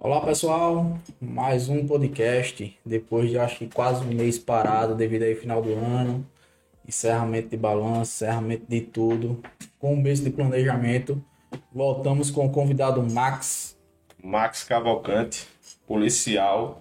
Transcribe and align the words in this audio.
Olá 0.00 0.20
pessoal, 0.20 0.96
mais 1.20 1.68
um 1.68 1.84
podcast. 1.84 2.78
Depois 2.86 3.28
de 3.28 3.36
acho 3.36 3.58
que 3.58 3.66
quase 3.66 4.04
um 4.04 4.14
mês 4.14 4.38
parado 4.38 4.94
devido 4.94 5.24
aí 5.24 5.34
final 5.34 5.60
do 5.60 5.74
ano, 5.74 6.24
encerramento 6.86 7.48
de 7.48 7.56
balanço, 7.56 8.24
encerramento 8.24 8.64
de 8.68 8.80
tudo, 8.80 9.42
com 9.76 9.94
um 9.94 10.00
mês 10.00 10.20
de 10.20 10.30
planejamento, 10.30 11.20
voltamos 11.72 12.30
com 12.30 12.46
o 12.46 12.52
convidado 12.52 13.02
Max. 13.02 13.76
Max 14.22 14.62
Cavalcante, 14.62 15.48
policial, 15.84 16.80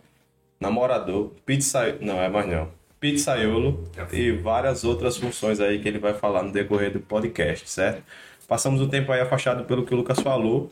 namorador, 0.60 1.32
pizza, 1.44 1.98
não 2.00 2.22
é 2.22 2.30
mais 2.30 2.48
não, 2.48 2.70
pizzaiolo 3.00 3.84
e 4.14 4.32
várias 4.32 4.84
outras 4.84 5.18
funções 5.18 5.60
aí 5.60 5.80
que 5.80 5.88
ele 5.88 5.98
vai 5.98 6.14
falar 6.14 6.44
no 6.44 6.52
decorrer 6.52 6.94
do 6.94 7.00
podcast, 7.00 7.68
certo? 7.68 8.04
Passamos 8.48 8.80
o 8.80 8.88
tempo 8.88 9.12
aí 9.12 9.22
afastado 9.22 9.66
pelo 9.66 9.84
que 9.88 9.94
o 9.96 9.98
Lucas 9.98 10.20
falou. 10.20 10.70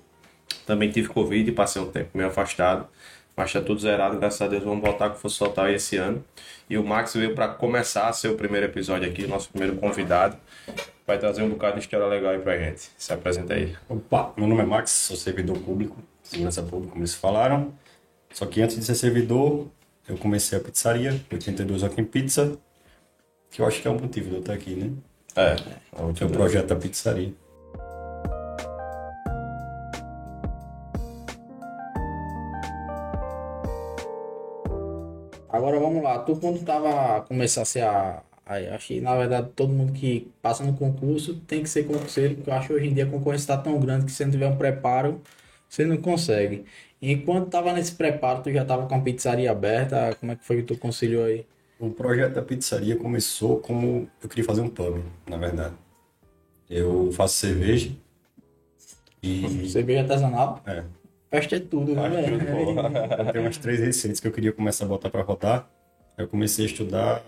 Também 0.65 0.89
tive 0.89 1.09
Covid 1.09 1.49
e 1.49 1.53
passei 1.53 1.81
um 1.81 1.91
tempo 1.91 2.09
meio 2.13 2.29
afastado. 2.29 2.87
Mas 3.35 3.51
tá 3.51 3.61
tudo 3.61 3.79
zerado, 3.81 4.17
graças 4.17 4.41
a 4.41 4.47
Deus. 4.47 4.63
Vamos 4.63 4.81
voltar 4.81 5.09
que 5.09 5.19
fosse 5.19 5.35
soltar 5.35 5.71
esse 5.71 5.97
ano. 5.97 6.23
E 6.69 6.77
o 6.77 6.83
Max 6.83 7.13
veio 7.13 7.35
para 7.35 7.49
começar 7.49 8.11
seu 8.13 8.35
primeiro 8.35 8.65
episódio 8.65 9.09
aqui, 9.09 9.27
nosso 9.27 9.49
primeiro 9.49 9.75
convidado. 9.75 10.37
Vai 11.05 11.19
trazer 11.19 11.43
um 11.43 11.49
bocado 11.49 11.75
de 11.75 11.81
história 11.81 12.07
legal 12.07 12.31
aí 12.31 12.39
pra 12.39 12.57
gente. 12.57 12.89
Se 12.97 13.13
apresenta 13.13 13.53
aí. 13.53 13.75
Opa, 13.89 14.33
meu 14.37 14.47
nome 14.47 14.61
é 14.61 14.65
Max, 14.65 14.91
sou 14.91 15.17
servidor 15.17 15.57
público, 15.57 15.97
segurança 16.23 16.63
pública, 16.63 16.91
como 16.91 17.01
eles 17.01 17.13
falaram. 17.13 17.73
Só 18.33 18.45
que 18.45 18.61
antes 18.61 18.77
de 18.77 18.85
ser 18.85 18.95
servidor, 18.95 19.67
eu 20.07 20.17
comecei 20.17 20.57
a 20.57 20.61
pizzaria, 20.61 21.21
82 21.31 21.83
aqui 21.83 22.01
em 22.01 22.05
Pizza, 22.05 22.57
que 23.51 23.61
eu 23.61 23.67
acho 23.67 23.81
que 23.81 23.87
é 23.87 23.91
um 23.91 23.99
motivo 23.99 24.29
de 24.29 24.35
eu 24.35 24.39
estar 24.39 24.53
aqui, 24.53 24.75
né? 24.75 24.91
É, 25.35 25.55
é 25.99 26.25
o 26.25 26.29
projeto 26.29 26.67
da 26.67 26.75
pizzaria. 26.75 27.33
Agora 35.55 35.79
vamos 35.79 36.03
lá, 36.03 36.19
tu 36.19 36.35
quando 36.35 36.63
tava 36.65 37.21
começasse 37.21 37.79
a, 37.81 38.21
a 38.45 38.55
acho 38.75 38.87
que 38.87 39.01
na 39.01 39.15
verdade 39.15 39.49
todo 39.55 39.71
mundo 39.73 39.93
que 39.93 40.31
passa 40.41 40.63
no 40.63 40.73
concurso 40.75 41.35
tem 41.47 41.63
que 41.63 41.69
ser 41.69 41.85
concurseiro, 41.85 42.35
porque 42.35 42.49
eu 42.49 42.53
acho 42.53 42.67
que 42.67 42.73
hoje 42.73 42.87
em 42.87 42.93
dia 42.93 43.05
a 43.05 43.09
concorrência 43.09 43.43
está 43.43 43.57
tão 43.57 43.79
grande 43.79 44.05
que 44.05 44.11
se 44.11 44.23
não 44.23 44.31
tiver 44.31 44.47
um 44.47 44.57
preparo, 44.57 45.21
você 45.69 45.85
não 45.85 45.97
consegue. 45.97 46.65
Enquanto 47.01 47.49
tava 47.49 47.73
nesse 47.73 47.93
preparo, 47.93 48.41
tu 48.43 48.51
já 48.51 48.65
tava 48.65 48.87
com 48.87 48.95
a 48.95 48.99
pizzaria 49.01 49.51
aberta, 49.51 50.15
como 50.19 50.31
é 50.31 50.35
que 50.35 50.43
foi 50.43 50.57
que 50.57 50.63
tu 50.63 50.77
conciliou 50.77 51.25
aí? 51.25 51.45
O 51.79 51.89
projeto 51.89 52.33
da 52.35 52.41
pizzaria 52.41 52.95
começou 52.95 53.59
como 53.59 54.09
eu 54.23 54.29
queria 54.29 54.45
fazer 54.45 54.61
um 54.61 54.69
pub, 54.69 55.03
na 55.27 55.37
verdade. 55.37 55.75
Eu 56.69 57.11
faço 57.11 57.35
cerveja 57.35 57.91
e 59.21 59.67
Cerveja 59.69 60.01
artesanal? 60.01 60.61
é, 60.65 60.83
Festa 61.35 61.55
é 61.55 61.59
tudo, 61.59 61.93
né, 61.95 62.01
Acho 62.07 62.31
tudo, 62.31 62.45
velho? 62.45 62.75
pô. 62.75 62.81
eu 63.23 63.31
tenho 63.31 63.45
umas 63.45 63.57
três 63.57 63.79
receitas 63.79 64.19
que 64.19 64.27
eu 64.27 64.31
queria 64.31 64.51
começar 64.51 64.85
a 64.85 64.87
botar 64.87 65.09
para 65.09 65.21
rodar. 65.21 65.69
Eu 66.17 66.27
comecei 66.27 66.65
a 66.65 66.67
estudar 66.69 67.23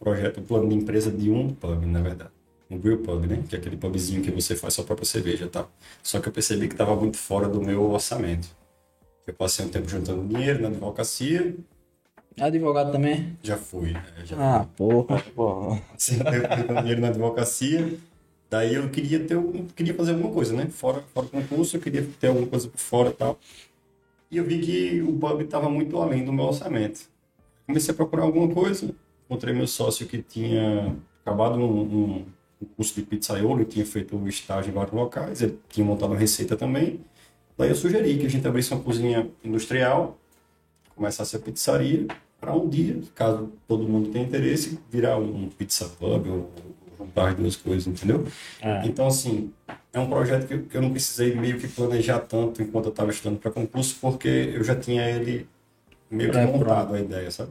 o 0.00 0.04
projeto, 0.04 0.38
o 0.38 0.42
plano 0.42 0.68
de 0.68 0.74
empresa 0.76 1.10
de 1.10 1.30
um 1.30 1.50
pub, 1.52 1.84
na 1.84 2.00
verdade. 2.00 2.30
Um 2.70 2.78
brew 2.78 2.98
pub, 2.98 3.24
né? 3.26 3.42
Que 3.48 3.56
é 3.56 3.58
aquele 3.58 3.76
pubzinho 3.76 4.22
que 4.22 4.30
você 4.30 4.54
faz 4.54 4.74
sua 4.74 4.84
própria 4.84 5.06
cerveja 5.06 5.46
e 5.46 5.48
tal. 5.48 5.70
Só 6.02 6.20
que 6.20 6.28
eu 6.28 6.32
percebi 6.32 6.68
que 6.68 6.74
estava 6.74 6.94
muito 6.94 7.16
fora 7.16 7.48
do 7.48 7.60
meu 7.62 7.90
orçamento. 7.90 8.48
Eu 9.26 9.34
passei 9.34 9.64
um 9.64 9.68
tempo 9.68 9.88
juntando 9.88 10.26
dinheiro 10.26 10.60
na 10.62 10.68
advocacia, 10.68 11.54
Advogado 12.40 12.92
também? 12.92 13.36
já 13.42 13.56
fui. 13.56 13.90
né? 13.92 14.04
Já 14.24 14.36
Ah, 14.60 14.64
porra. 14.76 15.20
Porra. 15.34 15.80
passei 15.90 16.16
um 16.18 16.24
tempo 16.24 16.56
juntando 16.56 16.80
dinheiro 16.82 17.00
na 17.00 17.08
advocacia. 17.08 17.94
Daí 18.50 18.74
eu 18.74 18.88
queria 18.88 19.20
ter 19.20 19.36
um, 19.36 19.66
queria 19.66 19.94
fazer 19.94 20.12
alguma 20.12 20.32
coisa, 20.32 20.54
né? 20.54 20.66
Fora, 20.70 21.02
fora 21.12 21.26
do 21.26 21.32
concurso, 21.32 21.76
eu 21.76 21.80
queria 21.80 22.06
ter 22.18 22.28
alguma 22.28 22.46
coisa 22.46 22.68
por 22.68 22.78
fora 22.78 23.10
e 23.10 23.12
tal. 23.12 23.38
E 24.30 24.36
eu 24.36 24.44
vi 24.44 24.58
que 24.60 25.02
o 25.02 25.12
pub 25.12 25.42
estava 25.42 25.68
muito 25.68 25.96
além 25.98 26.24
do 26.24 26.32
meu 26.32 26.46
orçamento. 26.46 27.00
Comecei 27.66 27.92
a 27.92 27.96
procurar 27.96 28.22
alguma 28.22 28.52
coisa, 28.52 28.94
encontrei 29.26 29.54
meu 29.54 29.66
sócio 29.66 30.06
que 30.06 30.22
tinha 30.22 30.96
acabado 31.22 31.56
um, 31.56 32.24
um, 32.60 32.66
curso 32.76 32.94
de 32.94 33.02
pizzaiolo, 33.02 33.64
tinha 33.64 33.84
feito 33.84 34.16
um 34.16 34.26
estágio 34.26 34.70
em 34.70 34.74
vários 34.74 34.94
locais, 34.94 35.42
ele 35.42 35.58
tinha 35.68 35.84
montado 35.84 36.10
uma 36.10 36.18
receita 36.18 36.56
também. 36.56 37.00
Daí 37.56 37.68
eu 37.68 37.74
sugeri 37.74 38.16
que 38.18 38.26
a 38.26 38.30
gente 38.30 38.46
abrisse 38.46 38.72
uma 38.72 38.82
cozinha 38.82 39.30
industrial, 39.44 40.18
começasse 40.94 41.36
a 41.36 41.38
pizzaria, 41.38 42.06
para 42.40 42.54
um 42.54 42.68
dia, 42.68 43.00
caso 43.14 43.50
todo 43.66 43.82
mundo 43.88 44.10
tenha 44.10 44.24
interesse, 44.24 44.78
virar 44.90 45.18
um 45.18 45.48
pizza 45.48 45.86
pub 45.98 46.26
ou 46.28 46.50
juntar 47.08 47.28
as 47.28 47.34
duas 47.34 47.56
coisas, 47.56 47.86
entendeu? 47.86 48.26
É. 48.60 48.86
Então, 48.86 49.06
assim, 49.06 49.52
é 49.92 49.98
um 49.98 50.08
projeto 50.08 50.46
que 50.46 50.54
eu, 50.54 50.62
que 50.64 50.76
eu 50.76 50.82
não 50.82 50.90
precisei 50.90 51.34
meio 51.34 51.58
que 51.58 51.68
planejar 51.68 52.20
tanto 52.20 52.62
enquanto 52.62 52.86
eu 52.86 52.90
estava 52.90 53.10
estudando 53.10 53.38
para 53.38 53.50
concurso, 53.50 53.96
porque 54.00 54.28
eu 54.54 54.62
já 54.62 54.74
tinha 54.76 55.08
ele 55.08 55.48
meio 56.10 56.30
que 56.30 56.38
É, 56.38 56.46
montado 56.46 56.94
a 56.94 57.00
ideia, 57.00 57.30
sabe? 57.30 57.50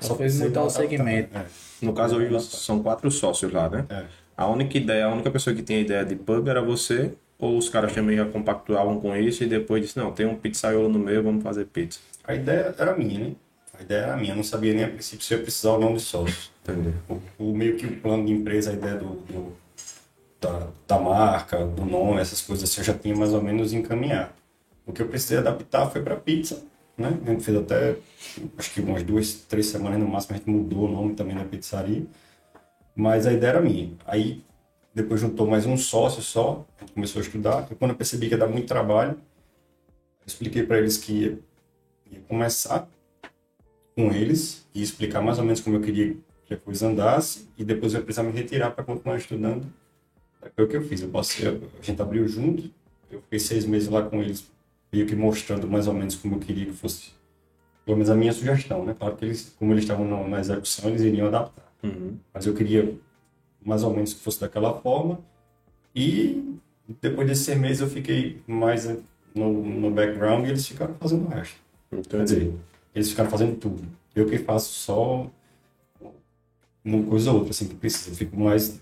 Só 0.00 0.14
fez 0.16 0.18
precisei 0.18 0.48
mudar 0.48 0.64
o 0.64 0.70
segmento. 0.70 1.36
É, 1.36 1.46
No 1.80 1.92
caso, 1.92 2.16
hoje 2.16 2.40
são 2.40 2.82
quatro 2.82 3.10
sócios 3.10 3.52
lá, 3.52 3.68
né? 3.68 3.86
é. 3.88 4.04
A 4.36 4.46
única 4.48 4.76
ideia, 4.76 5.06
a 5.06 5.12
única 5.12 5.30
pessoa 5.30 5.56
que 5.56 5.62
tinha 5.62 5.80
ideia 5.80 6.04
de 6.04 6.14
pub 6.14 6.46
era 6.48 6.60
você, 6.60 7.14
ou 7.38 7.56
os 7.56 7.68
caras 7.70 7.94
também 7.94 8.16
já 8.16 8.26
compactuavam 8.26 9.00
com 9.00 9.16
isso 9.16 9.42
e 9.44 9.46
depois 9.46 9.82
disse, 9.82 9.96
não, 9.98 10.12
tem 10.12 10.26
um 10.26 10.36
pizzaiolo 10.36 10.88
no 10.90 10.98
meio, 10.98 11.22
vamos 11.22 11.42
fazer 11.42 11.64
pizza. 11.66 12.00
A 12.24 12.34
ideia 12.34 12.74
era 12.78 12.94
minha, 12.96 13.18
né? 13.20 13.32
A 13.78 13.82
ideia 13.82 14.00
era 14.02 14.16
minha, 14.16 14.32
eu 14.32 14.36
não 14.36 14.42
sabia 14.44 14.72
nem 14.74 14.84
a 14.84 14.88
princípio 14.88 15.24
se 15.24 15.34
eu 15.34 15.38
ia 15.38 15.44
precisar 15.44 15.72
ou 15.72 15.80
não 15.80 15.94
de 15.94 16.00
sócio. 16.00 16.50
Entendeu? 16.62 16.94
o, 17.38 17.44
o 17.50 17.56
meio 17.56 17.76
que 17.76 17.86
o 17.86 18.00
plano 18.00 18.24
de 18.26 18.32
empresa, 18.32 18.70
a 18.70 18.74
ideia 18.74 18.96
do, 18.96 19.06
do- 19.22 19.56
da, 20.40 20.68
da 20.86 20.98
marca, 20.98 21.64
do 21.66 21.84
nome, 21.84 22.20
essas 22.20 22.40
coisas 22.40 22.68
assim, 22.68 22.80
eu 22.80 22.84
já 22.84 22.94
tinha 22.94 23.14
mais 23.16 23.32
ou 23.32 23.42
menos 23.42 23.72
encaminhado. 23.72 24.30
O 24.86 24.92
que 24.92 25.02
eu 25.02 25.08
precisei 25.08 25.38
adaptar 25.38 25.90
foi 25.90 26.02
para 26.02 26.16
pizza, 26.16 26.62
né? 26.96 27.18
A 27.26 27.30
gente 27.30 27.44
fez 27.44 27.56
até, 27.56 27.96
acho 28.58 28.72
que 28.72 28.80
umas 28.80 29.02
duas, 29.02 29.34
três 29.34 29.66
semanas 29.66 29.98
no 29.98 30.06
máximo, 30.08 30.34
a 30.34 30.38
gente 30.38 30.48
mudou 30.50 30.84
o 30.84 30.92
nome 30.92 31.14
também 31.14 31.36
da 31.36 31.44
pizzaria. 31.44 32.04
Mas 32.94 33.26
a 33.26 33.32
ideia 33.32 33.50
era 33.50 33.60
minha. 33.60 33.92
Aí, 34.06 34.42
depois 34.94 35.20
juntou 35.20 35.46
mais 35.46 35.66
um 35.66 35.76
sócio 35.76 36.22
só, 36.22 36.64
começou 36.94 37.20
a 37.20 37.24
estudar. 37.24 37.66
E 37.70 37.74
quando 37.74 37.92
eu 37.92 37.96
percebi 37.96 38.28
que 38.28 38.34
ia 38.34 38.38
dar 38.38 38.48
muito 38.48 38.66
trabalho, 38.68 39.12
eu 39.12 40.26
expliquei 40.26 40.64
para 40.64 40.78
eles 40.78 40.96
que 40.96 41.12
ia, 41.12 41.38
ia 42.10 42.20
começar 42.28 42.88
com 43.96 44.12
eles 44.12 44.68
e 44.74 44.82
explicar 44.82 45.22
mais 45.22 45.38
ou 45.38 45.44
menos 45.44 45.60
como 45.60 45.76
eu 45.76 45.80
queria 45.80 46.14
que 46.44 46.54
a 46.54 46.56
coisa 46.56 46.86
andasse 46.86 47.48
e 47.56 47.64
depois 47.64 47.94
eu 47.94 48.00
ia 48.00 48.04
precisar 48.04 48.22
me 48.22 48.30
retirar 48.30 48.70
para 48.70 48.84
continuar 48.84 49.16
estudando. 49.16 49.66
Foi 50.54 50.64
o 50.64 50.68
que 50.68 50.76
eu 50.76 50.82
fiz. 50.82 51.02
Eu 51.02 51.08
passei, 51.08 51.48
a 51.48 51.82
gente 51.82 52.00
abriu 52.00 52.28
junto, 52.28 52.70
eu 53.10 53.20
fiquei 53.22 53.38
seis 53.38 53.64
meses 53.64 53.88
lá 53.88 54.02
com 54.02 54.22
eles, 54.22 54.46
meio 54.92 55.06
que 55.06 55.16
mostrando 55.16 55.66
mais 55.66 55.88
ou 55.88 55.94
menos 55.94 56.14
como 56.14 56.36
eu 56.36 56.38
queria 56.38 56.66
que 56.66 56.72
fosse, 56.72 57.10
pelo 57.84 57.96
menos 57.96 58.10
a 58.10 58.14
minha 58.14 58.32
sugestão, 58.32 58.84
né? 58.84 58.94
Claro 58.96 59.16
que 59.16 59.24
eles, 59.24 59.54
como 59.58 59.72
eles 59.72 59.82
estavam 59.82 60.28
na, 60.28 60.38
execução, 60.38 60.90
eles 60.90 61.02
iriam 61.02 61.26
adaptar. 61.26 61.72
Uhum. 61.82 62.16
Mas 62.32 62.46
eu 62.46 62.54
queria 62.54 62.94
mais 63.64 63.82
ou 63.82 63.92
menos 63.92 64.14
que 64.14 64.20
fosse 64.20 64.40
daquela 64.40 64.78
forma. 64.80 65.18
E 65.94 66.58
depois 67.00 67.26
desses 67.26 67.44
seis 67.44 67.58
meses 67.58 67.80
eu 67.80 67.88
fiquei 67.88 68.40
mais 68.46 68.86
no, 69.34 69.52
no 69.52 69.90
background 69.90 70.46
e 70.46 70.50
eles 70.50 70.66
ficaram 70.66 70.94
fazendo 70.94 71.24
o 71.26 71.28
resto. 71.28 71.56
Quer 71.90 71.98
Entendi. 71.98 72.24
dizer, 72.24 72.54
eles 72.96 73.10
ficaram 73.10 73.30
fazendo 73.30 73.56
tudo. 73.56 73.86
Eu 74.14 74.26
que 74.26 74.38
faço 74.38 74.72
só 74.72 75.30
uma 76.82 77.02
coisa 77.04 77.30
ou 77.30 77.38
outra, 77.38 77.50
assim, 77.50 77.68
que 77.68 77.74
precisa. 77.74 78.10
Eu 78.10 78.14
fico 78.14 78.40
mais. 78.40 78.80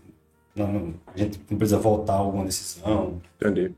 Não, 0.55 0.95
a 1.13 1.19
gente 1.19 1.41
não 1.51 1.59
precisa 1.59 1.79
voltar 1.79 2.15
a 2.15 2.19
alguma 2.19 2.45
decisão. 2.45 3.21
Entendi. 3.41 3.73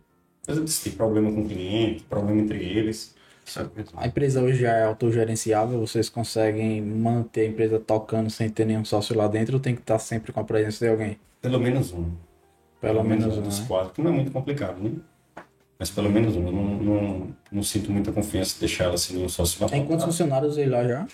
Mas 0.47 0.71
se 0.71 0.85
tem 0.85 0.93
problema 0.93 1.33
com 1.33 1.41
o 1.41 1.49
cliente, 1.49 2.05
problema 2.05 2.43
entre 2.43 2.63
eles. 2.63 3.17
A 3.95 4.07
empresa 4.09 4.43
hoje 4.43 4.61
já 4.61 4.73
é 4.73 4.85
autogerenciável, 4.85 5.79
vocês 5.81 6.09
conseguem 6.09 6.83
manter 6.83 7.43
a 7.43 7.47
empresa 7.47 7.79
tocando 7.79 8.29
sem 8.29 8.51
ter 8.51 8.67
nenhum 8.67 8.85
sócio 8.85 9.17
lá 9.17 9.29
dentro 9.29 9.55
ou 9.55 9.61
tem 9.61 9.75
que 9.75 9.81
estar 9.81 10.01
sempre 10.01 10.33
com 10.33 10.41
a 10.41 10.45
presença 10.45 10.85
de 10.85 10.91
alguém? 10.91 11.19
Pelo 11.41 11.61
menos 11.61 11.93
um. 11.93 12.11
Pelo 12.81 13.05
menos 13.05 13.37
um 13.37 13.41
um, 13.41 13.43
dos 13.43 13.61
né? 13.61 13.67
quatro, 13.69 13.95
que 13.95 14.03
não 14.03 14.11
é 14.11 14.15
muito 14.15 14.33
complicado, 14.33 14.83
né? 14.83 14.91
Mas 15.79 15.91
pelo 15.91 16.11
menos. 16.11 16.35
Eu 16.35 16.43
não, 16.43 16.53
não, 16.53 17.37
não 17.53 17.63
sinto 17.63 17.91
muita 17.91 18.13
confiança 18.13 18.55
de 18.55 18.61
deixar 18.61 18.85
ela 18.85 18.97
sem 18.99 19.17
nenhum 19.17 19.29
sócio 19.29 19.63
lá. 19.63 19.69
Tem 19.69 19.85
quantos 19.85 20.05
funcionários 20.05 20.57
aí 20.57 20.69
lá 20.69 20.87
já? 20.87 21.07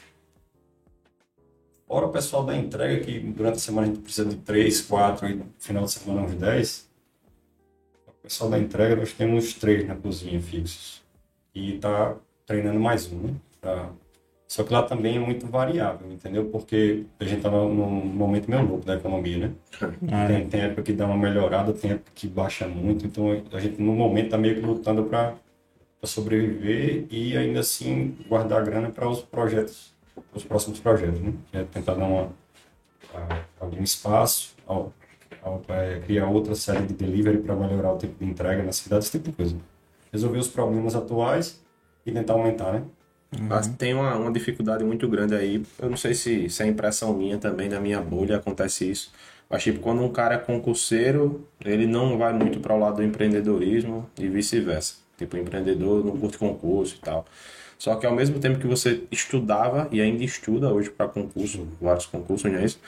Fora 1.87 2.07
o 2.07 2.11
pessoal 2.11 2.45
da 2.45 2.57
entrega, 2.57 3.05
que 3.05 3.19
durante 3.21 3.57
a 3.57 3.61
semana 3.61 3.87
a 3.87 3.91
gente 3.91 4.03
precisa 4.03 4.29
de 4.29 4.37
três, 4.37 4.81
quatro, 4.81 5.29
e 5.29 5.35
no 5.35 5.47
final 5.59 5.85
de 5.85 5.91
semana 5.93 6.23
uns 6.23 6.35
dez. 6.35 6.89
O 8.07 8.13
pessoal 8.23 8.49
da 8.49 8.59
entrega, 8.59 8.97
nós 8.97 9.13
temos 9.13 9.53
três 9.55 9.87
na 9.87 9.97
cozinha 9.97 10.41
fixos. 10.41 11.03
E 11.55 11.79
tá 11.79 12.17
treinando 12.47 12.81
mais 12.81 13.13
um, 13.13 13.19
né? 13.19 13.35
Pra- 13.61 13.91
Só 14.53 14.63
que 14.63 14.71
lá 14.71 14.83
também 14.83 15.17
é 15.17 15.19
muito 15.19 15.47
variável, 15.47 16.13
entendeu? 16.13 16.45
Porque 16.45 17.07
a 17.19 17.25
gente 17.25 17.41
tá 17.41 17.51
num 17.51 18.05
momento 18.05 18.51
meio 18.51 18.69
louco 18.69 18.85
da 18.85 18.97
economia, 18.97 19.39
né? 19.39 19.53
Ah, 20.13 20.27
Tem, 20.27 20.47
tem 20.47 20.61
época 20.61 20.83
que 20.83 20.93
dá 20.93 21.07
uma 21.07 21.17
melhorada, 21.17 21.73
tem 21.73 21.93
época 21.93 22.11
que 22.15 22.29
baixa 22.29 22.69
muito. 22.69 23.07
Então 23.07 23.33
a 23.51 23.59
gente 23.59 23.81
no 23.81 23.95
momento 23.95 24.29
tá 24.29 24.37
meio 24.37 24.57
que 24.57 24.61
lutando 24.61 25.05
para 25.05 25.37
sobreviver 26.05 27.07
e 27.11 27.35
ainda 27.35 27.61
assim 27.61 28.15
guardar 28.29 28.63
grana 28.63 28.91
para 28.91 29.09
os 29.09 29.23
projetos, 29.23 29.95
os 30.35 30.45
próximos 30.45 30.79
projetos, 30.81 31.19
né? 31.19 31.33
É 31.55 31.65
tentar 31.65 31.95
dar 31.95 32.05
uma, 32.05 32.29
algum 33.59 33.83
espaço, 33.83 34.55
ao, 34.67 34.93
ao, 35.43 35.63
é, 35.69 36.01
criar 36.01 36.29
outra 36.29 36.55
série 36.55 36.87
de 36.87 36.93
delivery 36.93 37.39
para 37.39 37.57
melhorar 37.57 37.95
o 37.95 37.97
tempo 37.97 38.17
de 38.23 38.31
entrega 38.31 38.63
na 38.63 38.73
cidade, 38.73 39.05
esse 39.05 39.13
tipo 39.13 39.31
de 39.31 39.35
coisa. 39.35 39.57
Resolver 40.13 40.39
os 40.39 40.49
problemas 40.49 40.95
atuais 40.95 41.59
e 42.05 42.13
tentar 42.13 42.35
aumentar, 42.35 42.75
né? 42.75 42.83
Mas 43.41 43.67
tem 43.67 43.95
uma, 43.95 44.15
uma 44.17 44.31
dificuldade 44.31 44.85
muito 44.85 45.09
grande 45.09 45.35
aí. 45.35 45.63
Eu 45.79 45.89
não 45.89 45.97
sei 45.97 46.15
se, 46.15 46.51
se 46.51 46.63
é 46.63 46.67
impressão 46.67 47.15
minha 47.15 47.39
também, 47.39 47.69
na 47.69 47.81
minha 47.81 48.01
bolha 48.01 48.37
acontece 48.37 48.91
isso. 48.91 49.11
Mas, 49.49 49.63
tipo, 49.63 49.81
quando 49.81 50.03
um 50.03 50.11
cara 50.11 50.35
é 50.35 50.39
concurseiro, 50.39 51.47
ele 51.65 51.87
não 51.87 52.19
vai 52.19 52.33
muito 52.33 52.61
para 52.61 52.75
o 52.75 52.79
lado 52.79 52.97
do 52.97 53.03
empreendedorismo 53.03 54.09
e 54.19 54.29
vice-versa. 54.29 54.97
Tipo, 55.17 55.37
empreendedor 55.37 56.05
não 56.05 56.17
curte 56.17 56.39
concurso 56.39 56.97
e 56.97 56.99
tal. 56.99 57.27
Só 57.79 57.97
que 57.97 58.07
ao 58.07 58.15
mesmo 58.15 58.39
tempo 58.39 58.59
que 58.59 58.67
você 58.67 59.03
estudava 59.11 59.89
e 59.91 60.01
ainda 60.01 60.23
estuda 60.23 60.73
hoje 60.73 60.91
para 60.91 61.09
concurso, 61.09 61.67
vários 61.81 62.07
concursos, 62.07 62.51
não 62.51 62.59
é 62.59 62.65
isso? 62.65 62.79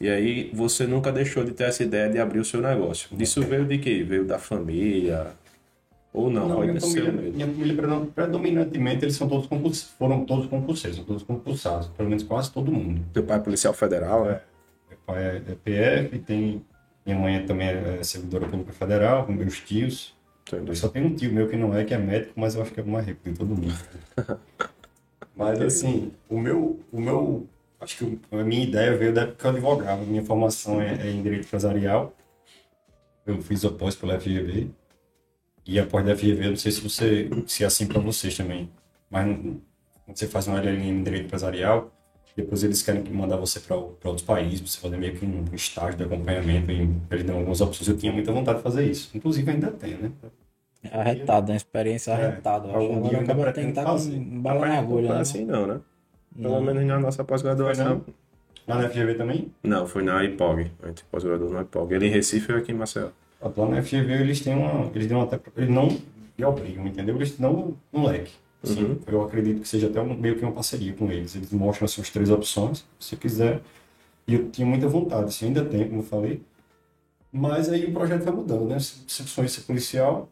E 0.00 0.08
aí 0.08 0.50
você 0.52 0.86
nunca 0.86 1.10
deixou 1.10 1.44
de 1.44 1.52
ter 1.52 1.64
essa 1.64 1.82
ideia 1.82 2.10
de 2.10 2.18
abrir 2.18 2.40
o 2.40 2.44
seu 2.44 2.60
negócio. 2.60 3.08
Isso 3.18 3.40
veio 3.42 3.64
de 3.64 3.78
quê? 3.78 4.04
Veio 4.06 4.24
da 4.24 4.38
família? 4.38 5.28
Ou 6.14 6.30
não? 6.30 6.48
Não, 6.48 6.60
minha 6.60 6.80
família, 6.80 7.10
mesmo? 7.10 7.32
minha 7.32 7.46
família 7.48 7.76
predom- 7.76 8.06
predominantemente 8.06 9.04
eles 9.04 9.16
são 9.16 9.28
todos 9.28 9.48
concurs, 9.48 9.82
foram 9.82 10.24
todos 10.24 10.46
concurseiros, 10.46 10.96
são 10.96 11.04
todos 11.04 11.24
concursados, 11.24 11.88
pelo 11.88 12.08
menos 12.08 12.22
quase 12.22 12.52
todo 12.52 12.70
mundo. 12.70 13.04
Teu 13.12 13.24
pai 13.24 13.38
é 13.38 13.40
policial 13.40 13.74
federal, 13.74 14.30
é? 14.30 14.40
Meu 14.88 14.98
pai 15.04 15.24
é, 15.24 15.36
é 15.38 15.54
PF, 16.04 16.18
tem 16.20 16.64
minha 17.04 17.18
mãe 17.18 17.44
também 17.44 17.66
é 17.66 18.02
servidora 18.04 18.46
pública 18.46 18.72
federal, 18.72 19.26
com 19.26 19.32
meus 19.32 19.58
tios. 19.60 20.14
Entendi. 20.46 20.76
Só 20.76 20.88
tem 20.88 21.04
um 21.04 21.16
tio 21.16 21.32
meu 21.32 21.48
que 21.48 21.56
não 21.56 21.76
é, 21.76 21.84
que 21.84 21.92
é 21.92 21.98
médico, 21.98 22.32
mas 22.36 22.54
eu 22.54 22.62
acho 22.62 22.70
que 22.70 22.78
é 22.78 22.82
o 22.84 22.86
mais 22.86 23.04
rico 23.06 23.28
de 23.28 23.36
todo 23.36 23.48
mundo. 23.48 23.74
mas 25.34 25.60
assim, 25.60 26.12
o 26.28 26.38
meu, 26.38 26.78
o 26.92 27.00
meu, 27.00 27.44
acho 27.80 27.98
que 27.98 28.18
a 28.30 28.44
minha 28.44 28.62
ideia 28.62 28.96
veio 28.96 29.12
da 29.12 29.22
época 29.22 29.38
que 29.38 29.46
eu 29.46 29.50
advogava. 29.50 30.04
Minha 30.04 30.22
formação 30.22 30.80
é, 30.80 30.94
é 30.94 31.10
em 31.10 31.20
direito 31.22 31.44
empresarial. 31.44 32.14
Eu 33.26 33.42
fiz 33.42 33.64
após 33.64 33.96
pela 33.96 34.20
FGV. 34.20 34.70
E 35.66 35.78
após 35.78 36.04
da 36.04 36.14
FGV, 36.16 36.44
eu 36.46 36.50
não 36.50 36.56
sei 36.56 36.72
se 36.72 36.80
você, 36.80 37.30
se 37.46 37.62
é 37.64 37.66
assim 37.66 37.86
para 37.86 38.00
vocês 38.00 38.36
também, 38.36 38.68
mas 39.10 39.26
quando 40.04 40.16
você 40.16 40.26
faz 40.26 40.46
uma 40.46 40.58
LLM 40.58 40.82
em 41.00 41.02
direito 41.02 41.26
empresarial, 41.26 41.90
depois 42.36 42.62
eles 42.64 42.82
querem 42.82 43.02
mandar 43.04 43.36
você 43.36 43.60
para 43.60 43.76
outros 43.76 44.22
países, 44.22 44.60
você 44.72 44.78
fazer 44.80 44.96
meio 44.96 45.14
que 45.16 45.24
um 45.24 45.44
estágio 45.54 45.96
de 45.96 46.04
acompanhamento, 46.04 46.70
e 46.70 46.88
eles 47.10 47.24
dão 47.24 47.36
algumas 47.38 47.60
opções. 47.60 47.88
Eu 47.88 47.96
tinha 47.96 48.12
muita 48.12 48.32
vontade 48.32 48.58
de 48.58 48.62
fazer 48.64 48.84
isso. 48.90 49.10
Inclusive 49.16 49.50
ainda 49.50 49.70
tenho, 49.70 49.98
né? 49.98 50.12
Arretado, 50.92 51.50
uma 51.52 51.56
experiência 51.56 52.10
É, 52.10 52.26
arretada. 52.26 52.68
algum 52.68 53.08
dia 53.08 53.18
ainda 53.20 53.34
que 53.34 53.40
pretendo 53.40 53.68
estar 53.70 53.84
com 53.84 53.92
fazer. 53.92 54.18
bala 54.18 54.66
na 54.66 54.78
agulha, 54.78 55.08
não 55.08 55.14
né? 55.14 55.20
assim 55.22 55.44
não, 55.46 55.66
né? 55.66 55.80
Pelo 56.36 56.54
Não. 56.54 56.60
menos 56.62 56.84
na 56.84 56.98
nossa 57.00 57.24
pós-graduação. 57.24 58.04
Lá 58.66 58.78
na 58.82 58.88
FGV 58.90 59.14
também? 59.14 59.52
Não, 59.62 59.86
foi 59.86 60.02
na 60.02 60.22
IPOG. 60.24 60.72
A 60.82 60.88
gente 60.88 61.04
pós-graduou 61.04 61.50
na 61.50 61.62
IPOG. 61.62 61.94
Ele 61.94 62.06
em 62.06 62.10
Recife 62.10 62.52
e 62.52 62.56
aqui 62.56 62.72
em 62.72 62.74
Maceió. 62.74 63.08
Lá 63.56 63.68
na 63.68 63.82
FGV 63.82 64.12
eles 64.20 64.40
têm 64.40 64.54
uma. 64.54 64.90
Eles 64.94 65.06
dão 65.06 65.20
até. 65.20 65.38
Eles 65.56 65.70
não 65.70 65.88
me 66.38 66.44
obrigam, 66.44 66.86
entendeu? 66.86 67.16
Eles 67.16 67.36
dão 67.38 67.76
um 67.92 68.04
leque. 68.06 68.32
Assim, 68.62 68.82
Uhum. 68.82 68.98
Eu 69.06 69.22
acredito 69.22 69.60
que 69.60 69.68
seja 69.68 69.88
até 69.88 70.00
um- 70.00 70.14
meio 70.16 70.36
que 70.36 70.42
uma 70.44 70.52
parceria 70.52 70.92
com 70.94 71.10
eles. 71.12 71.34
Eles 71.36 71.52
mostram 71.52 71.84
assim, 71.84 72.00
as 72.00 72.08
três 72.10 72.30
opções, 72.30 72.84
se 72.98 73.14
quiser. 73.16 73.60
E 74.26 74.34
eu 74.34 74.48
tinha 74.50 74.66
muita 74.66 74.88
vontade, 74.88 75.24
assim, 75.26 75.46
ainda 75.46 75.62
tenho, 75.64 75.86
como 75.88 76.00
eu 76.00 76.04
falei. 76.04 76.40
Mas 77.30 77.68
aí 77.68 77.84
o 77.84 77.92
projeto 77.92 78.22
vai 78.22 78.32
mudando, 78.34 78.64
né? 78.66 78.78
Sempre 78.80 79.30
sonhei 79.30 79.48
ser 79.48 79.62
policial 79.62 80.28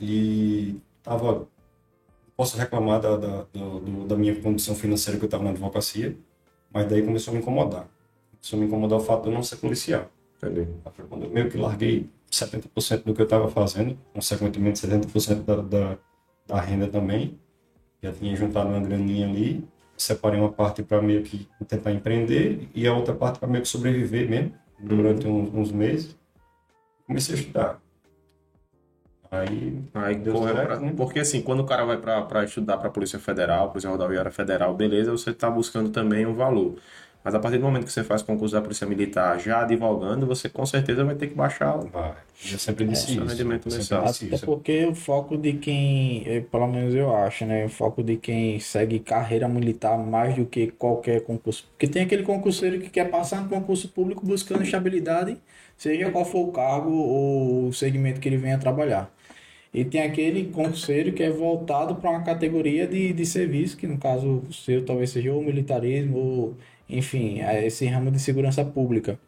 e 0.00 0.76
tava. 1.02 1.46
Posso 2.36 2.56
reclamar 2.56 3.00
da, 3.00 3.16
da, 3.16 3.42
do- 3.52 4.06
da 4.06 4.16
minha 4.16 4.34
condição 4.40 4.74
financeira 4.74 5.18
que 5.18 5.24
eu 5.24 5.28
estava 5.28 5.44
na 5.44 5.50
advocacia, 5.50 6.16
mas 6.72 6.88
daí 6.88 7.02
começou 7.02 7.30
a 7.32 7.34
me 7.36 7.42
incomodar. 7.42 7.86
Começou 8.32 8.56
a 8.56 8.60
me 8.60 8.66
incomodar 8.66 8.98
o 8.98 9.02
fato 9.02 9.22
de 9.24 9.28
eu 9.28 9.34
não 9.34 9.42
ser 9.42 9.56
policial. 9.56 10.10
Entendi. 10.42 10.66
Quando 11.08 11.24
eu 11.26 11.30
meio 11.30 11.48
que 11.50 11.56
larguei 11.56 12.08
70% 12.32 13.04
do 13.04 13.14
que 13.14 13.20
eu 13.20 13.24
estava 13.24 13.48
fazendo, 13.48 13.96
consequentemente 14.14 14.78
70% 14.78 15.44
da, 15.44 15.56
da, 15.56 15.98
da 16.46 16.60
renda 16.60 16.88
também. 16.88 17.38
Já 18.02 18.12
tinha 18.12 18.34
juntado 18.34 18.68
uma 18.70 18.80
graninha 18.80 19.28
ali, 19.28 19.64
separei 19.96 20.40
uma 20.40 20.50
parte 20.50 20.82
para 20.82 21.00
meio 21.00 21.22
que 21.22 21.46
tentar 21.68 21.92
empreender 21.92 22.68
e 22.74 22.86
a 22.86 22.94
outra 22.94 23.14
parte 23.14 23.38
para 23.38 23.48
meio 23.48 23.62
que 23.62 23.68
sobreviver 23.68 24.28
mesmo, 24.28 24.54
durante 24.80 25.26
uns, 25.28 25.54
uns 25.54 25.70
meses. 25.70 26.16
Comecei 27.06 27.34
a 27.34 27.38
estudar. 27.38 27.82
Aí, 29.30 29.82
Aí 29.94 30.14
Deu 30.16 30.36
certo, 30.42 30.66
pra- 30.66 30.80
né? 30.80 30.92
Porque 30.94 31.20
assim, 31.20 31.40
quando 31.40 31.60
o 31.60 31.64
cara 31.66 31.84
vai 31.86 31.96
pra 31.96 32.44
estudar 32.44 32.76
pra 32.76 32.90
Polícia 32.90 33.18
Federal, 33.18 33.68
Polícia 33.70 33.88
Rodoviária 33.88 34.30
Federal, 34.30 34.74
beleza, 34.74 35.10
você 35.10 35.32
tá 35.32 35.50
buscando 35.50 35.88
também 35.90 36.26
um 36.26 36.34
valor. 36.34 36.74
Mas 37.24 37.34
a 37.36 37.38
partir 37.38 37.58
do 37.58 37.64
momento 37.64 37.84
que 37.84 37.92
você 37.92 38.02
faz 38.02 38.20
concurso 38.20 38.52
da 38.54 38.60
Polícia 38.60 38.84
Militar 38.86 39.38
já 39.38 39.62
advogando, 39.62 40.26
você 40.26 40.48
com 40.48 40.66
certeza 40.66 41.04
vai 41.04 41.14
ter 41.14 41.28
que 41.28 41.34
baixar 41.34 41.76
o 41.78 41.86
vai. 41.86 42.14
Eu 42.50 42.58
sempre 42.58 42.84
disse 42.84 43.04
Esse 43.04 43.12
isso. 43.12 43.24
rendimento 43.24 43.68
eu 43.68 43.76
mensal. 43.76 44.04
disse 44.06 44.26
Até 44.26 44.34
isso. 44.34 44.44
porque 44.44 44.84
o 44.86 44.94
foco 44.94 45.36
de 45.36 45.52
quem, 45.52 46.44
pelo 46.50 46.66
menos 46.66 46.92
eu 46.94 47.14
acho, 47.14 47.44
né? 47.44 47.64
O 47.66 47.68
foco 47.68 48.02
de 48.02 48.16
quem 48.16 48.58
segue 48.58 48.98
carreira 48.98 49.46
militar 49.48 49.96
mais 49.96 50.34
do 50.34 50.44
que 50.44 50.72
qualquer 50.72 51.20
concurso. 51.22 51.64
Porque 51.70 51.86
tem 51.86 52.02
aquele 52.02 52.24
concurseiro 52.24 52.80
que 52.80 52.90
quer 52.90 53.08
passar 53.08 53.40
no 53.40 53.48
concurso 53.48 53.88
público 53.88 54.26
buscando 54.26 54.64
estabilidade, 54.64 55.36
seja 55.76 56.10
qual 56.10 56.24
for 56.24 56.48
o 56.48 56.52
cargo 56.52 56.90
ou 56.90 57.68
o 57.68 57.72
segmento 57.72 58.18
que 58.20 58.28
ele 58.28 58.36
venha 58.36 58.58
trabalhar. 58.58 59.12
E 59.72 59.84
tem 59.84 60.02
aquele 60.02 60.44
concurseiro 60.48 61.12
que 61.12 61.22
é 61.22 61.30
voltado 61.30 61.94
para 61.94 62.10
uma 62.10 62.22
categoria 62.22 62.86
de, 62.86 63.12
de 63.12 63.24
serviço, 63.24 63.76
que 63.76 63.86
no 63.86 63.96
caso 63.96 64.42
o 64.48 64.52
seu 64.52 64.84
talvez 64.84 65.10
seja 65.10 65.32
o 65.32 65.40
militarismo, 65.42 66.18
ou 66.18 66.56
enfim, 66.98 67.40
é 67.40 67.66
esse 67.66 67.86
ramo 67.86 68.10
de 68.10 68.20
segurança 68.20 68.64
pública. 68.64 69.18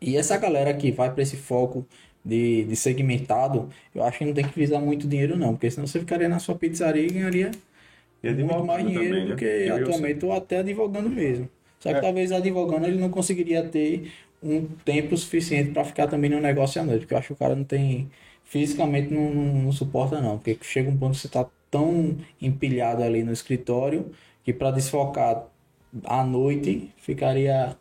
E 0.00 0.16
essa 0.16 0.36
galera 0.38 0.74
que 0.76 0.92
vai 0.92 1.12
para 1.12 1.22
esse 1.22 1.36
foco 1.36 1.86
de, 2.24 2.64
de 2.64 2.76
segmentado, 2.76 3.70
eu 3.94 4.02
acho 4.04 4.18
que 4.18 4.24
não 4.24 4.34
tem 4.34 4.46
que 4.48 4.58
visar 4.58 4.80
muito 4.80 5.08
dinheiro, 5.08 5.36
não, 5.36 5.54
porque 5.54 5.70
senão 5.70 5.86
você 5.86 6.00
ficaria 6.00 6.28
na 6.28 6.38
sua 6.38 6.56
pizzaria 6.58 7.04
e 7.06 7.10
ganharia 7.10 7.50
E 8.22 8.28
muito 8.28 8.62
advogando 8.62 8.64
mais 8.64 8.86
dinheiro 8.86 8.92
também, 8.92 9.24
do 9.24 9.34
né? 9.34 9.36
que 9.36 9.44
Eu 9.44 9.74
atualmente, 9.74 10.24
ou 10.24 10.32
até 10.32 10.58
advogando 10.58 11.10
mesmo. 11.10 11.48
Só 11.78 11.92
que 11.94 12.00
É. 12.00 12.00
talvez 12.00 12.32
advogando 12.32 12.86
ele 12.86 12.98
não 12.98 13.10
conseguiria 13.10 13.68
ter 13.68 14.12
um 14.42 14.66
tempo 14.84 15.16
suficiente 15.16 15.72
para 15.72 15.84
ficar 15.84 16.08
também 16.08 16.30
no 16.30 16.40
negócio 16.40 16.80
à 16.80 16.84
noite, 16.84 17.00
porque 17.02 17.14
eu 17.14 17.18
acho 17.18 17.28
que 17.28 17.32
o 17.34 17.36
cara 17.36 17.56
não 17.56 17.64
tem. 17.64 18.10
Fisicamente 18.44 19.12
não, 19.12 19.34
não, 19.34 19.44
não 19.64 19.72
suporta, 19.72 20.20
não, 20.20 20.38
porque 20.38 20.58
chega 20.62 20.88
um 20.90 20.96
ponto 20.98 21.14
que 21.14 21.20
você 21.20 21.28
tá 21.28 21.48
tão 21.70 22.16
empilhado 22.40 23.02
ali 23.02 23.24
no 23.24 23.32
escritório 23.32 24.10
que 24.44 24.52
para 24.52 24.70
desfocar 24.70 25.48
à 26.04 26.24
noite 26.24 26.92
ficaria 26.98 27.76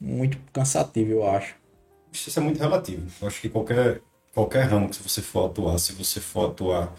muito 0.00 0.38
cansativo, 0.52 1.10
eu 1.12 1.28
acho. 1.28 1.56
Isso 2.12 2.38
é 2.38 2.42
muito 2.42 2.58
relativo. 2.58 3.06
Eu 3.20 3.28
acho 3.28 3.40
que 3.40 3.48
qualquer, 3.48 4.00
qualquer 4.34 4.62
ramo 4.64 4.88
que 4.88 5.02
você 5.02 5.20
for 5.20 5.46
atuar, 5.50 5.78
se 5.78 5.92
você 5.92 6.20
for 6.20 6.50
atuar 6.50 6.92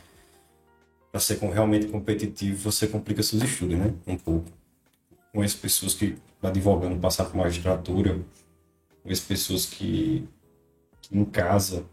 para 1.11 1.19
ser 1.19 1.39
realmente 1.39 1.87
competitivo, 1.87 2.71
você 2.71 2.87
complica 2.87 3.23
seus 3.23 3.41
estudos, 3.41 3.77
né? 3.77 3.93
Um 4.05 4.17
pouco. 4.17 4.45
Conheço 5.33 5.57
pessoas 5.57 5.93
que, 5.93 6.17
advogando, 6.41 6.99
passaram 6.99 7.31
por 7.31 7.37
magistratura. 7.37 8.19
Conheço 9.03 9.25
pessoas 9.25 9.65
que, 9.65 10.27
que 11.01 11.17
em 11.17 11.25
casa, 11.25 11.85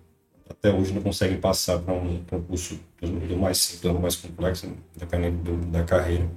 até 0.49 0.71
hoje, 0.73 0.93
não 0.93 1.03
conseguem 1.03 1.41
passar 1.41 1.79
para 1.79 1.95
um 1.95 2.23
concurso 2.25 2.79
do, 3.01 3.09
do 3.27 3.37
mais 3.37 3.59
simples 3.59 3.95
ou 3.95 4.01
mais 4.01 4.17
complexo, 4.17 4.71
dependendo 4.97 5.39
do- 5.43 5.67
da 5.67 5.83
carreira. 5.85 6.29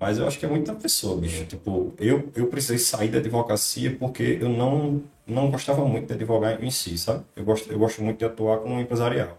Mas 0.00 0.18
eu 0.18 0.26
acho 0.26 0.38
que 0.38 0.46
é 0.46 0.48
muita 0.48 0.74
pessoa, 0.74 1.20
bicho. 1.20 1.44
Tipo, 1.44 1.92
eu, 1.98 2.30
eu 2.34 2.46
precisei 2.46 2.78
sair 2.78 3.10
da 3.10 3.18
advocacia 3.18 3.94
porque 3.94 4.38
eu 4.40 4.48
não, 4.48 5.02
não 5.26 5.50
gostava 5.50 5.84
muito 5.84 6.06
de 6.06 6.14
advogar 6.14 6.64
em 6.64 6.70
si, 6.70 6.96
sabe? 6.96 7.22
Eu 7.36 7.44
gosto, 7.44 7.70
eu 7.70 7.78
gosto 7.78 8.02
muito 8.02 8.18
de 8.18 8.24
atuar 8.24 8.60
como 8.60 8.80
empresarial. 8.80 9.38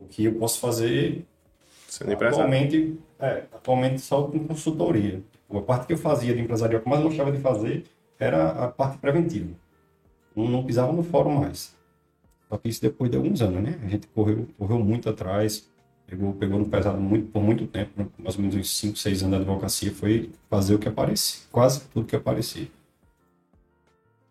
O 0.00 0.06
que 0.06 0.24
eu 0.24 0.34
posso 0.36 0.60
fazer 0.60 1.26
Sendo 1.88 2.10
atualmente, 2.12 2.98
é, 3.20 3.44
atualmente 3.52 4.00
só 4.00 4.22
com 4.22 4.38
consultoria. 4.46 5.22
A 5.50 5.60
parte 5.60 5.86
que 5.86 5.92
eu 5.92 5.98
fazia 5.98 6.34
de 6.34 6.40
empresarial 6.40 6.80
que 6.80 6.88
eu 6.88 6.90
mais 6.90 7.02
gostava 7.02 7.30
de 7.30 7.38
fazer 7.38 7.84
era 8.18 8.52
a 8.52 8.68
parte 8.68 8.96
preventiva. 8.96 9.50
Não, 10.34 10.48
não 10.48 10.64
pisava 10.64 10.90
no 10.90 11.02
fórum 11.02 11.40
mais. 11.40 11.76
Só 12.48 12.56
que 12.56 12.70
isso 12.70 12.80
depois 12.80 13.10
de 13.10 13.18
alguns 13.18 13.42
anos, 13.42 13.62
né? 13.62 13.78
A 13.84 13.88
gente 13.88 14.06
correu, 14.06 14.46
correu 14.58 14.78
muito 14.78 15.10
atrás, 15.10 15.68
pegou, 16.06 16.32
pegou 16.34 16.58
no 16.58 16.66
pesado 16.66 17.00
muito, 17.00 17.30
por 17.30 17.42
muito 17.42 17.66
tempo, 17.66 17.90
né? 17.96 18.06
mais 18.18 18.36
ou 18.36 18.42
menos 18.42 18.56
uns 18.56 18.70
5, 18.76 18.96
6 18.96 19.22
anos 19.22 19.32
da 19.32 19.36
advocacia, 19.38 19.92
foi 19.92 20.30
fazer 20.48 20.74
o 20.74 20.78
que 20.78 20.88
aparecia, 20.88 21.42
quase 21.50 21.80
tudo 21.92 22.06
que 22.06 22.16
aparecia. 22.16 22.68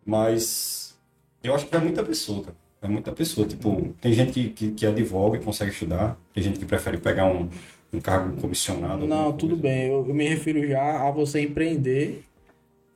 Mas 0.05 0.97
eu 1.43 1.53
acho 1.53 1.67
que 1.67 1.75
é 1.75 1.79
muita 1.79 2.03
pessoa, 2.03 2.43
cara. 2.43 2.57
É 2.81 2.87
muita 2.87 3.11
pessoa. 3.11 3.47
Tipo, 3.47 3.93
tem 3.99 4.13
gente 4.13 4.31
que, 4.31 4.49
que, 4.49 4.71
que 4.71 4.85
advoga 4.85 5.37
e 5.37 5.41
consegue 5.41 5.71
estudar, 5.71 6.17
tem 6.33 6.43
gente 6.43 6.59
que 6.59 6.65
prefere 6.65 6.97
pegar 6.97 7.25
um, 7.25 7.49
um 7.91 7.99
cargo 7.99 8.39
comissionado. 8.39 9.07
Não, 9.07 9.33
tudo 9.33 9.57
coisa. 9.59 9.63
bem. 9.63 9.87
Eu, 9.87 10.05
eu 10.07 10.13
me 10.13 10.27
refiro 10.27 10.67
já 10.67 11.07
a 11.07 11.11
você 11.11 11.41
empreender 11.41 12.23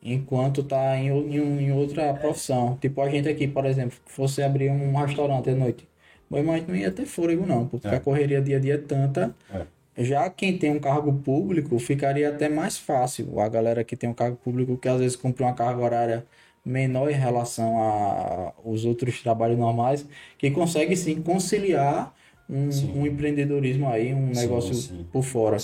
enquanto 0.01 0.63
tá 0.63 0.97
em, 0.97 1.09
em, 1.09 1.65
em 1.65 1.71
outra 1.71 2.13
profissão. 2.13 2.77
Tipo 2.79 3.01
a 3.01 3.09
gente 3.09 3.27
aqui, 3.27 3.47
por 3.47 3.65
exemplo, 3.65 3.97
que 4.05 4.11
fosse 4.11 4.43
abrir 4.43 4.69
um 4.69 4.95
restaurante 4.95 5.49
à 5.49 5.55
noite. 5.55 5.87
Gente 6.31 6.67
não 6.67 6.75
ia 6.75 6.91
ter 6.91 7.05
fôlego, 7.05 7.45
não, 7.45 7.67
porque 7.67 7.87
É. 7.87 7.95
a 7.95 7.99
correria 7.99 8.41
dia 8.41 8.57
a 8.57 8.59
dia 8.59 8.75
é 8.75 8.77
tanta. 8.77 9.35
É. 9.53 9.65
Já 10.01 10.29
quem 10.29 10.57
tem 10.57 10.71
um 10.71 10.79
cargo 10.79 11.11
público, 11.11 11.77
ficaria 11.79 12.29
até 12.29 12.47
mais 12.47 12.77
fácil. 12.77 13.39
A 13.39 13.49
galera 13.49 13.83
que 13.83 13.95
tem 13.97 14.09
um 14.09 14.13
cargo 14.13 14.37
público 14.37 14.77
que 14.77 14.87
às 14.87 14.99
vezes 14.99 15.15
cumpre 15.17 15.43
uma 15.43 15.53
carga 15.53 15.81
horária 15.81 16.25
menor 16.63 17.09
em 17.09 17.13
relação 17.15 17.81
a- 17.81 18.53
aos 18.63 18.85
outros 18.85 19.21
trabalhos 19.21 19.57
normais, 19.57 20.05
que 20.37 20.51
consegue 20.51 20.95
sim 20.95 21.21
conciliar 21.21 22.13
um, 22.49 22.71
Sim. 22.71 22.91
um 22.95 23.05
empreendedorismo 23.05 23.87
aí, 23.89 24.13
um 24.13 24.33
Sim, 24.33 24.41
negócio 24.41 24.73
sim. 24.73 25.05
por 25.11 25.23
fora. 25.23 25.57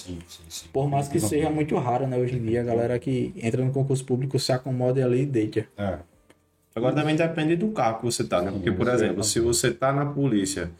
Por 0.72 0.88
mais 0.90 1.08
que 1.08 1.20
seja 1.20 1.50
muito 1.50 1.76
raro, 1.78 2.06
né? 2.08 2.18
Hoje 2.18 2.36
em 2.38 2.42
dia, 2.44 2.62
a 2.62 2.64
galera 2.64 3.00
que 3.00 3.34
entra 3.42 3.64
no 3.64 3.72
concurso 3.72 4.06
público 4.06 4.38
se 4.38 4.52
acomoda 4.52 5.04
ali 5.04 5.22
e 5.22 5.26
deita. 5.26 5.66
É, 5.78 5.98
Agora 6.76 6.94
também 6.94 7.16
depende 7.16 7.56
do 7.56 7.72
carro 7.72 8.00
que 8.00 8.06
você 8.06 8.24
tá, 8.26 8.42
né? 8.42 8.52
Porque, 8.52 8.72
por 8.72 8.88
exemplo, 8.90 9.24
se 9.24 9.40
você 9.40 9.74
tá 9.74 9.94
na 9.94 10.06
polícia 10.08 10.72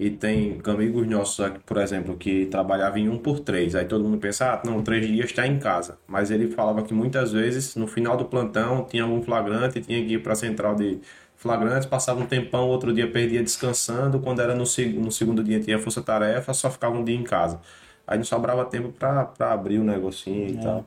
e 0.00 0.10
tem 0.10 0.58
amigos 0.66 1.06
nossos 1.06 1.40
aqui, 1.44 1.60
por 1.60 1.76
exemplo, 1.76 2.16
que 2.16 2.46
trabalhavam 2.46 2.98
em 2.98 3.08
um 3.08 3.18
por 3.18 3.38
três, 3.40 3.74
aí 3.74 3.84
todo 3.84 4.02
mundo 4.04 4.16
pensa, 4.18 4.54
ah, 4.54 4.62
não, 4.64 4.82
três 4.82 5.06
dias 5.06 5.26
está 5.26 5.46
em 5.46 5.58
casa. 5.58 5.98
Mas 6.08 6.30
ele 6.30 6.48
falava 6.50 6.82
que 6.82 6.94
muitas 6.94 7.32
vezes, 7.32 7.76
no 7.76 7.86
final 7.86 8.16
do 8.16 8.24
plantão, 8.24 8.84
tinha 8.86 9.02
algum 9.04 9.22
flagrante, 9.22 9.80
tinha 9.82 10.02
que 10.04 10.14
ir 10.14 10.22
para 10.22 10.32
a 10.32 10.36
central 10.36 10.74
de 10.74 10.98
flagrantes, 11.36 11.86
passava 11.86 12.20
um 12.20 12.26
tempão, 12.26 12.68
outro 12.68 12.92
dia 12.94 13.10
perdia 13.10 13.42
descansando, 13.42 14.20
quando 14.20 14.40
era 14.40 14.54
no, 14.54 14.64
seg- 14.64 14.96
no 14.98 15.12
segundo 15.12 15.44
dia 15.44 15.60
tinha 15.60 15.78
força-tarefa, 15.78 16.54
só 16.54 16.70
ficava 16.70 16.96
um 16.96 17.04
dia 17.04 17.16
em 17.16 17.24
casa. 17.24 17.60
Aí 18.06 18.16
não 18.16 18.24
sobrava 18.24 18.64
tempo 18.64 18.90
para 18.92 19.30
abrir 19.40 19.78
o 19.78 19.84
negocinho 19.84 20.48
e 20.48 20.56
tal. 20.56 20.86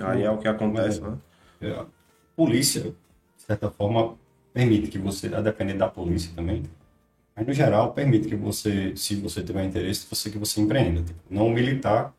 Aí 0.00 0.22
é 0.22 0.30
o 0.30 0.38
que 0.38 0.48
acontece, 0.48 1.02
né? 1.02 1.18
É, 1.60 1.84
polícia, 2.36 2.94
certa 3.52 3.70
forma, 3.70 4.14
permite 4.52 4.88
que 4.88 4.98
você, 4.98 5.34
a 5.34 5.40
depender 5.40 5.74
da 5.74 5.88
polícia 5.88 6.30
também, 6.34 6.62
mas 7.34 7.46
no 7.46 7.52
geral 7.52 7.92
permite 7.92 8.28
que 8.28 8.36
você, 8.36 8.94
se 8.96 9.16
você 9.16 9.42
tiver 9.42 9.64
interesse, 9.64 10.06
você 10.08 10.30
que 10.30 10.38
você 10.38 10.60
empreenda. 10.60 11.02
Tipo, 11.02 11.18
não 11.30 11.48
o 11.48 11.50
militar, 11.50 12.14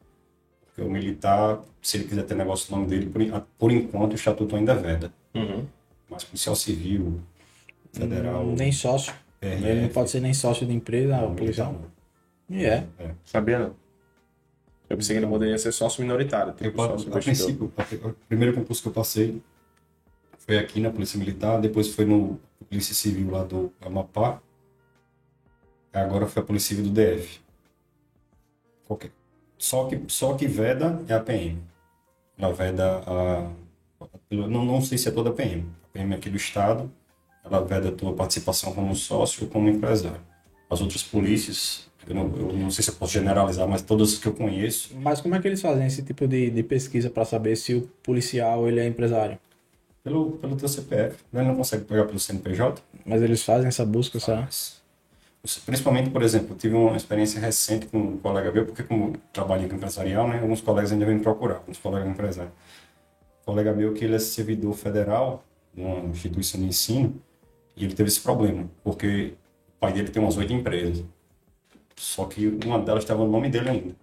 porque 0.65 0.81
o 0.81 0.89
militar, 0.89 1.61
se 1.81 1.97
ele 1.97 2.05
quiser 2.05 2.23
ter 2.23 2.35
negócio 2.35 2.71
no 2.71 2.81
nome 2.81 2.89
dele, 2.89 3.05
por, 3.07 3.41
por 3.57 3.71
enquanto 3.71 4.13
o 4.13 4.15
estatuto 4.15 4.55
ainda 4.55 4.73
veda. 4.73 5.13
Uhum. 5.35 5.65
Mas 6.09 6.23
policial 6.23 6.55
civil, 6.55 7.21
federal, 7.91 8.45
Nem 8.57 8.71
sócio. 8.71 9.13
PRF, 9.39 9.65
Ele 9.65 9.81
não 9.81 9.89
pode 9.89 10.09
ser 10.09 10.21
nem 10.21 10.33
sócio 10.33 10.65
de 10.65 10.73
empresa, 10.73 11.17
não, 11.17 11.35
policial. 11.35 11.75
E 12.49 12.65
é. 12.65 12.85
Sabia 13.25 13.59
não? 13.59 13.75
Eu 14.89 14.97
pensei 14.97 15.15
que 15.15 15.23
ele 15.23 15.31
poderia 15.31 15.57
ser 15.57 15.71
sócio 15.71 16.01
minoritário, 16.01 16.53
Eu, 16.59 16.69
tipo 16.69 16.81
a, 16.81 16.87
sócio 16.89 17.15
a 17.15 17.19
princípio, 17.19 17.71
o 18.03 18.13
primeiro 18.27 18.53
concurso 18.53 18.81
que 18.81 18.87
eu 18.89 18.93
passei 18.93 19.41
foi 20.45 20.57
aqui 20.57 20.79
na 20.79 20.89
Polícia 20.89 21.17
Militar, 21.17 21.59
depois 21.59 21.93
foi 21.93 22.05
no 22.05 22.39
Polícia 22.69 22.93
Civil 22.93 23.31
lá 23.31 23.43
do 23.43 23.71
Amapá, 23.81 24.41
agora 25.91 26.27
foi 26.27 26.41
a 26.41 26.45
Polícia 26.45 26.75
Civil 26.75 26.91
do 26.91 26.91
DF. 26.91 27.39
Qualquer. 28.85 29.12
Só 29.57 29.85
que, 29.85 30.01
só 30.07 30.33
que 30.33 30.45
veda 30.47 31.01
é 31.07 31.13
a 31.13 31.19
PM. 31.19 31.62
Ela 32.38 32.51
veda 32.51 33.01
a. 33.07 33.50
Não, 34.29 34.65
não 34.65 34.81
sei 34.81 34.97
se 34.97 35.07
é 35.07 35.12
toda 35.12 35.29
a 35.29 35.33
PM. 35.33 35.65
A 35.85 35.88
PM 35.93 36.13
aqui 36.13 36.29
do 36.29 36.35
Estado, 36.35 36.91
ela 37.45 37.63
veda 37.63 37.89
a 37.89 37.91
tua 37.91 38.13
participação 38.13 38.73
como 38.73 38.95
sócio 38.95 39.45
ou 39.45 39.50
como 39.50 39.69
empresário. 39.69 40.19
As 40.69 40.81
outras 40.81 41.03
polícias, 41.03 41.88
eu 42.07 42.15
não, 42.15 42.23
eu 42.35 42.53
não 42.53 42.71
sei 42.71 42.83
se 42.83 42.89
eu 42.89 42.95
posso 42.95 43.13
generalizar, 43.13 43.67
mas 43.67 43.81
todas 43.81 44.17
que 44.17 44.27
eu 44.27 44.33
conheço, 44.33 44.95
Mas 44.95 45.21
como 45.21 45.35
é 45.35 45.39
que 45.39 45.47
eles 45.47 45.62
fazem 45.62 45.85
esse 45.85 46.01
tipo 46.01 46.27
de, 46.27 46.50
de 46.50 46.63
pesquisa 46.63 47.09
para 47.09 47.23
saber 47.23 47.55
se 47.55 47.75
o 47.75 47.81
policial 48.01 48.67
ele 48.67 48.79
é 48.79 48.88
empresário? 48.88 49.38
Pelo, 50.03 50.33
pelo 50.33 50.55
teu 50.55 50.67
CPF. 50.67 51.17
Ele 51.33 51.48
não 51.48 51.55
consegue 51.55 51.86
pegar 51.86 52.05
pelo 52.05 52.19
CNPJ. 52.19 52.81
Mas 53.05 53.22
eles 53.22 53.41
fazem 53.43 53.67
essa 53.67 53.86
busca, 53.86 54.19
sabe? 54.19 54.48
Principalmente, 55.65 56.10
por 56.10 56.22
exemplo, 56.22 56.55
tive 56.55 56.75
uma 56.75 56.95
experiência 56.95 57.39
recente 57.39 57.88
com 57.88 57.98
um 57.98 58.17
colega 58.17 58.51
meu, 58.51 58.65
porque 58.65 58.83
como 58.83 59.10
eu 59.10 59.13
trabalho 59.33 59.67
com 59.67 59.75
empresarial, 59.75 60.27
né, 60.27 60.39
alguns 60.39 60.62
colegas 60.62 60.91
ainda 60.91 61.05
vêm 61.05 61.15
me 61.15 61.22
procurar, 61.22 61.55
alguns 61.55 61.77
colegas 61.77 62.07
empresários. 62.07 62.53
Um 63.41 63.45
colega 63.45 63.74
meu 63.74 63.93
que 63.93 64.05
ele 64.05 64.15
é 64.15 64.19
servidor 64.19 64.74
federal 64.74 65.43
de 65.74 65.81
uma 65.81 66.10
instituição 66.10 66.62
de 66.62 66.67
ensino 66.67 67.22
e 67.75 67.83
ele 67.83 67.93
teve 67.93 68.07
esse 68.07 68.22
problema, 68.22 68.69
porque 68.83 69.33
o 69.75 69.79
pai 69.81 69.91
dele 69.91 70.07
tem 70.10 70.22
umas 70.22 70.38
oito 70.38 70.53
empresas. 70.53 71.03
Só 71.95 72.25
que 72.25 72.48
uma 72.65 72.79
delas 72.79 73.03
estava 73.03 73.24
no 73.25 73.31
nome 73.31 73.50
dele 73.50 73.69
ainda. 73.69 73.95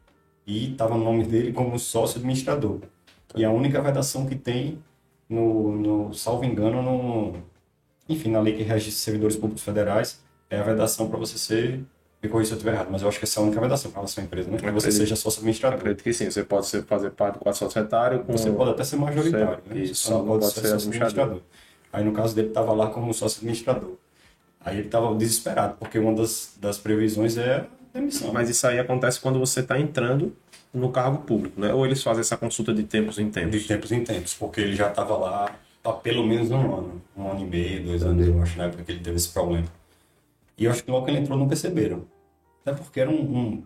E 0.47 0.73
estava 0.73 0.95
no 0.95 1.05
nome 1.05 1.25
dele 1.25 1.53
como 1.53 1.79
sócio 1.79 2.19
administrador. 2.19 2.81
E 3.35 3.45
a 3.45 3.51
única 3.51 3.81
vedação 3.81 4.27
que 4.27 4.35
tem 4.35 4.79
no, 5.31 5.73
no 5.77 6.13
salvo 6.15 6.45
engano, 6.45 6.83
no, 6.83 7.35
enfim, 8.09 8.31
na 8.31 8.41
lei 8.41 8.57
que 8.57 8.63
rege 8.65 8.91
servidores 8.91 9.37
públicos 9.37 9.63
federais, 9.63 10.21
é 10.51 10.59
a 10.59 10.63
vedação 10.65 11.09
para 11.09 11.17
você 11.19 11.39
ser, 11.39 11.81
me 12.23 12.29
corrija 12.29 12.49
se 12.49 12.53
eu 12.55 12.57
estiver 12.57 12.75
errado, 12.75 12.89
mas 12.91 13.01
eu 13.03 13.09
acho 13.09 13.19
que 13.19 13.25
essa 13.25 13.39
é 13.39 13.43
a 13.43 13.47
única 13.47 13.61
vedação 13.61 13.91
para 13.93 14.07
sua 14.09 14.23
empresa, 14.25 14.51
né? 14.51 14.59
Que 14.59 14.71
você 14.73 14.91
seja 14.91 15.15
sócio 15.15 15.39
administrador. 15.39 15.79
Acredito 15.79 16.03
que 16.03 16.13
sim, 16.13 16.29
você 16.29 16.43
pode 16.43 16.67
ser, 16.67 16.83
fazer 16.83 17.11
parte 17.13 17.35
do 17.35 17.41
quadro 17.41 17.59
societário 17.59 18.25
com... 18.25 18.33
Você 18.33 18.51
pode 18.51 18.71
até 18.73 18.83
ser 18.83 18.97
majoritário, 18.97 19.63
Você- 19.65 19.75
né? 19.75 19.81
isso, 19.81 19.95
só 19.95 20.19
não 20.19 20.27
pode, 20.27 20.47
ser, 20.47 20.61
sócio 20.63 20.89
administrador. 20.89 21.41
Aí 21.93 22.05
no 22.05 22.13
caso 22.13 22.35
dele 22.35 22.49
estava 22.49 22.73
lá 22.73 22.89
como 22.91 23.15
sócio 23.15 23.39
administrador. 23.39 23.93
Aí 24.63 24.79
ele 24.79 24.87
estava 24.87 25.15
desesperado, 25.15 25.77
porque 25.79 25.99
uma 25.99 26.13
das, 26.13 26.55
das 26.61 26.77
previsões 26.77 27.39
é 27.39 27.55
a 27.57 27.67
demissão. 27.93 28.33
Mas 28.33 28.49
isso 28.49 28.67
aí 28.67 28.79
acontece 28.79 29.21
quando 29.21 29.39
você 29.39 29.61
está 29.61 29.79
entrando 29.79 30.35
no 30.73 30.91
cargo 30.91 31.19
público, 31.25 31.61
né? 31.61 31.73
Ou 31.75 31.85
eles 31.85 32.03
fazem 32.03 32.21
essa 32.21 32.37
consulta 32.37 32.73
de 32.73 32.85
tempos 32.85 33.19
em 33.19 33.31
tempos. 33.31 33.61
de 33.61 33.67
tempos 33.67 33.91
em 33.93 34.05
tempos, 34.05 34.35
porque 34.35 34.61
ele 34.61 34.75
já 34.77 34.89
estava 34.89 35.17
lá 35.17 35.55
há 35.83 35.93
pelo 35.93 36.25
menos 36.27 36.51
um 36.51 36.57
ano, 36.75 37.03
um 37.17 37.31
ano 37.31 37.41
e 37.41 37.45
meio, 37.45 37.85
dois 37.85 38.03
anos, 38.03 38.27
eu 38.27 38.41
acho, 38.43 38.57
na 38.59 38.65
época 38.65 38.85
que 38.85 38.93
ele 38.93 39.01
teve 39.01 39.17
esse 39.17 39.29
problema. 39.31 39.67
E 40.57 40.65
eu 40.65 40.71
acho 40.71 40.85
que 40.85 40.91
logo 40.91 41.05
que 41.07 41.11
ele 41.11 41.19
entrou 41.21 41.39
não 41.39 41.49
perceberam. 41.49 42.05
Até 42.65 42.75
porque 42.77 43.01
era 43.01 43.11
um, 43.11 43.15
um- 43.39 43.63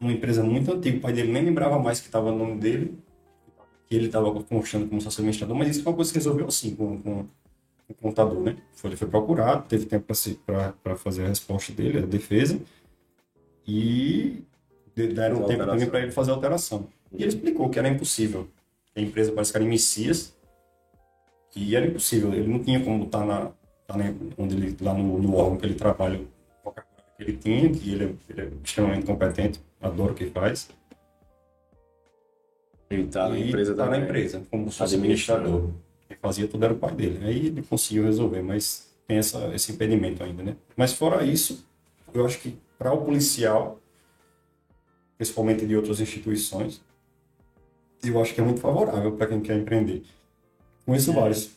uma 0.00 0.12
empresa 0.12 0.42
muito 0.42 0.70
antiga, 0.72 0.98
o 0.98 1.00
pai 1.00 1.12
dele 1.12 1.32
nem 1.32 1.44
lembrava 1.44 1.78
mais 1.78 2.00
que 2.00 2.06
estava 2.06 2.30
no 2.30 2.38
nome 2.38 2.56
dele, 2.58 2.98
que 3.88 3.94
ele 3.94 4.06
estava 4.06 4.30
constando 4.42 4.86
como 4.88 5.00
sócio 5.00 5.20
administrador, 5.20 5.56
mas 5.56 5.68
isso 5.68 5.82
foi 5.82 5.92
uma 5.92 5.96
coisa 5.96 6.10
que 6.12 6.18
resolveu 6.18 6.46
assim 6.48 6.74
com, 6.74 7.00
com 7.00 7.26
o 7.88 7.94
contador, 7.94 8.40
né? 8.42 8.56
Foi, 8.74 8.90
ele 8.90 8.96
foi 8.96 9.08
procurado, 9.08 9.66
teve 9.68 9.86
tempo 9.86 10.06
para 10.82 10.96
fazer 10.96 11.24
a 11.24 11.28
resposta 11.28 11.72
dele, 11.72 11.98
a 11.98 12.02
defesa, 12.06 12.58
e 13.66 14.42
de- 14.94 15.08
deram 15.08 15.36
Fazer 15.40 15.44
a 15.44 15.56
tempo 15.56 15.70
também 15.70 15.86
para 15.88 16.00
ele 16.00 16.12
fazer 16.12 16.30
a 16.30 16.34
alteração. 16.34 16.88
E 17.12 17.22
ele 17.22 17.28
explicou 17.28 17.68
que 17.70 17.78
era 17.78 17.88
impossível. 17.88 18.48
A 18.96 19.00
empresa 19.00 19.32
parece 19.32 19.50
que 19.52 19.56
era 19.58 19.64
em 19.64 19.68
Messias, 19.68 20.34
e 21.56 21.74
era 21.76 21.86
impossível, 21.86 22.32
ele 22.32 22.48
não 22.48 22.58
tinha 22.62 22.82
como 22.82 23.04
estar 23.04 23.24
na, 23.24 23.50
tá 23.86 23.96
na- 23.96 24.12
onde 24.36 24.56
ele, 24.56 24.76
lá 24.80 24.92
no, 24.94 25.20
no 25.20 25.36
órgão 25.36 25.56
que 25.56 25.66
ele 25.66 25.74
trabalha, 25.74 26.20
qualquer 26.62 26.84
coisa 26.84 27.04
que 27.16 27.22
ele 27.22 27.36
tinha, 27.36 27.70
que 27.70 27.92
ele 27.92 28.04
é, 28.04 28.14
ele 28.30 28.40
é 28.40 28.50
extremamente 28.64 29.06
competente, 29.06 29.60
adoro 29.80 30.12
o 30.12 30.14
que 30.16 30.26
faz. 30.26 30.68
E 32.90 33.04
tá 33.04 33.28
na 33.28 33.38
empresa 33.38 33.74
tá 33.74 33.86
na 33.86 33.98
empresa, 33.98 34.42
como 34.50 34.68
administrador. 34.80 35.70
Quem 36.08 36.16
fazia 36.18 36.46
tudo 36.46 36.64
era 36.64 36.74
o 36.74 36.76
pai 36.78 36.94
dele. 36.94 37.24
Aí 37.24 37.46
ele 37.46 37.62
conseguiu 37.62 38.04
resolver, 38.04 38.42
mas 38.42 38.88
tem 39.06 39.16
essa, 39.18 39.52
esse 39.54 39.72
impedimento 39.72 40.22
ainda, 40.22 40.42
né? 40.42 40.56
Mas 40.76 40.92
fora 40.92 41.24
isso, 41.24 41.66
eu 42.12 42.24
acho 42.24 42.38
que 42.40 42.56
para 42.78 42.92
o 42.92 43.02
policial, 43.04 43.80
principalmente 45.16 45.66
de 45.66 45.76
outras 45.76 46.00
instituições, 46.00 46.80
eu 48.02 48.20
acho 48.20 48.34
que 48.34 48.40
é 48.40 48.44
muito 48.44 48.60
favorável 48.60 49.12
para 49.12 49.26
quem 49.28 49.40
quer 49.40 49.56
empreender. 49.56 50.02
Conheço 50.84 51.12
vários. 51.12 51.50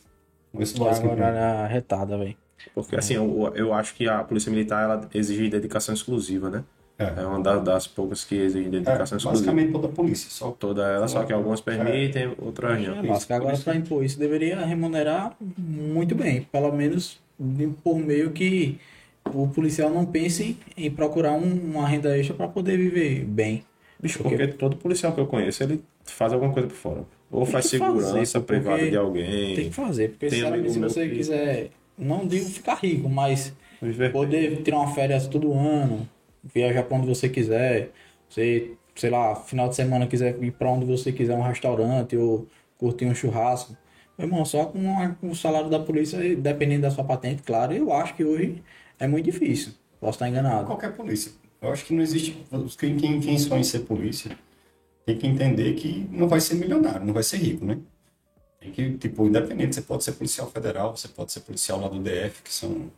Conheço 0.52 0.78
vários 0.78 1.00
Agora 1.00 1.32
na 1.32 1.66
retada, 1.66 2.16
velho. 2.16 2.36
Porque 2.74 2.96
assim, 2.96 3.14
eu, 3.14 3.52
eu 3.54 3.72
acho 3.72 3.94
que 3.94 4.08
a 4.08 4.24
Polícia 4.24 4.50
Militar 4.50 4.82
ela 4.84 5.08
exige 5.14 5.48
dedicação 5.48 5.94
exclusiva, 5.94 6.50
né? 6.50 6.64
É. 6.98 7.20
É 7.22 7.26
uma 7.26 7.40
da- 7.40 7.58
das 7.58 7.86
poucas 7.86 8.24
que 8.24 8.34
exige 8.34 8.68
dedicação 8.68 9.16
É, 9.16 9.18
exclusiva. 9.18 9.30
basicamente 9.32 9.70
toda 9.70 9.86
a 9.86 9.90
polícia, 9.90 10.28
só 10.30 10.50
Toda 10.50 10.84
ela, 10.88 11.06
só 11.06 11.22
que 11.24 11.32
algumas 11.32 11.60
permitem, 11.60 12.34
outras 12.38 12.76
É, 12.82 12.88
não. 12.88 13.04
mas 13.04 13.24
que 13.24 13.32
agora 13.32 13.56
para 13.56 13.76
impor 13.76 14.04
isso 14.04 14.18
deveria 14.18 14.58
remunerar 14.64 15.36
muito 15.56 16.16
bem, 16.16 16.42
pelo 16.50 16.72
menos 16.72 17.20
por 17.84 17.98
meio 17.98 18.32
que 18.32 18.80
o 19.26 19.48
policial 19.48 19.90
não 19.90 20.06
pense 20.06 20.56
em 20.76 20.90
procurar 20.90 21.32
um- 21.32 21.70
uma 21.72 21.86
renda 21.86 22.16
extra 22.16 22.34
para 22.34 22.48
poder 22.48 22.76
viver 22.76 23.24
bem. 23.24 23.64
Bicho, 24.00 24.22
porque 24.22 24.46
todo 24.48 24.76
policial 24.76 25.12
que 25.12 25.20
eu 25.20 25.26
conheço, 25.26 25.62
ele 25.62 25.82
faz 26.04 26.32
alguma 26.32 26.52
coisa 26.52 26.68
por 26.68 26.76
fora. 26.76 27.04
Ou 27.30 27.42
Tem 27.42 27.52
faz 27.52 27.66
segurança 27.66 28.40
privada 28.40 28.76
porque 28.78 28.90
de 28.90 28.96
alguém. 28.96 29.54
Tem 29.54 29.68
que 29.68 29.74
fazer, 29.74 30.10
porque 30.10 30.42
amigo 30.42 30.68
se 30.70 30.78
você 30.78 31.08
quiser, 31.08 31.70
não 31.96 32.26
digo 32.26 32.46
ficar 32.46 32.74
rico, 32.76 33.08
mas 33.08 33.52
Viver 33.80 34.10
poder 34.10 34.62
tirar 34.62 34.78
uma 34.78 34.92
férias 34.92 35.28
todo 35.28 35.52
ano, 35.52 36.08
viajar 36.42 36.82
para 36.82 36.96
onde 36.96 37.06
você 37.06 37.28
quiser, 37.28 37.90
você, 38.28 38.72
sei 38.94 39.10
lá, 39.10 39.36
final 39.36 39.68
de 39.68 39.76
semana 39.76 40.06
quiser 40.06 40.36
ir 40.42 40.50
para 40.52 40.68
onde 40.70 40.84
você 40.84 41.12
quiser, 41.12 41.36
um 41.36 41.42
restaurante 41.42 42.16
ou 42.16 42.46
curtir 42.76 43.04
um 43.06 43.14
churrasco. 43.14 43.76
Meu 44.16 44.26
irmão, 44.26 44.44
só 44.44 44.64
com 44.66 45.14
o 45.22 45.34
salário 45.36 45.70
da 45.70 45.78
polícia, 45.78 46.18
dependendo 46.36 46.82
da 46.82 46.90
sua 46.90 47.04
patente, 47.04 47.42
claro, 47.42 47.72
eu 47.72 47.92
acho 47.92 48.14
que 48.16 48.24
hoje 48.24 48.60
é 48.98 49.06
muito 49.06 49.26
difícil. 49.26 49.72
Posso 50.00 50.16
estar 50.16 50.28
enganado. 50.28 50.66
qualquer 50.66 50.94
polícia. 50.94 51.32
Eu 51.60 51.72
acho 51.72 51.84
que 51.84 51.92
não 51.92 52.02
existe. 52.02 52.44
Quem, 52.78 52.96
quem, 52.96 53.20
quem 53.20 53.38
sonha 53.38 53.60
em 53.60 53.64
ser 53.64 53.80
polícia 53.80 54.36
tem 55.04 55.16
que 55.16 55.26
entender 55.26 55.74
que 55.74 56.06
não 56.10 56.28
vai 56.28 56.40
ser 56.40 56.54
milionário, 56.54 57.04
não 57.04 57.14
vai 57.14 57.22
ser 57.22 57.38
rico, 57.38 57.64
né? 57.64 57.78
Tem 58.60 58.70
que, 58.70 58.98
tipo, 58.98 59.26
independente, 59.26 59.74
você 59.74 59.82
pode 59.82 60.04
ser 60.04 60.12
policial 60.12 60.50
federal, 60.50 60.96
você 60.96 61.08
pode 61.08 61.32
ser 61.32 61.40
policial 61.40 61.80
lá 61.80 61.88
do 61.88 61.98
DF, 61.98 62.42
que 62.42 62.52
são, 62.52 62.90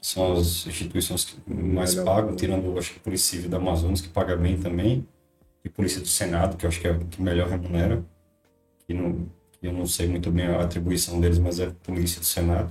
são 0.00 0.34
as 0.34 0.66
instituições 0.66 1.24
que 1.24 1.36
mais 1.52 1.94
pagam, 1.94 2.36
tirando, 2.36 2.78
acho 2.78 2.92
que, 2.92 2.98
a 2.98 3.02
Polícia 3.02 3.30
Civil 3.30 3.50
da 3.50 3.56
Amazonas, 3.56 4.00
que 4.00 4.08
paga 4.08 4.36
bem 4.36 4.58
também, 4.58 5.06
e 5.64 5.68
Polícia 5.68 6.00
do 6.00 6.06
Senado, 6.06 6.56
que 6.56 6.66
eu 6.66 6.68
acho 6.68 6.80
que 6.80 6.86
é 6.86 6.92
o 6.92 7.04
que 7.06 7.20
melhor 7.20 7.48
remunera, 7.48 8.04
que 8.86 8.92
não, 8.92 9.26
eu 9.62 9.72
não 9.72 9.86
sei 9.86 10.06
muito 10.06 10.30
bem 10.30 10.46
a 10.46 10.60
atribuição 10.60 11.18
deles, 11.18 11.38
mas 11.38 11.58
é 11.58 11.70
Polícia 11.82 12.20
do 12.20 12.26
Senado. 12.26 12.70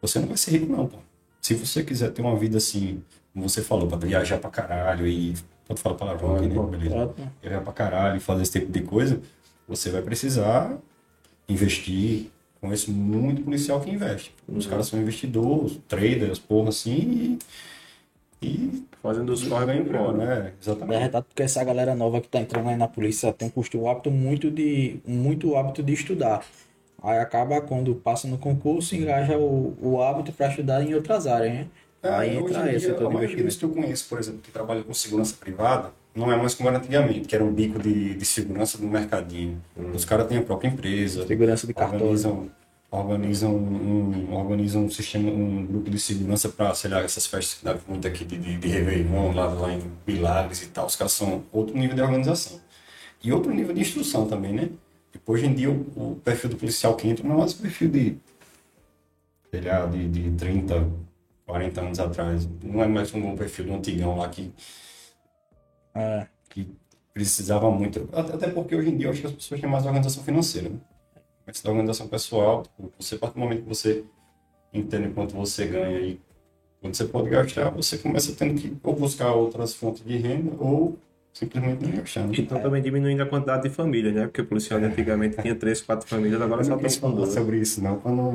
Você 0.00 0.18
não 0.18 0.26
vai 0.26 0.36
ser 0.36 0.52
rico, 0.52 0.72
não, 0.72 0.86
pô. 0.88 0.98
Se 1.42 1.54
você 1.54 1.82
quiser 1.82 2.10
ter 2.12 2.22
uma 2.22 2.36
vida 2.36 2.58
assim, 2.58 3.02
como 3.34 3.48
você 3.48 3.62
falou, 3.62 3.88
para 3.88 3.98
viajar 3.98 4.38
pra 4.38 4.48
caralho 4.48 5.06
e. 5.06 5.34
Pode 5.66 5.80
falar 5.80 5.94
palavrão 5.96 6.36
aqui, 6.36 6.46
né? 6.46 6.62
Beleza. 6.66 7.14
Viajar 7.42 7.60
pra 7.62 7.72
caralho 7.72 8.16
e 8.16 8.20
fazer 8.20 8.42
esse 8.42 8.52
tipo 8.60 8.70
de 8.70 8.82
coisa, 8.82 9.20
você 9.66 9.90
vai 9.90 10.02
precisar 10.02 10.78
investir. 11.48 12.30
Conheço 12.60 12.92
muito 12.92 13.42
policial 13.42 13.80
que 13.80 13.90
investe. 13.90 14.32
Os 14.46 14.66
caras 14.66 14.86
são 14.86 15.00
investidores, 15.00 15.80
traders, 15.88 16.38
porra 16.38 16.68
assim, 16.68 17.38
e. 18.40 18.46
e 18.46 18.84
Fazendo 19.02 19.32
os 19.32 19.42
corre 19.48 19.66
ganham 19.66 19.84
embora. 19.84 20.12
né? 20.16 20.46
É 20.46 20.52
Exatamente. 20.62 20.98
verdade, 21.00 21.26
porque 21.28 21.42
essa 21.42 21.64
galera 21.64 21.92
nova 21.96 22.20
que 22.20 22.28
tá 22.28 22.38
entrando 22.38 22.68
aí 22.68 22.76
na 22.76 22.86
polícia 22.86 23.32
tem 23.32 23.52
um 23.56 23.78
um 23.80 23.90
hábito 23.90 24.12
muito 24.12 24.48
de, 24.48 25.00
muito 25.04 25.56
hábito 25.56 25.82
de 25.82 25.92
estudar. 25.92 26.44
Aí 27.02 27.18
acaba 27.18 27.60
quando 27.60 27.94
passa 27.96 28.28
no 28.28 28.38
concurso, 28.38 28.94
engaja 28.94 29.36
o, 29.38 29.76
o 29.80 30.00
hábito 30.02 30.32
para 30.32 30.48
estudar 30.48 30.82
em 30.82 30.94
outras 30.94 31.26
áreas, 31.26 31.54
né? 31.54 31.68
aí 32.02 32.36
É, 32.36 32.40
hoje 32.40 32.60
entra 32.60 32.72
esse 32.72 32.90
a 32.90 33.10
maioria 33.10 33.42
dos 33.44 33.56
investimento. 33.56 33.58
que 33.58 33.64
eu 33.64 33.70
conheço, 33.70 34.08
por 34.08 34.18
exemplo, 34.18 34.40
que 34.40 34.50
trabalham 34.52 34.82
com 34.84 34.94
segurança 34.94 35.36
privada, 35.38 35.92
não 36.14 36.30
é 36.32 36.36
mais 36.36 36.54
como 36.54 36.68
era 36.68 36.78
antigamente, 36.78 37.26
que 37.28 37.34
era 37.34 37.44
um 37.44 37.52
bico 37.52 37.78
de, 37.78 38.14
de 38.14 38.24
segurança 38.24 38.78
do 38.78 38.86
mercadinho. 38.86 39.62
Os 39.94 40.04
caras 40.04 40.26
têm 40.28 40.38
a 40.38 40.42
própria 40.42 40.68
empresa, 40.68 41.26
Segurança 41.26 41.66
de 41.66 41.74
cartório. 41.74 42.06
organizam, 42.06 42.50
organizam, 42.90 43.56
um, 43.56 44.32
organizam 44.34 44.84
um 44.84 44.90
sistema, 44.90 45.30
um 45.30 45.66
grupo 45.66 45.90
de 45.90 45.98
segurança 45.98 46.48
para, 46.48 46.74
sei 46.74 46.90
lá, 46.90 47.00
essas 47.00 47.26
festas 47.26 47.58
que 47.58 47.64
dá 47.64 47.76
muito 47.88 48.06
aqui 48.06 48.24
de, 48.24 48.36
de, 48.38 48.58
de 48.58 48.68
Réveillon, 48.68 49.32
lá, 49.34 49.46
lá 49.46 49.72
em 49.72 49.82
Milagres 50.06 50.62
e 50.62 50.68
tal. 50.68 50.86
Os 50.86 50.96
caras 50.96 51.12
são 51.12 51.44
outro 51.52 51.76
nível 51.76 51.96
de 51.96 52.02
organização. 52.02 52.60
E 53.22 53.32
outro 53.32 53.52
nível 53.54 53.74
de 53.74 53.80
instrução 53.80 54.26
também, 54.26 54.52
né? 54.52 54.68
Hoje 55.26 55.46
em 55.46 55.54
dia, 55.54 55.70
o, 55.70 56.12
o 56.12 56.20
perfil 56.24 56.50
do 56.50 56.56
policial 56.56 56.96
que 56.96 57.08
entra 57.08 57.26
não 57.26 57.36
é 57.36 57.38
mais 57.38 57.52
o 57.52 57.58
perfil 57.62 57.90
de, 57.90 58.16
sei 59.50 59.60
lá, 59.60 59.86
de, 59.86 60.08
de 60.08 60.30
30, 60.32 60.90
40 61.46 61.80
anos 61.80 62.00
atrás. 62.00 62.48
Não 62.62 62.82
é 62.82 62.88
mais 62.88 63.14
um 63.14 63.20
bom 63.20 63.36
perfil 63.36 63.66
do 63.66 63.74
antigão 63.74 64.16
lá 64.16 64.28
que, 64.28 64.52
É, 65.94 66.26
que 66.48 66.68
precisava 67.12 67.70
muito. 67.70 68.08
Até 68.12 68.48
porque 68.48 68.74
hoje 68.74 68.90
em 68.90 68.96
dia 68.96 69.06
eu 69.06 69.10
acho 69.12 69.20
que 69.20 69.26
as 69.26 69.32
pessoas 69.32 69.60
têm 69.60 69.70
mais 69.70 69.86
organização 69.86 70.24
financeira, 70.24 70.68
né? 70.68 70.78
Mas 71.46 71.60
da 71.60 71.70
organização 71.70 72.08
pessoal, 72.08 72.62
tipo, 72.62 72.92
você, 72.98 73.14
a 73.16 73.18
partir 73.18 73.34
do 73.34 73.40
momento 73.40 73.62
que 73.62 73.68
você 73.68 74.04
entende 74.72 75.12
quanto 75.12 75.34
você 75.34 75.66
ganha 75.66 76.00
e 76.00 76.20
quanto 76.80 76.96
você 76.96 77.04
pode 77.04 77.30
gastar, 77.30 77.70
você 77.70 77.98
começa 77.98 78.34
tendo 78.34 78.60
que 78.60 78.76
ou 78.82 78.94
buscar 78.94 79.32
outras 79.32 79.74
fontes 79.74 80.04
de 80.04 80.16
renda 80.16 80.52
ou 80.58 80.96
simplesmente 81.32 81.84
não 81.86 81.92
gastar. 81.96 82.26
Né? 82.26 82.34
Então 82.38 82.60
também 82.60 82.82
diminuindo 82.82 83.22
a 83.22 83.26
quantidade 83.26 83.62
de 83.62 83.70
famílias, 83.70 84.14
né? 84.14 84.22
Porque 84.24 84.42
o 84.42 84.46
policial 84.46 84.78
de 84.78 84.86
antigamente 84.86 85.40
tinha 85.40 85.54
três, 85.54 85.80
quatro 85.80 86.06
famílias, 86.08 86.40
agora 86.40 86.62
só 86.62 86.76
tem 86.76 86.88
duas. 87.16 87.32
sobre 87.32 87.58
isso, 87.58 87.82
não, 87.82 87.96
para 87.98 88.12
não, 88.12 88.32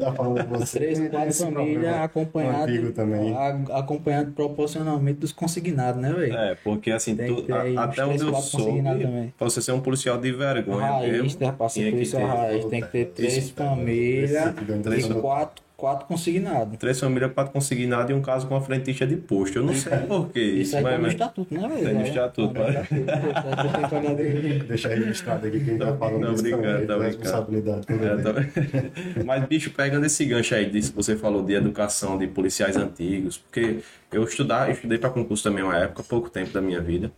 tá 0.00 0.12
falando 0.12 0.44
com 0.46 0.58
você. 0.58 0.78
Três, 0.78 0.98
quatro 1.08 1.28
Esse 1.28 1.44
famílias 1.44 1.94
acompanhado, 1.96 2.92
também. 2.92 3.34
a- 3.34 3.78
acompanhado 3.78 4.32
proporcionalmente 4.32 5.20
dos 5.20 5.32
consignados, 5.32 6.00
né, 6.00 6.12
velho? 6.12 6.34
É, 6.34 6.54
porque 6.64 6.90
assim, 6.90 7.16
tu- 7.16 7.44
a- 7.52 7.84
até 7.84 7.94
três, 8.02 8.08
onde 8.08 8.22
eu 8.24 8.30
quatro 8.32 8.48
soube, 8.48 8.82
também. 8.82 9.34
pra 9.36 9.48
você 9.50 9.60
ser 9.62 9.72
um 9.72 9.80
policial 9.80 10.18
de 10.18 10.32
vergonha 10.32 10.86
Raiz, 10.86 11.12
mesmo, 11.12 11.40
né? 11.40 11.54
Tinha 11.68 11.92
que 11.92 12.06
ter 12.10 12.22
raiz, 12.22 12.64
tem 12.66 12.80
que 12.82 12.88
ter 12.88 13.04
três 13.06 13.36
Esse- 13.36 13.52
famílias 13.52 14.32
e 14.32 15.14
quatro, 15.20 15.62
quatro 15.78 16.06
consignados. 16.08 16.76
três 16.76 16.98
famílias, 16.98 17.32
quatro 17.32 17.52
consignados 17.52 18.10
e 18.10 18.12
um 18.12 18.20
caso 18.20 18.48
com 18.48 18.56
a 18.56 18.60
frentista 18.60 19.06
de 19.06 19.14
posto. 19.16 19.58
Eu 19.60 19.62
não 19.62 19.72
sei 19.72 19.96
por 19.98 20.28
que 20.28 20.40
Isso 20.40 20.76
isso, 20.76 20.76
aí 20.76 20.82
tá 20.82 20.88
mas... 20.90 20.96
no 20.98 21.02
mas- 21.04 21.12
estatuto, 21.12 21.54
né, 21.54 21.68
velho? 21.68 21.84
Tem 21.84 21.94
no 21.94 22.00
É, 22.00 22.08
estatuto, 22.08 22.54
tá 22.54 22.60
no 22.60 22.66
né? 22.66 22.82
estatuto, 22.82 23.04
pô, 23.06 23.28
isso 23.28 23.46
aí 23.46 23.72
tem 23.72 23.88
que 23.88 23.94
olhar 23.94 24.14
dele. 24.16 24.58
Deixa 24.64 24.88
registrado 24.88 25.46
aqui 25.46 25.60
quem 25.64 25.78
tá 25.78 25.96
falando 25.96 26.20
não, 26.20 26.34
brincando, 26.34 26.62
também, 26.62 26.86
tá 26.88 26.98
responsabilidade 26.98 27.86
É, 27.88 28.16
tá- 28.16 29.22
Mas, 29.24 29.44
bicho, 29.46 29.70
pegando 29.70 30.04
esse 30.04 30.24
gancho 30.24 30.54
aí 30.54 30.68
disso 30.68 30.90
que 30.90 30.96
você 30.96 31.14
falou 31.16 31.44
de 31.44 31.54
educação 31.54 32.18
de 32.18 32.26
policiais 32.26 32.76
antigos, 32.76 33.38
porque 33.38 33.78
eu 34.12 34.24
estudar, 34.24 34.66
eu 34.68 34.72
estudei 34.74 34.98
para 34.98 35.10
concurso 35.10 35.44
também 35.44 35.62
uma 35.62 35.76
época, 35.78 36.02
pouco 36.02 36.28
tempo 36.28 36.50
da 36.52 36.60
minha 36.60 36.80
vida. 36.80 37.12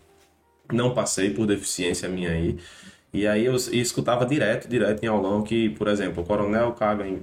Não 0.71 0.93
passei 0.93 1.31
por 1.31 1.47
deficiência 1.47 2.09
minha 2.11 2.31
aí. 2.31 2.59
E 3.13 3.27
aí 3.27 3.45
eu 3.47 3.57
escutava 3.57 4.25
direto, 4.27 4.69
direto 4.69 5.03
em 5.03 5.07
aulão 5.09 5.43
que, 5.43 5.71
por 5.71 5.89
exemplo, 5.89 6.23
o 6.23 6.27
coronel 6.27 6.73
caga 6.73 7.09
em 7.09 7.23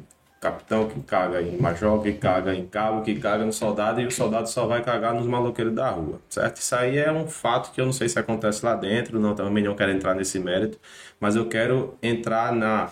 capitão, 0.52 0.88
que 0.88 1.00
caga 1.02 1.42
em 1.42 1.58
major, 1.58 2.02
que 2.02 2.14
caga 2.14 2.54
em 2.56 2.66
cabo, 2.66 3.02
que 3.02 3.16
caga 3.20 3.46
no 3.46 3.54
soldado, 3.54 4.02
e 4.02 4.06
o 4.06 4.12
soldado 4.12 4.48
só 4.50 4.66
vai 4.68 4.82
cagar 4.82 5.14
nos 5.14 5.26
maloqueiros 5.28 5.74
da 5.74 5.90
rua, 5.90 6.20
certo? 6.30 6.58
Isso 6.58 6.76
aí 6.76 6.98
é 6.98 7.12
um 7.12 7.28
fato 7.28 7.72
que 7.72 7.80
eu 7.82 7.86
não 7.86 7.94
sei 7.94 8.08
se 8.10 8.18
acontece 8.20 8.66
lá 8.66 8.76
dentro, 8.76 9.20
não, 9.20 9.36
também 9.36 9.64
não 9.64 9.76
quero 9.76 9.92
entrar 9.92 10.14
nesse 10.16 10.40
mérito, 10.40 10.78
mas 11.20 11.36
eu 11.36 11.48
quero 11.48 11.96
entrar 12.02 12.52
na 12.54 12.90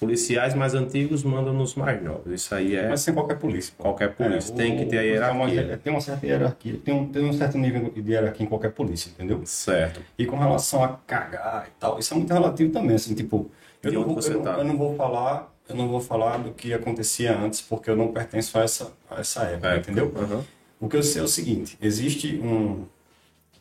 policiais 0.00 0.52
mais 0.54 0.74
antigos 0.74 1.22
mandam 1.22 1.52
nos 1.54 1.76
mais 1.76 2.02
novos. 2.02 2.32
Isso 2.32 2.52
aí 2.52 2.74
é 2.74 2.88
Mas 2.88 3.02
sem 3.02 3.14
qualquer 3.14 3.38
polícia. 3.38 3.72
pô. 3.76 3.84
qualquer 3.84 4.12
polícia, 4.14 4.52
É, 4.52 4.56
tem 4.56 4.74
o- 4.74 4.78
que 4.78 4.86
ter 4.86 5.22
a 5.22 5.30
uma- 5.30 5.48
hierarquia. 5.48 5.78
Tem 5.78 5.92
uma 5.92 6.00
certa 6.00 6.26
hierarquia, 6.26 6.80
tem 6.84 6.92
um, 6.94 7.06
tem 7.06 7.24
um 7.24 7.32
certo 7.32 7.56
nível 7.56 7.92
de 7.94 8.10
hierarquia 8.10 8.44
em 8.44 8.48
qualquer 8.48 8.72
polícia, 8.72 9.10
entendeu? 9.10 9.40
Certo. 9.44 10.00
E 10.18 10.26
com 10.26 10.36
relação 10.36 10.82
a 10.82 10.88
cagar 11.06 11.68
e 11.68 11.70
tal, 11.78 12.00
isso 12.00 12.12
é 12.14 12.16
muito 12.16 12.32
relativo 12.32 12.72
também, 12.72 12.96
assim, 12.96 13.14
tipo, 13.14 13.48
eu, 13.80 13.92
não 13.92 14.02
vou, 14.04 14.18
eu, 14.20 14.40
tá? 14.42 14.54
eu 14.58 14.64
não 14.64 14.76
vou 14.76 14.96
falar, 14.96 15.51
eu 15.72 15.76
não 15.78 15.88
vou 15.88 16.00
falar 16.00 16.38
do 16.38 16.52
que 16.52 16.72
acontecia 16.72 17.36
antes, 17.38 17.60
porque 17.60 17.90
eu 17.90 17.96
não 17.96 18.12
pertenço 18.12 18.56
a 18.58 18.62
essa, 18.62 18.92
a 19.10 19.20
essa 19.20 19.42
época, 19.44 19.68
É, 19.74 19.78
entendeu? 19.78 20.12
Aham. 20.16 20.44
O 20.80 20.88
que 20.88 20.96
eu 20.96 21.02
sei 21.02 21.20
é 21.20 21.24
o 21.24 21.28
seguinte, 21.28 21.78
existe 21.80 22.38
um, 22.42 22.84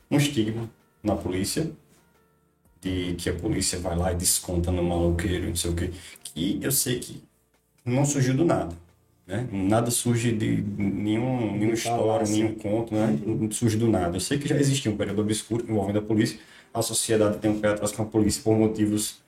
um 0.10 0.18
estigma 0.18 0.70
na 1.04 1.16
polícia, 1.16 1.72
de 2.82 3.14
que 3.16 3.30
a 3.30 3.34
polícia 3.34 3.78
vai 3.80 3.96
lá 3.96 4.12
e 4.12 4.16
desconta 4.16 4.72
no 4.72 4.84
maloqueiro, 4.84 5.48
não 5.48 5.56
sei 5.56 5.72
o 5.72 5.76
quê, 5.76 5.92
que 6.24 6.60
eu 6.62 6.72
sei 6.72 7.00
que 7.00 7.24
não 7.86 8.04
surgiu 8.06 8.34
do 8.36 8.44
nada. 8.46 8.76
Né? 9.28 9.48
Nada 9.52 9.92
surge 9.92 10.32
de 10.32 10.64
nenhum, 10.78 11.54
nenhuma 11.54 11.74
história, 11.76 12.02
falácia. 12.26 12.36
nenhum 12.36 12.56
conto, 12.56 12.94
né? 12.94 13.20
não 13.26 13.52
surge 13.52 13.78
do 13.78 13.88
nada. 13.88 14.18
Eu 14.18 14.20
sei 14.20 14.40
que 14.40 14.48
já 14.48 14.58
existia 14.58 14.92
um 14.92 14.98
período 14.98 15.22
obscuro 15.22 15.64
envolvendo 15.70 16.00
a 16.00 16.02
polícia, 16.02 16.40
a 16.74 16.82
sociedade 16.82 17.38
tem 17.38 17.52
um 17.52 17.60
pé 17.60 17.70
atrás 17.70 17.92
com 17.92 18.02
a 18.02 18.06
polícia 18.06 18.42
por 18.44 18.58
motivos 18.58 19.22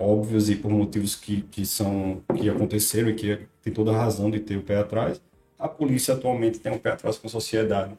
óbvios 0.00 0.48
e 0.48 0.56
por 0.56 0.70
motivos 0.70 1.14
que, 1.14 1.42
que 1.42 1.66
são 1.66 2.22
que 2.34 2.48
aconteceram 2.48 3.10
e 3.10 3.14
que 3.14 3.38
tem 3.62 3.72
toda 3.72 3.92
a 3.92 3.96
razão 3.96 4.30
de 4.30 4.40
ter 4.40 4.56
o 4.56 4.62
pé 4.62 4.78
atrás. 4.78 5.20
A 5.58 5.68
polícia 5.68 6.14
atualmente 6.14 6.58
tem 6.58 6.72
um 6.72 6.78
pé 6.78 6.92
atrás 6.92 7.18
com 7.18 7.26
a 7.26 7.30
sociedade 7.30 7.92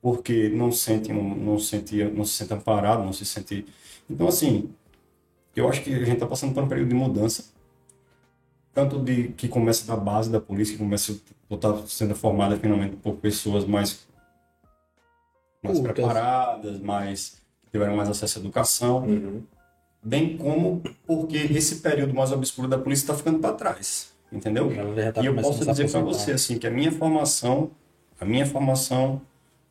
porque 0.00 0.48
não 0.48 0.72
sente 0.72 1.12
não 1.12 1.58
sente 1.58 2.02
não 2.04 2.24
se 2.24 2.32
sente 2.32 2.54
amparado, 2.54 3.04
não 3.04 3.12
se 3.12 3.26
sente. 3.26 3.66
Então 4.08 4.26
assim, 4.26 4.70
eu 5.54 5.68
acho 5.68 5.82
que 5.82 5.94
a 5.94 5.98
gente 5.98 6.14
está 6.14 6.26
passando 6.26 6.54
por 6.54 6.64
um 6.64 6.68
período 6.68 6.88
de 6.88 6.94
mudança, 6.94 7.44
tanto 8.72 8.98
de 8.98 9.28
que 9.28 9.46
começa 9.46 9.86
da 9.86 9.96
base 9.96 10.30
da 10.30 10.40
polícia, 10.40 10.72
que 10.72 10.82
começa 10.82 11.12
a 11.50 11.54
estar 11.54 11.86
sendo 11.86 12.14
formada 12.14 12.56
finalmente 12.56 12.96
por 12.96 13.16
pessoas 13.16 13.66
mais 13.66 14.06
mais 15.62 15.78
preparadas, 15.80 16.80
mais 16.80 17.42
tiveram 17.70 17.96
mais 17.96 18.08
acesso 18.08 18.38
à 18.38 18.40
educação 18.40 19.04
Uhum. 19.04 19.42
Bem 20.04 20.36
como 20.36 20.82
porque 21.06 21.38
esse 21.38 21.76
período 21.76 22.12
mais 22.12 22.30
obscuro 22.30 22.68
da 22.68 22.78
polícia 22.78 23.04
está 23.04 23.14
ficando 23.14 23.38
para 23.38 23.54
trás, 23.54 24.12
entendeu? 24.30 24.70
Tá 25.14 25.22
e 25.22 25.26
eu 25.26 25.34
posso 25.34 25.64
dizer 25.64 25.90
para 25.90 26.00
você 26.00 26.32
assim 26.32 26.58
que 26.58 26.66
a 26.66 26.70
minha 26.70 26.92
formação, 26.92 27.70
a 28.20 28.24
minha 28.24 28.44
formação, 28.44 29.22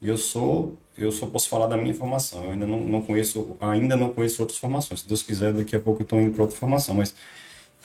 eu 0.02 0.17
sou, 0.17 0.76
eu 0.98 1.12
só 1.12 1.28
posso 1.28 1.48
falar 1.48 1.67
da 1.67 1.78
minha 1.78 1.93
formação. 1.93 2.43
Eu 2.43 2.52
ainda 2.52 2.65
não, 2.65 2.80
não 2.80 3.02
conheço, 3.02 3.56
ainda 3.62 3.96
não 3.96 4.10
conheço 4.10 4.41
outras 4.41 4.58
formações. 4.58 5.02
Se 5.02 5.08
Deus 5.08 5.22
quiser, 5.22 5.54
daqui 5.54 5.76
a 5.76 5.80
pouco 5.80 6.02
eu 6.02 6.04
estou 6.04 6.19
indo 6.19 6.34
para 6.34 6.41
outra 6.41 6.58
formação, 6.58 6.96
mas 6.96 7.13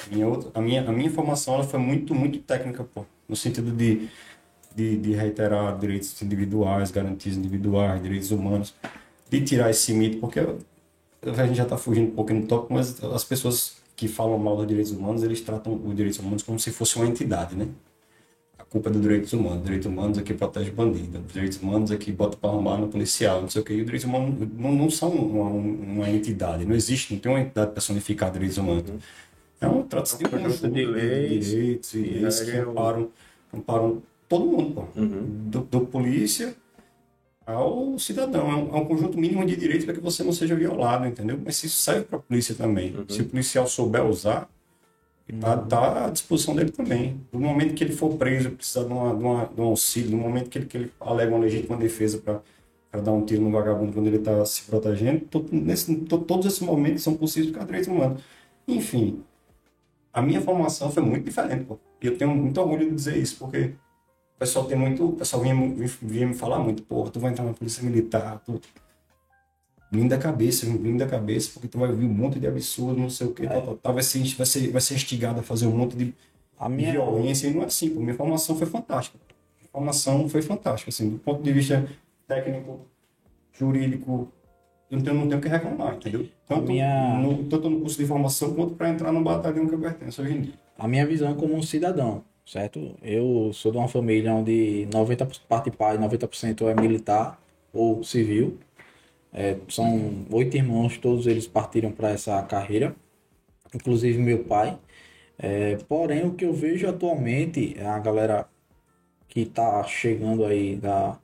a 0.06 0.14
minha, 0.14 0.26
outra, 0.26 0.50
a 0.54 0.60
minha, 0.60 0.88
a 0.88 0.92
minha 0.92 1.10
formação 1.10 1.54
ela 1.54 1.64
foi 1.64 1.78
muito, 1.78 2.14
muito 2.14 2.38
técnica, 2.38 2.82
pô, 2.82 3.04
no 3.28 3.36
sentido 3.36 3.70
de, 3.70 4.08
de, 4.74 4.96
de 4.96 5.12
reiterar 5.12 5.78
direitos 5.78 6.20
individuais, 6.22 6.90
garantias 6.90 7.36
individuais, 7.36 8.02
direitos 8.02 8.30
humanos, 8.30 8.74
de 9.28 9.40
tirar 9.42 9.70
esse 9.70 9.92
mito, 9.92 10.18
porque 10.18 10.40
a 11.22 11.46
gente 11.46 11.56
já 11.56 11.64
está 11.64 11.76
fugindo 11.76 12.08
um 12.08 12.14
pouquinho 12.14 12.42
do 12.42 12.46
tópico, 12.46 12.72
mas 12.72 13.02
as 13.02 13.24
pessoas 13.24 13.76
que 13.96 14.06
falam 14.06 14.38
mal 14.38 14.56
dos 14.56 14.66
direitos 14.66 14.92
humanos, 14.92 15.22
eles 15.22 15.40
tratam 15.40 15.74
os 15.74 15.96
direitos 15.96 16.20
humanos 16.20 16.42
como 16.42 16.58
se 16.58 16.70
fosse 16.70 16.96
uma 16.96 17.06
entidade, 17.06 17.56
né? 17.56 17.66
A 18.56 18.64
culpa 18.64 18.90
é 18.90 18.92
dos 18.92 19.02
direitos 19.02 19.32
humanos. 19.32 19.64
Direitos 19.64 19.86
humanos 19.86 20.18
é 20.18 20.22
que 20.22 20.34
protege 20.34 20.70
bandido. 20.70 21.18
Direitos 21.32 21.60
humanos 21.60 21.90
é 21.90 21.96
que 21.96 22.12
bota 22.12 22.36
para 22.36 22.50
arrumar 22.50 22.76
no 22.76 22.88
policial, 22.88 23.42
não 23.42 23.48
sei 23.48 23.62
o 23.62 23.64
que. 23.64 23.72
E 23.72 23.80
os 23.80 23.84
direitos 23.84 24.08
humanos 24.08 24.48
não, 24.56 24.72
não 24.72 24.90
são 24.90 25.10
uma, 25.10 25.48
uma 25.50 26.10
entidade. 26.10 26.64
Não 26.64 26.76
existe, 26.76 27.12
não 27.12 27.20
tem 27.20 27.32
uma 27.32 27.40
entidade 27.40 27.72
personificada 27.72 28.32
de 28.32 28.38
direitos 28.38 28.58
humanos. 28.58 28.84
É 29.60 29.66
um 29.66 29.82
trata-se 29.82 30.18
de 30.18 30.26
um 30.26 30.28
conjunto 30.28 30.68
de 30.68 30.84
leis 30.84 31.46
direitos 31.46 31.94
e 31.94 31.98
leis 31.98 32.40
que 32.40 32.56
amparam, 32.56 33.08
amparam 33.52 34.02
todo 34.28 34.46
mundo, 34.46 34.74
pô. 34.74 35.00
Uhum. 35.00 35.48
Do, 35.50 35.60
do 35.60 35.80
polícia 35.80 36.54
ao 37.52 37.98
cidadão. 37.98 38.50
É 38.50 38.54
um, 38.54 38.76
é 38.76 38.80
um 38.80 38.84
conjunto 38.84 39.18
mínimo 39.18 39.44
de 39.46 39.56
direitos 39.56 39.84
para 39.84 39.94
que 39.94 40.00
você 40.00 40.22
não 40.22 40.32
seja 40.32 40.54
violado, 40.54 41.06
entendeu? 41.06 41.38
Mas 41.44 41.62
isso 41.64 41.76
serve 41.82 42.02
para 42.02 42.18
a 42.18 42.22
polícia 42.22 42.54
também. 42.54 42.92
Se 43.08 43.22
o 43.22 43.24
policial 43.26 43.66
souber 43.66 44.04
usar, 44.04 44.48
tá, 45.40 45.56
tá 45.56 46.06
à 46.06 46.10
disposição 46.10 46.54
dele 46.54 46.70
também. 46.70 47.20
No 47.32 47.40
momento 47.40 47.74
que 47.74 47.84
ele 47.84 47.92
for 47.92 48.14
preso, 48.16 48.50
precisar 48.50 48.84
de, 48.84 48.92
uma, 48.92 49.14
de, 49.14 49.22
uma, 49.22 49.44
de 49.46 49.60
um 49.60 49.64
auxílio, 49.64 50.10
no 50.10 50.18
momento 50.18 50.50
que 50.50 50.58
ele, 50.58 50.66
que 50.66 50.76
ele 50.76 50.92
alega 51.00 51.30
uma 51.34 51.40
legítima 51.40 51.76
defesa 51.76 52.18
para 52.18 52.40
para 52.90 53.02
dar 53.02 53.12
um 53.12 53.22
tiro 53.22 53.42
no 53.42 53.50
vagabundo 53.50 53.92
quando 53.92 54.06
ele 54.06 54.16
está 54.16 54.42
se 54.46 54.62
protegendo, 54.62 55.20
to- 55.26 55.44
nesse, 55.52 55.94
to- 55.94 56.20
todos 56.20 56.46
esses 56.46 56.60
momentos 56.60 57.02
são 57.02 57.14
possíveis 57.14 57.52
de 57.52 57.62
direitos 57.62 57.86
humanos. 57.86 58.22
Enfim, 58.66 59.22
a 60.10 60.22
minha 60.22 60.40
formação 60.40 60.90
foi 60.90 61.02
muito 61.02 61.22
diferente, 61.22 61.64
pô. 61.64 61.78
E 62.02 62.06
eu 62.06 62.16
tenho 62.16 62.34
muito 62.34 62.58
orgulho 62.58 62.88
de 62.88 62.94
dizer 62.94 63.18
isso, 63.18 63.36
porque 63.38 63.72
pessoal 64.38 64.64
tem 64.66 64.76
muito. 64.78 65.08
O 65.08 65.12
pessoal 65.12 65.42
vinha, 65.42 65.54
vinha, 65.54 65.90
vinha 66.02 66.26
me 66.26 66.34
falar 66.34 66.58
muito, 66.58 66.82
porra, 66.82 67.10
tu 67.10 67.20
vai 67.20 67.30
entrar 67.32 67.44
na 67.44 67.52
polícia 67.52 67.82
militar, 67.82 68.40
tu. 68.44 68.60
Vindo 69.90 70.10
da 70.10 70.18
cabeça, 70.18 70.66
vindo 70.66 70.98
da 70.98 71.06
cabeça, 71.06 71.50
porque 71.54 71.66
tu 71.66 71.78
vai 71.78 71.88
ouvir 71.88 72.04
um 72.04 72.12
monte 72.12 72.38
de 72.38 72.46
absurdo, 72.46 73.00
não 73.00 73.08
sei 73.08 73.26
o 73.26 73.32
que, 73.32 73.46
tal, 73.46 73.62
tal, 73.62 73.76
tal, 73.76 73.94
vai, 73.94 74.02
ser, 74.02 74.22
vai, 74.36 74.44
ser, 74.46 74.70
vai 74.70 74.80
ser 74.82 74.94
instigado 74.94 75.40
a 75.40 75.42
fazer 75.42 75.66
um 75.66 75.74
monte 75.74 75.96
de, 75.96 76.14
A 76.58 76.68
minha, 76.68 76.92
violência, 76.92 77.46
e 77.48 77.54
não 77.54 77.62
é 77.62 77.66
assim, 77.66 77.88
pô. 77.88 78.00
Minha 78.00 78.14
formação 78.14 78.54
foi 78.54 78.66
fantástica. 78.66 79.18
Minha 79.58 79.70
formação 79.72 80.28
foi 80.28 80.42
fantástica, 80.42 80.90
assim, 80.90 81.08
do 81.08 81.18
ponto 81.18 81.42
de 81.42 81.50
vista 81.52 81.88
técnico, 82.26 82.80
jurídico, 83.58 84.30
eu 84.90 84.98
não 84.98 85.04
tenho, 85.04 85.16
não 85.16 85.26
tenho 85.26 85.38
o 85.38 85.42
que 85.42 85.48
reclamar, 85.48 85.94
entendeu? 85.96 86.28
Tanto, 86.46 86.70
minha- 86.70 87.18
no, 87.18 87.44
tanto 87.44 87.70
no 87.70 87.80
curso 87.80 87.96
de 87.98 88.06
formação 88.06 88.54
quanto 88.54 88.74
para 88.74 88.90
entrar 88.90 89.10
no 89.10 89.22
batalhão 89.22 89.66
que 89.66 89.74
eu 89.74 89.78
pertenço 89.78 90.20
hoje 90.22 90.34
em 90.34 90.40
dia. 90.42 90.54
a 90.78 90.86
minha 90.86 91.06
visão 91.06 91.34
como 91.34 91.54
um 91.54 91.62
cidadão, 91.62 92.22
certo? 92.48 92.96
Eu 93.02 93.52
sou 93.54 93.72
de 93.72 93.78
uma 93.78 93.88
família 93.88 94.34
onde 94.34 94.88
90% 94.92 95.46
parte 95.48 95.70
pai, 95.72 95.98
90% 95.98 96.68
é 96.68 96.74
militar 96.74 97.40
ou 97.72 98.04
civil. 98.04 98.58
É, 99.32 99.58
são 99.68 100.26
oito 100.32 100.56
irmãos, 100.56 100.98
todos 100.98 101.26
eles 101.28 101.46
partiram 101.48 101.92
para 101.92 102.10
essa 102.10 102.42
carreira, 102.44 102.96
inclusive 103.74 104.18
meu 104.18 104.44
pai. 104.44 104.78
É, 105.38 105.76
porém, 105.88 106.26
o 106.26 106.34
que 106.34 106.44
eu 106.44 106.52
vejo 106.54 106.88
atualmente, 106.88 107.76
é 107.78 107.86
a 107.86 107.98
galera 108.00 108.48
que 109.28 109.40
está 109.42 109.82
chegando 109.84 110.44
aí 110.44 110.76
da, 110.76 111.18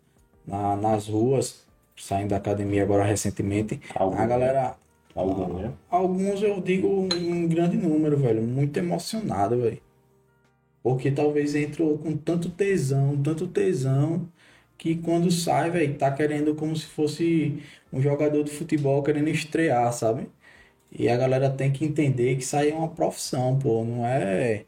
na- 0.47 0.77
nas 0.77 1.09
ruas, 1.09 1.65
saindo 1.97 2.31
da 2.31 2.37
academia 2.37 2.83
agora 2.83 3.05
recentemente, 3.05 3.81
Algum, 3.95 4.19
a 4.19 4.27
galera 4.27 4.77
algum, 5.15 5.61
né? 5.61 5.73
Alguns 5.91 6.43
eu 6.43 6.61
digo 6.61 7.09
em 7.15 7.49
grande 7.49 7.77
número, 7.77 8.17
velho. 8.17 8.43
Muito 8.43 8.77
emocionado, 8.79 9.61
velho. 9.61 9.81
Porque 10.85 11.11
talvez 11.13 11.57
entrou 11.57 11.99
com 11.99 12.17
tanto 12.17 12.51
tesão, 12.51 13.21
tanto 13.23 13.49
tesão, 13.49 14.29
que 14.79 14.97
quando 14.97 15.31
sai, 15.33 15.71
velho, 15.71 15.99
tá 15.99 16.13
querendo 16.13 16.55
como 16.57 16.77
se 16.77 16.87
fosse 16.87 17.63
um 17.93 18.01
jogador 18.03 18.45
de 18.45 18.53
futebol 18.53 19.03
querendo 19.03 19.29
estrear, 19.31 19.93
sabe? 19.93 20.31
E 20.93 21.09
a 21.09 21.17
galera 21.17 21.51
tem 21.51 21.73
que 21.73 21.85
entender 21.85 22.37
que 22.37 22.57
aí 22.57 22.71
é 22.71 22.75
uma 22.75 22.89
profissão, 22.91 23.59
pô. 23.59 23.85
Não 23.85 24.07
é, 24.07 24.67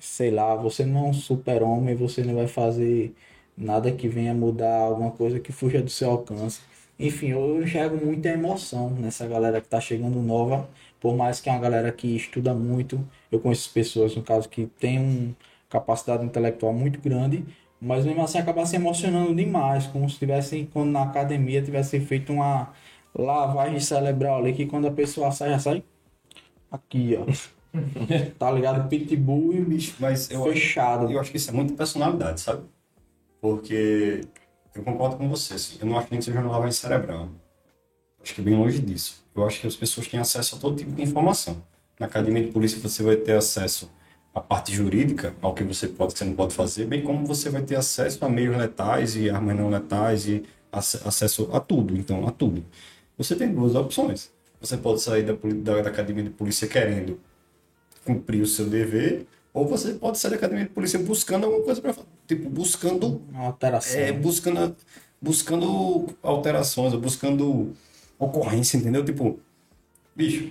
sei 0.00 0.30
lá, 0.30 0.54
você 0.56 0.84
não 0.86 1.06
é 1.06 1.08
um 1.10 1.12
super-homem, 1.14 1.94
você 1.94 2.24
não 2.24 2.34
vai 2.34 2.48
fazer 2.48 3.14
nada 3.56 3.92
que 3.92 4.08
venha 4.08 4.34
mudar 4.34 4.80
alguma 4.82 5.10
coisa 5.12 5.40
que 5.40 5.52
fuja 5.52 5.82
do 5.82 5.90
seu 5.90 6.10
alcance. 6.10 6.60
Enfim, 6.98 7.28
eu 7.30 7.62
enxergo 7.62 7.96
muita 8.04 8.28
emoção 8.28 8.90
nessa 8.90 9.26
galera 9.26 9.60
que 9.60 9.68
tá 9.68 9.80
chegando 9.80 10.20
nova, 10.22 10.68
por 11.00 11.16
mais 11.16 11.40
que 11.40 11.48
é 11.48 11.52
uma 11.52 11.60
galera 11.60 11.92
que 11.92 12.14
estuda 12.16 12.54
muito. 12.54 13.06
Eu 13.30 13.40
conheço 13.40 13.70
pessoas, 13.72 14.14
no 14.16 14.22
caso, 14.22 14.48
que 14.48 14.66
tem 14.66 14.98
uma 14.98 15.36
capacidade 15.68 16.24
intelectual 16.24 16.72
muito 16.72 17.00
grande, 17.00 17.44
mas 17.80 18.04
mesmo 18.04 18.22
assim 18.22 18.38
acaba 18.38 18.66
se 18.66 18.76
emocionando 18.76 19.34
demais, 19.34 19.86
como 19.86 20.08
se 20.10 20.18
tivessem, 20.18 20.66
quando 20.66 20.90
na 20.90 21.02
academia 21.04 21.62
tivessem 21.62 22.00
feito 22.00 22.32
uma 22.32 22.72
lavagem 23.14 23.80
cerebral 23.80 24.38
ali, 24.38 24.52
que 24.52 24.66
quando 24.66 24.86
a 24.88 24.90
pessoa 24.92 25.30
sai, 25.32 25.50
já 25.50 25.58
sai 25.58 25.84
aqui, 26.70 27.16
ó. 27.16 27.26
Tá 28.38 28.50
ligado? 28.50 28.88
Pitbull 28.88 29.54
e 29.54 29.60
o 29.60 29.64
bicho 29.64 29.94
Mas 30.00 30.28
eu 30.30 30.42
acho, 30.44 30.52
fechado. 30.54 31.10
eu 31.10 31.20
acho 31.20 31.30
que 31.30 31.36
isso 31.36 31.50
é 31.50 31.52
muito 31.52 31.74
personalidade, 31.74 32.40
sabe? 32.40 32.64
Porque 33.40 34.22
eu 34.74 34.82
concordo 34.82 35.16
com 35.16 35.28
você, 35.28 35.54
assim, 35.54 35.78
eu 35.80 35.86
não 35.86 35.98
acho 35.98 36.08
nem 36.10 36.18
que 36.18 36.24
seja 36.24 36.40
uma 36.40 36.50
lavagem 36.50 36.72
cerebral. 36.72 37.28
Acho 38.22 38.34
que 38.34 38.40
é 38.40 38.44
bem 38.44 38.56
longe 38.56 38.80
disso. 38.80 39.24
Eu 39.34 39.46
acho 39.46 39.60
que 39.60 39.66
as 39.66 39.76
pessoas 39.76 40.08
têm 40.08 40.20
acesso 40.20 40.56
a 40.56 40.58
todo 40.58 40.76
tipo 40.76 40.92
de 40.92 41.02
informação. 41.02 41.62
Na 42.00 42.06
academia 42.06 42.44
de 42.44 42.50
polícia 42.52 42.80
você 42.80 43.04
vai 43.04 43.16
ter 43.16 43.34
acesso 43.34 43.90
à 44.34 44.40
parte 44.40 44.72
jurídica, 44.74 45.34
ao 45.42 45.54
que 45.54 45.64
você 45.64 45.88
pode 45.88 46.14
e 46.14 46.18
você 46.18 46.24
não 46.24 46.34
pode 46.34 46.54
fazer, 46.54 46.86
bem 46.86 47.02
como 47.02 47.26
você 47.26 47.50
vai 47.50 47.62
ter 47.62 47.76
acesso 47.76 48.24
a 48.24 48.28
meios 48.30 48.56
letais 48.56 49.16
e 49.16 49.30
armas 49.30 49.56
não 49.56 49.70
letais 49.70 50.26
e 50.26 50.42
ace- 50.72 51.00
acesso 51.06 51.50
a 51.52 51.60
tudo, 51.60 51.96
então, 51.96 52.26
a 52.26 52.32
tudo. 52.32 52.64
Você 53.18 53.36
tem 53.36 53.54
duas 53.54 53.76
opções. 53.76 54.32
Você 54.60 54.78
pode 54.78 55.02
sair 55.02 55.24
da, 55.24 55.34
da, 55.34 55.82
da 55.82 55.90
academia 55.90 56.24
de 56.24 56.30
polícia 56.30 56.68
querendo 56.68 57.20
cumprir 58.04 58.42
o 58.42 58.46
seu 58.46 58.66
dever, 58.68 59.26
ou 59.52 59.66
você 59.66 59.94
pode 59.94 60.18
sair 60.18 60.32
da 60.32 60.36
academia 60.38 60.64
de 60.64 60.70
polícia 60.70 60.98
buscando 60.98 61.46
alguma 61.46 61.64
coisa 61.64 61.82
para 61.82 61.94
tipo 62.28 62.48
buscando 62.48 63.22
Uma 63.30 63.46
alteração. 63.46 64.00
é, 64.00 64.12
buscando 64.12 64.76
buscando 65.22 66.06
alterações, 66.22 66.94
buscando 66.94 67.74
ocorrência, 68.18 68.78
entendeu? 68.78 69.04
Tipo, 69.04 69.38
bicho, 70.16 70.50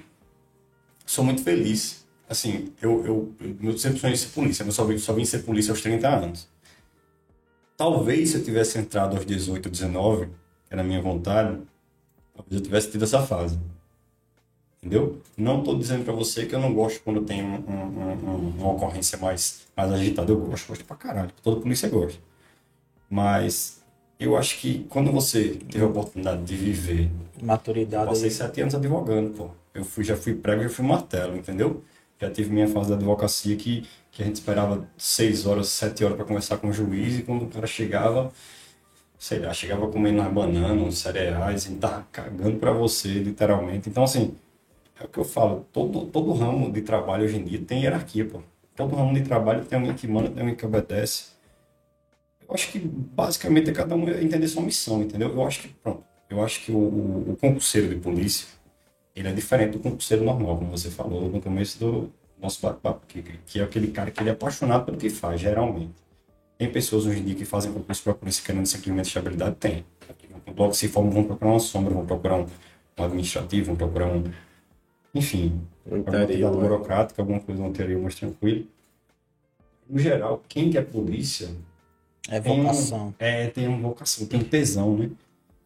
sou 1.10 1.24
muito 1.24 1.44
feliz. 1.44 2.06
Assim, 2.30 2.72
eu, 2.80 3.04
eu, 3.06 3.34
eu 3.64 3.78
sempre 3.78 4.00
sonhei 4.00 4.16
ser 4.16 4.28
polícia, 4.28 4.64
mas 4.64 4.76
só 4.76 4.84
vim, 4.84 4.98
só 5.00 5.14
vim 5.14 5.26
ser 5.26 5.40
polícia 5.40 5.72
aos 5.72 5.82
30 5.82 6.08
anos. 6.08 6.48
Talvez 7.76 8.30
se 8.30 8.38
eu 8.38 8.44
tivesse 8.44 8.78
entrado 8.78 9.16
aos 9.16 9.26
18, 9.26 9.70
19, 9.70 10.26
que 10.28 10.32
era 10.70 10.82
a 10.82 10.86
minha 10.86 11.02
vontade, 11.02 11.58
talvez 12.36 12.56
eu 12.56 12.62
tivesse 12.62 12.92
tido 12.92 13.04
essa 13.04 13.22
fase. 13.26 13.58
Entendeu? 14.78 15.20
Não 15.36 15.60
estou 15.60 15.78
dizendo 15.78 16.04
para 16.06 16.14
você 16.14 16.46
que 16.46 16.54
eu 16.54 16.60
não 16.60 16.74
gosto 16.74 17.02
quando 17.04 17.22
tem 17.22 17.44
um- 17.44 17.56
um- 17.68 18.30
um- 18.30 18.54
uma 18.60 18.72
ocorrência 18.74 19.18
mais, 19.18 19.62
mais 19.76 19.92
agitada. 19.92 20.32
Eu 20.32 20.40
gosto, 20.40 20.68
gosto 20.68 20.86
pra 20.86 20.96
caralho. 20.96 21.32
Toda 21.42 21.60
polícia 21.60 21.90
gosta. 21.90 22.20
Mas 23.10 23.82
eu 24.20 24.38
acho 24.38 24.58
que 24.60 24.86
quando 24.90 25.12
você 25.12 25.58
teve 25.70 25.84
a 25.84 25.88
oportunidade 25.88 26.44
de 26.44 26.56
viver, 26.56 27.10
Maturidade. 27.42 28.08
passei 28.08 28.30
sete 28.30 28.62
anos 28.62 28.76
advogando, 28.76 29.32
pô. 29.32 29.50
Eu 29.80 29.86
fui, 29.86 30.04
já 30.04 30.16
fui 30.18 30.34
prego, 30.34 30.64
já 30.64 30.70
fui 30.70 30.86
martelo, 30.86 31.38
entendeu? 31.38 31.84
Já 32.20 32.30
tive 32.30 32.52
minha 32.52 32.68
fase 32.68 32.90
da 32.90 32.96
advocacia 32.96 33.56
que, 33.56 33.88
que 34.12 34.22
a 34.22 34.26
gente 34.26 34.36
esperava 34.36 34.86
seis 34.98 35.46
horas, 35.46 35.70
sete 35.70 36.04
horas 36.04 36.18
para 36.18 36.26
conversar 36.26 36.58
com 36.58 36.68
o 36.68 36.74
juiz 36.74 37.20
e 37.20 37.24
quando 37.24 37.44
o 37.46 37.48
cara 37.48 37.66
chegava, 37.66 38.30
sei 39.18 39.40
lá, 39.40 39.54
chegava 39.54 39.88
comendo 39.88 40.20
umas 40.20 40.34
bananas, 40.34 40.86
uns 40.86 40.98
cereais, 40.98 41.66
e 41.66 41.76
tava 41.76 42.06
cagando 42.12 42.58
para 42.60 42.74
você, 42.74 43.08
literalmente. 43.08 43.90
Então, 43.90 44.04
assim, 44.04 44.36
é 45.00 45.06
o 45.06 45.08
que 45.08 45.18
eu 45.18 45.24
falo, 45.24 45.66
todo, 45.72 46.08
todo 46.08 46.34
ramo 46.34 46.72
de 46.72 46.82
trabalho 46.82 47.24
hoje 47.24 47.38
em 47.38 47.46
dia 47.46 47.62
tem 47.62 47.84
hierarquia, 47.84 48.26
pô. 48.26 48.42
Todo 48.76 48.96
ramo 48.96 49.14
de 49.14 49.22
trabalho 49.22 49.64
tem 49.64 49.80
alguém 49.80 49.96
que 49.96 50.08
manda, 50.08 50.30
tem 50.30 50.42
alguém 50.42 50.56
que 50.56 50.66
obedece. 50.66 51.32
Eu 52.48 52.54
acho 52.54 52.72
que 52.72 52.80
basicamente 52.80 53.70
é 53.70 53.74
cada 53.74 53.96
um 53.96 54.10
entender 54.10 54.48
sua 54.48 54.64
missão, 54.64 55.02
entendeu? 55.02 55.30
Eu 55.30 55.46
acho 55.48 55.62
que, 55.62 55.70
pronto, 55.70 56.04
eu 56.30 56.44
acho 56.44 56.66
que 56.66 56.72
o, 56.72 56.78
o, 56.78 57.32
o 57.32 57.38
concurseiro 57.38 57.88
de 57.90 57.96
polícia, 57.96 58.48
ele 59.20 59.30
é 59.30 59.34
diferente 59.34 59.74
do 59.74 59.80
concurseiro 59.80 60.24
normal, 60.24 60.58
como 60.58 60.72
você 60.72 60.90
falou 60.90 61.30
no 61.30 61.42
começo 61.42 61.80
do 61.80 62.10
nosso 62.42 62.62
bate-papo, 62.62 63.06
que, 63.08 63.22
que 63.46 63.60
é 63.60 63.64
aquele 63.64 63.88
cara 63.92 64.12
que 64.12 64.22
ele 64.22 64.30
é 64.30 64.34
apaixonado 64.34 64.86
pelo 64.86 64.98
que 64.98 65.10
faz, 65.10 65.42
geralmente. 65.42 65.92
Tem 66.58 66.72
pessoas 66.72 67.06
hoje 67.06 67.20
em 67.20 67.24
dia 67.26 67.36
que 67.36 67.46
fazem 67.46 67.72
concurso 67.72 68.04
para 68.04 68.12
a 68.14 68.16
polícia 68.16 68.44
querendo 68.46 68.66
simplesmente 68.66 69.08
estabilidade? 69.08 69.56
Tem. 69.58 69.86
Logo 70.58 70.72
que 70.72 70.78
se 70.78 70.88
formam, 70.88 71.12
vão 71.12 71.24
procurar 71.24 71.52
uma 71.52 71.60
sombra, 71.60 71.94
vão 71.94 72.06
procurar 72.06 72.38
um, 72.38 72.46
um 72.98 73.04
administrativo, 73.04 73.68
vão 73.68 73.76
procurar 73.76 74.08
um. 74.08 74.24
Enfim, 75.14 75.62
Um 75.90 75.98
alguma 75.98 76.20
né? 76.28 76.52
burocrática, 76.70 77.22
alguma 77.22 77.40
coisa 77.40 77.62
no 77.62 77.70
interior 77.70 78.02
mais 78.02 78.16
tranquilo. 78.16 78.68
No 79.90 79.98
geral, 80.00 80.44
quem 80.48 80.70
quer 80.70 80.86
polícia 80.86 81.50
É 82.30 82.40
tem 82.40 82.60
um- 82.60 82.64
vocação. 82.64 83.14
é, 83.20 83.48
tem 83.48 83.68
uma 83.68 83.90
vocação, 83.90 84.26
tem 84.28 84.40
um 84.40 84.44
tesão, 84.44 84.96
né? 84.98 85.10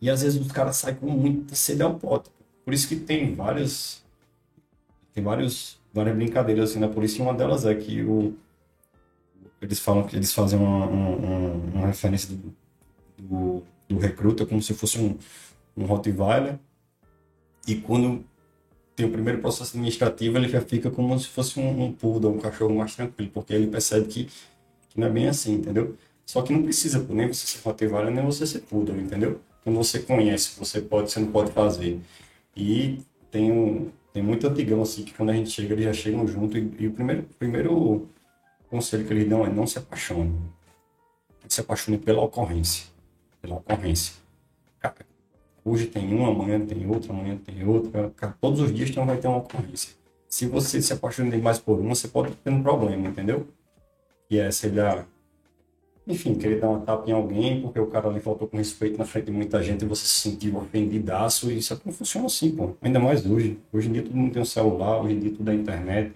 E 0.02 0.10
às 0.10 0.22
vezes 0.22 0.40
os 0.40 0.52
caras 0.52 0.76
saem 0.78 0.96
com 0.96 1.08
muita 1.08 1.56
sede 1.56 1.82
ao 1.82 1.96
pote. 1.96 2.30
Por 2.64 2.74
isso 2.74 2.88
que 2.88 2.96
tem 2.96 3.34
várias. 3.34 4.04
Tem 5.14 5.24
vários, 5.24 5.80
várias 5.94 6.16
brincadeiras 6.16 6.72
assim 6.72 6.80
na 6.80 6.88
polícia, 6.88 7.20
e 7.20 7.22
uma 7.22 7.34
delas 7.34 7.66
é 7.66 7.76
que 7.76 8.02
o, 8.02 8.34
eles 9.62 9.80
falam 9.80 10.04
que 10.06 10.16
eles 10.16 10.34
fazem 10.34 10.60
uma, 10.60 10.86
uma, 10.86 11.18
uma- 11.76 11.88
referência 11.88 12.36
do, 12.36 12.56
do, 13.18 13.64
do 13.88 13.98
recruta 13.98 14.46
como 14.46 14.62
se 14.62 14.74
fosse 14.74 15.00
um, 15.00 15.18
um 15.78 15.86
Rottweiler. 15.86 16.58
E 17.68 17.76
quando 17.76 18.24
tem 18.96 19.06
o 19.06 19.12
primeiro 19.12 19.40
processo 19.40 19.72
administrativo, 19.72 20.38
ele 20.38 20.50
já 20.50 20.62
fica 20.62 20.92
como 20.92 21.18
se 21.20 21.28
fosse 21.28 21.60
um, 21.60 21.86
um 21.86 21.94
poodle, 21.94 22.34
um 22.34 22.40
cachorro 22.40 22.76
mais 22.76 22.96
tranquilo, 22.96 23.32
porque 23.34 23.54
ele 23.54 23.68
percebe 23.68 24.08
que, 24.08 24.26
que 24.90 25.00
não 25.00 25.08
é 25.08 25.10
bem 25.10 25.28
assim, 25.28 25.56
entendeu? 25.56 25.96
Só 26.26 26.42
que 26.42 26.54
não 26.54 26.64
precisa 26.64 27.06
nem 27.10 27.28
você 27.28 27.48
ser 27.48 27.60
Rottweiler, 27.64 28.12
nem 28.12 28.24
você 28.26 28.46
ser 28.46 28.60
poodle, 28.62 29.00
entendeu? 29.00 29.40
Quando 29.64 29.78
você 29.78 30.00
conhece, 30.00 30.60
você 30.60 30.82
pode, 30.82 31.12
você 31.12 31.20
não 31.20 31.32
pode 31.32 31.52
fazer. 31.52 32.00
E 32.56 33.00
tem 33.32 33.52
um 33.52 33.92
tem 34.14 34.22
muito 34.22 34.48
antigão 34.48 34.82
assim 34.82 35.04
que 35.04 35.14
quando 35.14 35.32
a 35.32 35.34
gente 35.34 35.50
chega, 35.50 35.74
eles 35.74 35.86
já 35.86 35.94
chegam 35.94 36.28
junto 36.28 36.56
e, 36.58 36.72
e 36.80 36.88
o 36.88 36.92
primeiro 36.92 37.24
primeiro 37.40 38.08
conselho 38.70 39.06
que 39.06 39.14
eles 39.14 39.28
dão 39.28 39.46
é 39.46 39.50
não 39.50 39.66
se 39.66 39.80
apaixone. 39.80 40.40
Se 41.48 41.62
apaixone 41.62 41.98
pela 41.98 42.22
ocorrência, 42.22 42.88
pela 43.42 43.56
ocorrência. 43.56 44.24
Hoje 45.66 45.88
tem 45.88 46.14
uma, 46.14 46.28
amanhã 46.30 46.60
tem 46.66 46.86
outra, 46.86 47.14
amanhã 47.14 47.38
tem 47.38 47.66
outra. 47.66 48.12
Cara, 48.18 48.36
todos 48.42 48.60
os 48.60 48.74
dias 48.74 48.90
então 48.90 49.06
vai 49.06 49.18
ter 49.18 49.28
uma 49.28 49.38
ocorrência. 49.38 49.96
Se 50.28 50.46
você 50.46 50.82
se 50.82 50.92
apaixona 50.92 51.32
demais 51.32 51.58
por 51.58 51.80
uma, 51.80 51.96
você 51.96 52.08
pode 52.08 52.36
ter 52.36 52.50
um 52.50 52.62
problema, 52.62 53.08
entendeu? 53.08 53.48
E 54.30 54.38
é, 54.38 54.52
sei 54.52 54.72
lá, 54.72 55.06
enfim, 56.08 56.36
querer 56.36 56.60
dar 56.60 56.70
uma 56.70 56.82
tapa 56.82 57.10
em 57.10 57.14
alguém 57.14 57.62
porque 57.62 57.80
o 57.80 57.88
cara 57.88 58.10
ali 58.10 58.20
faltou 58.20 58.48
com 58.48 58.58
respeito 58.58 58.98
na 58.98 59.06
frente 59.06 59.26
de 59.26 59.32
muita 59.32 59.62
gente 59.64 59.84
e 59.84 59.88
você 59.88 60.06
se 60.06 60.22
sentiu 60.30 60.58
ofendidaço. 60.58 61.50
E 61.52 61.58
isso 61.58 61.80
não 61.86 61.94
funciona 61.94 62.26
assim, 62.28 62.52
pô. 62.52 62.72
Ainda 62.82 63.00
mais 63.00 63.26
hoje. 63.26 63.58
Hoje 63.72 63.90
em 63.90 63.94
dia 63.94 64.04
todo 64.04 64.16
mundo 64.16 64.34
tem 64.34 64.42
um 64.42 64.46
celular, 64.46 65.02
hoje 65.02 65.14
em 65.16 65.20
dia 65.20 65.32
tudo 65.32 65.50
é 65.52 65.54
internet. 65.56 66.12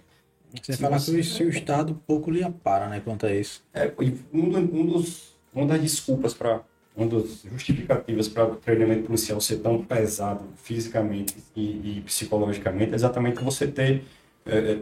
Você 0.61 0.73
Se 0.73 0.79
fala 0.81 0.97
você- 0.99 1.11
que 1.13 1.19
o, 1.19 1.23
se 1.23 1.43
o 1.43 1.49
Estado 1.49 1.99
pouco 2.07 2.31
lhe 2.31 2.43
ampara, 2.43 2.87
né, 2.87 3.01
quanto 3.03 3.25
a 3.25 3.33
isso. 3.33 3.63
É, 3.73 3.91
e 4.01 4.13
um, 4.33 4.57
um 4.57 4.85
dos, 4.85 5.35
uma 5.53 5.65
das 5.65 5.81
desculpas 5.81 6.33
para 6.33 6.61
uma 6.95 7.05
das 7.07 7.43
justificativas 7.43 8.27
para 8.27 8.45
o 8.45 8.55
treinamento 8.55 9.03
policial 9.03 9.39
ser 9.39 9.57
tão 9.57 9.83
pesado 9.83 10.43
fisicamente 10.55 11.35
e, 11.55 11.97
e 11.97 12.01
psicologicamente 12.05 12.91
é 12.93 12.95
exatamente 12.95 13.43
você 13.43 13.67
ter 13.67 14.03
é, 14.45 14.57
é, 14.57 14.79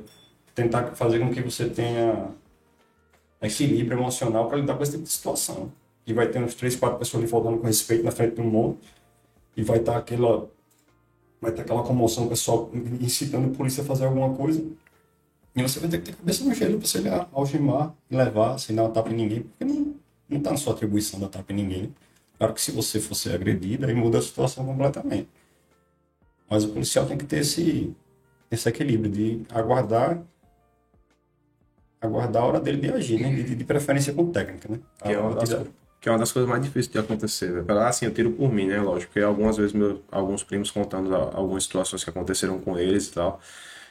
tentar 0.53 0.95
fazer 0.95 1.19
com 1.19 1.29
que 1.29 1.41
você 1.41 1.67
tenha 1.67 2.29
equilíbrio 3.41 3.99
emocional 3.99 4.47
para 4.47 4.57
lidar 4.57 4.75
com 4.75 4.83
esse 4.83 4.93
tipo 4.93 5.03
de 5.03 5.09
situação. 5.11 5.71
E 6.05 6.13
vai 6.13 6.27
ter 6.27 6.39
uns 6.39 6.55
três, 6.55 6.75
quatro 6.75 6.99
pessoas 6.99 7.23
lhe 7.23 7.29
faltando 7.29 7.57
com 7.57 7.67
respeito 7.67 8.03
na 8.03 8.11
frente 8.11 8.35
do 8.35 8.43
mundo 8.43 8.77
e 9.57 9.63
vai 9.63 9.77
estar 9.77 9.97
aquela 9.97 10.49
vai 11.41 11.51
ter 11.51 11.61
aquela 11.61 11.83
comoção, 11.83 12.27
pessoal 12.27 12.71
incitando 12.99 13.51
a 13.51 13.55
polícia 13.55 13.83
a 13.83 13.85
fazer 13.85 14.05
alguma 14.05 14.33
coisa. 14.35 14.63
E 15.55 15.61
você 15.61 15.79
vai 15.79 15.89
ter 15.89 15.99
que 15.99 16.11
ter 16.11 16.17
cabeça 16.17 16.43
no 16.43 16.53
gelo 16.53 16.77
para 16.79 16.87
você 16.87 17.03
algemar, 17.31 17.93
levar, 18.09 18.57
sem 18.57 18.75
dar 18.75 18.83
uma 18.83 18.91
tapa 18.91 19.09
em 19.09 19.15
ninguém, 19.15 19.41
porque 19.41 19.63
não, 19.63 19.95
não 20.27 20.39
tá 20.41 20.51
na 20.51 20.57
sua 20.57 20.73
atribuição 20.73 21.19
dar 21.19 21.29
tapa 21.29 21.53
em 21.53 21.55
ninguém. 21.55 21.95
Claro 22.37 22.53
que 22.53 22.61
se 22.61 22.71
você 22.71 22.99
fosse 22.99 23.29
agredido, 23.29 23.85
aí 23.85 23.93
muda 23.93 24.17
a 24.17 24.21
situação 24.21 24.65
completamente. 24.65 25.29
Mas 26.49 26.63
o 26.63 26.69
policial 26.69 27.05
tem 27.05 27.17
que 27.17 27.25
ter 27.25 27.39
esse, 27.39 27.95
esse 28.51 28.67
equilíbrio 28.67 29.09
de 29.11 29.41
aguardar 29.49 30.21
aguardar 32.05 32.43
a 32.43 32.45
hora 32.45 32.59
dele 32.59 32.77
de 32.77 32.91
agir, 32.91 33.21
né? 33.21 33.33
De, 33.33 33.55
de 33.55 33.63
preferência 33.63 34.13
com 34.13 34.31
técnica, 34.31 34.69
né? 34.69 34.79
Que 35.03 35.13
é, 35.13 35.19
uma 35.19 35.35
das, 35.35 35.49
que 35.99 36.09
é 36.09 36.11
uma 36.11 36.19
das 36.19 36.31
coisas 36.31 36.49
mais 36.49 36.61
difíceis 36.61 36.87
de 36.87 36.99
acontecer. 36.99 37.51
Né? 37.51 37.63
Assim, 37.87 38.05
eu 38.05 38.13
tiro 38.13 38.31
por 38.31 38.51
mim, 38.51 38.67
né? 38.67 38.79
Lógico, 38.79 39.11
porque 39.11 39.25
algumas 39.25 39.57
vezes 39.57 39.73
meu, 39.73 40.01
alguns 40.11 40.43
primos 40.43 40.71
contando 40.71 41.13
algumas 41.15 41.63
situações 41.63 42.03
que 42.03 42.09
aconteceram 42.09 42.59
com 42.59 42.77
eles 42.77 43.07
e 43.07 43.13
tal. 43.13 43.39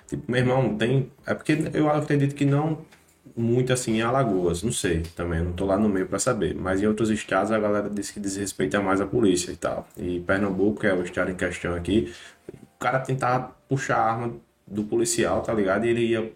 Tipo, 0.06 0.30
meu 0.30 0.40
irmão, 0.40 0.76
tem. 0.76 1.10
É 1.26 1.34
porque 1.34 1.70
eu 1.72 1.90
acredito 1.90 2.34
que 2.34 2.44
não 2.44 2.78
muito 3.36 3.72
assim 3.72 3.96
em 3.96 4.02
Alagoas, 4.02 4.62
não 4.62 4.70
sei 4.70 5.02
também, 5.16 5.42
não 5.42 5.52
tô 5.52 5.64
lá 5.64 5.76
no 5.76 5.88
meio 5.88 6.06
para 6.06 6.18
saber, 6.18 6.54
mas 6.54 6.80
em 6.80 6.86
outros 6.86 7.10
estados 7.10 7.50
a 7.50 7.58
galera 7.58 7.90
diz 7.90 8.10
que 8.10 8.20
desrespeita 8.20 8.80
mais 8.80 9.00
a 9.00 9.06
polícia 9.06 9.50
e 9.50 9.56
tal. 9.56 9.88
E 9.96 10.20
Pernambuco, 10.20 10.80
que 10.80 10.86
é 10.86 10.94
o 10.94 11.02
estado 11.02 11.30
em 11.30 11.34
questão 11.34 11.74
aqui, 11.74 12.12
o 12.52 12.78
cara 12.78 13.00
tentava 13.00 13.52
puxar 13.68 13.96
a 13.96 14.12
arma 14.12 14.34
do 14.66 14.84
policial, 14.84 15.42
tá 15.42 15.52
ligado? 15.52 15.86
E 15.86 15.88
ele 15.88 16.06
ia 16.06 16.32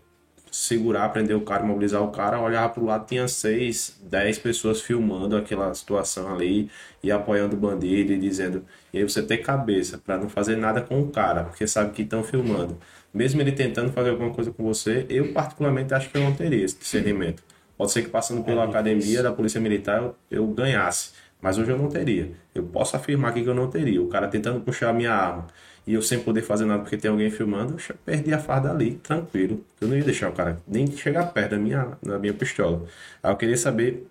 segurar, 0.51 1.09
prender 1.11 1.37
o 1.37 1.41
cara, 1.41 1.63
mobilizar 1.63 2.03
o 2.03 2.11
cara, 2.11 2.41
olhava 2.41 2.69
pro 2.71 2.85
lado, 2.85 3.07
tinha 3.07 3.27
seis, 3.29 3.99
dez 4.03 4.39
pessoas 4.39 4.81
filmando 4.81 5.37
aquela 5.37 5.73
situação 5.75 6.33
ali 6.33 6.71
e 7.03 7.11
apoiando 7.11 7.57
o 7.57 7.59
bandido 7.59 8.13
e 8.13 8.19
dizendo. 8.19 8.65
E 8.93 8.99
aí 8.99 9.05
você 9.05 9.23
tem 9.23 9.43
cabeça 9.43 9.99
para 9.99 10.17
não 10.17 10.29
fazer 10.29 10.57
nada 10.57 10.81
com 10.81 11.01
o 11.01 11.09
cara, 11.11 11.45
porque 11.45 11.67
sabe 11.67 11.93
que 11.93 12.03
estão 12.03 12.23
filmando. 12.23 12.79
Mesmo 13.13 13.41
ele 13.41 13.53
tentando 13.53 13.93
fazer 13.93 14.11
alguma 14.11 14.31
coisa 14.31 14.51
com 14.51 14.63
você, 14.63 15.07
eu 15.09 15.33
particularmente 15.33 15.95
acho 15.95 16.11
que 16.11 16.17
eu 16.17 16.23
não 16.23 16.35
teria 16.35 16.65
esse 16.65 16.79
discernimento. 16.79 17.43
Pode 17.77 17.93
ser 17.93 18.03
que 18.03 18.09
passando 18.09 18.43
pela 18.43 18.65
é 18.65 18.67
academia 18.67 19.23
da 19.23 19.33
Polícia 19.33 19.61
Militar 19.61 20.03
eu, 20.03 20.17
eu 20.31 20.47
ganhasse, 20.49 21.13
mas 21.41 21.59
hoje 21.59 21.71
eu 21.71 21.79
não 21.79 21.89
teria. 21.89 22.33
Eu 22.55 22.65
posso 22.65 22.97
afirmar 22.97 23.31
aqui 23.31 23.43
que 23.43 23.49
eu 23.49 23.55
não 23.55 23.71
teria. 23.71 24.03
O 24.03 24.09
cara 24.09 24.27
tentando 24.29 24.61
puxar 24.61 24.91
a 24.91 24.93
minha 24.93 25.13
arma 25.13 25.47
e 25.89 25.95
eu 25.95 26.03
sem 26.03 26.21
poder 26.21 26.43
fazer 26.43 26.67
nada 26.67 26.83
porque 26.83 26.99
tem 26.99 27.11
alguém 27.11 27.31
filmando, 27.31 27.77
eu 27.89 27.97
perdi 28.05 28.35
a 28.35 28.39
farda 28.39 28.71
ali, 28.71 28.97
tranquilo. 28.97 29.65
Eu 29.81 29.89
não 29.89 29.97
ia 29.97 30.05
deixar 30.05 30.29
o 30.29 30.33
cara 30.33 30.61
nem 30.69 30.87
chegar 30.95 31.33
perto 31.33 31.53
da 31.53 31.57
minha, 31.57 31.97
da 32.03 32.19
minha 32.19 32.35
pistola. 32.35 32.85
Aí 33.23 33.33
eu 33.33 33.37
queria 33.37 33.57
saber 33.57 34.07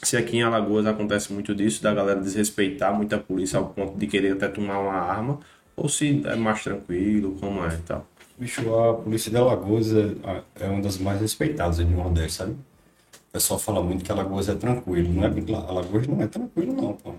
se 0.00 0.16
aqui 0.16 0.36
em 0.36 0.42
Alagoas 0.44 0.86
acontece 0.86 1.32
muito 1.32 1.52
disso, 1.52 1.82
da 1.82 1.92
galera 1.92 2.20
desrespeitar 2.20 2.94
muita 2.94 3.18
polícia 3.18 3.58
ao 3.58 3.66
ponto 3.70 3.98
de 3.98 4.06
querer 4.06 4.34
até 4.34 4.46
tomar 4.46 4.78
uma 4.78 4.92
arma, 4.94 5.40
ou 5.74 5.88
se 5.88 6.22
é 6.24 6.36
mais 6.36 6.62
tranquilo, 6.62 7.36
como 7.40 7.64
é 7.64 7.74
e 7.74 7.78
tal. 7.78 8.06
Bicho, 8.38 8.72
a 8.72 8.94
polícia 8.94 9.28
de 9.28 9.36
Alagoas 9.36 9.92
é, 9.92 10.14
é 10.60 10.68
uma 10.68 10.80
das 10.80 10.96
mais 10.98 11.20
respeitadas 11.20 11.78
de 11.78 11.86
Nordeste, 11.86 12.38
sabe? 12.38 12.52
O 12.52 13.32
pessoal 13.32 13.58
fala 13.58 13.82
muito 13.82 14.04
que 14.04 14.12
Alagoas 14.12 14.48
é 14.48 14.54
tranquilo. 14.54 15.12
Não 15.12 15.24
é, 15.24 15.68
Alagoas 15.68 16.06
não 16.06 16.22
é 16.22 16.28
tranquilo, 16.28 16.72
não, 16.72 16.92
pô. 16.92 17.14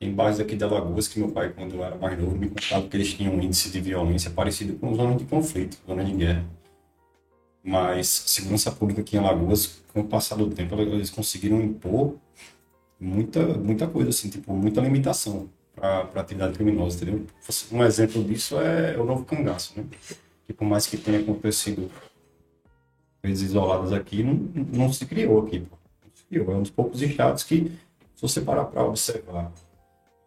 Tem 0.00 0.14
bairros 0.14 0.40
aqui 0.40 0.56
de 0.56 0.64
Alagoas 0.64 1.06
que 1.06 1.18
meu 1.18 1.30
pai, 1.30 1.52
quando 1.52 1.74
eu 1.74 1.84
era 1.84 1.94
mais 1.94 2.18
novo, 2.18 2.34
me 2.34 2.48
contava 2.48 2.88
que 2.88 2.96
eles 2.96 3.12
tinham 3.12 3.34
um 3.34 3.42
índice 3.42 3.68
de 3.68 3.82
violência 3.82 4.30
parecido 4.30 4.72
com 4.78 4.94
zonas 4.94 5.18
de 5.18 5.26
conflito, 5.26 5.76
zona 5.86 6.02
de 6.02 6.12
guerra. 6.12 6.42
Mas 7.62 8.08
segurança 8.08 8.72
pública 8.72 9.02
aqui 9.02 9.18
em 9.18 9.20
Alagoas, 9.20 9.82
com 9.92 10.00
o 10.00 10.04
passar 10.04 10.36
do 10.36 10.48
tempo, 10.48 10.74
eles 10.80 11.10
conseguiram 11.10 11.60
impor 11.60 12.14
muita, 12.98 13.46
muita 13.58 13.86
coisa, 13.86 14.08
assim, 14.08 14.30
tipo, 14.30 14.54
muita 14.54 14.80
limitação 14.80 15.50
para 15.76 16.08
atividade 16.14 16.54
criminosa, 16.54 16.96
entendeu? 16.96 17.26
Um 17.70 17.84
exemplo 17.84 18.24
disso 18.24 18.58
é 18.58 18.96
o 18.98 19.04
Novo 19.04 19.26
Cangaço, 19.26 19.74
né? 19.76 19.84
Que 20.46 20.54
por 20.54 20.64
mais 20.64 20.86
que 20.86 20.96
tenha 20.96 21.20
acontecido 21.20 21.90
coisas 23.20 23.42
isoladas 23.42 23.92
aqui, 23.92 24.22
não, 24.22 24.48
não 24.72 24.90
se 24.90 25.04
criou 25.04 25.42
aqui, 25.42 25.60
pô. 25.60 25.76
Não 26.02 26.10
se 26.14 26.24
criou. 26.24 26.52
É 26.52 26.56
um 26.56 26.62
dos 26.62 26.70
poucos 26.70 27.02
estados 27.02 27.44
que, 27.44 27.70
se 28.16 28.22
você 28.22 28.40
parar 28.40 28.64
para 28.64 28.82
observar 28.82 29.52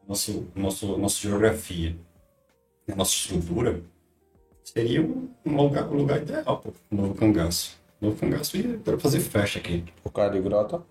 nosso, 0.08 0.48
nosso, 0.56 0.98
nossa 0.98 1.20
geografia, 1.20 1.96
a 2.92 2.96
nossa 2.96 3.12
estrutura, 3.12 3.82
seria 4.64 5.02
um 5.02 5.56
lugar, 5.56 5.88
um 5.90 5.96
lugar 5.96 6.22
ideal 6.22 6.60
para 6.60 6.72
o 6.72 6.96
Novo 6.96 7.16
Cangaço. 7.16 7.78
O 8.02 8.06
Novo 8.06 8.20
Cangaço 8.20 8.58
ia 8.58 8.78
para 8.78 8.98
fazer 9.00 9.20
festa 9.20 9.60
aqui. 9.60 9.84
O 10.04 10.10
cara 10.10 10.30
de 10.30 10.42
grota? 10.42 10.82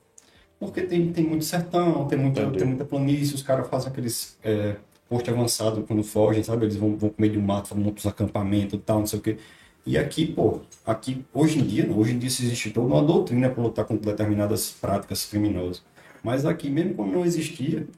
Porque 0.58 0.82
tem, 0.82 1.12
tem 1.12 1.24
muito 1.24 1.44
sertão, 1.44 2.06
tem 2.06 2.18
muita, 2.18 2.48
tem 2.50 2.66
muita 2.66 2.84
planície, 2.84 3.34
os 3.34 3.42
caras 3.42 3.68
fazem 3.68 3.90
aqueles 3.90 4.38
é, 4.44 4.76
posto 5.08 5.28
avançado 5.30 5.82
quando 5.82 6.02
fogem, 6.04 6.42
sabe? 6.42 6.66
Eles 6.66 6.76
vão, 6.76 6.96
vão 6.96 7.10
pro 7.10 7.20
meio 7.20 7.34
do 7.34 7.40
mato, 7.40 7.68
fazem 7.68 7.82
muitos 7.82 8.06
acampamentos 8.06 8.74
e 8.74 8.82
tal, 8.82 9.00
não 9.00 9.06
sei 9.06 9.18
o 9.18 9.22
quê. 9.22 9.38
E 9.84 9.98
aqui, 9.98 10.24
pô, 10.24 10.60
aqui, 10.86 11.24
hoje 11.34 11.58
em 11.58 11.64
dia, 11.64 11.90
hoje 11.92 12.12
em 12.12 12.18
dia 12.18 12.28
existe 12.28 12.70
toda 12.70 12.86
uma 12.86 13.02
doutrina 13.02 13.50
para 13.50 13.62
lutar 13.62 13.84
contra 13.84 14.12
determinadas 14.12 14.70
práticas 14.70 15.26
criminosas. 15.26 15.82
Mas 16.22 16.46
aqui, 16.46 16.70
mesmo 16.70 16.94
quando 16.94 17.10
não 17.10 17.24
existia, 17.24 17.88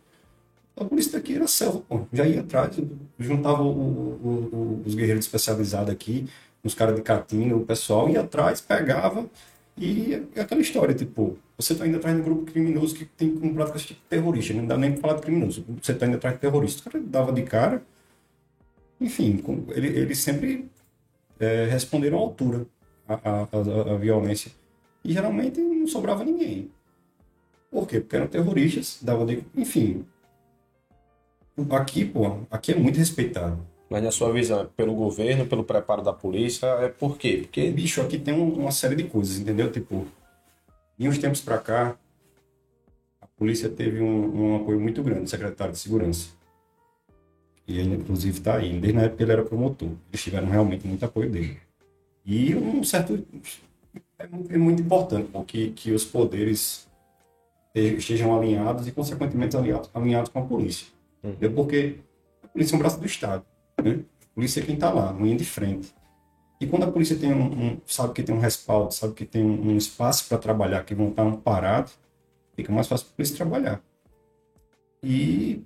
a 0.77 0.85
polícia 0.85 1.13
daqui 1.13 1.37
era 1.37 1.47
selva, 1.47 1.81
pô. 1.89 2.07
Já 2.13 2.27
ia 2.27 2.41
atrás, 2.41 2.77
juntava 3.19 3.63
o, 3.63 3.69
o, 3.69 4.29
o, 4.53 4.83
os 4.85 4.95
guerreiros 4.95 5.25
especializados 5.25 5.93
aqui, 5.93 6.29
os 6.63 6.75
caras 6.75 6.97
de 6.97 7.03
catinga, 7.03 7.57
o 7.57 7.65
pessoal 7.65 8.09
ia 8.09 8.23
atrás, 8.23 8.61
pegava 8.61 9.27
e 9.77 10.15
é 10.35 10.41
aquela 10.41 10.61
história, 10.61 10.95
tipo, 10.95 11.37
você 11.57 11.75
tá 11.75 11.87
indo 11.87 11.97
atrás 11.97 12.15
de 12.15 12.23
um 12.23 12.25
grupo 12.25 12.51
criminoso 12.51 12.95
que 12.95 13.05
tem 13.05 13.35
como 13.35 13.55
práticas 13.55 13.85
tipo 13.85 14.01
terrorista, 14.09 14.55
não 14.55 14.67
dá 14.67 14.77
nem 14.77 14.93
pra 14.93 15.01
falar 15.01 15.15
de 15.15 15.23
criminoso, 15.23 15.65
você 15.83 15.95
tá 15.95 16.07
indo 16.07 16.17
atrás 16.17 16.37
de 16.37 16.41
terrorista, 16.41 16.89
o 16.89 16.93
cara 16.93 17.05
dava 17.05 17.33
de 17.33 17.43
cara, 17.43 17.83
enfim, 19.01 19.43
ele, 19.71 19.89
eles 19.89 20.19
sempre 20.19 20.71
é, 21.39 21.67
responderam 21.67 22.19
à 22.19 22.21
altura 22.21 22.67
a, 23.09 23.15
a, 23.15 23.43
a, 23.43 23.95
a 23.95 23.97
violência 23.97 24.53
e 25.05 25.13
geralmente 25.13 25.61
não 25.61 25.87
sobrava 25.87 26.25
ninguém. 26.25 26.71
Por 27.71 27.89
quê? 27.89 28.01
Porque 28.01 28.17
eram 28.17 28.29
terroristas, 28.29 28.99
dava 29.03 29.27
de... 29.27 29.45
Enfim, 29.57 30.07
Aqui, 31.71 32.05
pô, 32.05 32.41
aqui 32.51 32.73
é 32.73 32.75
muito 32.75 32.99
respeitado. 32.99 33.65
Mas 33.89 34.03
na 34.03 34.11
sua 34.11 34.33
visão, 34.33 34.63
é 34.63 34.65
pelo 34.65 34.95
governo, 34.95 35.47
pelo 35.47 35.63
preparo 35.63 36.03
da 36.03 36.13
polícia, 36.13 36.67
é 36.67 36.89
por 36.89 37.17
quê? 37.17 37.43
Porque, 37.43 37.71
bicho, 37.71 38.01
aqui 38.01 38.19
tem 38.19 38.35
uma 38.35 38.73
série 38.73 38.97
de 38.97 39.05
coisas, 39.05 39.39
entendeu? 39.39 39.71
Tipo, 39.71 40.07
de 40.99 41.09
uns 41.09 41.19
tempos 41.19 41.41
para 41.41 41.59
cá, 41.59 41.97
a 43.21 43.27
polícia 43.37 43.69
teve 43.69 44.01
um, 44.01 44.37
um, 44.37 44.57
apoio 44.57 44.81
muito 44.81 45.03
grande 45.03 45.23
do 45.23 45.31
secretário 45.31 45.73
de 45.73 45.79
segurança. 45.79 46.31
E 47.69 47.79
ele, 47.79 47.97
inclusive, 47.97 48.39
está 48.39 48.57
aí. 48.57 48.79
Desde 48.81 48.99
na 48.99 49.05
época 49.05 49.23
ele 49.23 49.33
era 49.33 49.45
promotor. 49.45 49.91
Eles 50.11 50.23
tiveram 50.23 50.49
realmente 50.49 50.87
muito 50.87 51.05
apoio 51.05 51.31
dele. 51.31 51.59
E 52.25 52.55
um 52.55 52.83
certo... 52.83 53.25
É, 54.19 54.25
é 54.25 54.59
muito 54.59 54.83
importante 54.83 55.29
porque, 55.33 55.69
que 55.71 55.93
os 55.93 56.05
poderes 56.05 56.89
estejam 57.75 58.37
alinhados 58.37 58.87
e, 58.87 58.93
consequentemente, 58.93 59.57
alinhados, 59.57 59.91
alinhados 59.95 60.31
com 60.31 60.41
a 60.41 60.45
polícia. 60.45 60.94
Entendeu? 61.25 61.53
Porque 61.53 61.97
a 62.43 62.49
polícia 62.49 62.75
é 62.75 62.77
um 62.77 62.79
braço 62.79 63.01
do 63.01 63.07
Estado. 63.07 63.45
Né? 63.83 64.01
A 64.23 64.35
polícia 64.35 64.61
é 64.61 64.63
quem 64.63 64.75
está 64.75 64.91
lá, 64.91 65.11
linha 65.13 65.37
de 65.37 65.45
frente. 65.45 65.95
E 66.61 66.67
quando 66.67 66.85
a 66.85 66.91
polícia 66.91 67.17
tem 67.17 67.33
um, 67.33 67.45
um, 67.45 67.81
sabe 67.87 68.13
que 68.13 68.23
tem 68.23 68.35
um 68.35 68.39
respaldo, 68.39 68.93
sabe 68.93 69.15
que 69.15 69.25
tem 69.25 69.43
um, 69.43 69.69
um 69.69 69.77
espaço 69.77 70.29
para 70.29 70.39
trabalhar, 70.39 70.85
que 70.85 70.95
vão 70.95 71.09
estar 71.09 71.23
amparados, 71.23 71.99
fica 72.55 72.73
mais 72.73 72.87
fácil 72.87 73.07
para 73.07 73.15
a 73.15 73.17
polícia 73.17 73.37
trabalhar. 73.37 73.83
E 75.03 75.63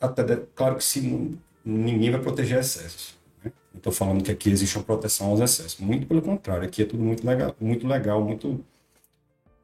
até 0.00 0.36
claro 0.54 0.76
que 0.76 0.84
se 0.84 1.38
ninguém 1.64 2.10
vai 2.10 2.20
proteger 2.20 2.58
excessos. 2.60 3.16
Né? 3.42 3.52
Não 3.72 3.78
estou 3.78 3.92
falando 3.92 4.22
que 4.22 4.30
aqui 4.30 4.50
existe 4.50 4.76
uma 4.76 4.84
proteção 4.84 5.28
aos 5.28 5.40
excessos. 5.40 5.78
Muito 5.78 6.06
pelo 6.06 6.22
contrário, 6.22 6.64
aqui 6.64 6.82
é 6.82 6.86
tudo 6.86 7.02
muito 7.02 7.26
legal, 7.26 7.54
muito 7.60 7.86
legal, 7.86 8.22
muito 8.22 8.64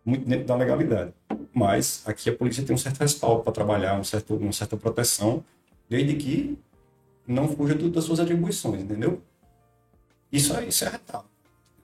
muito 0.05 0.29
dentro 0.29 0.47
da 0.47 0.57
legalidade. 0.57 1.13
Mas 1.53 2.03
aqui 2.07 2.29
a 2.29 2.37
polícia 2.37 2.65
tem 2.65 2.75
um 2.75 2.79
certo 2.79 3.01
respaldo 3.01 3.43
para 3.43 3.53
trabalhar, 3.53 3.99
um 3.99 4.05
certo, 4.05 4.37
uma 4.37 4.53
certa 4.53 4.77
proteção, 4.77 5.43
desde 5.89 6.15
que 6.15 6.59
não 7.27 7.49
fuja 7.49 7.75
das 7.75 8.05
suas 8.05 8.21
atribuições, 8.21 8.83
entendeu? 8.83 9.23
Isso 10.31 10.55
é, 10.57 10.67
isso 10.67 10.85
é 10.85 10.89
retal. 10.89 11.25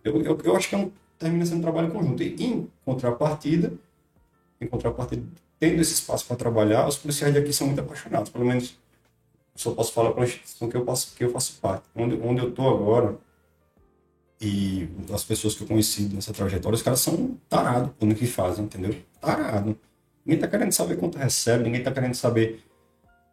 Eu, 0.05 0.23
eu, 0.23 0.39
eu 0.45 0.57
acho 0.57 0.69
que 0.69 0.75
é 0.75 0.79
um, 0.79 0.91
termina 1.19 1.47
sendo 1.47 1.59
um 1.59 1.63
trabalho 1.63 1.91
conjunto. 1.91 2.23
E 2.23 2.43
em 2.43 2.69
contrapartida, 2.85 3.73
em 4.61 4.67
contrapartida, 4.67 5.23
tendo 5.59 5.81
esse 5.81 5.93
espaço 5.95 6.27
para 6.27 6.37
trabalhar, 6.37 6.89
os 6.89 6.97
policiais 6.97 7.33
daqui 7.33 7.53
são 7.53 7.67
muito 7.67 7.81
apaixonados. 7.81 8.31
Pelo 8.31 8.45
menos, 8.45 8.79
só 9.55 9.71
posso 9.73 9.93
falar 9.93 10.13
para 10.13 10.23
a 10.23 10.27
instituição 10.27 10.69
que 10.69 10.77
eu, 10.77 10.85
que 11.17 11.25
eu 11.25 11.31
faço 11.31 11.59
parte. 11.61 11.85
Onde, 11.95 12.19
onde 12.23 12.41
eu 12.41 12.49
estou 12.49 12.69
agora, 12.69 13.17
e 14.41 14.89
as 15.13 15.23
pessoas 15.23 15.55
que 15.55 15.63
eu 15.63 15.67
conheci 15.67 16.05
nessa 16.05 16.33
trajetória, 16.33 16.75
os 16.75 16.83
caras 16.83 17.01
são 17.01 17.37
tarados 17.49 17.91
no 18.01 18.15
que 18.15 18.27
fazem, 18.27 18.65
entendeu? 18.65 18.97
Tarado. 19.21 19.79
Ninguém 20.25 20.41
tá 20.41 20.49
querendo 20.49 20.73
saber 20.73 20.97
quanto 20.97 21.19
recebe, 21.19 21.65
ninguém 21.65 21.83
tá 21.83 21.93
querendo 21.93 22.15
saber 22.15 22.63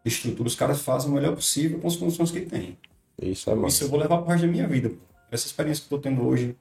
estrutura. 0.03 0.47
Os 0.47 0.55
caras 0.55 0.81
fazem 0.81 1.09
o 1.09 1.13
melhor 1.13 1.35
possível 1.35 1.79
com 1.79 1.87
as 1.87 1.95
condições 1.95 2.31
que 2.31 2.41
têm. 2.41 2.77
Isso 3.21 3.49
é 3.49 3.55
massa. 3.55 3.75
Isso 3.75 3.83
eu 3.85 3.89
vou 3.89 3.99
levar 3.99 4.17
pro 4.17 4.27
resto 4.27 4.45
da 4.45 4.51
minha 4.51 4.67
vida. 4.67 4.91
Essa 5.31 5.47
experiência 5.47 5.85
que 5.85 5.93
eu 5.93 5.97
tô 5.97 6.01
tendo 6.01 6.25
hoje, 6.25 6.55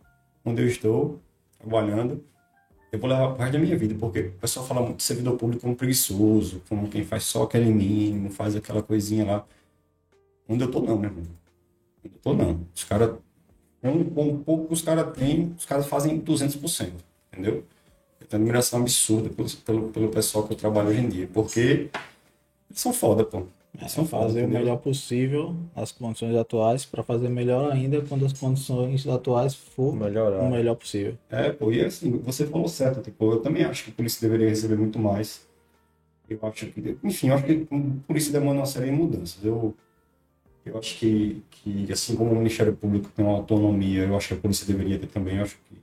onde 0.45 0.63
eu 0.63 0.69
estou, 0.69 1.21
trabalhando, 1.59 2.23
eu 2.93 2.99
vou 2.99 3.11
levar 3.11 3.29
pro 3.29 3.39
resto 3.39 3.53
da 3.53 3.59
minha 3.59 3.77
vida, 3.77 3.95
porque 3.99 4.21
o 4.21 4.33
pessoal 4.33 4.67
fala 4.67 4.81
muito 4.83 4.99
de 4.99 5.03
servidor 5.03 5.37
público 5.37 5.63
como 5.63 5.77
preguiçoso, 5.77 6.63
como 6.69 6.89
quem 6.89 7.05
faz 7.05 7.25
só 7.25 7.43
aquele 7.43 7.71
mínimo, 7.71 8.31
faz 8.31 8.55
aquela 8.57 8.83
coisinha 8.83 9.25
lá. 9.25 9.47
Onde 10.49 10.63
eu 10.63 10.71
tô 10.71 10.81
não, 10.81 10.97
meu 10.97 11.11
irmão. 11.11 11.25
Onde 12.05 12.15
eu 12.15 12.21
tô 12.23 12.35
não. 12.35 12.67
Os 12.75 12.85
caras, 12.85 13.17
com 13.87 14.05
com 14.05 14.29
o 14.31 14.39
pouco 14.39 14.67
que 14.69 14.73
os 14.75 14.83
caras 14.83 15.17
têm, 15.17 15.55
os 15.59 15.65
caras 15.65 15.87
fazem 15.87 16.21
200%, 16.21 16.91
entendeu? 17.33 17.65
Eu 18.21 18.27
tenho 18.27 18.43
admiração 18.43 18.81
absurda 18.81 19.29
pelo, 19.31 19.49
pelo, 19.49 19.89
pelo 19.91 20.09
pessoal 20.09 20.47
que 20.47 20.53
eu 20.53 20.57
trabalho 20.57 20.89
hoje 20.89 21.01
em 21.01 21.09
dia, 21.09 21.29
porque 21.33 21.89
eles 22.69 22.81
são 22.81 22.93
foda, 22.93 23.25
pô. 23.25 23.43
Eles 23.79 23.93
são 23.93 24.07
foda, 24.07 24.25
fazer 24.29 24.41
o 24.41 24.43
entendeu? 24.45 24.61
melhor 24.61 24.77
possível 24.79 25.55
nas 25.75 25.93
condições 25.93 26.35
atuais 26.35 26.85
para 26.87 27.03
fazer 27.03 27.29
melhor 27.29 27.71
ainda 27.73 28.01
quando 28.01 28.25
as 28.25 28.33
condições 28.33 29.07
atuais 29.07 29.55
for 29.55 29.95
Melhorar. 29.95 30.41
o 30.41 30.51
melhor 30.51 30.75
possível. 30.77 31.15
É, 31.31 31.51
pô, 31.53 31.71
e 31.71 31.85
assim, 31.85 32.11
você 32.19 32.47
falou 32.47 32.69
certo, 32.69 33.03
tipo, 33.03 33.33
eu 33.33 33.41
também 33.41 33.65
acho 33.65 33.85
que 33.85 33.91
a 33.91 33.95
polícia 33.95 34.21
deveria 34.27 34.49
receber 34.49 34.77
muito 34.77 34.99
mais. 34.99 35.47
Eu 36.29 36.39
acho 36.43 36.67
que, 36.67 36.97
enfim, 37.05 37.29
eu 37.29 37.35
acho 37.35 37.45
que 37.45 37.67
a 37.71 38.07
polícia 38.07 38.33
demanda 38.33 38.61
uma 38.61 38.67
série 38.67 38.87
de 38.87 38.93
mudanças. 38.93 39.45
Eu, 39.45 39.75
eu 40.67 40.79
acho 40.79 40.99
que, 40.99 41.43
que, 41.51 41.93
assim 41.93 42.17
como 42.17 42.33
o 42.33 42.37
Ministério 42.37 42.75
Público 42.75 43.09
tem 43.15 43.25
uma 43.25 43.37
autonomia, 43.37 44.03
eu 44.05 44.17
acho 44.17 44.29
que 44.29 44.35
a 44.35 44.37
polícia 44.37 44.67
deveria 44.67 44.99
ter 44.99 45.07
também. 45.07 45.37
Eu 45.37 45.45
acho 45.45 45.57
que 45.69 45.77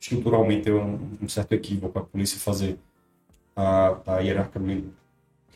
estruturalmente 0.00 0.68
é 0.68 0.72
um, 0.74 0.98
um 1.22 1.28
certo 1.28 1.52
equívoco 1.52 1.98
a 1.98 2.02
polícia 2.02 2.38
fazer 2.38 2.78
a, 3.54 3.98
a 4.16 4.20
hierarquicamente 4.20 4.88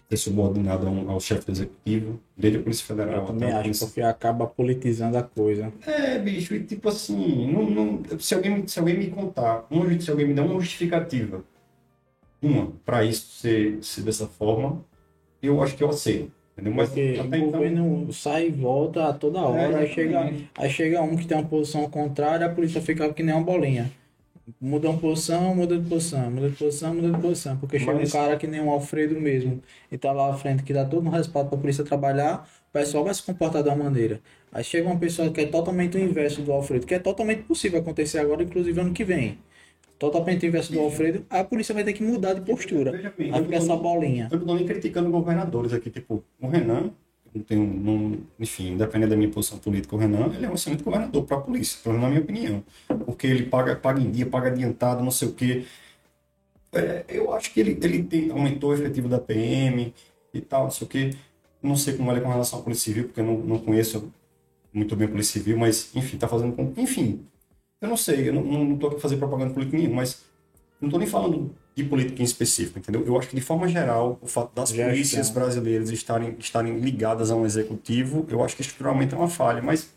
ser 0.08 0.16
subordinada 0.18 0.86
um- 0.86 1.10
ao 1.10 1.18
chefe 1.18 1.46
do 1.46 1.52
executivo, 1.52 2.20
desde 2.36 2.60
a 2.60 2.62
Polícia 2.62 2.86
Federal 2.86 3.22
Eu 3.22 3.26
também 3.26 3.48
a 3.50 3.54
acho, 3.56 3.62
polícia 3.62 3.86
porque 3.88 4.00
acaba 4.00 4.46
politizando 4.46 5.18
a 5.18 5.22
coisa. 5.22 5.72
é, 5.84 6.16
bicho, 6.18 6.54
e 6.54 6.62
tipo 6.62 6.88
assim, 6.88 7.50
não, 7.52 7.68
não- 7.68 8.18
se, 8.20 8.32
alguém, 8.34 8.62
me- 8.62 8.68
se 8.68 8.78
alguém 8.78 8.96
me 8.96 9.10
contar, 9.10 9.66
ju- 9.70 10.00
se 10.00 10.10
alguém 10.10 10.28
me 10.28 10.34
der 10.34 10.42
uma 10.42 10.60
justificativa, 10.60 11.44
uma, 12.40 12.70
pra 12.84 13.04
isso 13.04 13.26
ser, 13.40 13.82
ser 13.82 14.02
dessa 14.02 14.28
forma, 14.28 14.84
eu 15.42 15.60
acho 15.60 15.76
que 15.76 15.82
eu 15.82 15.90
aceito. 15.90 16.30
Entendeu? 16.56 16.72
Mas 16.74 16.88
Porque 16.88 17.18
até 17.20 17.36
o 17.36 17.40
então. 17.40 17.50
governo 17.52 18.12
sai 18.12 18.46
e 18.46 18.50
volta 18.50 19.08
a 19.08 19.12
toda 19.12 19.40
hora, 19.40 19.78
aí, 19.80 19.88
chega, 19.92 20.32
aí 20.56 20.70
chega 20.70 21.02
um 21.02 21.14
que 21.14 21.26
tem 21.26 21.36
uma 21.36 21.46
posição 21.46 21.88
contrária, 21.90 22.46
a 22.46 22.48
polícia 22.48 22.80
fica 22.80 23.12
que 23.12 23.22
nem 23.22 23.34
uma 23.34 23.44
bolinha. 23.44 23.92
Muda 24.60 24.88
uma 24.88 24.98
posição, 24.98 25.54
muda 25.54 25.76
de 25.76 25.86
posição, 25.88 26.30
muda 26.30 26.48
de 26.48 26.56
posição, 26.56 26.94
muda 26.94 27.10
de 27.10 27.20
posição. 27.20 27.56
Porque 27.58 27.78
chega 27.78 27.92
Mas- 27.94 28.08
um 28.08 28.12
cara 28.12 28.36
que 28.36 28.46
nem 28.46 28.60
um 28.62 28.70
Alfredo 28.70 29.20
mesmo, 29.20 29.60
e 29.92 29.98
tá 29.98 30.12
lá 30.12 30.30
à 30.30 30.34
frente, 30.34 30.62
que 30.62 30.72
dá 30.72 30.84
todo 30.84 31.04
um 31.06 31.10
respaldo 31.10 31.50
pra 31.50 31.58
polícia 31.58 31.84
trabalhar, 31.84 32.48
o 32.70 32.72
pessoal 32.72 33.04
vai 33.04 33.12
se 33.12 33.22
comportar 33.22 33.62
uma 33.66 33.76
maneira. 33.76 34.20
Aí 34.52 34.64
chega 34.64 34.86
uma 34.88 34.98
pessoa 34.98 35.30
que 35.30 35.40
é 35.42 35.46
totalmente 35.46 35.96
o 35.98 36.00
inverso 36.00 36.40
do 36.42 36.52
Alfredo, 36.52 36.86
que 36.86 36.94
é 36.94 36.98
totalmente 36.98 37.42
possível 37.42 37.80
acontecer 37.80 38.18
agora, 38.18 38.42
inclusive 38.42 38.80
ano 38.80 38.94
que 38.94 39.04
vem. 39.04 39.36
Totalmente 39.98 40.46
inverso 40.46 40.72
do 40.72 40.80
Alfredo, 40.80 41.24
a 41.30 41.42
polícia 41.42 41.74
vai 41.74 41.82
ter 41.82 41.94
que 41.94 42.02
mudar 42.02 42.34
de 42.34 42.42
postura. 42.42 42.92
Veja 42.92 43.12
bem, 43.16 43.30
Vai 43.30 43.42
ficar 43.42 43.56
essa 43.56 43.76
bolinha. 43.76 44.28
Eu 44.30 44.38
não 44.38 44.46
tô 44.46 44.54
nem 44.54 44.66
criticando 44.66 45.10
governadores 45.10 45.72
aqui, 45.72 45.88
tipo, 45.90 46.22
o 46.38 46.48
Renan, 46.48 46.90
não 47.34 47.42
tenho, 47.42 47.66
não, 47.66 48.18
enfim, 48.38 48.72
independente 48.72 49.10
da 49.10 49.16
minha 49.16 49.30
posição 49.30 49.58
política, 49.58 49.94
o 49.94 49.98
Renan, 49.98 50.32
ele 50.34 50.44
é 50.44 50.50
um 50.50 50.54
excelente 50.54 50.82
governador 50.82 51.24
para 51.24 51.38
a 51.38 51.40
polícia, 51.40 51.78
pelo 51.82 51.94
menos 51.94 52.04
na 52.04 52.10
minha 52.10 52.22
opinião. 52.22 52.64
Porque 53.06 53.26
ele 53.26 53.46
paga, 53.46 53.74
paga 53.76 54.00
em 54.00 54.10
dia, 54.10 54.26
paga 54.26 54.48
adiantado, 54.48 55.02
não 55.02 55.10
sei 55.10 55.28
o 55.28 55.32
quê. 55.32 55.64
É, 56.72 57.04
eu 57.08 57.32
acho 57.32 57.52
que 57.52 57.60
ele, 57.60 57.78
ele 57.82 58.02
tem, 58.02 58.30
aumentou 58.30 58.70
o 58.70 58.74
efetivo 58.74 59.08
da 59.08 59.18
PM 59.18 59.94
e 60.34 60.40
tal, 60.40 60.64
não 60.64 60.70
sei 60.70 60.86
o 60.86 60.90
quê. 60.90 61.10
Não 61.62 61.76
sei 61.76 61.94
como 61.96 62.10
ele 62.10 62.20
é 62.20 62.22
com 62.22 62.28
relação 62.28 62.58
à 62.58 62.62
Polícia 62.62 62.84
Civil, 62.84 63.04
porque 63.04 63.20
eu 63.20 63.24
não, 63.24 63.38
não 63.38 63.58
conheço 63.58 64.12
muito 64.72 64.94
bem 64.94 65.06
a 65.06 65.10
Polícia 65.10 65.40
Civil, 65.40 65.56
mas, 65.56 65.94
enfim, 65.94 66.18
tá 66.18 66.28
fazendo 66.28 66.52
com... 66.54 66.72
Enfim, 66.76 67.24
eu 67.80 67.88
não 67.88 67.96
sei, 67.96 68.28
eu 68.28 68.32
não, 68.34 68.42
não, 68.42 68.76
tô 68.78 68.88
aqui 68.88 69.00
fazer 69.00 69.16
propaganda 69.16 69.52
política 69.52 69.76
nenhuma, 69.76 69.96
mas 69.96 70.22
não 70.80 70.88
tô 70.90 70.98
nem 70.98 71.06
falando 71.06 71.54
de 71.74 71.84
política 71.84 72.22
em 72.22 72.24
específico, 72.24 72.78
entendeu? 72.78 73.04
Eu 73.06 73.18
acho 73.18 73.28
que, 73.28 73.36
de 73.36 73.42
forma 73.42 73.68
geral, 73.68 74.18
o 74.22 74.26
fato 74.26 74.54
das 74.54 74.70
Gestão. 74.70 74.88
polícias 74.90 75.30
brasileiras 75.30 75.90
estarem, 75.90 76.34
estarem 76.38 76.78
ligadas 76.78 77.30
a 77.30 77.36
um 77.36 77.44
executivo, 77.44 78.26
eu 78.30 78.42
acho 78.42 78.56
que 78.56 78.62
estruturalmente 78.62 79.14
é 79.14 79.18
uma 79.18 79.28
falha, 79.28 79.62
mas 79.62 79.90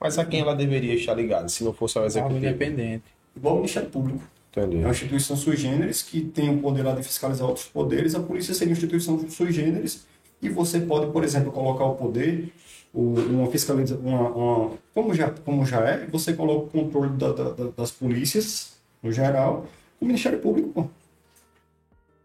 Mas 0.00 0.16
a 0.18 0.24
quem 0.24 0.40
ela 0.40 0.54
deveria 0.54 0.94
estar 0.94 1.14
ligada, 1.14 1.48
se 1.48 1.64
não 1.64 1.72
fosse 1.72 1.98
ao 1.98 2.04
Algo 2.04 2.12
executivo? 2.12 2.38
independente. 2.38 3.04
igual 3.36 3.54
o 3.54 3.56
Ministério 3.58 3.90
Público. 3.90 4.22
Entendi. 4.50 4.76
É 4.76 4.80
uma 4.80 4.90
instituição 4.90 5.36
sui 5.36 5.56
generis 5.56 6.02
que 6.02 6.20
tem 6.22 6.48
o 6.50 6.58
poder 6.58 6.82
lá 6.82 6.94
de 6.94 7.02
fiscalizar 7.02 7.46
outros 7.46 7.66
poderes. 7.66 8.14
A 8.14 8.20
polícia 8.20 8.54
seria 8.54 8.72
uma 8.72 8.76
instituição 8.76 9.28
sui 9.28 9.52
generis 9.52 10.06
e 10.40 10.48
você 10.48 10.80
pode, 10.80 11.12
por 11.12 11.22
exemplo, 11.24 11.52
colocar 11.52 11.84
o 11.84 11.94
poder, 11.96 12.50
o- 12.92 13.14
uma 13.14 13.50
fiscalização, 13.50 14.02
uma, 14.04 14.28
uma- 14.30 14.70
como, 14.94 15.14
já, 15.14 15.30
como 15.30 15.64
já 15.66 15.80
é, 15.80 16.06
você 16.06 16.32
coloca 16.34 16.66
o 16.66 16.70
controle 16.82 17.10
da- 17.16 17.32
da- 17.32 17.50
da- 17.50 17.70
das 17.76 17.90
polícias, 17.90 18.78
no 19.02 19.12
geral, 19.12 19.66
o 20.00 20.04
Ministério 20.06 20.38
Público. 20.40 20.70
Pô. 20.70 20.86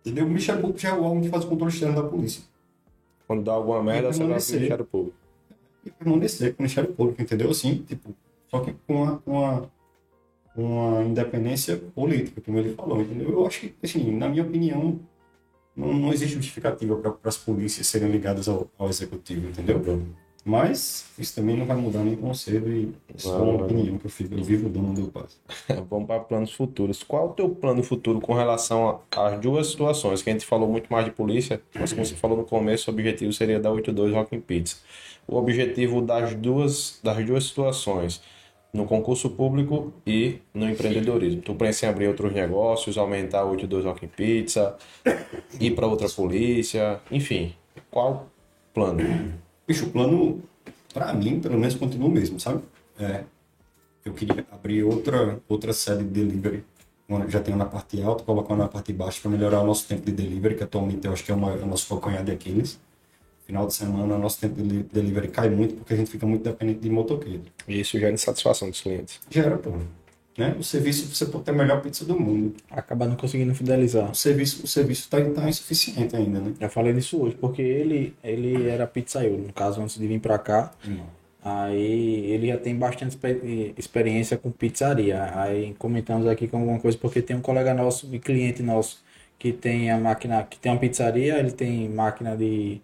Entendeu? 0.06 0.26
O 0.26 0.28
Ministério 0.28 0.62
Público 0.62 0.80
já 0.80 0.90
é 0.90 0.94
o 0.94 1.04
órgão 1.04 1.22
que 1.22 1.30
faz 1.30 1.44
o 1.46 1.48
controle 1.48 1.72
externo 1.74 1.96
da 2.02 2.08
polícia. 2.08 2.44
Quando 3.28 3.44
dá 3.44 3.54
alguma 3.54 3.82
merda, 3.82 4.12
você 4.12 4.20
vai 4.20 4.28
pro 4.28 4.28
permanecer. 4.28 4.56
Ministério 4.56 4.86
Público. 4.86 5.18
E 5.86 5.90
permanecer 5.92 6.52
com 6.54 6.60
o 6.60 6.64
Ministério 6.64 6.94
Público, 6.94 7.22
entendeu? 7.22 7.50
Assim, 7.50 7.76
tipo, 7.88 8.14
só 8.50 8.60
que 8.60 8.74
com 8.86 8.94
uma, 9.04 9.22
uma, 9.26 9.72
uma 10.56 11.04
independência 11.04 11.78
política, 11.96 12.42
como 12.42 12.58
ele 12.60 12.74
falou, 12.76 13.02
entendeu? 13.02 13.30
Eu 13.32 13.48
acho 13.48 13.62
que, 13.62 13.74
assim, 13.82 14.12
na 14.16 14.28
minha 14.30 14.44
opinião, 14.44 15.00
não, 15.76 15.94
não 15.94 16.14
existe 16.14 16.36
justificativa 16.36 16.96
para 16.98 17.18
as 17.24 17.38
polícias 17.38 17.88
serem 17.88 18.12
ligadas 18.12 18.48
ao, 18.48 18.68
ao 18.78 18.90
executivo, 18.90 19.48
entendeu? 19.48 19.82
Mas 20.46 21.06
isso 21.18 21.36
também 21.36 21.56
não 21.56 21.66
vai 21.66 21.78
mudar 21.78 22.04
nem 22.04 22.18
cedo 22.34 22.70
e 22.70 22.94
isso 23.16 23.32
é 23.32 23.38
uma 23.38 23.64
opinião 23.64 23.98
que 23.98 24.06
eu, 24.06 24.10
fico, 24.10 24.34
eu 24.34 24.44
vivo 24.44 24.68
dando 24.68 24.90
onde 24.90 25.02
eu 25.02 25.08
passo. 25.08 25.40
Vamos 25.90 26.06
para 26.06 26.20
planos 26.20 26.52
futuros. 26.52 27.02
Qual 27.02 27.30
o 27.30 27.34
teu 27.34 27.48
plano 27.50 27.82
futuro 27.82 28.20
com 28.20 28.34
relação 28.34 29.00
às 29.10 29.40
duas 29.40 29.68
situações? 29.68 30.22
Que 30.22 30.30
a 30.30 30.34
gente 30.34 30.46
falou 30.46 30.68
muito 30.68 30.92
mais 30.92 31.06
de 31.06 31.12
polícia, 31.12 31.62
mas 31.74 31.94
como 31.94 32.06
você 32.06 32.16
falou 32.16 32.38
no 32.38 32.44
começo, 32.44 32.92
o 32.92 32.94
objetivo 32.94 33.32
seria 33.32 33.58
da 33.58 33.72
82 33.72 34.14
Rock 34.14 34.36
and 34.36 34.42
Pizza. 34.42 34.78
O 35.26 35.38
objetivo 35.38 36.02
das 36.02 36.36
duas, 36.36 37.00
das 37.02 37.26
duas 37.26 37.46
situações, 37.46 38.22
no 38.74 38.86
concurso 38.86 39.30
público 39.30 39.94
e 40.06 40.40
no 40.54 40.70
empreendedorismo. 40.70 41.42
Tu 41.42 41.56
pensa 41.56 41.86
em 41.86 41.90
abrir 41.90 42.08
outros 42.08 42.34
negócios, 42.34 42.98
aumentar 42.98 43.42
a 43.42 43.46
82 43.46 43.86
Rock 43.86 44.06
and 44.08 44.10
Pizza, 44.10 44.76
ir 45.58 45.72
para 45.72 45.88
outra 45.88 46.10
polícia, 46.10 47.00
enfim. 47.10 47.54
Qual 47.90 48.28
plano? 48.74 49.42
Bicho, 49.68 49.86
o 49.86 49.90
plano, 49.92 50.42
pra 50.94 51.14
mim, 51.14 51.40
pelo 51.40 51.58
menos, 51.58 51.76
continua 51.76 52.08
o 52.08 52.12
mesmo, 52.12 52.40
sabe? 52.40 52.62
É, 53.00 53.24
eu 54.06 54.14
queria 54.14 54.46
abrir 54.52 54.84
outra, 54.84 55.40
outra 55.48 55.74
sede 55.74 56.04
de 56.04 56.10
delivery. 56.10 56.64
Uma- 57.08 57.30
Já 57.30 57.40
tenho 57.40 57.58
na 57.58 57.66
parte 57.66 58.02
alta, 58.02 58.24
colocar 58.24 58.56
na 58.56 58.68
parte 58.68 58.92
baixa 58.94 59.20
para 59.22 59.32
melhorar 59.32 59.62
o 59.62 59.66
nosso 59.66 59.88
tempo 59.88 60.06
de 60.06 60.12
delivery, 60.12 60.56
que 60.56 60.64
atualmente 60.64 61.06
eu 61.06 61.14
acho 61.14 61.24
que 61.24 61.32
é, 61.32 61.36
uma, 61.36 61.52
é 61.54 61.64
o 61.64 61.66
nosso 61.66 61.88
calcanhar 61.88 62.24
de 62.24 62.32
Aquiles. 62.32 62.80
Final 63.46 63.68
de 63.68 63.74
semana, 63.74 64.16
o 64.16 64.20
nosso 64.20 64.40
tempo 64.40 64.62
de 64.62 64.84
delivery 64.84 65.28
cai 65.28 65.50
muito 65.50 65.76
porque 65.76 65.94
a 65.94 65.98
gente 65.98 66.10
fica 66.10 66.26
muito 66.26 66.44
dependente 66.44 66.80
de 66.80 66.90
motoqueiro. 66.90 67.42
E 67.68 67.82
isso 67.82 68.00
gera 68.00 68.14
insatisfação 68.14 68.70
dos 68.70 68.80
clientes. 68.82 69.20
Gera, 69.30 69.58
pô. 69.58 69.72
Né? 70.38 70.56
O 70.58 70.64
serviço, 70.64 71.14
você 71.14 71.28
pode 71.28 71.44
ter 71.46 71.52
a 71.52 71.54
melhor 71.54 71.80
pizza 71.82 72.04
do 72.04 72.20
mundo. 72.20 72.56
Acaba 72.72 73.06
não 73.06 73.16
conseguindo 73.16 73.54
fidelizar. 73.54 74.10
O 74.12 74.16
serviço 74.16 74.64
o 74.64 74.68
serviço 74.68 75.08
tá, 75.10 75.18
tá 75.30 75.48
insuficiente 75.48 76.16
ainda, 76.16 76.40
né? 76.40 76.54
Já 76.60 76.70
falei 76.70 76.92
disso 76.94 77.22
hoje, 77.22 77.36
porque 77.40 77.62
ele, 77.62 78.16
ele 78.24 78.68
era 78.68 78.88
pizzaiolo, 78.88 79.38
no 79.48 79.54
caso, 79.54 79.82
antes 79.82 79.98
de 79.98 80.08
vir 80.08 80.20
pra 80.20 80.40
cá. 80.40 80.72
Aí 81.44 82.32
ele 82.32 82.48
já 82.48 82.58
tem 82.58 82.76
bastante 82.76 83.10
expe- 83.12 83.74
experiência 83.78 84.38
com 84.38 84.50
pizzaria. 84.50 85.30
Aí 85.36 85.76
comentamos 85.78 86.26
aqui 86.28 86.48
com 86.48 86.58
alguma 86.58 86.80
coisa, 86.80 86.98
porque 86.98 87.22
tem 87.22 87.36
um 87.36 87.42
colega 87.42 87.74
nosso 87.74 88.08
e 88.14 88.20
cliente 88.20 88.64
nosso 88.64 89.04
que 89.38 89.52
tem 89.52 89.92
a 89.92 89.98
máquina, 89.98 90.44
que 90.50 90.58
tem 90.58 90.72
uma 90.72 90.80
pizzaria, 90.80 91.38
ele 91.38 91.52
tem 91.52 91.90
máquina 91.90 92.36
de 92.38 92.80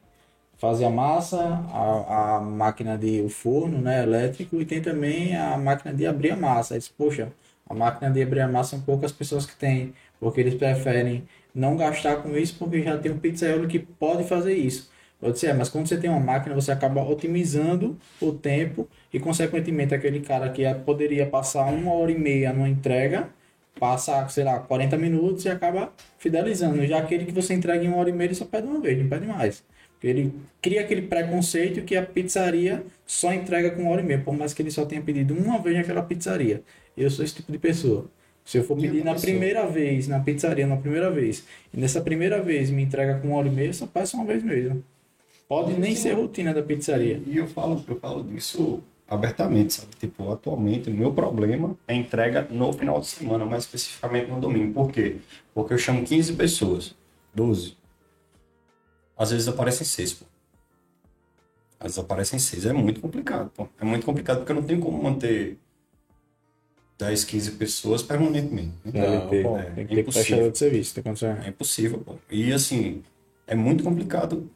fazer 0.59 0.85
a 0.85 0.89
massa, 0.89 1.39
a, 1.73 2.37
a 2.37 2.41
máquina 2.41 2.97
de 2.97 3.21
o 3.21 3.29
forno, 3.29 3.79
né, 3.81 4.03
elétrico, 4.03 4.61
e 4.61 4.65
tem 4.65 4.81
também 4.81 5.35
a 5.35 5.57
máquina 5.57 5.93
de 5.93 6.05
abrir 6.05 6.31
a 6.31 6.35
massa. 6.35 6.77
Disse, 6.77 6.91
poxa, 6.97 7.31
a 7.67 7.73
máquina 7.73 8.11
de 8.11 8.21
abrir 8.21 8.41
a 8.41 8.47
massa 8.47 8.71
são 8.71 8.81
poucas 8.81 9.11
pessoas 9.11 9.45
que 9.45 9.55
têm, 9.55 9.93
porque 10.19 10.41
eles 10.41 10.55
preferem 10.55 11.23
não 11.55 11.75
gastar 11.77 12.17
com 12.17 12.35
isso 12.37 12.55
porque 12.59 12.83
já 12.83 12.97
tem 12.97 13.11
um 13.11 13.17
pizzaiolo 13.19 13.67
que 13.67 13.79
pode 13.79 14.23
fazer 14.25 14.53
isso. 14.53 14.91
Eu 15.21 15.31
disse, 15.33 15.47
é, 15.47 15.53
mas 15.53 15.69
quando 15.69 15.87
você 15.87 15.97
tem 15.97 16.09
uma 16.09 16.19
máquina, 16.19 16.55
você 16.55 16.71
acaba 16.71 17.03
otimizando 17.03 17.97
o 18.21 18.31
tempo 18.31 18.87
e, 19.13 19.19
consequentemente, 19.19 19.93
aquele 19.93 20.21
cara 20.21 20.49
que 20.49 20.63
poderia 20.85 21.25
passar 21.25 21.65
uma 21.65 21.91
hora 21.93 22.11
e 22.11 22.17
meia 22.17 22.53
numa 22.53 22.69
entrega, 22.69 23.29
passa, 23.79 24.27
sei 24.29 24.43
lá, 24.45 24.59
40 24.59 24.97
minutos 24.97 25.45
e 25.45 25.49
acaba 25.49 25.91
fidelizando. 26.17 26.85
Já 26.85 26.99
aquele 26.99 27.25
que 27.25 27.31
você 27.33 27.53
entrega 27.53 27.83
em 27.83 27.87
uma 27.89 27.97
hora 27.97 28.09
e 28.09 28.13
meia, 28.13 28.27
ele 28.27 28.35
só 28.35 28.45
pede 28.45 28.67
uma 28.67 28.79
vez, 28.79 28.97
não 28.97 29.09
pede 29.09 29.25
mais. 29.25 29.63
Ele 30.01 30.33
cria 30.61 30.81
aquele 30.81 31.03
preconceito 31.03 31.83
que 31.83 31.95
a 31.95 32.05
pizzaria 32.05 32.85
só 33.05 33.33
entrega 33.33 33.71
com 33.71 33.81
uma 33.83 33.91
hora 33.91 34.01
e 34.01 34.05
meia, 34.05 34.21
por 34.21 34.35
mais 34.35 34.53
que 34.53 34.61
ele 34.61 34.71
só 34.71 34.85
tenha 34.85 35.01
pedido 35.01 35.33
uma 35.33 35.59
vez 35.59 35.75
naquela 35.77 36.01
pizzaria. 36.01 36.63
Eu 36.95 37.09
sou 37.09 37.23
esse 37.23 37.35
tipo 37.35 37.51
de 37.51 37.57
pessoa. 37.57 38.09
Se 38.45 38.57
eu 38.57 38.63
for 38.63 38.77
pedir 38.77 39.03
na 39.03 39.11
aconteceu. 39.11 39.29
primeira 39.31 39.67
vez, 39.67 40.07
na 40.07 40.19
pizzaria, 40.19 40.65
na 40.65 40.77
primeira 40.77 41.11
vez, 41.11 41.43
e 41.73 41.79
nessa 41.79 42.01
primeira 42.01 42.41
vez 42.41 42.69
me 42.71 42.81
entrega 42.83 43.19
com 43.19 43.27
uma 43.29 43.37
hora 43.37 43.47
e 43.47 43.51
meia, 43.51 43.73
só 43.73 43.85
passa 43.85 44.17
uma 44.17 44.25
vez 44.25 44.41
mesmo. 44.43 44.83
Pode 45.47 45.73
nem 45.79 45.95
ser 45.95 46.13
rotina 46.13 46.53
da 46.53 46.63
pizzaria. 46.63 47.21
E 47.25 47.37
eu 47.37 47.47
falo, 47.47 47.83
eu 47.87 47.99
falo 47.99 48.23
disso 48.23 48.81
abertamente, 49.07 49.73
sabe? 49.73 49.89
Tipo, 49.99 50.31
atualmente 50.31 50.89
o 50.89 50.93
meu 50.93 51.11
problema 51.13 51.75
é 51.87 51.95
entrega 51.95 52.47
no 52.51 52.71
final 52.71 52.99
de 52.99 53.07
semana, 53.07 53.45
mais 53.45 53.63
especificamente 53.63 54.29
no 54.29 54.39
domingo. 54.39 54.73
Por 54.73 54.91
quê? 54.91 55.17
Porque 55.53 55.73
eu 55.73 55.77
chamo 55.77 56.03
15 56.03 56.33
pessoas, 56.33 56.95
12. 57.33 57.75
Às 59.19 59.31
vezes 59.31 59.49
aparecem 59.49 59.85
6, 59.85 60.13
pô. 60.13 60.25
Às 61.77 61.87
vezes 61.87 61.99
aparecem 61.99 62.39
6. 62.39 62.65
É 62.65 62.71
muito 62.71 63.01
complicado, 63.01 63.51
pô. 63.53 63.67
É 63.77 63.83
muito 63.83 64.05
complicado 64.05 64.37
porque 64.37 64.53
eu 64.53 64.55
não 64.55 64.63
tenho 64.63 64.79
como 64.79 65.03
manter 65.03 65.59
10, 66.97 67.25
15 67.25 67.51
pessoas 67.51 68.01
permanentemente. 68.01 68.71
ter, 69.29 69.43
pô, 69.43 69.57
tem 69.57 69.83
é 69.83 69.87
que 69.87 69.95
ter 69.95 69.99
impossível. 69.99 70.55
serviço, 70.55 70.93
tem 70.93 71.03
condição. 71.03 71.37
É 71.43 71.49
impossível, 71.49 71.99
pô. 71.99 72.15
E 72.31 72.53
assim, 72.53 73.03
é 73.45 73.55
muito 73.55 73.83
complicado 73.83 74.49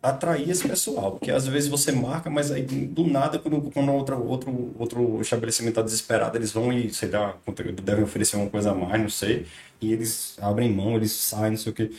atrair 0.00 0.48
esse 0.48 0.68
pessoal, 0.68 1.12
porque 1.12 1.30
às 1.30 1.46
vezes 1.48 1.68
você 1.68 1.90
marca, 1.90 2.28
mas 2.30 2.52
aí 2.52 2.62
do 2.62 3.06
nada, 3.06 3.38
quando, 3.38 3.70
quando 3.72 3.90
outra, 3.90 4.16
outro, 4.16 4.74
outro 4.78 5.20
estabelecimento 5.22 5.70
está 5.70 5.82
desesperado, 5.82 6.36
eles 6.36 6.52
vão 6.52 6.72
e, 6.72 6.92
sei 6.92 7.08
lá, 7.08 7.36
devem 7.82 8.04
oferecer 8.04 8.36
uma 8.36 8.50
coisa 8.50 8.72
a 8.72 8.74
mais, 8.74 9.00
não 9.00 9.08
sei, 9.08 9.46
e 9.80 9.92
eles 9.92 10.36
abrem 10.40 10.70
mão, 10.70 10.94
eles 10.94 11.10
saem, 11.10 11.52
não 11.52 11.58
sei 11.58 11.72
o 11.72 11.74
quê. 11.74 11.90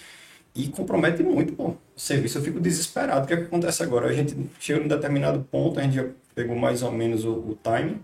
E 0.55 0.69
compromete 0.69 1.21
muito, 1.21 1.53
pô, 1.53 1.69
o 1.69 1.77
serviço. 1.97 2.37
Eu 2.37 2.43
fico 2.43 2.59
desesperado. 2.59 3.25
O 3.25 3.27
que, 3.27 3.33
é 3.33 3.37
que 3.37 3.43
acontece 3.43 3.83
agora? 3.83 4.07
A 4.07 4.13
gente 4.13 4.35
chega 4.59 4.83
em 4.83 4.87
determinado 4.87 5.43
ponto, 5.51 5.79
a 5.79 5.83
gente 5.83 5.95
já 5.95 6.07
pegou 6.33 6.55
mais 6.55 6.81
ou 6.81 6.91
menos 6.91 7.25
o, 7.25 7.31
o 7.33 7.59
time. 7.61 8.01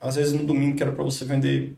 Às 0.00 0.16
vezes 0.16 0.32
no 0.32 0.44
domingo 0.44 0.76
que 0.76 0.82
era 0.82 0.92
para 0.92 1.04
você 1.04 1.24
vender 1.24 1.76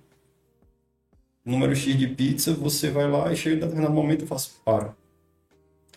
número 1.44 1.74
X 1.74 1.96
de 1.98 2.06
pizza, 2.08 2.54
você 2.54 2.90
vai 2.90 3.10
lá 3.10 3.32
e 3.32 3.36
chega 3.36 3.56
em 3.56 3.60
determinado 3.60 3.92
momento 3.92 4.24
e 4.24 4.26
faço, 4.26 4.60
para. 4.64 4.94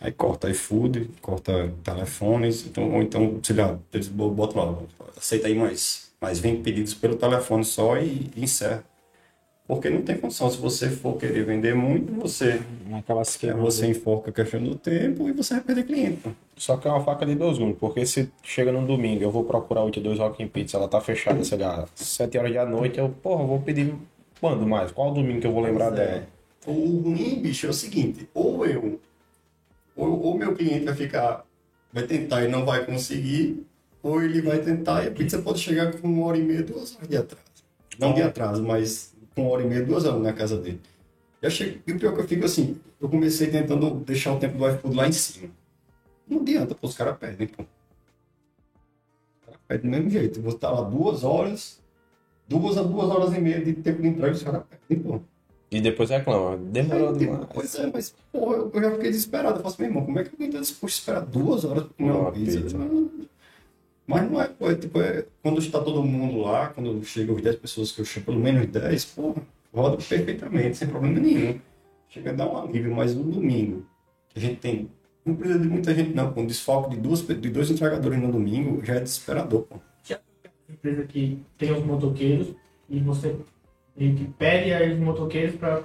Aí 0.01 0.11
corta 0.11 0.49
iFood, 0.49 1.09
corta 1.21 1.71
telefones, 1.83 2.65
então, 2.65 2.93
ou 2.93 3.01
então, 3.01 3.39
sei 3.41 3.55
lá, 3.55 3.79
eles 3.93 4.07
bo- 4.09 4.29
botam 4.29 4.61
lá, 4.99 5.07
aceita 5.15 5.47
aí 5.47 5.55
mais, 5.55 6.11
mais 6.19 6.39
20 6.39 6.61
pedidos 6.63 6.93
pelo 6.93 7.15
telefone 7.15 7.63
só 7.63 7.97
e, 7.97 8.29
e 8.35 8.43
encerra. 8.43 8.83
Porque 9.68 9.89
não 9.89 10.03
tem 10.03 10.16
função. 10.18 10.49
Se 10.49 10.57
você 10.57 10.89
for 10.89 11.18
querer 11.18 11.43
vender 11.43 11.74
muito, 11.74 12.13
você, 12.13 12.61
Acaba 12.93 13.24
se 13.26 13.39
quebrando. 13.39 13.63
você 13.63 13.88
enfoca 13.88 14.30
a 14.30 14.34
questão 14.34 14.61
do 14.61 14.76
tempo 14.76 15.28
e 15.28 15.32
você 15.32 15.55
vai 15.55 15.63
perder 15.63 15.86
cliente. 15.86 16.20
Só 16.55 16.78
que 16.78 16.88
é 16.88 16.91
uma 16.91 17.03
faca 17.03 17.26
de 17.26 17.34
dois 17.34 17.57
gumes, 17.57 17.76
porque 17.80 18.05
se 18.05 18.30
chega 18.43 18.72
num 18.72 18.86
domingo, 18.86 19.24
eu 19.24 19.32
vou 19.32 19.43
procurar 19.43 19.84
82 19.84 20.20
Rock 20.20 20.45
Pizza, 20.45 20.78
ela 20.78 20.88
tá 20.88 21.01
fechada, 21.01 21.43
sei 21.43 21.57
lá, 21.57 21.88
7 21.95 22.38
horas 22.38 22.53
da 22.53 22.66
noite, 22.66 22.99
eu, 22.99 23.09
porra, 23.09 23.43
vou 23.43 23.59
pedir 23.59 23.93
quando 24.39 24.68
mais? 24.68 24.91
Qual 24.91 25.11
domingo 25.11 25.41
que 25.41 25.47
eu 25.47 25.51
vou 25.51 25.63
lembrar 25.63 25.89
dela? 25.89 26.11
É. 26.11 26.70
O 26.70 26.99
ruim, 27.01 27.41
bicho, 27.41 27.66
é 27.66 27.70
o 27.70 27.74
seguinte: 27.74 28.30
ou 28.34 28.66
eu, 28.66 28.99
ou 29.95 30.22
ou 30.22 30.38
meu 30.38 30.55
cliente 30.55 30.86
vai 30.86 30.95
ficar, 30.95 31.43
vai 31.91 32.03
tentar 32.03 32.43
e 32.43 32.47
não 32.47 32.66
vai 32.66 32.86
conseguir, 32.86 33.66
ou 34.03 34.22
ele 34.22 34.41
vai 34.41 34.59
tentar 34.59 35.03
e 35.03 35.07
a 35.07 35.11
pizza 35.11 35.39
pode 35.39 35.59
chegar 35.59 35.91
com 35.93 36.07
uma 36.07 36.28
hora 36.28 36.38
e 36.38 36.43
meia, 36.43 36.61
duas 36.61 36.95
horas 36.95 37.07
de 37.07 37.18
atraso. 37.18 37.43
Não 37.97 38.13
de 38.13 38.22
atraso, 38.22 38.61
mas 38.61 39.14
uma 39.41 39.49
hora 39.49 39.63
e 39.63 39.67
meia, 39.67 39.83
duas 39.83 40.05
horas 40.05 40.21
na 40.21 40.33
casa 40.33 40.57
dele. 40.57 40.79
Eu 41.41 41.49
chego, 41.49 41.79
e 41.86 41.91
o 41.91 41.99
pior 41.99 42.13
que 42.15 42.21
eu 42.21 42.27
fico 42.27 42.45
assim, 42.45 42.77
eu 42.99 43.09
comecei 43.09 43.47
tentando 43.47 43.91
deixar 43.95 44.33
o 44.33 44.39
tempo 44.39 44.57
do 44.57 44.67
iFood 44.67 44.95
lá 44.95 45.07
em 45.07 45.11
cima. 45.11 45.49
Não 46.27 46.39
adianta, 46.41 46.73
pô, 46.73 46.88
os 46.88 46.95
caras 46.95 47.17
perdem, 47.17 47.47
pô. 47.47 47.63
Os 47.63 49.45
caras 49.45 49.59
perdem 49.67 49.91
do 49.91 49.95
mesmo 49.97 50.09
jeito. 50.09 50.41
Vou 50.41 50.53
estar 50.53 50.71
lá 50.71 50.81
duas 50.81 51.23
horas, 51.23 51.79
duas 52.47 52.77
a 52.77 52.83
duas 52.83 53.09
horas 53.09 53.33
e 53.36 53.39
meia 53.39 53.63
de 53.63 53.73
tempo 53.73 54.01
de 54.01 54.07
entrega, 54.07 54.33
os 54.33 54.43
caras 54.43 54.63
perdem, 54.88 55.03
pô. 55.03 55.19
E 55.71 55.81
depois 55.81 56.09
reclama, 56.09 56.57
demorou 56.57 57.09
Aí, 57.09 57.17
demais. 57.17 57.45
Pois 57.53 57.75
é, 57.75 57.91
mas 57.91 58.15
porra, 58.31 58.55
eu 58.55 58.71
eu 58.73 58.81
já 58.81 58.91
fiquei 58.91 59.11
desesperado. 59.11 59.59
Eu 59.59 59.63
faço, 59.63 59.75
meu 59.81 59.89
irmão, 59.89 60.05
como 60.05 60.17
é 60.19 60.23
que 60.23 60.29
alguém 60.31 60.49
tá 60.49 60.59
disposto 60.59 60.95
a 60.95 60.99
esperar 60.99 61.19
duas 61.25 61.65
horas 61.65 61.83
pra 61.83 61.93
comer 61.93 62.11
Uma 62.11 62.19
uma 62.21 62.31
pizza? 62.31 62.61
pizza. 62.61 62.77
Mas 64.08 64.30
não 64.30 64.39
é, 64.39 64.47
pô, 64.47 64.70
é 64.70 64.76
tipo, 64.76 65.01
é, 65.01 65.26
quando 65.41 65.60
está 65.60 65.80
todo 65.80 66.03
mundo 66.03 66.39
lá, 66.41 66.68
quando 66.70 67.03
chega 67.03 67.34
os 67.34 67.41
10 67.41 67.56
pessoas 67.56 67.91
que 67.91 68.01
eu 68.01 68.06
chamo, 68.06 68.28
pelo 68.28 68.39
menos 68.39 68.68
10, 68.68 69.06
porra, 69.06 69.41
roda 69.74 69.97
perfeitamente, 69.97 70.78
sem 70.78 70.88
problema 70.88 71.20
nenhum. 71.20 71.60
Chega 72.10 72.30
a 72.30 72.34
dar 72.34 72.47
um 72.47 72.58
alívio, 72.58 72.95
mas 72.95 73.16
no 73.16 73.24
domingo, 73.24 73.86
que 74.30 74.38
a 74.39 74.41
gente 74.41 74.60
tem, 74.60 74.89
não 75.26 75.36
precisa 75.36 75.60
de 75.60 75.68
muita 75.68 75.93
gente 75.93 76.14
não, 76.14 76.32
com 76.32 76.43
um 76.43 76.45
desfalque 76.45 76.95
de, 76.95 77.01
duas, 77.01 77.22
de 77.22 77.49
dois 77.49 77.72
entregadores 77.72 78.20
no 78.20 78.32
domingo, 78.32 78.84
já 78.86 78.95
é 78.95 78.99
desesperador, 78.99 79.64
pô. 79.64 79.78
empresa 80.70 81.03
que 81.03 81.39
tem 81.58 81.72
os 81.72 81.84
motoqueiros 81.84 82.53
e 82.89 82.99
você 82.99 83.36
meio 83.97 84.16
que 84.16 84.26
pede 84.26 84.74
aí 84.74 84.93
os 84.93 84.99
motoqueiros 84.99 85.56
para 85.56 85.82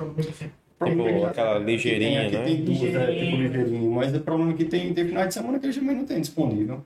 Tipo, 0.83 1.25
aquela 1.27 1.59
ligeirinha, 1.59 2.23
Tem, 2.23 2.31
né? 2.31 2.39
aqui 2.39 2.57
tem 2.57 2.64
duas, 2.64 2.95
é, 2.95 3.07
tipo 3.07 3.37
Ligeirinho. 3.37 3.93
mas 3.93 4.14
o 4.14 4.21
problema 4.21 4.53
é 4.53 4.55
que 4.55 4.64
tem, 4.64 4.95
tem 4.95 5.07
finais 5.07 5.29
de 5.29 5.35
semana 5.35 5.59
que 5.59 5.66
eles 5.66 5.77
também 5.77 5.95
não 5.95 6.07
tem 6.07 6.21
disponível. 6.23 6.83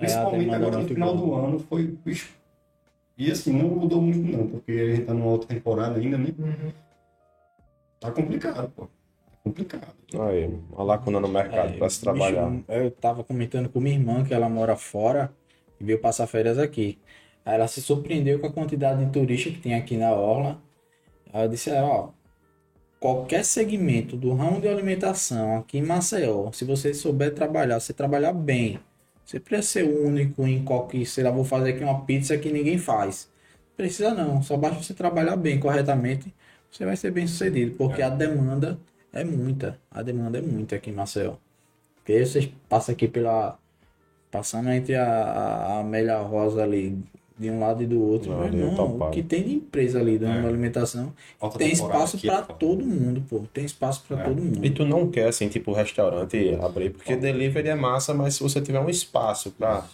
Principalmente 0.00 0.50
é 0.50 0.54
agora 0.54 0.78
no 0.78 0.88
final 0.88 1.16
boa. 1.16 1.40
do 1.42 1.46
ano 1.46 1.58
foi. 1.60 1.86
bicho, 2.04 2.30
E 3.16 3.30
assim, 3.30 3.52
não 3.52 3.68
mudou 3.68 4.00
muito 4.02 4.36
não, 4.36 4.46
porque 4.48 4.72
a 4.72 4.94
gente 4.96 5.06
tá 5.06 5.14
numa 5.14 5.26
outra 5.30 5.48
temporada 5.48 5.98
ainda, 6.00 6.16
né? 6.18 6.34
Uhum. 6.38 6.72
Tá 8.00 8.10
complicado, 8.10 8.70
pô. 8.74 8.84
Tá 8.84 9.36
complicado. 9.44 9.94
Aí, 10.28 10.46
uma 10.72 10.82
lacuna 10.84 11.20
no 11.20 11.28
mercado 11.28 11.74
É, 11.74 11.78
pra 11.78 11.88
se 11.90 12.00
trabalhar. 12.00 12.48
bicho, 12.50 12.64
eu 12.68 12.90
tava 12.90 13.22
comentando 13.22 13.68
com 13.68 13.78
minha 13.80 13.94
irmã 13.94 14.24
que 14.24 14.32
ela 14.34 14.48
mora 14.48 14.74
fora 14.76 15.30
e 15.78 15.84
veio 15.84 16.00
passar 16.00 16.26
férias 16.26 16.58
aqui. 16.58 16.98
Aí 17.44 17.54
ela 17.54 17.68
se 17.68 17.80
surpreendeu 17.82 18.38
com 18.38 18.46
a 18.46 18.52
quantidade 18.52 19.04
de 19.04 19.10
turista 19.12 19.50
que 19.50 19.58
tem 19.58 19.74
aqui 19.74 19.96
na 19.96 20.12
Orla. 20.12 20.60
Eu 21.32 21.48
disse, 21.48 21.70
ela, 21.70 21.86
ó, 21.88 22.08
qualquer 22.98 23.44
segmento 23.44 24.16
do 24.16 24.32
ramo 24.34 24.60
de 24.60 24.68
alimentação 24.68 25.58
aqui 25.58 25.78
em 25.78 25.82
Maceió, 25.82 26.50
se 26.52 26.64
você 26.64 26.92
souber 26.92 27.34
trabalhar, 27.34 27.78
você 27.80 27.92
trabalhar 27.92 28.32
bem, 28.32 28.78
você 29.30 29.38
precisa 29.38 29.68
ser 29.68 29.84
único 29.84 30.44
em 30.44 30.64
qualquer, 30.64 31.06
sei 31.06 31.22
lá, 31.22 31.30
vou 31.30 31.44
fazer 31.44 31.70
aqui 31.70 31.84
uma 31.84 32.04
pizza 32.04 32.36
que 32.36 32.50
ninguém 32.50 32.78
faz. 32.78 33.30
Precisa 33.76 34.12
não, 34.12 34.42
só 34.42 34.56
basta 34.56 34.82
você 34.82 34.92
trabalhar 34.92 35.36
bem, 35.36 35.60
corretamente, 35.60 36.34
você 36.68 36.84
vai 36.84 36.96
ser 36.96 37.12
bem 37.12 37.28
sucedido, 37.28 37.76
porque 37.76 38.02
a 38.02 38.08
demanda 38.10 38.76
é 39.12 39.22
muita, 39.22 39.78
a 39.88 40.02
demanda 40.02 40.38
é 40.38 40.42
muita 40.42 40.74
aqui 40.76 40.90
em 40.90 40.94
Maceió. 40.94 41.36
Porque 41.96 42.26
vocês 42.26 42.50
passam 42.68 42.92
aqui 42.92 43.06
pela, 43.06 43.56
passando 44.32 44.70
entre 44.70 44.96
a, 44.96 45.04
a 45.06 45.66
a 45.76 45.80
Amélia 45.80 46.18
Rosa 46.18 46.64
ali, 46.64 46.98
de 47.40 47.50
um 47.50 47.58
lado 47.58 47.82
e 47.82 47.86
do 47.86 48.00
outro, 48.02 48.30
Não, 48.30 48.38
meu 48.38 48.46
ali 48.48 48.60
é 48.60 48.66
o 48.66 49.10
que 49.10 49.22
tem 49.22 49.42
de 49.42 49.54
empresa 49.54 49.98
ali 49.98 50.18
do 50.18 50.26
ramo 50.26 50.46
É. 50.46 50.48
alimentação, 50.50 51.12
tem 51.56 51.72
espaço 51.72 52.18
para 52.18 52.42
pô. 52.42 52.52
todo 52.52 52.84
mundo, 52.84 53.22
pô, 53.30 53.40
tem 53.52 53.64
espaço 53.64 54.04
para 54.06 54.20
É. 54.20 54.24
todo 54.24 54.42
mundo. 54.42 54.64
E 54.64 54.68
tu 54.68 54.84
não 54.84 55.10
quer, 55.10 55.28
assim, 55.28 55.48
tipo, 55.48 55.72
restaurante 55.72 56.58
abrir, 56.60 56.90
porque 56.90 57.16
delivery 57.16 57.68
é 57.70 57.74
massa, 57.74 58.12
mas 58.12 58.34
se 58.34 58.42
você 58.42 58.60
tiver 58.60 58.78
um 58.80 58.90
espaço 58.90 59.50
pra. 59.52 59.86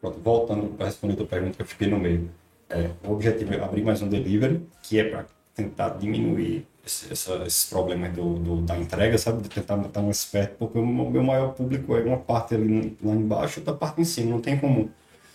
Pronto, 0.00 0.18
voltando 0.24 0.66
para 0.76 0.86
responder 0.86 1.12
a 1.12 1.16
tua 1.18 1.26
pergunta 1.26 1.54
que 1.56 1.62
eu 1.62 1.66
fiquei 1.66 1.88
no 1.88 1.98
meio. 1.98 2.28
É, 2.70 2.88
o 3.04 3.12
objetivo 3.12 3.52
é 3.52 3.62
abrir 3.62 3.84
mais 3.84 4.00
um 4.00 4.08
delivery, 4.08 4.62
que 4.82 4.98
é 4.98 5.04
para 5.04 5.26
tentar 5.54 5.90
diminuir 5.90 6.66
esse, 6.84 7.12
essa- 7.12 7.44
esses 7.46 7.66
problemas 7.68 8.12
do, 8.14 8.34
do- 8.38 8.60
da 8.62 8.76
entrega, 8.78 9.16
sabe? 9.18 9.42
De 9.42 9.48
tentar 9.50 9.76
botar 9.76 10.00
mais 10.02 10.24
perto, 10.24 10.56
porque 10.58 10.78
o 10.78 10.84
meu 10.86 11.22
maior 11.22 11.52
público 11.52 11.94
é 11.94 12.02
uma 12.02 12.16
parte 12.16 12.54
ali 12.54 12.96
lá 13.04 13.12
embaixo 13.12 13.58
e 13.58 13.60
outra 13.60 13.74
parte 13.74 14.00
em 14.00 14.04
cima. 14.04 14.30
Não 14.30 14.40
tem 14.40 14.58
como. 14.58 14.90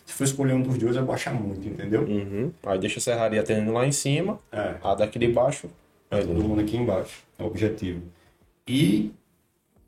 Se 0.07 0.13
for 0.13 0.23
escolher 0.23 0.53
um 0.53 0.61
dos 0.63 0.77
dois, 0.77 0.95
vai 0.95 1.03
baixar 1.03 1.33
muito, 1.33 1.67
entendeu? 1.67 2.01
Uhum. 2.03 2.51
Aí 2.65 2.79
deixa 2.79 2.97
a 2.97 3.01
serraria 3.01 3.43
tendo 3.43 3.71
lá 3.73 3.85
em 3.85 3.91
cima, 3.91 4.39
É. 4.51 4.75
a 4.81 4.95
daqui 4.95 5.19
de 5.19 5.27
baixo. 5.27 5.67
Tá 6.09 6.19
todo 6.21 6.41
mundo 6.41 6.61
aqui 6.61 6.77
embaixo, 6.77 7.23
é 7.37 7.43
o 7.43 7.47
objetivo. 7.47 8.01
E 8.65 9.11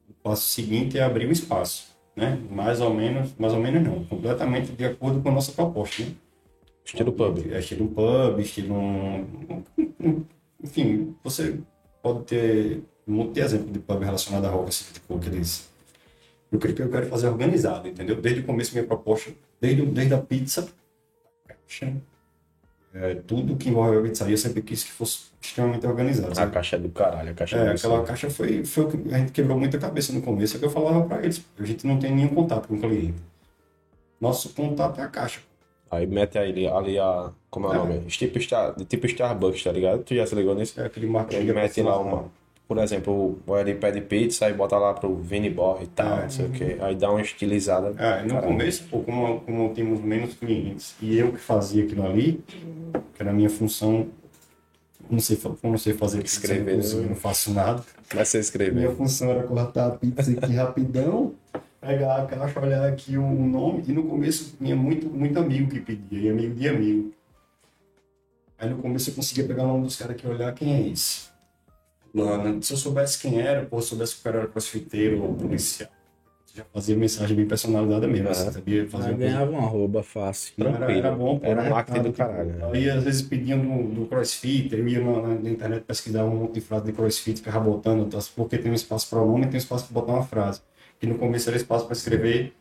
o 0.09 0.13
passo 0.21 0.43
seguinte 0.49 0.97
é 0.99 1.03
abrir 1.03 1.25
o 1.25 1.31
espaço, 1.31 1.95
né? 2.17 2.37
Mais 2.51 2.81
ou 2.81 2.93
menos, 2.93 3.33
mais 3.39 3.53
ou 3.53 3.61
menos 3.61 3.81
não, 3.81 4.03
completamente 4.03 4.73
de 4.73 4.83
acordo 4.83 5.21
com 5.21 5.29
a 5.29 5.31
nossa 5.31 5.53
proposta, 5.53 6.03
né? 6.03 6.11
Estilo 6.83 7.13
pub. 7.13 7.37
É 7.53 7.59
estilo 7.59 7.87
pub, 7.87 8.39
estilo. 8.39 8.75
um- 8.75 10.23
Enfim, 10.61 11.15
você 11.23 11.57
pode 12.03 12.23
ter 12.25 12.81
um 13.07 13.13
monte 13.13 13.35
de 13.35 13.39
exemplo 13.39 13.71
de 13.71 13.79
pub 13.79 14.03
relacionado 14.03 14.43
a 14.45 14.49
rock, 14.49 14.67
assim, 14.69 14.91
tipo 14.93 15.15
aqueles. 15.15 15.69
Eu 16.51 16.59
creio 16.59 16.75
que 16.75 16.81
eu 16.81 16.89
quero 16.89 17.05
fazer 17.07 17.27
organizado, 17.29 17.87
entendeu? 17.87 18.17
Desde 18.19 18.41
o 18.41 18.43
começo, 18.43 18.73
minha 18.73 18.85
proposta, 18.85 19.31
desde, 19.61 19.85
desde 19.85 20.13
a 20.13 20.17
pizza, 20.17 20.67
é, 22.93 23.15
tudo 23.15 23.55
que 23.55 23.69
envolve 23.69 23.97
a 23.97 24.01
pizzaria, 24.01 24.33
eu 24.33 24.37
sempre 24.37 24.61
quis 24.61 24.83
que 24.83 24.91
fosse 24.91 25.29
extremamente 25.41 25.85
organizado. 25.85 26.31
A 26.31 26.35
sabe? 26.35 26.51
caixa 26.51 26.75
é 26.75 26.79
do 26.79 26.89
caralho, 26.89 27.31
a 27.31 27.33
caixa 27.33 27.55
É, 27.57 27.59
do 27.65 27.71
aquela 27.71 27.95
céu. 27.97 28.03
caixa 28.03 28.29
foi, 28.29 28.65
foi 28.65 28.83
o 28.85 28.87
que 28.89 29.13
a 29.13 29.17
gente 29.19 29.31
quebrou 29.31 29.57
muita 29.59 29.77
cabeça 29.77 30.11
no 30.11 30.21
começo, 30.21 30.55
é 30.55 30.59
que 30.59 30.65
eu 30.65 30.69
falava 30.69 31.05
para 31.07 31.23
eles, 31.23 31.45
a 31.59 31.65
gente 31.65 31.85
não 31.85 31.99
tem 31.99 32.13
nenhum 32.15 32.29
contato 32.29 32.67
com 32.67 32.75
o 32.75 32.79
cliente. 32.79 33.15
Nosso 34.19 34.49
contato 34.49 34.99
é 34.99 35.03
a 35.03 35.07
caixa. 35.07 35.39
Aí 35.91 36.05
mete 36.05 36.37
ali, 36.37 36.67
ali 36.67 36.99
a. 36.99 37.31
Como 37.49 37.65
é 37.67 37.69
o 37.69 37.73
É. 37.73 37.77
nome? 37.77 37.99
Tipo, 38.07 38.39
Star, 38.39 38.75
tipo 38.85 39.07
Starbucks, 39.07 39.63
tá 39.63 39.71
ligado? 39.71 40.03
Tu 40.03 40.13
já 40.13 40.27
se 40.27 40.35
ligou 40.35 40.53
nisso? 40.53 40.79
É 40.79 40.85
aquele 40.85 41.07
marketing. 41.07 41.41
Ele 41.41 41.53
mete 41.53 41.81
lá 41.81 41.97
uma. 41.99 42.25
Por 42.69 42.77
exemplo, 42.77 43.39
o 43.47 43.57
ele 43.57 43.73
pede 43.73 43.99
pizza 43.99 44.47
e 44.47 44.53
bota 44.53 44.77
lá 44.77 44.93
pro 44.93 45.15
Vini 45.15 45.49
Borre 45.49 45.85
e 45.85 45.87
tal, 45.87 46.19
É. 46.19 46.21
não 46.21 46.29
sei 46.29 46.45
o 46.45 46.51
quê. 46.51 46.77
Aí 46.79 46.95
dá 46.95 47.09
uma 47.09 47.19
estilizada. 47.19 47.87
É, 47.97 48.21
no 48.21 48.29
Caramba. 48.35 48.41
começo, 48.43 48.83
pô, 48.83 48.99
como, 48.99 49.39
como 49.41 49.73
tínhamos 49.73 50.01
menos 50.01 50.35
clientes 50.35 50.95
e 51.01 51.17
eu 51.17 51.31
que 51.31 51.39
fazia 51.39 51.83
aquilo 51.83 52.05
ali, 52.05 52.43
que 53.15 53.19
era 53.21 53.31
a 53.31 53.33
minha 53.33 53.49
função 53.49 54.07
não 55.09 55.19
sei, 55.19 55.39
não 55.63 55.77
sei 55.79 55.93
fazer 55.93 56.19
pizza, 56.19 56.35
Escrever, 56.35 56.73
inclusive, 56.75 57.01
né? 57.01 57.07
não 57.09 57.15
faço 57.15 57.51
nada. 57.51 57.83
Mas 58.13 58.27
você 58.29 58.37
Minha 58.37 58.41
escreveu. 58.41 58.95
função 58.95 59.31
era 59.31 59.41
cortar 59.41 59.87
a 59.87 59.91
pizza 59.97 60.29
aqui 60.31 60.53
rapidão, 60.53 61.33
pegar 61.81 62.17
a 62.17 62.25
caixa, 62.27 62.59
olhar 62.59 62.87
aqui 62.87 63.17
o 63.17 63.23
nome. 63.27 63.83
E 63.87 63.91
no 63.91 64.03
começo 64.03 64.55
tinha 64.59 64.75
muito, 64.75 65.07
muito 65.09 65.39
amigo 65.39 65.71
que 65.71 65.79
pedia, 65.79 66.19
e 66.21 66.29
amigo 66.29 66.53
de 66.53 66.67
amigo. 66.69 67.11
Aí 68.59 68.69
no 68.69 68.77
começo 68.77 69.09
eu 69.09 69.15
conseguia 69.15 69.45
pegar 69.45 69.63
o 69.63 69.67
nome 69.69 69.85
dos 69.85 69.95
caras 69.95 70.15
aqui 70.15 70.27
e 70.27 70.29
olhar 70.29 70.53
quem 70.53 70.75
é 70.75 70.87
esse. 70.87 71.28
Mano, 72.13 72.61
se 72.63 72.73
eu 72.73 72.77
soubesse 72.77 73.19
quem 73.19 73.39
era, 73.39 73.65
pô, 73.65 73.81
se 73.81 73.87
eu 73.87 73.89
soubesse 73.89 74.15
que 74.15 74.21
o 74.21 74.23
cara 74.23 74.37
era 74.39 74.47
crossfiteiro 74.47 75.21
ou 75.21 75.33
policial, 75.33 75.89
já 76.55 76.65
fazia 76.73 76.95
mensagem 76.95 77.35
bem 77.35 77.45
personalizada 77.45 78.07
mesmo, 78.07 78.29
assim, 78.29 78.51
sabia? 78.51 78.87
Fazer 78.87 79.09
coisa 79.09 79.17
ganhava 79.17 79.51
uma 79.51 79.61
rouba 79.61 80.01
fácil. 80.01 80.53
Não, 80.57 80.75
era, 80.75 80.91
era 80.91 81.11
bom, 81.11 81.37
pô, 81.39 81.45
Era 81.45 81.61
um 81.61 81.63
né? 81.63 81.69
marketing 81.69 82.01
do 82.01 82.03
Tipo, 82.05 82.17
caralho. 82.17 82.65
Aí 82.73 82.89
às 82.89 83.03
vezes 83.03 83.21
pediam 83.21 83.59
do, 83.59 84.01
do 84.01 84.05
CrossFit, 84.07 84.75
eu 84.75 84.87
ia 84.87 84.99
na, 84.99 85.35
na 85.35 85.49
internet 85.49 85.83
pesquisar 85.83 86.25
um 86.25 86.35
monte 86.35 86.55
de 86.55 86.61
frase 86.61 86.85
de 86.85 86.91
CrossFit, 86.91 87.39
ficava 87.39 87.59
botando, 87.59 88.09
tá? 88.09 88.19
porque 88.35 88.57
tem 88.57 88.71
um 88.71 88.75
espaço 88.75 89.09
para 89.09 89.21
o 89.21 89.27
nome 89.27 89.45
e 89.45 89.47
tem 89.47 89.55
um 89.55 89.57
espaço 89.57 89.85
para 89.85 90.01
botar 90.01 90.13
uma 90.13 90.23
frase. 90.23 90.61
Que 90.99 91.07
no 91.07 91.17
começo 91.17 91.49
era 91.49 91.57
espaço 91.57 91.85
para 91.85 91.93
escrever, 91.93 92.53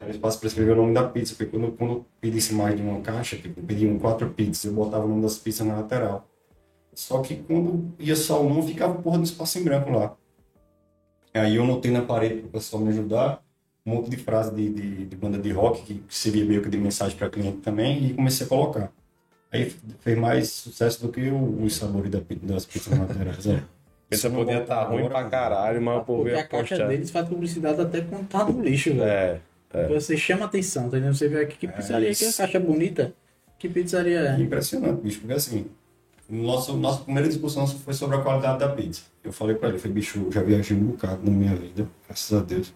era 0.00 0.10
espaço 0.10 0.38
para 0.38 0.46
escrever 0.46 0.72
o 0.72 0.76
nome 0.76 0.94
da 0.94 1.04
pizza, 1.04 1.34
porque 1.34 1.50
quando, 1.50 1.72
quando 1.72 1.92
eu 1.92 2.06
pedisse 2.20 2.54
mais 2.54 2.76
de 2.76 2.82
uma 2.82 3.00
caixa, 3.00 3.36
tipo, 3.36 3.60
eu 3.60 3.64
pedia 3.64 3.88
um 3.88 3.98
quatro 3.98 4.30
pizzas, 4.30 4.64
eu 4.64 4.72
botava 4.72 5.04
o 5.04 5.08
nome 5.08 5.22
das 5.22 5.36
pizzas 5.36 5.66
na 5.66 5.76
lateral. 5.76 6.28
Só 6.94 7.20
que 7.20 7.36
quando 7.36 7.92
ia 7.98 8.16
só 8.16 8.42
um, 8.42 8.62
ficava 8.62 8.94
porra 8.94 9.18
do 9.18 9.24
espaço 9.24 9.58
em 9.58 9.64
branco 9.64 9.90
lá. 9.90 10.14
Aí 11.32 11.56
eu 11.56 11.66
notei 11.66 11.90
na 11.90 12.02
parede 12.02 12.36
para 12.40 12.46
o 12.46 12.50
pessoal 12.50 12.82
me 12.82 12.90
ajudar 12.90 13.42
um 13.84 13.94
monte 13.96 14.08
de 14.08 14.16
frase 14.16 14.54
de, 14.54 14.68
de, 14.72 15.04
de 15.06 15.16
banda 15.16 15.36
de 15.38 15.50
rock 15.50 15.82
que 15.82 16.02
seria 16.08 16.44
meio 16.44 16.62
que 16.62 16.70
de 16.70 16.78
mensagem 16.78 17.16
para 17.18 17.28
cliente 17.28 17.58
também 17.58 18.06
e 18.06 18.14
comecei 18.14 18.46
a 18.46 18.48
colocar. 18.48 18.92
Aí 19.52 19.70
fez 20.00 20.16
mais 20.18 20.48
sucesso 20.50 21.02
do 21.06 21.12
que 21.12 21.28
o- 21.28 21.62
os 21.62 21.74
sabores 21.76 22.10
da 22.10 22.20
das 22.42 22.64
pizzas 22.66 22.98
laterais. 22.98 23.46
É. 23.46 23.62
Pizza 24.08 24.30
podia 24.30 24.62
estar 24.62 24.84
ruim 24.84 25.08
pra 25.08 25.24
caralho, 25.28 25.82
mas 25.82 26.00
o 26.00 26.04
povo 26.04 26.22
Porque 26.22 26.36
ia 26.36 26.42
a 26.42 26.46
caixa 26.46 26.76
postar. 26.76 26.88
deles 26.88 27.10
faz 27.10 27.28
publicidade 27.28 27.80
até 27.80 28.00
quando 28.00 28.28
tá 28.28 28.44
no 28.44 28.62
lixo, 28.62 28.94
velho. 28.94 29.40
É, 29.72 29.88
Você 29.88 30.16
chama 30.16 30.44
atenção, 30.44 30.84
tá 30.88 30.96
entendendo? 30.98 31.16
Você 31.16 31.26
vê 31.28 31.40
aqui 31.42 31.56
que 31.58 31.66
pizzaria, 31.68 32.06
que 32.14 32.24
isso. 32.24 32.36
caixa 32.36 32.60
bonita. 32.60 33.12
Que 33.58 33.68
pizzaria 33.68 34.20
É 34.20 34.36
é? 34.36 34.40
impressionante, 34.40 35.00
bicho, 35.00 35.20
porque 35.20 35.32
assim, 35.34 35.66
nosso, 36.28 36.76
nossa 36.76 37.02
primeira 37.02 37.28
discussão 37.28 37.66
foi 37.66 37.94
sobre 37.94 38.16
a 38.16 38.20
qualidade 38.20 38.58
da 38.58 38.68
pizza. 38.68 39.02
Eu 39.22 39.32
falei 39.32 39.54
pra 39.54 39.68
ele, 39.68 39.78
falei, 39.78 39.94
bicho, 39.94 40.18
eu 40.18 40.32
já 40.32 40.42
viajei 40.42 40.76
um 40.76 40.86
bocado 40.86 41.20
na 41.24 41.30
minha 41.30 41.54
vida, 41.54 41.88
graças 42.06 42.38
a 42.38 42.42
Deus. 42.42 42.72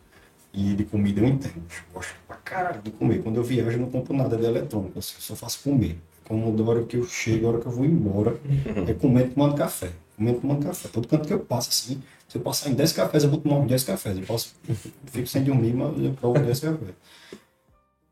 E 0.53 0.75
de 0.75 0.85
comida 0.85 1.21
eu 1.21 1.27
entendo, 1.27 1.57
eu 1.57 1.95
gosto 1.95 2.15
pra 2.27 2.37
caralho 2.37 2.81
de 2.83 2.91
comer. 2.91 3.23
Quando 3.23 3.37
eu 3.37 3.43
viajo 3.43 3.71
eu 3.71 3.81
não 3.81 3.91
compro 3.91 4.17
nada 4.17 4.37
de 4.37 4.45
eletrônico, 4.45 4.99
eu 4.99 5.03
só 5.03 5.37
faço 5.37 5.63
comer. 5.63 5.99
Como 6.27 6.55
da 6.57 6.63
hora 6.63 6.83
que 6.85 6.97
eu 6.97 7.05
chego, 7.05 7.47
a 7.47 7.51
hora 7.51 7.61
que 7.61 7.67
eu 7.67 7.73
vou 7.73 7.85
embora, 7.85 8.39
é 8.87 8.93
comendo 8.95 9.35
tomando 9.35 9.55
café. 9.55 9.91
Comendo 10.17 10.41
tomando 10.41 10.67
café. 10.67 10.89
Todo 10.89 11.09
canto 11.09 11.27
que 11.27 11.33
eu 11.33 11.41
passo 11.41 11.71
assim, 11.71 12.03
se 12.29 12.37
eu 12.37 12.43
passar 12.43 12.69
em 12.69 12.75
10 12.75 12.93
cafés, 12.93 13.25
eu 13.25 13.31
vou 13.31 13.41
tomar 13.41 13.57
uns 13.57 13.69
10 13.69 13.85
cafés. 13.85 14.19
Eu 14.19 14.25
posso, 14.25 14.55
fico 15.07 15.27
sem 15.27 15.43
dormir, 15.43 15.73
mas 15.73 15.99
eu 15.99 16.13
provo 16.13 16.39
10 16.39 16.61
cafés. 16.61 16.91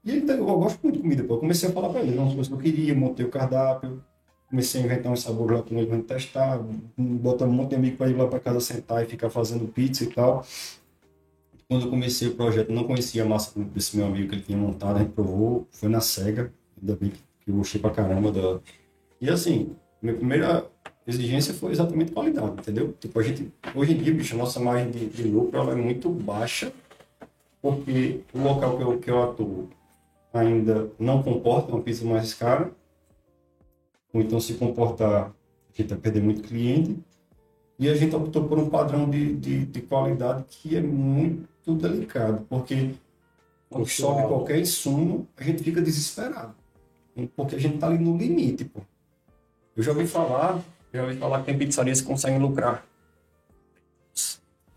E 0.02 0.16
então, 0.16 0.36
eu 0.36 0.44
gosto 0.44 0.78
muito 0.82 0.96
de 0.96 1.02
comida. 1.02 1.26
Eu 1.28 1.38
comecei 1.38 1.68
a 1.68 1.72
falar 1.72 1.90
pra 1.90 2.00
ele 2.00 2.16
umas 2.16 2.32
coisas 2.32 2.48
que 2.48 2.54
eu 2.54 2.58
queria, 2.58 2.94
montei 2.94 3.26
o 3.26 3.28
cardápio, 3.28 4.02
comecei 4.48 4.80
a 4.80 4.84
inventar 4.84 5.12
uns 5.12 5.22
sabores 5.22 5.58
lá 5.58 5.64
ele 5.70 5.86
pra 5.86 5.96
gente 5.96 6.06
testar, 6.06 6.60
botar 6.96 7.46
um 7.46 7.52
monte 7.52 7.70
de 7.70 7.76
amigo 7.76 7.96
pra 7.96 8.08
ir 8.08 8.14
lá 8.14 8.26
pra 8.26 8.40
casa 8.40 8.60
sentar 8.60 9.02
e 9.02 9.06
ficar 9.06 9.30
fazendo 9.30 9.66
pizza 9.66 10.04
e 10.04 10.08
tal. 10.08 10.46
Quando 11.68 11.86
eu 11.86 11.90
comecei 11.90 12.28
o 12.28 12.36
projeto, 12.36 12.72
não 12.72 12.84
conhecia 12.84 13.24
a 13.24 13.26
massa 13.26 13.58
desse 13.58 13.96
meu 13.96 14.06
amigo 14.06 14.28
que 14.28 14.36
ele 14.36 14.42
tinha 14.42 14.56
montado, 14.56 14.96
a 14.96 14.98
gente 15.00 15.12
provou, 15.12 15.66
foi 15.72 15.88
na 15.88 16.00
SEGA, 16.00 16.52
ainda 16.80 16.94
bem 16.94 17.10
que 17.10 17.50
eu 17.50 17.54
gostei 17.54 17.80
pra 17.80 17.90
caramba 17.90 18.30
da... 18.30 18.60
E 19.20 19.28
assim, 19.28 19.74
minha 20.00 20.14
primeira 20.14 20.64
exigência 21.06 21.52
foi 21.52 21.72
exatamente 21.72 22.12
qualidade, 22.12 22.52
entendeu? 22.52 22.94
Tipo, 23.00 23.18
a 23.18 23.22
gente, 23.22 23.52
hoje 23.74 23.94
em 23.94 23.96
dia, 23.96 24.14
bicho, 24.14 24.34
a 24.34 24.38
nossa 24.38 24.60
margem 24.60 24.90
de, 24.90 25.06
de 25.06 25.22
lucro 25.24 25.58
ela 25.58 25.72
é 25.72 25.76
muito 25.76 26.08
baixa, 26.08 26.72
porque 27.60 28.20
o 28.32 28.40
local 28.40 28.76
que 28.76 28.82
eu, 28.82 28.98
que 28.98 29.10
eu 29.10 29.22
atuo 29.22 29.68
ainda 30.32 30.88
não 30.98 31.22
comporta 31.22 31.72
uma 31.72 31.82
pizza 31.82 32.04
mais 32.04 32.32
cara, 32.32 32.70
ou 34.16 34.22
então 34.22 34.40
se 34.40 34.54
comportar, 34.54 35.26
a 35.28 35.76
gente 35.82 35.90
vai 35.90 35.98
perder 35.98 36.22
muito 36.22 36.42
cliente, 36.42 36.98
e 37.78 37.88
a 37.88 37.94
gente 37.94 38.16
optou 38.16 38.48
por 38.48 38.58
um 38.58 38.70
padrão 38.70 39.08
de, 39.10 39.34
de, 39.36 39.66
de 39.66 39.80
qualidade 39.82 40.44
que 40.48 40.74
é 40.76 40.80
muito 40.80 41.74
delicado, 41.74 42.46
porque 42.48 42.92
quando 43.68 43.86
sobe 43.86 44.26
qualquer 44.26 44.58
insumo, 44.58 45.28
a 45.36 45.44
gente 45.44 45.62
fica 45.62 45.82
desesperado, 45.82 46.54
porque 47.36 47.56
a 47.56 47.58
gente 47.58 47.76
tá 47.76 47.88
ali 47.88 47.98
no 47.98 48.16
limite, 48.16 48.64
pô. 48.64 48.80
Eu 49.76 49.82
já 49.82 49.92
ouvi 49.92 50.06
falar, 50.06 50.62
já 50.94 51.02
ouvi 51.02 51.16
falar 51.18 51.40
que 51.40 51.46
tem 51.46 51.58
pizzarias 51.58 52.00
que 52.00 52.06
conseguem 52.06 52.38
lucrar 52.38 52.82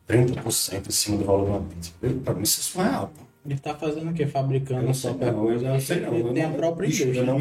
30% 0.07 0.87
em 0.87 0.91
cima 0.91 1.17
do 1.17 1.23
valor 1.23 1.45
de 1.45 1.51
uma 1.51 1.61
pizza. 1.61 1.91
Pra 2.25 2.33
mim 2.33 2.41
isso 2.43 2.59
é 2.59 2.63
surreal, 2.63 3.07
pô. 3.15 3.21
Ele 3.45 3.57
tá 3.57 3.73
fazendo 3.75 4.09
o 4.11 4.13
quê? 4.13 4.27
Fabricando 4.27 4.81
Eu 4.81 4.87
não 4.87 4.93
sei 4.93 5.13
não, 5.13 5.33
coisa. 5.33 5.65
eu 5.65 5.73
não 5.73 5.79
sei 5.79 5.99
não. 6.01 6.13
ele 6.13 6.27
eu 6.27 6.33
tem 6.33 6.43
a 6.43 6.49
não- 6.49 6.57
própria 6.57 6.85
indústria. 6.87 7.23
Não. 7.23 7.39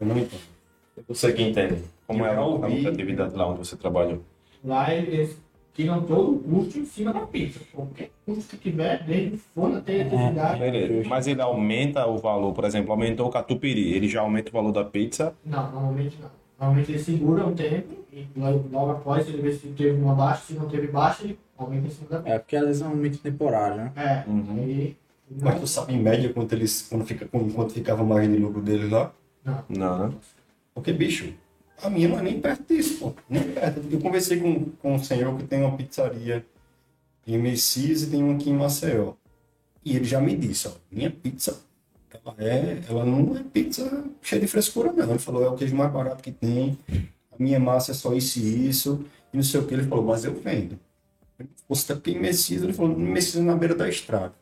Eu 0.00 0.06
não 0.06 0.18
entendo. 0.18 0.57
Você 1.06 1.32
que 1.32 1.42
entende. 1.42 1.82
Como 2.06 2.24
é 2.24 2.34
a 2.34 2.40
lucratividade 2.42 3.34
lá 3.34 3.46
onde 3.48 3.58
você 3.58 3.76
trabalhou? 3.76 4.20
Lá 4.64 4.92
eles 4.92 5.36
tiram 5.74 6.02
todo 6.02 6.32
o 6.32 6.38
custo 6.40 6.78
em 6.78 6.84
cima 6.84 7.12
da 7.12 7.20
pizza. 7.20 7.60
Qualquer 7.72 8.10
custo 8.26 8.56
que 8.56 8.70
tiver, 8.70 9.04
desde 9.04 9.38
até 9.76 9.92
a 9.92 9.96
eletricidade. 9.96 10.58
Beleza. 10.58 11.08
Mas 11.08 11.26
ele 11.26 11.40
aumenta 11.40 12.06
o 12.06 12.18
valor, 12.18 12.52
por 12.52 12.64
exemplo, 12.64 12.90
aumentou 12.90 13.28
o 13.28 13.30
catupiry, 13.30 13.92
ele 13.94 14.08
já 14.08 14.20
aumenta 14.22 14.50
o 14.50 14.52
valor 14.52 14.72
da 14.72 14.84
pizza. 14.84 15.34
Não, 15.44 15.70
normalmente 15.70 16.18
não. 16.20 16.30
Normalmente 16.58 16.90
ele 16.90 16.98
segura 16.98 17.46
um 17.46 17.54
tempo 17.54 17.94
e 18.12 18.26
logo, 18.36 18.64
logo 18.72 18.90
após 18.90 19.28
ele 19.28 19.40
vê 19.40 19.52
se 19.52 19.68
teve 19.68 20.00
uma 20.02 20.14
baixa, 20.14 20.42
se 20.46 20.54
não 20.54 20.68
teve 20.68 20.88
baixa, 20.88 21.22
ele 21.22 21.38
aumenta 21.56 21.86
em 21.86 21.90
cima 21.90 22.10
da 22.10 22.18
pizza. 22.18 22.34
É, 22.34 22.38
porque 22.40 22.56
às 22.56 22.66
vezes 22.66 22.82
é 22.82 22.84
um 22.84 22.88
aumento 22.88 23.18
temporário, 23.18 23.76
né? 23.76 23.92
É, 23.94 24.28
Uhum. 24.28 24.56
aí. 24.58 24.96
Mas 25.42 25.60
tu 25.60 25.66
sabe 25.66 25.92
em 25.94 25.98
média 26.02 26.32
quanto 26.32 26.52
eles, 26.54 26.86
quando 26.88 27.04
fica, 27.04 27.28
quanto 27.28 27.72
ficava 27.72 28.02
a 28.02 28.04
margem 28.04 28.32
de 28.32 28.38
lucro 28.38 28.60
deles 28.62 28.90
lá? 28.90 29.12
Não. 29.44 29.62
Não, 29.68 30.08
né? 30.08 30.14
Porque, 30.78 30.92
bicho, 30.92 31.34
a 31.82 31.90
minha 31.90 32.08
não 32.08 32.20
é 32.20 32.22
nem 32.22 32.40
perto 32.40 32.72
disso, 32.72 32.98
pô. 32.98 33.14
Nem 33.28 33.42
perto. 33.50 33.82
Eu 33.90 33.98
conversei 33.98 34.38
com, 34.38 34.66
com 34.80 34.94
um 34.94 35.02
senhor 35.02 35.36
que 35.36 35.44
tem 35.44 35.60
uma 35.60 35.76
pizzaria 35.76 36.46
em 37.26 37.36
Messias 37.36 38.02
e 38.02 38.10
tem 38.10 38.22
uma 38.22 38.34
aqui 38.34 38.48
em 38.48 38.54
Maceió. 38.54 39.14
E 39.84 39.96
ele 39.96 40.04
já 40.04 40.20
me 40.20 40.36
disse, 40.36 40.68
ó, 40.68 40.70
minha 40.88 41.10
pizza, 41.10 41.60
ela, 42.12 42.36
é, 42.38 42.80
ela 42.88 43.04
não 43.04 43.36
é 43.36 43.42
pizza 43.42 44.04
cheia 44.22 44.40
de 44.40 44.46
frescura, 44.46 44.92
não. 44.92 45.10
Ele 45.10 45.18
falou, 45.18 45.42
é 45.42 45.48
o 45.48 45.56
queijo 45.56 45.74
mais 45.74 45.92
barato 45.92 46.22
que 46.22 46.30
tem, 46.30 46.78
a 46.88 47.42
minha 47.42 47.58
massa 47.58 47.90
é 47.90 47.94
só 47.94 48.14
isso 48.14 48.38
e 48.38 48.68
isso, 48.68 49.04
e 49.32 49.36
não 49.36 49.42
sei 49.42 49.58
o 49.58 49.66
que. 49.66 49.74
Ele 49.74 49.82
falou, 49.82 50.04
mas 50.04 50.24
eu 50.24 50.34
vendo. 50.34 50.78
Você 51.68 51.88
tá 51.88 51.94
aqui 51.94 52.12
em 52.12 52.20
Messias, 52.20 52.62
ele 52.62 52.72
falou, 52.72 52.96
Messias 52.96 53.42
é 53.42 53.46
na 53.46 53.56
beira 53.56 53.74
da 53.74 53.88
estrada. 53.88 54.34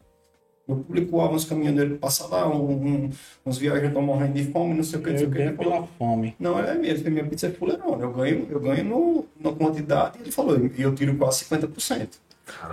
Eu 0.69 0.77
publico 0.77 1.23
uns 1.29 1.45
caminhoneiros 1.45 1.93
que 1.95 1.99
passam 1.99 2.29
lá, 2.29 2.49
um, 2.49 2.73
um, 3.05 3.11
uns 3.47 3.57
viajantes 3.59 3.89
estão 3.89 4.03
morrendo 4.03 4.33
de 4.35 4.45
fome, 4.51 4.75
não 4.75 4.83
sei 4.83 4.99
o 4.99 5.03
que, 5.03 5.11
não 5.11 5.19
sei 5.19 5.27
o 5.29 5.31
que. 5.31 5.39
Ele 5.39 5.45
ganho 5.45 5.57
falou, 5.57 5.73
pela 5.73 5.87
fome. 5.97 6.35
não, 6.41 6.59
é 6.59 6.75
mesmo, 6.75 6.97
porque 7.05 7.11
minha 7.11 7.25
pizza 7.25 7.47
é 7.47 7.51
fuleirona. 7.51 8.03
Eu 8.03 8.13
ganho, 8.13 8.47
eu 8.51 8.61
ganho 8.61 8.85
no, 8.85 9.27
na 9.41 9.53
quantidade, 9.57 10.19
ele 10.21 10.33
falou, 10.33 10.59
e 10.59 10.83
eu 10.83 10.95
tiro 10.95 11.17
quase 11.17 11.45
50% 11.45 12.09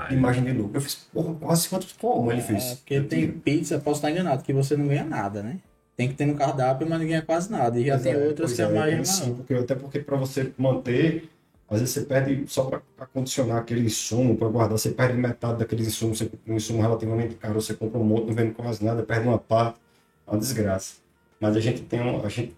de 0.10 0.16
margem 0.18 0.44
de 0.44 0.52
lucro. 0.54 0.78
Eu 0.78 0.82
fiz, 0.82 0.96
porra, 1.14 1.36
quase 1.36 1.70
quanto 1.70 1.88
como 2.00 2.32
ele 2.32 2.42
É, 2.42 2.44
fez? 2.44 2.64
porque 2.76 2.96
Eu 2.96 3.08
tem 3.08 3.22
tiro. 3.28 3.34
pizza, 3.40 3.78
posso 3.80 3.98
estar 4.00 4.12
enganado, 4.12 4.44
que 4.44 4.54
você 4.54 4.76
não 4.76 4.88
ganha 4.88 5.04
nada, 5.04 5.44
né? 5.44 5.58
Tem 5.96 6.08
que 6.10 6.16
ter 6.16 6.26
no 6.26 6.34
cardápio, 6.36 6.88
mas 6.90 7.00
não 7.00 7.06
ganha 7.08 7.22
quase 7.22 7.52
nada. 7.52 7.80
E 7.80 7.86
já 7.86 7.94
Pois 7.94 8.04
tem 8.04 8.14
é, 8.14 8.18
outras 8.28 8.54
que 8.54 8.62
a 8.64 8.66
é, 8.70 8.74
margem 8.74 9.00
é 9.00 9.04
sim, 9.04 9.36
porque, 9.36 9.54
até 9.54 9.76
porque 9.76 10.00
para 10.00 10.18
você 10.18 10.52
manter, 10.58 11.30
às 11.74 11.82
vezes 11.82 11.94
você 11.94 12.02
perde 12.02 12.46
só 12.48 12.66
para 12.66 13.06
condicionar 13.08 13.58
aquele 13.58 13.86
insumo, 13.86 14.36
para 14.38 14.48
guardar, 14.48 14.78
você 14.78 14.92
perde 14.92 15.18
metade 15.18 15.60
daqueles 15.60 15.88
insumos, 15.88 16.20
você, 16.20 16.32
um 16.48 16.56
insumo 16.56 16.82
relativamente 16.82 17.36
caro, 17.36 17.62
você 17.62 17.74
compra 17.74 18.00
um 18.00 18.04
monte, 18.04 18.28
não 18.28 18.34
vende 18.34 18.54
quase 18.54 18.84
nada, 18.84 19.04
perde 19.04 19.28
uma 19.28 19.38
parte, 19.40 19.80
é 20.28 20.32
uma 20.32 20.40
desgraça. 20.40 20.98
Mas 21.40 21.56
a 21.56 21.60
gente 21.60 21.82
tem 21.84 22.02
um, 22.02 22.24
a 22.26 22.30
gente, 22.30 22.56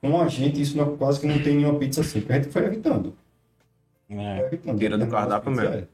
com 0.00 0.20
a 0.20 0.28
gente, 0.28 0.60
isso 0.60 0.76
não, 0.76 0.96
quase 0.96 1.20
que 1.20 1.26
não 1.26 1.42
tem 1.42 1.56
nenhuma 1.56 1.78
pizza 1.78 2.00
assim, 2.00 2.20
porque 2.20 2.32
a 2.32 2.36
gente 2.36 2.48
foi 2.50 2.64
evitando. 2.64 3.14
É. 4.08 4.38
Foi 4.38 4.46
evitando. 4.48 4.78
Tira 4.78 4.96
do 4.96 5.04
Tem 5.04 5.10
cardápio 5.10 5.50
mesmo. 5.50 5.74
é. 5.74 5.86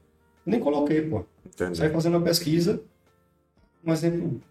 Nem 0.45 0.59
coloquei, 0.59 1.01
pô. 1.01 1.25
Entendi. 1.45 1.77
Saí 1.77 1.89
fazendo 1.89 2.17
a 2.17 2.21
pesquisa. 2.21 2.81
Um 3.85 3.91
exemplo 3.91 4.41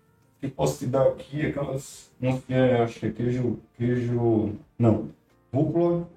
que 0.40 0.46
eu 0.46 0.50
posso 0.50 0.78
te 0.78 0.86
dar 0.86 1.08
aqui 1.08 1.42
é 1.42 1.48
aquelas. 1.48 2.10
Um, 2.20 2.40
é, 2.48 2.82
acho 2.82 3.00
que 3.00 3.06
é 3.06 3.10
queijo. 3.10 3.58
Queijo. 3.76 4.54
Não. 4.78 5.08
Rúcula. 5.52 6.08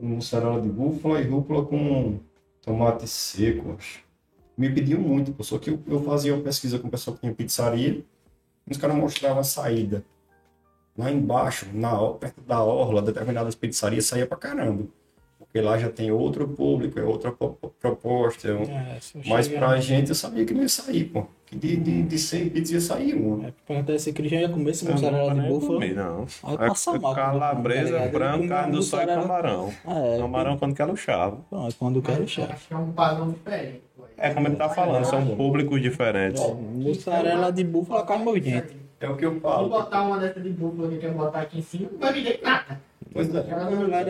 Com 0.00 0.18
de 0.62 0.68
búfala 0.70 1.20
e 1.20 1.28
rúcula 1.28 1.66
com 1.66 2.18
tomate 2.62 3.06
seco, 3.06 3.74
acho. 3.76 4.02
Me 4.56 4.72
pediam 4.72 4.98
muito, 4.98 5.30
pô. 5.32 5.44
Só 5.44 5.58
que 5.58 5.68
eu, 5.68 5.78
eu 5.86 6.02
fazia 6.02 6.34
uma 6.34 6.42
pesquisa 6.42 6.78
com 6.78 6.88
o 6.88 6.90
pessoal 6.90 7.14
que 7.14 7.20
tinha 7.20 7.34
pizzaria. 7.34 8.02
E 8.66 8.72
os 8.72 8.78
caras 8.78 8.96
mostravam 8.96 9.40
a 9.40 9.44
saída. 9.44 10.02
Lá 10.96 11.10
embaixo, 11.10 11.66
na, 11.74 11.98
perto 12.14 12.40
da 12.40 12.62
orla, 12.62 13.02
determinadas 13.02 13.54
pizzarias, 13.54 14.06
saía 14.06 14.26
pra 14.26 14.38
caramba. 14.38 14.86
Porque 15.52 15.66
lá 15.66 15.76
já 15.76 15.88
tem 15.88 16.12
outro 16.12 16.46
público, 16.46 16.96
é 17.00 17.02
outra 17.02 17.32
po- 17.32 17.58
proposta. 17.80 18.46
é 18.48 18.54
um- 18.54 18.62
É, 18.62 18.98
eu 19.16 19.22
Mas 19.26 19.48
pra 19.48 19.80
gente 19.80 20.10
eu 20.10 20.14
sabia 20.14 20.44
que 20.44 20.54
não 20.54 20.62
ia 20.62 20.68
sair, 20.68 21.04
pô. 21.06 21.26
Que 21.44 21.56
de, 21.56 21.74
de, 21.76 22.02
de 22.02 22.18
100 22.20 22.50
pizzas 22.50 22.70
ia 22.70 22.80
sair 22.80 23.14
uma. 23.14 23.48
É, 23.48 23.52
perguntar 23.66 23.94
esse 23.94 24.10
aqui 24.10 24.28
já 24.28 24.36
ia 24.36 24.48
comer 24.48 24.70
esse 24.70 24.86
Eu 24.86 24.92
mussarela 24.92 25.34
de 25.34 25.40
búfalo. 25.48 25.74
comi, 25.74 25.92
não. 25.92 26.24
Aí 26.44 26.54
É 26.54 26.56
passa 26.68 26.92
mal, 27.00 27.12
tá 27.16 27.20
Calabresa, 27.22 27.98
branco, 28.06 28.38
Ele 28.38 28.48
carne 28.48 28.72
do 28.76 28.82
sol 28.84 29.02
e 29.02 29.06
camarão. 29.06 29.72
É, 29.88 30.18
Camarão 30.18 30.56
quando 30.56 30.74
quer 30.76 30.84
luxava. 30.84 31.38
Pronto, 31.50 31.74
quando 31.76 31.96
eu 31.96 32.02
quero 32.02 32.20
Mas 32.20 32.30
chá. 32.30 32.48
Acho 32.52 32.68
que 32.68 32.74
é 32.74 32.76
um 32.76 32.92
padrão 32.92 33.30
diferente. 33.32 33.82
É 34.16 34.30
como 34.32 34.46
ele 34.46 34.54
tá 34.56 34.68
falando, 34.68 35.04
são 35.04 35.26
públicos 35.34 35.82
diferentes. 35.82 36.40
Mussarela 36.74 37.50
de 37.50 37.64
búfalo 37.64 38.00
é 38.00 38.06
carne 38.06 38.24
nojenta. 38.24 38.72
É 39.00 39.08
o 39.08 39.16
que 39.16 39.24
eu 39.26 39.40
falo. 39.40 39.68
botar 39.68 40.02
uma 40.02 40.18
dessa 40.18 40.38
de 40.40 40.50
búfalo 40.50 40.88
que 40.90 40.98
quer 40.98 41.10
botar 41.12 41.40
aqui 41.40 41.58
em 41.58 41.62
cima, 41.62 41.88
não 41.90 41.98
vai 41.98 42.12
vender 42.12 42.38
nada. 42.42 42.80
Pois 43.12 43.28
é. 43.34 43.42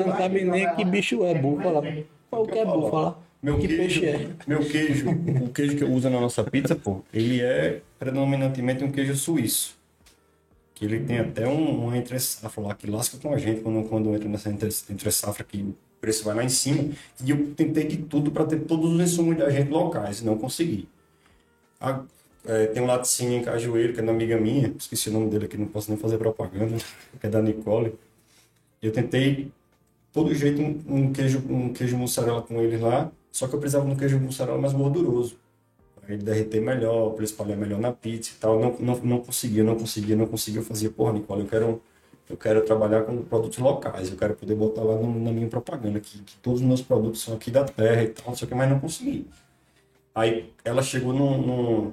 Não 0.07 0.17
sabe 0.17 0.45
nem 0.45 0.75
que 0.77 0.85
bicho 0.85 1.25
é 1.25 1.35
búfalo. 1.35 1.83
Qual 2.31 2.47
que 2.47 2.59
é 2.59 2.65
búfalo? 2.65 3.17
Meu 3.43 3.59
Que 3.59 3.69
queijo, 3.69 4.01
peixe 4.01 4.07
é? 4.07 4.29
meu 4.47 4.59
queijo, 4.61 5.09
o 5.11 5.49
queijo 5.49 5.77
que 5.77 5.83
eu 5.83 5.91
uso 5.91 6.11
na 6.11 6.21
nossa 6.21 6.45
pizza, 6.45 6.77
pô, 6.77 7.01
ele 7.13 7.41
é 7.41 7.81
predominantemente 7.99 8.85
um 8.85 8.93
queijo 8.93 9.17
suíço. 9.17 9.79
Que 10.75 10.85
ele 10.85 11.01
tem 11.01 11.19
até 11.19 11.49
um, 11.49 11.85
uma 11.87 11.97
entre 11.97 12.19
safra 12.21 12.63
lá 12.63 12.75
que 12.75 12.89
lasca 12.91 13.17
com 13.17 13.33
a 13.33 13.39
gente 13.39 13.63
quando, 13.63 13.83
quando 13.89 14.15
entra 14.15 14.29
nessa 14.29 14.51
entre, 14.51 14.69
entre 14.91 15.11
safra 15.11 15.43
que 15.43 15.59
o 15.63 15.75
preço 16.03 16.23
vai 16.25 16.35
lá 16.35 16.45
em 16.45 16.51
cima. 16.51 16.91
E 17.25 17.31
eu 17.31 17.47
tentei 17.57 17.85
de 17.85 17.97
tudo 17.99 18.31
para 18.31 18.45
ter 18.45 18.61
todos 18.61 18.93
os 18.93 19.01
insumos 19.01 19.37
da 19.39 19.49
gente 19.49 19.71
locais 19.71 20.21
e 20.21 20.25
não 20.27 20.37
consegui. 20.37 20.87
A- 21.81 22.03
é, 22.47 22.67
tem 22.69 22.83
um 22.83 22.87
laticínio 22.87 23.39
em 23.39 23.43
Cajueiro, 23.43 23.93
que 23.95 24.01
é 24.01 24.03
da 24.03 24.13
amiga 24.13 24.39
minha, 24.39 24.73
esqueci 24.79 25.11
o 25.11 25.13
nome 25.13 25.29
dele 25.31 25.45
aqui, 25.45 25.59
não 25.59 25.67
posso 25.67 25.91
nem 25.91 25.99
fazer 25.99 26.17
propaganda, 26.19 26.77
que 27.21 27.27
é 27.27 27.31
da 27.31 27.41
Nicole. 27.43 27.95
Eu 28.83 28.93
tentei 28.93 29.53
todo 30.13 30.35
jeito 30.35 30.61
um, 30.63 30.83
um 30.89 31.13
queijo 31.13 31.43
um 31.49 31.73
queijo 31.73 31.97
mussarela 31.97 32.43
com 32.43 32.61
ele 32.63 32.79
lá, 32.79 33.13
só 33.33 33.49
que 33.49 33.55
eu 33.55 33.61
precisava 33.61 33.87
de 33.87 33.93
um 33.93 33.97
queijo 33.97 34.19
mussarela 34.21 34.59
mais 34.59 34.73
gorduroso. 34.75 35.39
Pra 36.01 36.15
ele 36.15 36.23
derreter 36.23 36.61
melhor, 36.61 37.11
para 37.15 37.25
espalhar 37.25 37.57
melhor 37.59 37.81
na 37.81 37.93
pizza 37.93 38.33
e 38.37 38.41
tal. 38.41 38.61
Não, 38.61 38.77
não, 38.81 38.97
não 39.05 39.21
conseguia, 39.21 39.65
não 39.65 39.77
conseguia, 39.77 40.17
não 40.17 40.27
conseguia. 40.27 40.61
Eu 40.61 40.65
fazia, 40.65 40.91
porra, 40.91 41.13
Nicole, 41.15 41.43
eu 41.43 41.49
quero, 41.49 41.83
eu 42.31 42.37
quero 42.37 42.63
trabalhar 42.65 43.05
com 43.05 43.23
produtos 43.25 43.59
locais, 43.59 44.11
eu 44.11 44.17
quero 44.17 44.35
poder 44.35 44.55
botar 44.55 44.83
lá 44.83 44.97
no- 44.97 45.21
na 45.21 45.33
minha 45.33 45.49
propaganda 45.49 46.01
que, 46.01 46.21
que 46.23 46.37
todos 46.39 46.61
os 46.61 46.67
meus 46.67 46.83
produtos 46.83 47.23
são 47.23 47.35
aqui 47.35 47.51
da 47.51 47.65
terra 47.65 48.03
e 48.05 48.09
tal, 48.09 48.27
não 48.29 48.37
sei 48.37 48.47
o 48.47 48.49
que, 48.49 48.55
mas 48.55 48.71
não 48.71 48.81
consegui. 48.81 49.27
Aí 50.15 50.53
ela 50.65 50.83
chegou 50.83 51.13
num, 51.13 51.39
num, 51.41 51.93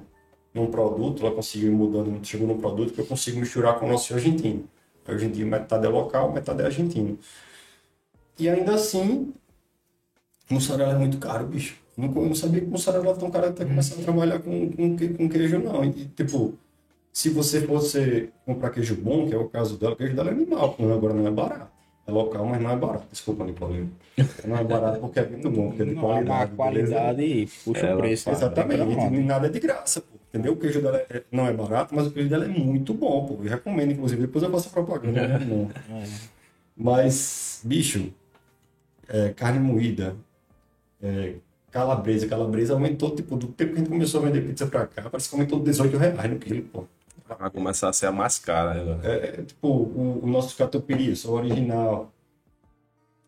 num 0.54 0.66
produto, 0.70 1.24
ela 1.24 1.34
conseguiu 1.34 1.68
ir 1.72 1.74
mudando, 1.76 2.24
chegou 2.26 2.46
num 2.46 2.58
produto 2.58 2.92
que 2.92 3.00
eu 3.00 3.06
consigo 3.06 3.38
misturar 3.40 3.78
com 3.78 3.86
o 3.86 3.90
nosso 3.92 4.12
argentino. 4.14 4.68
Hoje 5.08 5.26
em 5.26 5.30
dia 5.30 5.46
metade 5.46 5.86
é 5.86 5.88
local, 5.88 6.32
metade 6.32 6.62
é 6.62 6.66
argentino. 6.66 7.18
E 8.38 8.48
ainda 8.48 8.74
assim, 8.74 9.32
mussarela 10.50 10.92
é 10.94 10.98
muito 10.98 11.18
caro, 11.18 11.46
bicho. 11.46 11.76
Não, 11.96 12.06
eu 12.14 12.26
não 12.26 12.34
sabia 12.34 12.60
que 12.60 12.66
mussarela 12.66 13.08
era 13.08 13.16
tão 13.16 13.30
caro 13.30 13.48
até 13.48 13.64
começar 13.64 13.96
a 14.00 14.02
trabalhar 14.04 14.38
com, 14.38 14.70
com, 14.70 14.96
com 15.16 15.28
queijo, 15.28 15.58
não. 15.58 15.84
E, 15.84 16.06
tipo, 16.08 16.54
se 17.12 17.30
você 17.30 17.60
fosse 17.62 18.30
comprar 18.46 18.70
queijo 18.70 18.94
bom, 18.96 19.26
que 19.26 19.34
é 19.34 19.38
o 19.38 19.48
caso 19.48 19.76
dela, 19.76 19.94
o 19.94 19.96
queijo 19.96 20.14
dela 20.14 20.28
é 20.30 20.32
animal, 20.32 20.74
porque 20.74 20.92
agora 20.92 21.14
não 21.14 21.26
é 21.26 21.30
barato. 21.30 21.72
É 22.06 22.10
local, 22.10 22.46
mas 22.46 22.62
não 22.62 22.70
é 22.70 22.76
barato. 22.76 23.04
Desculpa, 23.10 23.44
Nicole. 23.44 23.88
Não 24.46 24.56
é 24.56 24.64
barato 24.64 25.00
porque 25.00 25.18
é 25.18 25.26
muito 25.28 25.50
bom, 25.50 25.68
porque 25.68 25.82
é 25.82 25.84
de 25.86 25.94
Não, 25.94 26.00
a 26.00 26.04
qualidade. 26.04 26.50
beleza? 26.52 26.56
qualidade 26.94 27.22
e 27.22 27.46
puxa 27.46 27.86
Ela 27.86 27.96
o 27.96 27.98
preço. 27.98 28.24
faz, 28.24 28.38
Exatamente, 28.38 29.14
e 29.14 29.20
nada 29.24 29.46
é 29.46 29.50
de 29.50 29.60
graça, 29.60 30.00
pô. 30.00 30.17
Entendeu? 30.28 30.52
O 30.52 30.56
queijo 30.56 30.80
dela 30.82 30.98
é- 31.08 31.22
não 31.32 31.46
é 31.46 31.52
barato, 31.52 31.94
mas 31.94 32.06
o 32.06 32.10
queijo 32.10 32.28
dela 32.28 32.44
é 32.44 32.48
muito 32.48 32.92
bom, 32.92 33.24
pô. 33.26 33.34
Eu 33.42 33.48
recomendo, 33.50 33.92
inclusive, 33.92 34.20
depois 34.20 34.42
eu 34.44 34.50
faço 34.50 34.68
a 34.68 34.72
propaganda. 34.72 35.26
né? 35.26 35.38
Não. 35.38 35.68
Mas, 36.76 37.60
bicho, 37.64 38.12
é, 39.08 39.30
carne 39.30 39.58
moída, 39.58 40.14
é, 41.02 41.34
calabresa, 41.70 42.26
calabresa 42.28 42.74
aumentou, 42.74 43.14
tipo, 43.14 43.36
do 43.36 43.48
tempo 43.48 43.70
que 43.72 43.76
a 43.76 43.80
gente 43.80 43.90
começou 43.90 44.20
a 44.22 44.24
vender 44.26 44.42
pizza 44.46 44.66
pra 44.66 44.86
cá, 44.86 45.08
parece 45.10 45.28
que 45.28 45.34
aumentou 45.34 45.60
18 45.60 45.96
reais 45.96 46.30
no 46.30 46.38
quilo, 46.38 46.62
pô. 46.62 46.84
Vai 47.38 47.50
começar 47.50 47.88
a 47.88 47.92
ser 47.92 48.06
a 48.06 48.12
mais 48.12 48.38
cara. 48.38 48.82
né? 48.84 49.00
É, 49.02 49.16
é, 49.40 49.42
tipo, 49.42 49.68
o, 49.68 50.20
o 50.22 50.26
nosso 50.26 50.56
catupiry, 50.56 51.14
só 51.14 51.32
original. 51.32 52.10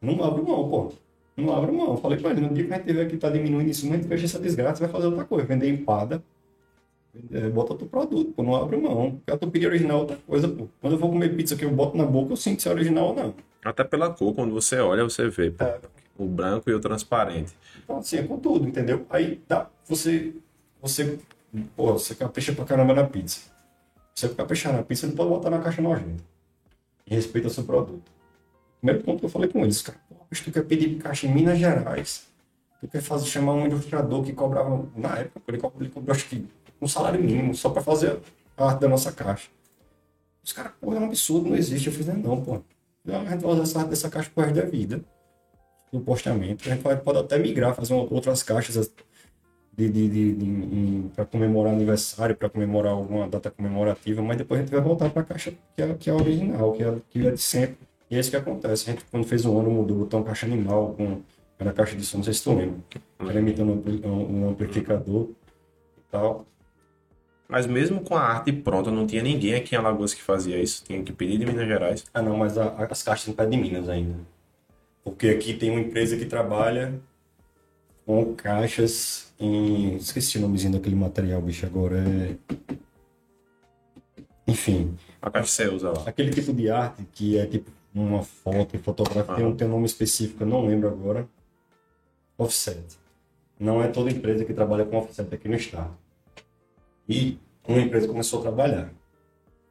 Não 0.01 0.23
abre 0.25 0.43
mão, 0.43 0.69
pô. 0.71 0.93
Não 1.37 1.55
abre 1.55 1.71
mão. 1.73 1.97
Falei 1.99 2.19
pra 2.19 2.31
ele, 2.31 2.41
no 2.41 2.55
dia 2.55 2.65
que 2.67 2.73
a 2.73 2.77
gente 2.77 2.87
tiver 2.87 3.07
que 3.11 3.17
tá 3.19 3.29
diminuindo 3.29 3.69
isso, 3.71 3.87
a 3.87 3.91
gente 3.95 4.09
fecha 4.09 4.25
essa 4.25 4.39
desgraça, 4.39 4.81
vai 4.83 4.89
fazer 4.91 5.07
outra 5.07 5.25
coisa. 5.25 5.47
Vender 5.47 5.69
empada, 5.69 6.23
é, 7.33 7.49
bota 7.49 7.73
outro 7.73 7.87
produto, 7.87 8.33
pô. 8.33 8.43
Não 8.43 8.55
abre 8.55 8.77
mão. 8.77 9.21
Catupiry 9.27 9.67
original 9.67 9.99
é 9.99 10.01
outra 10.01 10.19
coisa, 10.27 10.49
pô. 10.49 10.69
Quando 10.81 10.93
eu 10.95 10.99
vou 10.99 11.11
comer 11.11 11.35
pizza 11.37 11.57
que 11.57 11.65
eu 11.65 11.71
boto 11.71 11.97
na 11.97 12.05
boca, 12.05 12.33
eu 12.33 12.37
sinto 12.37 12.63
se 12.63 12.69
é 12.69 12.73
original 12.73 13.09
ou 13.09 13.15
não. 13.15 13.35
Até 13.65 13.85
pela 13.85 14.11
cor, 14.11 14.35
quando 14.35 14.53
você 14.53 14.79
olha, 14.79 15.03
você 15.05 15.29
vê. 15.29 15.51
pô. 15.51 15.65
É. 15.65 15.81
O 16.19 16.27
branco 16.27 16.69
e 16.69 16.75
o 16.75 16.81
transparente. 16.81 17.53
Então, 17.83 17.99
assim, 17.99 18.19
é 18.19 18.23
com 18.23 18.39
tudo, 18.39 18.69
entendeu? 18.69 19.07
Aí 19.09 19.41
dá, 19.49 19.71
você, 19.87 20.35
você, 20.81 21.19
pô, 21.75 21.95
você 21.95 22.15
capricha 22.15 22.53
pra 22.53 22.65
caramba 22.65 22.93
na 22.93 23.05
pizza. 23.05 23.51
Você 24.15 24.29
caprichar 24.29 24.73
na 24.75 24.83
pizza, 24.83 25.07
não 25.07 25.15
pode 25.15 25.31
botar 25.31 25.49
na 25.49 25.61
caixa 25.61 25.81
nojenta. 25.81 26.23
E 27.07 27.15
respeita 27.15 27.49
seu 27.49 27.65
produto. 27.65 28.03
Primeiro 28.81 29.03
ponto 29.03 29.21
que 29.21 29.27
eu 29.27 29.31
falei 29.31 29.49
com 29.49 29.63
eles, 29.63 29.81
cara, 29.81 29.99
pô, 30.09 30.15
tu 30.31 30.53
quer 30.53 30.65
pedir 30.65 30.97
caixa 30.97 31.27
em 31.27 31.35
Minas 31.35 31.59
Gerais, 31.59 32.27
tu 32.81 32.89
quer 32.89 33.03
fazer, 33.03 33.27
chamar 33.27 33.55
um 33.55 33.67
ilustrador 33.67 34.23
que 34.23 34.33
cobrava, 34.33 34.87
na 34.95 35.19
época, 35.19 35.43
ele 35.49 35.59
cobrou 35.59 36.15
acho 36.15 36.29
que 36.29 36.47
um 36.81 36.89
salário 36.89 37.23
mínimo, 37.23 37.55
só 37.55 37.71
pra 37.71 37.83
fazer 37.83 38.19
a 38.57 38.67
arte 38.67 38.81
da 38.81 38.89
nossa 38.89 39.13
caixa. 39.13 39.49
Os 40.43 40.53
caras, 40.53 40.73
pô, 40.81 40.95
é 40.95 40.99
um 40.99 41.05
absurdo, 41.05 41.51
não 41.51 41.57
existe. 41.57 41.89
Eu 41.89 41.93
fiz, 41.93 42.07
não, 42.07 42.17
não, 42.17 42.41
pô. 42.41 42.61
A 43.07 43.31
gente 43.31 43.43
vai 43.43 43.53
usar 43.53 43.63
essa 43.63 43.79
arte 43.81 43.91
dessa 43.91 44.11
caixa 44.11 44.31
pro 44.35 44.45
resto 44.45 44.57
da 44.57 44.67
vida 44.67 45.05
do 45.93 46.01
postamento. 46.01 46.69
A 46.69 46.75
gente 46.75 46.83
pode 46.83 47.19
até 47.19 47.39
migrar, 47.39 47.75
fazer 47.75 47.95
outras 47.95 48.43
caixas 48.43 48.91
de, 49.77 49.89
de, 49.89 50.35
de, 50.35 51.09
para 51.15 51.25
comemorar 51.25 51.73
aniversário, 51.73 52.37
para 52.37 52.49
comemorar 52.49 52.93
alguma 52.93 53.29
data 53.29 53.51
comemorativa, 53.51 54.23
mas 54.23 54.37
depois 54.37 54.61
a 54.61 54.63
gente 54.63 54.73
vai 54.73 54.81
voltar 54.81 55.11
para 55.11 55.23
a 55.23 55.25
caixa 55.25 55.53
que 55.75 55.83
é, 55.83 55.95
que 55.95 56.11
é 56.11 56.13
a 56.13 56.17
original, 56.17 56.73
que 56.73 56.83
é, 56.83 56.97
que 57.11 57.27
é 57.27 57.31
de 57.33 57.41
sempre. 57.41 57.79
E 58.11 58.17
é 58.17 58.21
isso 58.21 58.31
que 58.31 58.37
acontece. 58.37 58.89
A 58.89 58.93
gente, 58.93 59.05
quando 59.11 59.27
fez 59.27 59.45
um 59.45 59.59
ano, 59.59 59.71
mudou, 59.71 59.99
botou 59.99 60.21
uma 60.21 60.27
caixa 60.27 60.47
animal, 60.47 60.95
com, 60.95 61.23
era 61.59 61.73
caixa 61.73 61.97
de 61.97 62.05
som, 62.05 62.19
não 62.19 62.25
sei 62.25 62.35
se 62.35 62.43
tu 62.43 62.55
lembra. 62.55 62.79
Era 63.21 63.39
imitando 63.39 63.73
um, 63.73 64.09
um, 64.09 64.45
um 64.45 64.49
amplificador 64.51 65.29
e 65.99 66.03
tal. 66.11 66.45
Mas 67.51 67.67
mesmo 67.67 68.01
com 68.03 68.15
a 68.15 68.21
arte 68.23 68.53
pronta, 68.53 68.91
não 68.91 69.07
tinha 69.07 69.23
ninguém 69.23 69.55
aqui 69.55 69.75
em 69.75 69.79
Alagoas 69.79 70.15
que 70.15 70.23
fazia 70.23 70.61
isso. 70.63 70.85
Tinha 70.85 71.03
que 71.03 71.13
pedir 71.13 71.37
de 71.39 71.45
Minas 71.47 71.67
Gerais. 71.67 72.05
Ah, 72.15 72.23
não, 72.23 72.37
mas 72.37 72.57
a- 72.57 72.87
as 72.89 73.03
caixas 73.03 73.27
não 73.27 73.35
pedem 73.35 73.61
de 73.61 73.69
Minas 73.71 73.89
ainda. 73.89 74.15
Porque 75.03 75.29
aqui 75.29 75.55
tem 75.55 75.71
uma 75.71 75.81
empresa 75.81 76.17
que 76.17 76.27
trabalha 76.27 76.95
com 78.07 78.35
caixas 78.35 79.33
em. 79.41 79.97
Esqueci 79.97 80.39
o 80.39 80.41
nomezinho 80.43 80.73
daquele 80.75 80.95
material, 80.95 81.41
bicho, 81.43 81.67
agora 81.67 81.97
é. 81.99 82.37
Enfim, 84.47 84.97
A 85.23 85.31
caixa 85.31 85.47
você 85.49 85.69
usa 85.69 85.91
lá. 85.91 86.03
aquele 86.07 86.31
tipo 86.31 86.53
de 86.53 86.71
arte 86.71 87.03
que 87.13 87.39
é 87.39 87.47
tipo 87.47 87.71
uma 87.95 88.23
foto 88.23 88.79
fotografia, 88.79 89.35
tem, 89.35 89.45
um, 89.45 89.55
tem 89.57 89.67
um 89.67 89.71
nome 89.71 89.87
específico, 89.87 90.43
eu 90.43 90.47
não 90.47 90.67
lembro 90.67 90.89
agora. 90.89 91.29
Offset. 92.39 92.81
Não 93.59 93.83
é 93.83 93.89
toda 93.89 94.11
empresa 94.11 94.45
que 94.45 94.55
trabalha 94.55 94.85
com 94.85 94.97
offset 94.97 95.33
aqui 95.35 95.47
no 95.49 95.55
estado. 95.57 95.91
E 97.11 97.39
uma 97.67 97.81
empresa 97.81 98.07
começou 98.07 98.39
a 98.39 98.43
trabalhar. 98.43 98.93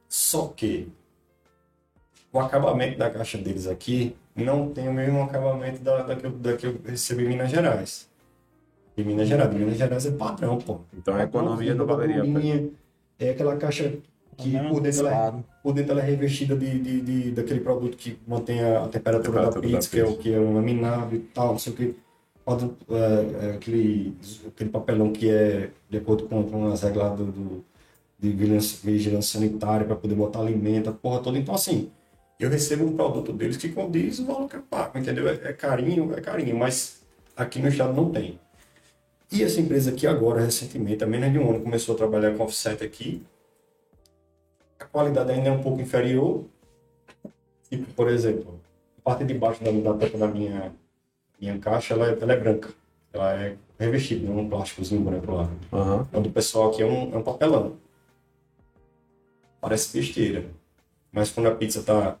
Só 0.08 0.48
que 0.48 0.88
o 2.32 2.38
acabamento 2.38 2.98
da 2.98 3.08
caixa 3.10 3.38
deles 3.38 3.66
aqui 3.66 4.14
não 4.36 4.68
tem 4.70 4.88
o 4.88 4.92
mesmo 4.92 5.22
acabamento 5.22 5.80
da, 5.82 6.02
da, 6.02 6.16
que, 6.16 6.26
eu, 6.26 6.30
da 6.32 6.56
que 6.56 6.66
eu 6.66 6.80
recebi 6.84 7.24
em 7.24 7.28
Minas 7.28 7.50
Gerais. 7.50 8.08
Em 8.96 9.04
Minas 9.04 9.26
Gerais, 9.28 9.52
Minas 9.54 9.76
Gerais 9.78 10.04
é 10.04 10.10
padrão, 10.10 10.58
pô. 10.58 10.80
Então 10.92 11.14
a 11.14 11.22
economia 11.24 11.74
não 11.74 11.86
valeria 11.86 12.18
a 12.18 12.24
pena. 12.24 12.34
Bolinha, 12.38 12.70
É 13.18 13.30
aquela 13.30 13.56
caixa 13.56 13.94
que 14.36 14.50
Não, 14.50 14.70
por 14.70 14.80
dentro, 14.82 15.06
ela, 15.06 15.28
é- 15.38 15.44
por 15.62 15.72
dentro 15.72 15.92
ela 15.92 16.00
é 16.02 16.04
revestida 16.04 16.56
de, 16.56 16.78
de, 16.78 17.00
de- 17.00 17.30
daquele 17.32 17.60
produto 17.60 17.96
que 17.96 18.18
mantém 18.26 18.60
a, 18.62 18.84
a 18.84 18.88
temperatura, 18.88 19.24
Temperatura 19.24 19.60
da 19.62 19.68
da 19.70 19.76
pizza, 19.78 19.90
que 19.90 20.00
é 20.00 20.04
o 20.04 20.08
pizza. 20.08 20.22
que 20.22 20.34
é 20.34 20.38
um 20.40 20.54
laminado 20.54 21.14
e 21.16 21.18
tal, 21.20 21.48
não 21.52 21.58
sei 21.58 21.72
o 21.72 21.76
que. 21.76 21.96
É, 22.46 23.46
é, 23.46 23.52
aquele, 23.54 24.16
aquele 24.48 24.70
papelão 24.70 25.12
que 25.12 25.30
é 25.30 25.70
de 25.88 25.98
acordo 25.98 26.26
com, 26.26 26.42
com 26.50 26.66
as 26.72 26.82
regras 26.82 27.16
do, 27.16 27.26
do- 27.26 27.64
de 28.18 28.30
vigilância, 28.32 29.22
sanitária 29.22 29.86
para 29.86 29.96
poder 29.96 30.14
botar 30.14 30.40
alimento, 30.40 30.90
a 30.90 30.92
porra 30.92 31.20
toda. 31.22 31.38
Então, 31.38 31.54
assim, 31.54 31.90
eu 32.38 32.50
recebo 32.50 32.84
um 32.84 32.94
produto 32.94 33.32
deles 33.32 33.56
que 33.56 33.70
condiz 33.70 34.18
o 34.18 34.26
valor 34.26 34.48
que 34.48 34.56
eu 34.56 34.62
pago, 34.62 34.98
entendeu? 34.98 35.26
É, 35.28 35.34
é 35.34 35.52
carinho, 35.54 36.12
é 36.14 36.20
carinho, 36.20 36.56
mas 36.58 37.02
aqui 37.36 37.60
no 37.60 37.68
estado 37.68 37.94
não 37.94 38.10
tem. 38.10 38.38
E 39.32 39.42
essa 39.42 39.60
empresa 39.60 39.90
aqui 39.90 40.06
agora, 40.06 40.40
recentemente, 40.42 41.02
há 41.04 41.06
menos 41.06 41.32
de 41.32 41.38
um 41.38 41.48
ano, 41.50 41.60
começou 41.62 41.94
a 41.94 41.98
trabalhar 41.98 42.36
com 42.36 42.44
offset 42.44 42.84
aqui. 42.84 43.22
A 44.78 44.84
qualidade 44.84 45.30
ainda 45.30 45.48
é 45.48 45.52
um 45.52 45.62
pouco 45.62 45.80
inferior. 45.80 46.44
Tipo, 47.70 47.92
por 47.94 48.08
exemplo, 48.08 48.60
a 48.98 49.02
parte 49.02 49.24
de 49.24 49.34
baixo 49.34 49.62
da, 49.62 49.70
da 49.70 50.06
da 50.18 50.26
minha, 50.28 50.72
minha 51.40 51.58
caixa, 51.58 51.94
ela 51.94 52.08
é, 52.10 52.18
ela 52.20 52.32
é 52.32 52.36
branca. 52.36 52.68
Ela 53.12 53.32
é 53.34 53.56
revestida, 53.78 54.28
num 54.30 54.48
plásticozinho 54.48 55.00
branco 55.00 55.32
lá. 55.32 55.48
A 56.12 56.18
do 56.20 56.30
pessoal 56.30 56.70
aqui 56.70 56.82
é 56.82 56.86
um, 56.86 57.14
é 57.14 57.16
um 57.16 57.22
papelão. 57.22 57.76
Parece 59.60 59.96
besteira. 59.98 60.44
Mas 61.12 61.30
quando 61.30 61.46
a 61.48 61.54
pizza 61.54 61.82
tá, 61.82 62.16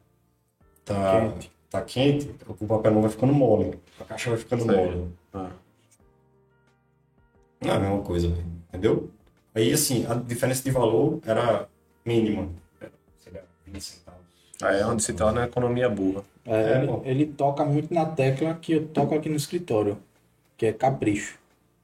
tá 0.84 1.30
Quente. 1.30 1.52
tá 1.70 1.82
quente, 1.82 2.34
o 2.48 2.66
papelão 2.66 3.02
vai 3.02 3.10
ficando 3.10 3.32
mole, 3.32 3.78
a 4.00 4.04
caixa 4.04 4.30
vai 4.30 4.38
ficando 4.38 4.64
Sei. 4.64 4.74
mole. 4.74 5.12
Ah. 5.32 5.50
Não 7.60 7.70
é 7.70 7.76
a 7.76 7.78
mesma 7.78 8.00
coisa, 8.02 8.26
entendeu? 8.68 9.10
Aí, 9.54 9.72
assim, 9.72 10.06
a 10.06 10.14
diferença 10.14 10.62
de 10.64 10.70
valor 10.70 11.20
era 11.24 11.68
mínima. 12.04 12.48
Sei 13.18 13.32
lá, 13.32 13.40
20 13.66 13.80
centavos. 13.80 14.09
Aí 14.62 14.80
é 14.80 14.86
onde 14.86 15.02
se 15.02 15.12
torna 15.14 15.42
a 15.42 15.46
economia 15.46 15.88
burra. 15.88 16.22
É, 16.44 16.72
É, 16.72 16.82
ele, 16.82 17.00
ele 17.04 17.26
toca 17.26 17.64
muito 17.64 17.92
na 17.92 18.06
tecla 18.06 18.54
que 18.54 18.72
eu 18.72 18.88
toco 18.88 19.14
aqui 19.14 19.28
no 19.28 19.36
escritório, 19.36 19.98
que 20.56 20.66
é 20.66 20.72
capricho. 20.72 21.38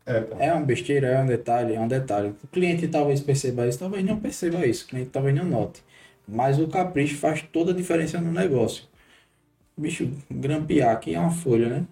É. 0.06 0.46
É 0.48 0.52
uma 0.52 0.64
besteira, 0.64 1.08
é 1.08 1.20
um 1.20 1.26
detalhe, 1.26 1.74
é 1.74 1.80
um 1.80 1.88
detalhe. 1.88 2.34
O 2.44 2.48
cliente 2.48 2.88
talvez 2.88 3.20
perceba 3.20 3.66
isso, 3.66 3.78
talvez 3.78 4.04
não 4.04 4.20
perceba 4.20 4.66
isso, 4.66 4.84
o 4.86 4.88
cliente 4.88 5.10
talvez 5.10 5.34
não 5.36 5.44
note. 5.44 5.82
Mas 6.28 6.58
o 6.60 6.68
capricho 6.68 7.16
faz 7.18 7.42
toda 7.42 7.72
a 7.72 7.74
diferença 7.74 8.20
no 8.20 8.32
negócio. 8.32 8.84
Bicho, 9.76 10.10
grampear 10.30 10.92
aqui 10.94 11.14
é 11.14 11.20
uma 11.20 11.30
folha, 11.30 11.68
né? 11.68 11.86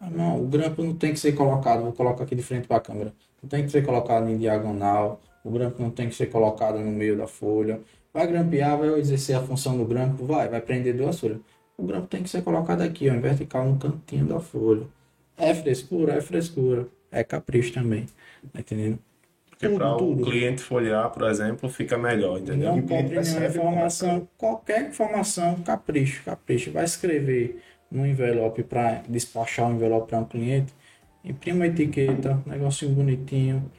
Ah, 0.00 0.10
Não, 0.10 0.42
o 0.42 0.46
grampo 0.48 0.82
não 0.82 0.94
tem 0.96 1.12
que 1.12 1.20
ser 1.20 1.32
colocado, 1.34 1.82
vou 1.82 1.92
colocar 1.92 2.24
aqui 2.24 2.34
de 2.34 2.42
frente 2.42 2.68
para 2.68 2.78
a 2.78 2.80
câmera. 2.80 3.14
Não 3.42 3.48
tem 3.48 3.64
que 3.64 3.70
ser 3.70 3.84
colocado 3.84 4.28
em 4.28 4.38
diagonal, 4.38 5.20
o 5.44 5.50
grampo 5.50 5.82
não 5.82 5.90
tem 5.90 6.08
que 6.08 6.14
ser 6.14 6.26
colocado 6.28 6.78
no 6.80 6.90
meio 6.90 7.16
da 7.16 7.26
folha. 7.26 7.80
Vai 8.12 8.26
grampear, 8.26 8.76
vai 8.76 8.98
exercer 8.98 9.36
a 9.36 9.40
função 9.40 9.76
do 9.76 9.84
grampo, 9.84 10.24
vai, 10.24 10.48
vai 10.48 10.60
prender 10.60 10.96
duas 10.96 11.18
folhas. 11.18 11.38
O 11.76 11.84
grampo 11.84 12.08
tem 12.08 12.22
que 12.22 12.28
ser 12.28 12.42
colocado 12.42 12.82
aqui, 12.82 13.08
ó, 13.08 13.14
em 13.14 13.20
vertical, 13.20 13.66
no 13.66 13.78
cantinho 13.78 14.26
da 14.26 14.40
folha. 14.40 14.86
É 15.36 15.54
frescura, 15.54 16.14
é 16.14 16.20
frescura. 16.20 16.86
É 17.10 17.24
capricho 17.24 17.72
também. 17.72 18.06
Tá 18.52 18.60
entendendo? 18.60 18.98
Porque 19.48 19.68
para 19.68 19.94
o 19.94 19.98
tudo. 19.98 20.24
cliente 20.24 20.62
folhear, 20.62 21.10
por 21.10 21.28
exemplo, 21.28 21.68
fica 21.68 21.96
melhor, 21.98 22.38
entendeu? 22.38 22.74
Não 22.74 22.82
compre 22.82 23.20
nenhuma 23.20 23.46
informação, 23.46 24.28
qualquer 24.38 24.88
informação, 24.88 25.56
capricho, 25.62 26.24
capricho. 26.24 26.72
Vai 26.72 26.84
escrever 26.84 27.62
no 27.90 28.06
envelope 28.06 28.62
para 28.62 29.02
despachar 29.08 29.68
o 29.68 29.74
envelope 29.74 30.08
para 30.08 30.18
um 30.18 30.24
cliente, 30.24 30.72
imprima 31.24 31.64
a 31.64 31.68
etiqueta, 31.68 32.40
negocinho 32.46 32.94
bonitinho, 32.94 33.70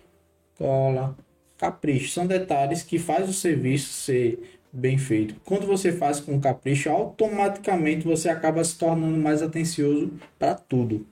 cola, 0.58 1.16
capricho. 1.62 2.10
São 2.10 2.26
detalhes 2.26 2.82
que 2.82 2.98
faz 2.98 3.30
o 3.30 3.34
serviço 3.34 3.94
ser 3.94 4.60
bem 4.74 4.98
feito. 4.98 5.36
Quando 5.46 5.68
você 5.68 5.92
faz 5.92 6.20
com 6.20 6.40
capricho, 6.42 6.90
automaticamente 6.90 8.04
você 8.08 8.30
acaba 8.30 8.64
se 8.64 8.76
tornando 8.78 9.18
mais 9.18 9.44
atencioso 9.44 10.12
para 10.40 10.56
tudo. 10.56 11.06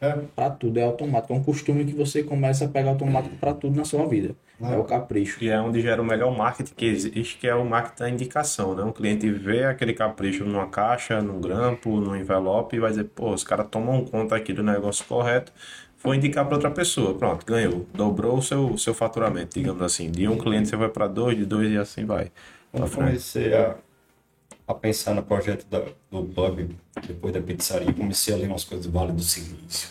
É. 0.00 0.12
Para 0.36 0.50
tudo, 0.50 0.78
é 0.78 0.82
automático. 0.82 1.32
É 1.32 1.36
um 1.36 1.42
costume 1.42 1.84
que 1.84 1.94
você 1.94 2.22
começa 2.22 2.66
a 2.66 2.68
pegar 2.68 2.90
automático 2.90 3.36
para 3.36 3.54
tudo 3.54 3.76
na 3.76 3.84
sua 3.84 4.06
vida. 4.06 4.36
É 4.60 4.76
o 4.76 4.84
capricho. 4.84 5.42
E 5.42 5.48
é 5.48 5.60
onde 5.60 5.80
gera 5.80 6.00
o 6.00 6.04
melhor 6.04 6.36
marketing 6.36 6.74
que 6.74 6.86
existe, 6.86 7.38
que 7.38 7.46
é 7.46 7.54
o 7.54 7.64
marketing 7.64 8.02
da 8.02 8.10
indicação, 8.10 8.74
né? 8.74 8.84
O 8.84 8.92
cliente 8.92 9.28
vê 9.30 9.64
aquele 9.64 9.92
capricho 9.92 10.44
numa 10.44 10.68
caixa, 10.68 11.20
num 11.20 11.40
grampo, 11.40 12.00
num 12.00 12.14
envelope 12.14 12.76
e 12.76 12.78
vai 12.78 12.90
dizer, 12.90 13.04
pô, 13.04 13.32
os 13.32 13.42
caras 13.42 13.66
tomam 13.68 14.04
conta 14.04 14.36
aqui 14.36 14.52
do 14.52 14.62
negócio 14.62 15.04
correto, 15.06 15.52
vou 16.04 16.14
indicar 16.14 16.44
para 16.44 16.54
outra 16.54 16.70
pessoa. 16.70 17.14
Pronto, 17.14 17.44
ganhou. 17.44 17.86
Dobrou 17.94 18.38
o 18.38 18.42
seu, 18.42 18.76
seu 18.78 18.94
faturamento, 18.94 19.58
digamos 19.58 19.82
assim. 19.82 20.10
De 20.10 20.28
um 20.28 20.38
cliente 20.38 20.68
você 20.68 20.76
vai 20.76 20.88
para 20.88 21.08
dois, 21.08 21.36
de 21.36 21.44
dois 21.46 21.72
e 21.72 21.76
assim 21.78 22.04
vai. 22.04 22.30
Quando 22.70 22.84
comecei 22.94 23.54
a, 23.54 23.76
a 24.68 24.74
pensar 24.74 25.14
no 25.14 25.22
projeto 25.22 25.66
da- 25.66 25.86
do 26.10 26.24
pub, 26.24 26.70
depois 27.06 27.32
da 27.34 27.40
pizzaria, 27.40 27.92
comecei 27.92 28.34
a 28.34 28.36
ler 28.36 28.48
umas 28.48 28.64
coisas 28.64 28.86
do 28.86 28.92
Vale 28.92 29.12
do 29.12 29.22
Silício. 29.22 29.90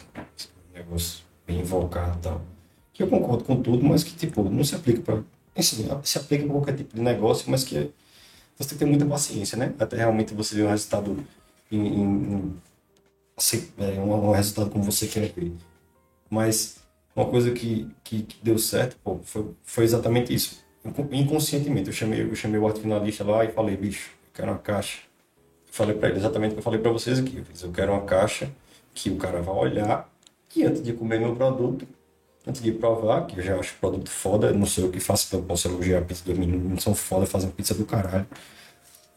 Um 0.73 0.77
negócio 0.77 1.23
bem 1.47 1.59
invocado 1.61 2.17
e 2.17 2.21
tal. 2.21 2.41
Que 2.93 3.03
eu 3.03 3.07
concordo 3.07 3.43
com 3.43 3.61
tudo, 3.61 3.83
mas 3.83 4.03
que, 4.03 4.15
tipo, 4.15 4.43
não 4.43 4.63
se 4.63 4.75
aplica 4.75 5.01
para. 5.01 5.23
Assim, 5.55 5.87
se 6.03 6.17
aplica 6.17 6.43
para 6.45 6.53
qualquer 6.53 6.75
tipo 6.75 6.95
de 6.95 7.01
negócio, 7.01 7.49
mas 7.49 7.63
que 7.63 7.91
você 8.57 8.69
tem 8.69 8.77
que 8.77 8.77
ter 8.77 8.85
muita 8.85 9.05
paciência, 9.05 9.57
né? 9.57 9.73
Até 9.79 9.97
realmente 9.97 10.33
você 10.33 10.55
ver 10.55 10.63
um 10.65 10.69
resultado 10.69 11.17
em, 11.71 11.79
em- 11.79 12.33
em- 12.33 12.55
assim, 13.37 13.67
é, 13.79 13.99
um 13.99 14.31
resultado 14.31 14.69
como 14.69 14.83
você 14.83 15.07
quer 15.07 15.31
ver. 15.31 15.53
Mas 16.33 16.77
uma 17.15 17.27
coisa 17.27 17.51
que, 17.51 17.87
que, 18.03 18.23
que 18.23 18.37
deu 18.43 18.57
certo, 18.57 18.97
pô, 19.03 19.19
foi, 19.23 19.45
foi 19.63 19.83
exatamente 19.83 20.33
isso. 20.33 20.63
Incon- 20.83 21.07
Inconscientemente, 21.11 21.87
eu 21.89 21.93
chamei, 21.93 22.23
eu 22.23 22.35
chamei 22.35 22.59
o 22.59 22.65
arte 22.65 22.79
finalista 22.81 23.23
lá 23.23 23.45
e 23.45 23.51
falei, 23.51 23.77
bicho, 23.77 24.09
eu 24.25 24.29
quero 24.33 24.51
uma 24.51 24.57
caixa. 24.57 24.97
Falei 25.69 25.95
pra 25.95 26.09
ele 26.09 26.17
exatamente 26.17 26.51
o 26.51 26.53
que 26.55 26.59
eu 26.59 26.63
falei 26.63 26.79
pra 26.79 26.91
vocês 26.91 27.19
aqui. 27.19 27.37
Eu, 27.37 27.45
fiz, 27.45 27.61
eu 27.61 27.71
quero 27.71 27.91
uma 27.91 28.01
caixa 28.01 28.49
que 28.95 29.11
o 29.11 29.17
cara 29.17 29.41
vai 29.43 29.53
olhar 29.55 30.09
que 30.49 30.63
antes 30.63 30.81
de 30.83 30.93
comer 30.93 31.19
meu 31.19 31.35
produto, 31.35 31.87
antes 32.47 32.61
de 32.61 32.71
provar, 32.71 33.27
que 33.27 33.39
eu 33.39 33.43
já 33.43 33.59
acho 33.59 33.75
o 33.75 33.77
produto 33.79 34.09
foda, 34.09 34.51
não 34.51 34.65
sei 34.65 34.83
o 34.83 34.91
que 34.91 34.99
faço, 34.99 35.27
então 35.27 35.39
eu 35.39 35.45
posso 35.45 35.67
elogiar 35.67 35.99
a 35.99 36.01
pizza 36.01 36.23
dos 36.25 36.37
meninos, 36.37 36.67
não 36.69 36.79
são 36.79 36.95
foda, 36.95 37.25
fazem 37.27 37.49
pizza 37.51 37.75
do 37.75 37.85
caralho. 37.85 38.25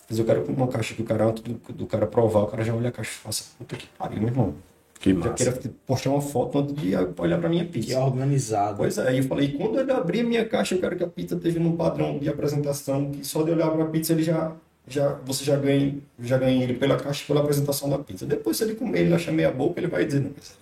Mas 0.09 0.19
eu 0.19 0.25
quero 0.25 0.45
uma 0.53 0.69
caixa 0.69 0.95
que 0.95 1.03
o 1.03 1.05
cara, 1.05 1.25
antes 1.27 1.43
do, 1.43 1.55
do 1.73 1.87
cara 1.87 2.07
provar, 2.07 2.41
o 2.43 2.47
cara 2.47 2.63
já 2.63 2.75
olha 2.75 2.91
a 2.91 2.93
caixa 2.93 3.11
e 3.11 3.15
faça, 3.15 3.45
puta 3.59 3.75
que 3.77 3.87
pariu, 3.99 4.19
meu 4.21 4.29
irmão. 4.29 4.55
Que 4.99 5.13
Já 5.13 5.19
massa. 5.19 5.35
queira 5.35 5.61
postar 5.87 6.11
uma 6.11 6.21
foto 6.21 6.59
antes 6.59 6.75
de 6.75 6.95
olhar 7.19 7.39
pra 7.39 7.49
minha 7.49 7.65
pizza. 7.65 7.89
Que 7.89 7.95
é 7.95 7.99
organizado. 7.99 8.79
Pois 8.79 8.97
é, 8.99 9.19
eu 9.19 9.23
falei, 9.25 9.53
quando 9.53 9.79
ele 9.79 9.93
abrir 9.93 10.21
a 10.21 10.25
minha 10.25 10.45
caixa, 10.49 10.75
eu 10.75 10.81
quero 10.81 10.97
que 10.97 11.05
a 11.05 11.07
pizza 11.09 11.35
esteja 11.37 11.61
num 11.61 11.77
padrão 11.77 12.19
de 12.19 12.29
apresentação, 12.29 13.11
que 13.11 13.25
só 13.27 13.43
de 13.43 13.51
olhar 13.51 13.71
para 13.71 13.85
a 13.85 13.87
pizza 13.89 14.13
ele 14.15 14.23
já, 14.23 14.53
já, 14.89 15.13
você 15.25 15.45
já 15.45 15.57
ganha, 15.57 15.97
já 16.21 16.39
ganha 16.39 16.63
ele 16.65 16.75
pela 16.75 16.97
caixa 16.97 17.23
e 17.23 17.27
pela 17.27 17.41
apresentação 17.41 17.89
da 17.91 17.99
pizza. 17.99 18.25
Depois, 18.27 18.57
se 18.57 18.65
ele 18.65 18.75
comer, 18.75 19.01
ele 19.03 19.15
achar 19.15 19.33
meia 19.33 19.51
boca, 19.51 19.79
ele 19.79 19.89
vai 19.89 20.05
dizer, 20.05 20.21
não, 20.21 20.31
mas 20.35 20.57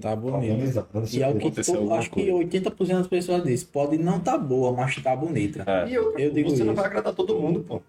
Tá 0.00 0.14
bonito. 0.14 0.36
organizado, 0.52 0.86
não 0.94 1.06
sei 1.06 1.18
E 1.18 1.22
é 1.24 1.28
o 1.28 1.36
que 1.38 1.70
alguma 1.72 1.98
acho 1.98 2.10
que 2.12 2.20
80% 2.28 2.86
das 2.98 3.06
pessoas 3.08 3.42
dizem. 3.42 3.66
Pode 3.72 3.98
não 3.98 4.20
tá 4.20 4.38
boa, 4.38 4.72
mas 4.72 4.94
tá 5.02 5.16
bonita. 5.16 5.64
É. 5.66 5.88
E 5.90 5.98
outra, 5.98 6.22
Eu 6.22 6.30
digo 6.30 6.50
você 6.50 6.62
não 6.62 6.72
isso. 6.72 6.80
vai 6.80 6.84
agradar 6.86 7.12
todo 7.14 7.34
mundo, 7.34 7.64
pô. 7.66 7.82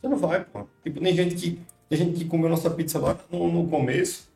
Você 0.00 0.08
não 0.08 0.16
vai, 0.16 0.42
pô. 0.44 0.60
Tipo, 0.82 0.98
tem 1.00 1.14
gente 1.14 1.34
que, 1.34 1.58
tem 1.88 1.98
gente 1.98 2.18
que 2.18 2.24
comeu 2.24 2.48
nossa 2.48 2.70
pizza 2.70 2.98
lá 2.98 3.18
no, 3.30 3.50
no 3.50 3.68
começo, 3.68 4.28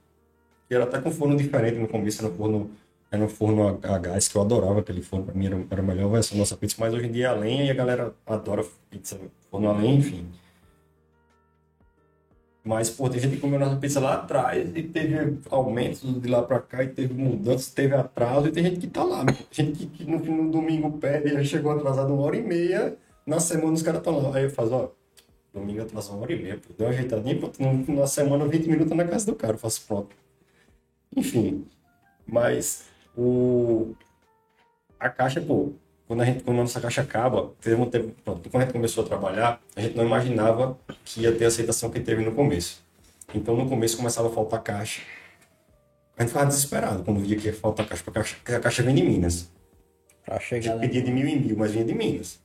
e 0.70 0.74
era 0.74 0.84
até 0.84 1.00
com 1.00 1.10
forno 1.10 1.36
diferente 1.36 1.78
no 1.78 1.88
começo, 1.88 2.24
era 2.24 2.34
forno, 2.34 2.70
era 3.10 3.24
um 3.24 3.28
forno 3.28 3.80
a, 3.82 3.94
a 3.94 3.98
gás, 3.98 4.28
que 4.28 4.36
eu 4.36 4.42
adorava 4.42 4.80
aquele 4.80 5.02
forno, 5.02 5.24
pra 5.26 5.34
mim 5.34 5.46
era, 5.46 5.66
era 5.70 5.80
a 5.80 5.84
melhor 5.84 6.10
versão 6.10 6.36
da 6.36 6.40
nossa 6.40 6.56
pizza, 6.56 6.76
mas 6.78 6.92
hoje 6.92 7.06
em 7.06 7.12
dia 7.12 7.26
é 7.26 7.28
a 7.28 7.32
lenha 7.32 7.64
e 7.64 7.70
a 7.70 7.74
galera 7.74 8.12
adora 8.26 8.64
pizza, 8.90 9.18
forno 9.50 9.70
a 9.70 9.72
lenha, 9.72 9.94
enfim. 9.94 10.26
Mas, 12.66 12.90
pô, 12.90 13.08
tem 13.08 13.20
gente 13.20 13.36
que 13.36 13.40
comeu 13.40 13.60
nossa 13.60 13.76
pizza 13.76 14.00
lá 14.00 14.14
atrás 14.14 14.68
e 14.74 14.82
teve 14.82 15.38
aumentos 15.50 16.02
de 16.20 16.28
lá 16.28 16.42
pra 16.42 16.58
cá 16.58 16.82
e 16.82 16.88
teve 16.88 17.14
mudanças, 17.14 17.70
teve 17.70 17.94
atraso 17.94 18.48
e 18.48 18.50
tem 18.50 18.64
gente 18.64 18.80
que 18.80 18.88
tá 18.88 19.04
lá. 19.04 19.24
Tem 19.24 19.36
gente 19.52 19.86
que, 19.86 19.86
que 19.86 20.04
no, 20.04 20.18
no 20.18 20.50
domingo 20.50 20.98
pede 20.98 21.28
e 21.28 21.34
já 21.34 21.44
chegou 21.44 21.70
atrasado 21.70 22.12
uma 22.12 22.24
hora 22.24 22.36
e 22.36 22.42
meia, 22.42 22.96
na 23.24 23.38
semana 23.38 23.72
os 23.72 23.82
caras 23.82 24.00
estão 24.00 24.20
lá. 24.20 24.36
Aí 24.36 24.42
eu 24.42 24.50
faço, 24.50 24.74
ó, 24.74 24.88
domingo 25.60 25.82
atrasou 25.82 26.14
uma 26.16 26.22
hora 26.22 26.32
e 26.32 26.42
meia, 26.42 26.56
pô, 26.58 26.72
deu 26.76 26.86
uma 26.86 26.92
ajeitadinha, 26.92 27.38
pô, 27.38 27.50
na 27.92 28.06
semana 28.06 28.46
20 28.46 28.66
minutos 28.68 28.96
na 28.96 29.04
casa 29.06 29.26
do 29.26 29.34
cara, 29.34 29.54
eu 29.54 29.58
faço 29.58 29.82
pronto. 29.86 30.14
Enfim, 31.14 31.66
mas 32.26 32.84
o... 33.16 33.94
a 34.98 35.08
caixa, 35.08 35.40
pô, 35.40 35.72
quando 36.06 36.22
a 36.22 36.24
gente, 36.24 36.44
quando 36.44 36.58
a 36.58 36.62
nossa 36.62 36.80
caixa 36.80 37.02
acaba, 37.02 37.52
teve 37.60 37.80
um 37.80 37.88
tempo, 37.88 38.14
pronto, 38.24 38.48
quando 38.50 38.62
a 38.62 38.66
gente 38.66 38.72
começou 38.74 39.04
a 39.04 39.06
trabalhar, 39.06 39.60
a 39.74 39.80
gente 39.80 39.96
não 39.96 40.04
imaginava 40.04 40.78
que 41.04 41.22
ia 41.22 41.32
ter 41.32 41.44
a 41.44 41.48
aceitação 41.48 41.90
que 41.90 42.00
teve 42.00 42.22
no 42.24 42.32
começo. 42.32 42.84
Então, 43.34 43.56
no 43.56 43.68
começo 43.68 43.96
começava 43.96 44.28
a 44.28 44.30
faltar 44.30 44.62
caixa. 44.62 45.02
A 46.16 46.22
gente 46.22 46.28
ficava 46.30 46.46
desesperado 46.46 47.02
quando 47.02 47.20
via 47.20 47.36
que 47.36 47.46
ia 47.46 47.52
faltar 47.52 47.86
caixa, 47.86 48.02
porque 48.04 48.18
a 48.18 48.22
caixa, 48.22 48.36
a 48.56 48.60
caixa 48.60 48.82
vem 48.82 48.94
de 48.94 49.02
Minas. 49.02 49.50
Pra 50.24 50.36
A 50.36 50.40
chegar 50.40 50.62
gente 50.62 50.74
lá. 50.74 50.80
pedia 50.80 51.02
de 51.02 51.10
mil 51.10 51.26
em 51.26 51.40
mil, 51.40 51.56
mas 51.56 51.72
vinha 51.72 51.84
de 51.84 51.94
Minas. 51.94 52.40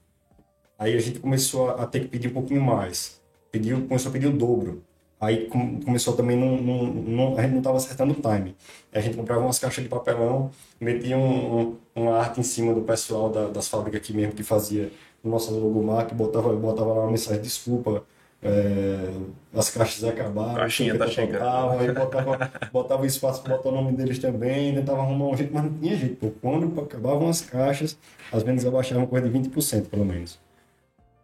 Aí 0.82 0.97
a 0.97 0.99
gente 0.99 1.19
começou 1.19 1.69
a, 1.69 1.86
ter 1.86 1.99
que 1.99 2.07
pedir 2.07 2.29
um 2.29 2.34
pouquinho 2.34 2.59
mais. 2.59 3.21
Pediu, 3.51 3.86
começou 3.88 4.09
a 4.09 4.13
pedir 4.13 4.25
o 4.25 4.32
dobro. 4.32 4.82
Aí 5.19 5.45
com- 5.45 5.79
começou 5.79 6.15
também, 6.15 6.36
não, 6.36 6.57
não, 6.59 6.84
não- 6.86 7.38
a 7.38 7.41
gente 7.43 7.51
não 7.51 7.59
estava 7.59 7.77
acertando 7.77 8.13
o 8.13 8.15
time. 8.15 8.55
A 8.91 8.99
gente 8.99 9.15
comprava 9.15 9.41
umas 9.43 9.59
caixas 9.59 9.84
de 9.84 9.89
papelão, 9.91 10.49
metia 10.79 11.15
um, 11.15 11.59
um- 11.59 11.75
uma 11.95 12.17
arte 12.17 12.39
em 12.39 12.43
cima 12.43 12.73
do 12.73 12.82
pessoal 12.82 13.29
da- 13.29 13.47
das 13.47 13.67
fábricas 13.67 14.01
aqui 14.01 14.11
mesmo 14.11 14.34
que 14.34 14.41
fazia 14.41 14.91
o 15.23 15.29
nosso 15.29 15.53
logomarca, 15.53 16.15
botava, 16.15 16.51
botava 16.55 16.91
lá 16.93 17.01
uma 17.03 17.11
mensagem, 17.11 17.39
desculpa, 17.43 18.03
é, 18.41 19.11
as 19.53 19.69
caixas 19.69 20.03
acabaram, 20.03 20.55
Caixinha 20.55 20.97
tá 20.97 21.05
chegando. 21.05 21.41
faltava, 21.41 21.79
aí 21.79 21.91
botava, 21.93 22.51
botava 22.73 23.05
espaço 23.05 23.43
para 23.43 23.55
botar 23.55 23.69
o 23.69 23.71
nome 23.71 23.91
deles 23.91 24.17
também, 24.17 24.73
tentava 24.73 25.01
arrumar 25.03 25.25
um 25.27 25.38
jeito, 25.38 25.53
mas 25.53 25.63
não 25.63 25.73
tinha 25.77 25.95
jeito. 25.95 26.15
Pô. 26.15 26.32
Quando 26.41 26.82
acabavam 26.82 27.29
as 27.29 27.41
caixas, 27.41 27.95
as 28.32 28.41
vendas 28.41 28.65
abaixavam 28.65 29.05
coisa 29.05 29.27
de 29.29 29.32
20% 29.38 29.88
pelo 29.89 30.03
menos. 30.03 30.39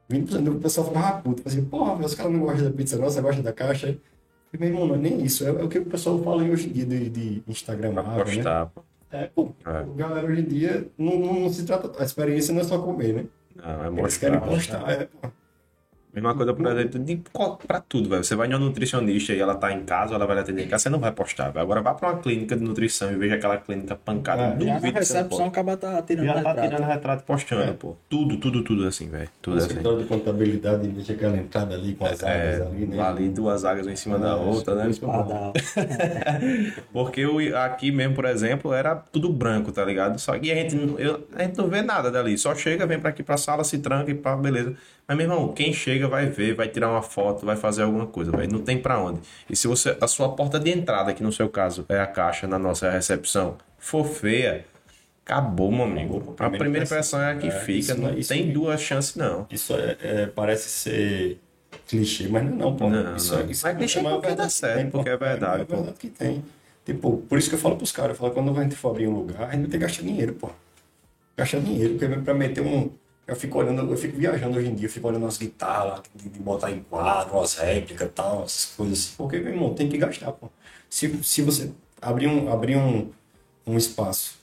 20% 0.10 0.44
do 0.44 0.56
pessoal 0.56 0.88
ficava 0.88 1.22
puto, 1.22 1.42
fazia, 1.42 1.62
porra, 1.64 1.94
os 2.06 2.16
caras 2.16 2.32
não 2.32 2.40
gostam 2.40 2.66
da 2.66 2.72
pizza 2.72 2.98
não, 2.98 3.06
você 3.10 3.22
gosta 3.22 3.42
da 3.42 3.52
caixa? 3.54 3.98
Falei, 4.52 4.70
meu 4.70 4.70
irmão, 4.70 4.88
não 4.88 4.96
é 4.96 4.98
nem 4.98 5.22
isso, 5.24 5.46
é, 5.46 5.50
é 5.50 5.64
o 5.64 5.68
que 5.68 5.80
o 5.80 5.86
pessoal 5.86 6.18
fala 6.24 6.44
hoje 6.44 6.70
em 6.70 6.72
dia 6.72 6.86
de, 6.86 7.10
de 7.10 7.44
Instagram, 7.48 7.92
né? 7.94 8.04
postar. 8.24 8.66
pô. 8.68 8.82
É, 9.12 9.26
pô, 9.28 9.50
É. 9.66 9.70
a 9.70 9.84
galera 9.84 10.28
hoje 10.28 10.42
em 10.42 10.46
dia 10.46 10.88
não, 10.98 11.18
não, 11.20 11.40
não 11.42 11.50
se 11.54 11.66
trata, 11.66 11.92
a 12.02 12.06
experiência 12.06 12.54
não 12.54 12.62
é 12.62 12.64
só 12.64 12.78
comer, 12.80 13.14
né? 13.14 13.26
Não, 13.56 13.98
é 13.98 14.02
Eles 14.02 14.18
querem 14.18 14.40
mostrar. 14.40 14.80
postar, 14.80 14.92
é, 14.92 15.06
pô. 15.06 15.30
Mesma 16.18 16.34
coisa, 16.34 16.52
por 16.52 16.66
exemplo, 16.66 17.00
de, 17.00 17.22
pra 17.68 17.80
tudo, 17.80 18.10
velho. 18.10 18.24
Você 18.24 18.36
vai 18.36 18.48
em 18.48 18.52
uma 18.52 18.58
nutricionista 18.60 19.34
e 19.34 19.40
ela 19.40 19.54
tá 19.54 19.72
em 19.72 19.84
casa, 19.84 20.16
ela 20.16 20.26
vai 20.26 20.36
lhe 20.38 20.42
atender 20.42 20.66
em 20.66 20.68
casa, 20.68 20.84
você 20.84 20.90
não 20.90 20.98
vai 21.00 21.12
postar, 21.12 21.50
velho. 21.52 21.62
Agora 21.62 21.80
vá 21.82 21.94
pra 21.94 22.10
uma 22.14 22.18
clínica 22.20 22.56
de 22.56 22.64
nutrição 22.64 23.12
e 23.12 23.16
veja 23.16 23.36
aquela 23.36 23.58
clínica 23.58 23.96
pancada. 23.96 24.42
É, 24.42 24.52
duvido 24.56 24.94
que 25.00 25.06
você 25.06 25.22
não 25.24 25.46
acaba 25.46 25.78
tá 25.78 26.02
tirando 26.02 26.26
Já 26.26 26.34
tá 26.34 26.40
retrato. 26.40 26.70
tirando 26.70 26.88
retrato 26.88 27.22
e 27.22 27.26
postando, 27.28 27.62
É. 27.62 27.74
pô. 27.74 27.96
Tudo, 28.10 28.38
tudo, 28.38 28.64
tudo 28.64 28.88
assim, 28.88 29.08
velho. 29.10 29.30
Tudo 29.42 29.58
No 29.58 29.64
assim. 29.64 29.76
de 29.76 30.04
contabilidade, 30.06 30.88
deixa 30.88 31.14
aquela 31.14 31.38
entrada 31.38 31.76
ali 31.76 31.94
com 31.94 32.06
as 32.08 32.24
É, 32.24 32.66
ali, 32.68 32.86
né? 32.88 33.00
ali 33.00 33.30
duas 33.30 33.64
águas 33.64 33.86
uma 33.86 33.94
em 33.94 33.96
cima 33.96 34.18
da 34.18 34.30
É, 34.30 34.34
outra, 34.34 34.74
né? 34.74 34.90
é. 34.90 36.82
Porque 36.92 37.26
o- 37.26 37.56
aqui 37.58 37.92
mesmo, 37.92 38.16
por 38.16 38.26
exemplo, 38.26 38.74
era 38.74 38.96
tudo 38.96 39.32
branco, 39.32 39.72
tá 39.72 39.84
ligado? 39.86 40.18
Só 40.20 40.38
que 40.38 40.52
a 40.52 40.56
gente, 40.56 40.76
não- 40.76 41.00
eu- 41.00 41.28
a 41.36 41.44
gente 41.44 41.58
não 41.58 41.68
vê 41.68 41.82
nada 41.82 42.10
dali. 42.10 42.38
Só 42.38 42.56
chega, 42.56 42.86
vem 42.86 43.00
pra 43.00 43.10
aqui 43.10 43.24
pra 43.24 43.38
sala, 43.38 43.64
se 43.64 43.78
tranca 43.80 44.10
e 44.12 44.16
pá, 44.16 44.36
beleza. 44.36 44.76
Mas, 45.08 45.16
meu 45.18 45.26
irmão, 45.26 45.54
quem 45.54 45.72
chega 45.72 46.08
vai 46.08 46.26
ver, 46.26 46.54
vai 46.54 46.68
tirar 46.68 46.90
uma 46.92 47.02
foto, 47.02 47.46
vai 47.46 47.56
fazer 47.56 47.84
alguma 47.84 48.06
coisa, 48.08 48.30
velho. 48.32 48.52
Não 48.52 48.60
tem 48.62 48.78
pra 48.78 49.00
onde. 49.02 49.22
E 49.50 49.56
se 49.56 49.66
você, 49.68 49.98
a 50.02 50.08
sua 50.08 50.30
porta 50.36 50.60
de 50.60 50.70
entrada, 50.70 51.14
que 51.14 51.24
no 51.24 51.32
seu 51.32 51.48
caso 51.48 51.86
é 51.88 52.00
a 52.00 52.06
caixa, 52.08 52.46
na 52.46 52.60
nossa 52.60 52.90
recepção, 52.92 53.56
for 53.80 54.04
feia, 54.06 54.66
acabou, 55.26 55.72
meu 55.72 55.84
amigo. 55.86 56.36
A 56.38 56.50
primeira 56.50 56.84
impressão 56.84 57.22
é 57.22 57.32
a 57.32 57.36
que 57.38 57.48
É, 57.48 57.52
fica. 57.52 57.96
Não 57.96 58.10
não- 58.12 58.18
isso 58.18 58.30
tem 58.34 58.52
duas 58.52 58.82
chances, 58.82 59.16
não. 59.16 59.48
Isso 59.50 59.74
é, 59.76 59.96
é- 60.02 60.26
parece 60.28 60.68
ser 60.70 61.40
clichê, 61.88 62.28
mas 62.28 62.44
não, 62.44 62.52
é 62.52 62.56
não 62.56 62.76
pô. 62.76 62.90
Não, 62.90 63.16
isso, 63.16 63.34
não. 63.34 63.42
É, 63.44 63.46
isso 63.52 63.66
Mas 63.66 63.78
clichê 63.78 64.00
a 64.00 64.04
maior 64.04 64.16
porque 64.16 64.28
dá 64.28 64.34
verdade 64.36 64.54
certo, 64.54 64.76
tem, 64.78 64.90
porque 64.90 65.10
é 65.10 65.18
verdade, 65.18 65.60
É 65.60 65.64
a 65.64 65.66
pô. 65.66 65.76
verdade 65.78 65.98
que 66.00 66.10
tem. 66.10 66.44
Tipo, 66.86 67.18
por 67.30 67.38
isso 67.38 67.48
que 67.50 67.56
eu 67.56 67.60
falo 67.60 67.78
pros 67.78 67.94
caras, 67.94 68.12
eu 68.12 68.16
falo, 68.18 68.32
quando 68.34 68.58
a 68.58 68.64
gente 68.64 68.76
for 68.76 68.90
abrir 68.90 69.08
um 69.08 69.14
lugar, 69.16 69.44
a 69.44 69.52
gente 69.52 69.62
vai 69.62 69.70
ter 69.70 69.78
que 69.78 69.78
gastar 69.78 70.04
dinheiro, 70.04 70.34
pô. 70.34 70.50
Gastar 71.38 71.60
dinheiro, 71.60 71.96
porque 71.98 72.08
pra 72.22 72.34
meter 72.34 72.60
um. 72.62 72.90
Eu 73.28 73.36
fico 73.36 73.60
olhando, 73.60 73.92
eu 73.92 73.98
fico 73.98 74.18
viajando 74.18 74.58
hoje 74.58 74.70
em 74.70 74.76
dia, 74.76 74.86
eu 74.88 74.92
fico 74.92 75.08
olhando 75.08 75.26
as 75.26 75.38
guitarras, 75.38 76.02
de, 76.16 76.30
de 76.30 76.40
botar 76.40 76.72
em 76.72 76.80
quadro, 76.80 77.40
as 77.42 77.56
réplicas 77.56 78.08
e 78.08 78.12
tal, 78.12 78.44
essas 78.46 78.74
coisas 78.78 79.00
assim. 79.00 79.14
Porque, 79.18 79.38
meu 79.40 79.52
irmão, 79.54 79.74
tem 79.74 79.90
que 79.90 79.98
gastar, 79.98 80.32
pô. 80.32 80.50
Se, 80.90 81.22
se 81.24 81.42
você 81.42 81.72
abrir 82.02 82.28
um, 82.28 82.52
abrir 82.52 82.78
um, 82.78 83.10
um 83.66 83.76
espaço, 83.78 84.38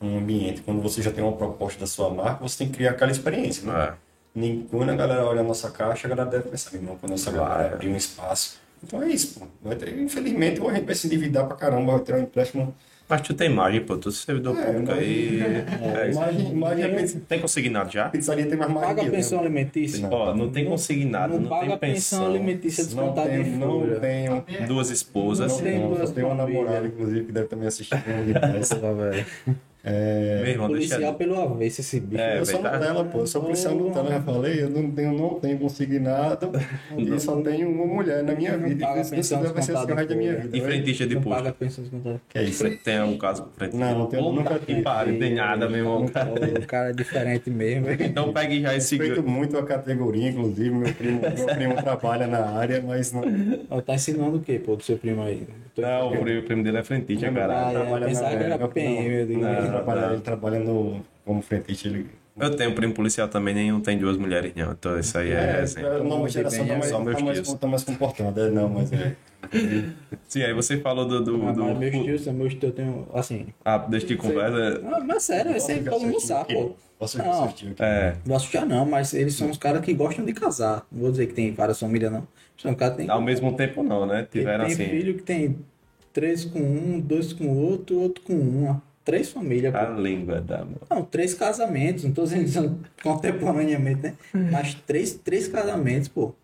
um 0.00 0.18
ambiente, 0.18 0.60
quando 0.60 0.82
você 0.82 1.00
já 1.00 1.10
tem 1.10 1.24
uma 1.24 1.32
proposta 1.32 1.80
da 1.80 1.86
sua 1.86 2.10
marca, 2.10 2.46
você 2.46 2.58
tem 2.58 2.68
que 2.68 2.74
criar 2.74 2.90
aquela 2.90 3.10
experiência, 3.10 3.64
né? 3.66 3.84
É. 3.88 3.94
Nem- 4.34 4.68
Quando 4.70 4.90
a 4.90 4.94
galera 4.94 5.24
olha 5.24 5.40
a 5.40 5.44
nossa 5.44 5.70
caixa, 5.70 6.06
a 6.06 6.10
galera 6.10 6.28
deve 6.30 6.50
pensar, 6.50 6.70
meu 6.72 6.82
irmão, 6.82 6.98
quando 7.00 7.14
essa 7.14 7.30
galera 7.30 7.54
Claro. 7.60 7.74
abrir 7.76 7.88
um 7.88 7.96
espaço. 7.96 8.60
Então 8.84 9.02
é 9.02 9.08
isso, 9.08 9.40
pô. 9.40 9.74
Ter, 9.74 9.98
infelizmente, 9.98 10.60
ou 10.60 10.68
a 10.68 10.74
gente 10.74 10.84
vai 10.84 10.94
se 10.94 11.06
endividar 11.06 11.46
pra 11.46 11.56
caramba, 11.56 11.92
vai 11.92 12.00
ter 12.02 12.14
um 12.14 12.18
empréstimo. 12.20 12.74
Mas 13.08 13.20
tu 13.22 13.32
tem 13.32 13.50
imagem, 13.50 13.80
pô. 13.80 13.96
Tu 13.96 14.10
é 14.10 14.12
servidor 14.12 14.58
É, 14.58 14.62
público 14.66 14.92
aí. 14.92 15.40
É, 15.40 16.10
imagem, 16.10 16.50
imagem 16.52 16.94
pizza- 16.96 17.20
Tem 17.26 17.40
consignado 17.40 17.90
já? 17.90 18.08
pizzaria 18.10 18.44
tem 18.46 18.58
mais 18.58 18.70
margem 18.70 18.94
Paga 18.96 19.08
a 19.08 19.10
pensão 19.10 19.38
né? 19.38 19.44
alimentícia. 19.46 20.02
Não. 20.02 20.10
Ó, 20.12 20.34
não 20.34 20.50
tem 20.50 20.64
consignado, 20.66 21.32
Não 21.34 21.40
não, 21.40 21.48
paga 21.48 21.64
tem 21.64 21.74
a 21.74 21.78
pensão 21.78 22.18
pensão. 22.20 22.34
alimentícia 22.34 22.82
Não 22.84 22.90
descontada 22.90 23.34
em 23.34 23.44
tenho, 23.44 23.58
não 23.58 24.00
tenho. 24.42 24.66
Duas 24.66 24.90
esposas. 24.90 25.52
Não 25.52 25.58
tem 25.62 25.72
tenho, 25.72 25.88
duas 25.88 26.08
só 26.08 26.14
tenho 26.14 26.26
uma 26.26 26.34
namorada, 26.36 26.86
inclusive, 26.86 27.24
que 27.24 27.32
deve 27.32 27.46
estar 27.46 27.56
me 27.56 27.66
assistindo. 27.66 27.98
Tá, 28.80 28.92
velho. 28.92 29.26
É, 29.84 30.40
Meu 30.42 30.50
irmão, 30.50 30.68
deixa 30.68 30.88
Policial 30.96 31.14
pelo 31.14 31.40
avesso 31.40 31.80
esse 31.80 32.00
bicho. 32.00 32.20
É, 32.20 32.40
eu 32.40 32.46
sou 32.46 32.60
tá- 32.60 32.72
Nutella, 32.72 33.04
pô. 33.04 33.18
Eu 33.20 33.26
sou 33.26 33.42
policial 33.42 33.74
Nutella, 33.74 34.10
já 34.10 34.20
falei. 34.22 34.62
Eu 34.62 34.70
não 34.70 34.90
tenho, 34.90 35.12
não 35.12 35.40
tenho 35.40 35.58
consignado. 35.58 36.50
E 36.98 37.20
só 37.20 37.40
tenho 37.40 37.70
uma 37.70 37.86
mulher 37.86 38.22
na 38.22 38.34
minha 38.34 38.56
vida. 38.58 38.86
paga 38.86 39.00
E 39.00 39.10
Deus 39.10 39.30
vai 39.30 39.62
ser 39.62 39.76
o 39.76 39.86
da 39.86 40.14
minha 40.14 40.36
vida. 40.36 40.56
E 40.56 40.60
frentista 40.60 41.06
de 41.06 41.14
posto. 41.14 41.28
paga 41.30 41.50
a 41.50 41.52
pensão 41.52 41.84
descontada. 41.84 42.20
Que 42.28 42.38
é 42.38 42.44
isso? 42.44 42.68
Tem 42.78 42.98
algum 42.98 43.16
caso 43.16 43.44
com 43.44 43.50
frentista? 43.50 43.84
Não, 43.84 43.98
não 44.00 44.06
tenho, 44.06 44.32
nunca 44.32 44.58
tive. 44.58 44.82
tem 45.18 45.34
nada, 45.34 45.68
meu 45.68 45.78
irmão. 45.78 46.04
O 46.04 46.66
cara 46.66 46.90
é 46.90 46.92
diferente 46.92 47.50
mesmo. 47.50 47.90
Então 47.90 48.32
pegue 48.32 48.60
já 48.60 48.74
esse... 48.74 48.96
Respeito 48.96 49.22
muito 49.22 49.56
a 49.56 49.64
categoria, 49.64 50.28
inclusive. 50.28 50.70
Meu 50.70 50.92
primo, 50.94 51.20
meu 51.20 51.46
primo 51.46 51.74
trabalha 51.76 52.26
na 52.26 52.46
área, 52.50 52.82
mas 52.84 53.12
não. 53.12 53.22
Tá 53.86 53.94
ensinando 53.94 54.36
o 54.36 54.40
quê, 54.40 54.58
pô, 54.58 54.76
do 54.76 54.82
seu 54.82 54.98
primo 54.98 55.22
aí? 55.22 55.46
Não, 55.78 56.08
o 56.08 56.20
primo, 56.20 56.40
o 56.40 56.42
primo 56.42 56.62
dele 56.62 56.78
é 56.78 56.82
frentista, 56.82 57.28
Ah, 57.28 57.32
caralho. 57.32 57.78
é, 58.04 58.06
pensava 58.06 58.36
que 58.36 58.42
era 58.44 58.58
não, 58.58 58.68
PM, 58.68 59.08
não, 59.08 59.14
ele, 59.14 59.36
Não, 59.36 59.66
trabalha, 59.66 60.00
não. 60.00 60.12
ele 60.12 60.20
trabalha 60.22 60.58
no, 60.60 61.00
como 61.24 61.42
frentista. 61.42 61.88
Ele, 61.88 62.06
Eu 62.40 62.54
tenho 62.56 62.70
um 62.70 62.74
primo 62.74 62.94
policial 62.94 63.28
também, 63.28 63.54
nenhum 63.54 63.80
tem 63.80 63.98
duas 63.98 64.16
mulheres, 64.16 64.52
não. 64.54 64.72
Então 64.72 64.98
isso 64.98 65.16
aí 65.18 65.30
é, 65.30 65.60
assim. 65.60 65.80
a 65.82 65.98
nova 65.98 66.28
geração 66.28 66.66
tá 66.66 66.74
é 66.74 66.76
mais, 66.78 66.90
só 66.90 67.00
meus 67.00 67.16
tá 67.18 67.24
mais, 67.24 67.40
tios. 67.40 67.54
tá 67.54 67.66
mais 67.66 67.84
comportada. 67.84 68.40
É, 68.46 68.50
não, 68.50 68.68
mas 68.68 68.92
é. 68.92 69.14
Sim, 70.28 70.42
aí 70.42 70.52
você 70.52 70.78
falou 70.78 71.04
do... 71.06 71.22
do, 71.22 71.48
Ah, 71.48 71.52
do 71.52 71.64
meus 71.74 71.92
tios, 72.04 72.26
meus 72.26 72.52
tios, 72.54 72.62
eu 72.64 72.72
tenho, 72.72 73.06
assim... 73.14 73.46
Ah, 73.64 73.78
deixa 73.78 74.06
de 74.06 74.16
conversa. 74.16 74.82
Ah, 74.84 75.00
mas 75.00 75.22
sério, 75.22 75.56
esse 75.56 75.72
aí 75.72 75.82
todo 75.84 76.00
mundo 76.00 76.20
sabe, 76.20 76.54
pô. 76.54 76.76
Posso 76.98 77.16
Não. 77.18 77.44
assistir 77.44 77.68
aqui? 77.68 77.82
É, 77.82 78.16
Não 78.26 78.38
já 78.38 78.64
não, 78.66 78.84
mas 78.84 79.14
eles 79.14 79.34
são 79.34 79.50
os 79.50 79.56
caras 79.56 79.82
que 79.84 79.94
gostam 79.94 80.24
de 80.24 80.32
casar. 80.32 80.84
Não 80.90 81.02
vou 81.02 81.10
dizer 81.10 81.26
que 81.26 81.34
tem 81.34 81.52
várias 81.52 81.78
famílias, 81.78 82.10
não. 82.10 82.26
São 82.56 82.74
caras 82.74 82.96
que 82.96 83.02
tem, 83.02 83.10
ao 83.10 83.20
mesmo 83.22 83.52
tempo 83.56 83.82
não, 83.84 84.04
né? 84.04 84.26
tem, 84.28 84.42
Tiveram 84.42 84.64
tem 84.64 84.74
assim... 84.74 84.88
filho 84.88 85.14
que 85.14 85.22
tem 85.22 85.58
três 86.12 86.44
com 86.44 86.58
um, 86.58 86.98
dois 87.00 87.32
com 87.32 87.48
outro, 87.56 88.00
outro 88.00 88.22
com 88.24 88.34
uma. 88.34 88.82
Três 89.04 89.30
famílias, 89.30 89.74
A 89.74 89.86
pô. 89.86 90.00
língua 90.00 90.40
da... 90.40 90.66
Não, 90.90 91.02
três 91.02 91.32
casamentos, 91.32 92.04
não 92.04 92.12
tô 92.12 92.24
dizendo 92.24 92.44
que 92.44 92.50
são 92.50 92.78
contemporaneamente, 93.02 94.02
né? 94.02 94.14
Mas 94.50 94.74
três, 94.74 95.14
três 95.14 95.46
casamentos, 95.48 96.08
pô. 96.08 96.34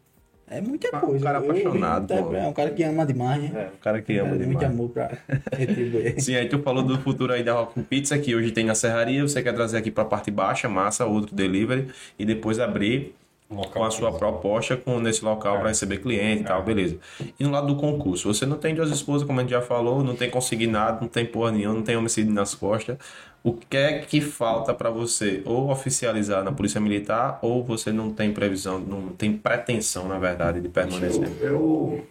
É 0.49 0.61
muita 0.61 0.95
Um 0.97 1.01
coisa. 1.01 1.25
cara 1.25 1.39
Eu- 1.39 1.51
apaixonado, 1.51 2.13
eu- 2.15 2.25
pô. 2.25 2.35
É 2.35 2.47
um 2.47 2.53
cara 2.53 2.71
que 2.71 2.83
ama 2.83 3.07
demais, 3.07 3.43
né? 3.43 3.51
É, 3.55 3.67
o 3.75 3.79
cara 3.81 4.03
que 4.03 4.17
ama 4.19 4.29
É, 4.29 4.33
demais. 4.33 4.49
Muito 4.49 4.65
amor 4.67 4.89
pra 4.91 5.11
retribuir. 5.57 6.15
Sim, 6.21 6.37
aí 6.37 6.49
tu 6.49 6.59
falou 6.61 6.83
do 6.83 6.99
futuro 6.99 7.33
aí 7.33 7.43
da 7.43 7.55
Rock 7.55 7.81
Pizza, 7.83 8.19
que 8.19 8.35
hoje 8.35 8.51
tem 8.51 8.65
na 8.65 8.75
Serraria, 8.75 9.23
você 9.23 9.43
quer 9.43 9.55
trazer 9.55 9.79
aqui 9.79 9.91
pra 9.91 10.05
parte 10.05 10.31
baixa, 10.31 10.69
massa, 10.69 11.07
outro 11.07 11.35
delivery, 11.35 11.89
e 12.19 12.25
depois 12.25 12.59
abrir 12.61 13.15
Um 13.51 13.57
local 13.57 13.73
com 13.73 13.85
a 13.85 13.91
sua 13.91 14.11
pra- 14.11 14.19
proposta 14.19 14.77
com 14.77 14.99
nesse 15.01 15.25
local 15.25 15.59
para 15.59 15.69
receber 15.69 15.99
cliente 15.99 16.43
e 16.43 16.45
tal, 16.45 16.63
beleza. 16.63 16.99
E 17.39 17.43
no 17.45 17.51
lado 17.51 17.67
do 17.69 17.77
concurso, 17.77 18.33
você 18.33 18.45
não 18.47 18.57
tem 18.59 18.75
duas 18.75 18.91
esposas, 18.91 19.27
como 19.27 19.39
a 19.41 19.43
gente 19.43 19.51
já 19.53 19.63
falou, 19.63 20.03
não 20.05 20.15
tem 20.17 20.29
consignado, 20.31 21.01
não 21.03 21.09
tem 21.09 21.25
porra 21.25 21.53
nenhuma, 21.53 21.75
não 21.77 21.83
tem 21.83 21.97
homicídio 21.97 22.33
nas 22.33 22.55
costas. 22.55 22.97
O 23.45 23.53
que 23.53 23.77
é 23.77 23.99
que 23.99 24.23
falta 24.23 24.73
para 24.73 24.89
você 24.89 25.43
ou 25.45 25.71
oficializar 25.71 26.43
na 26.43 26.51
Polícia 26.51 26.81
Militar 26.81 27.39
ou 27.43 27.63
você 27.63 27.93
não 27.93 28.11
tem 28.11 28.33
previsão, 28.33 28.81
não 28.81 29.09
tem 29.09 29.37
pretensão, 29.37 30.09
na 30.09 30.19
verdade, 30.19 30.63
de 30.63 30.69
permanecer? 30.71 31.31
Eu, 31.43 32.07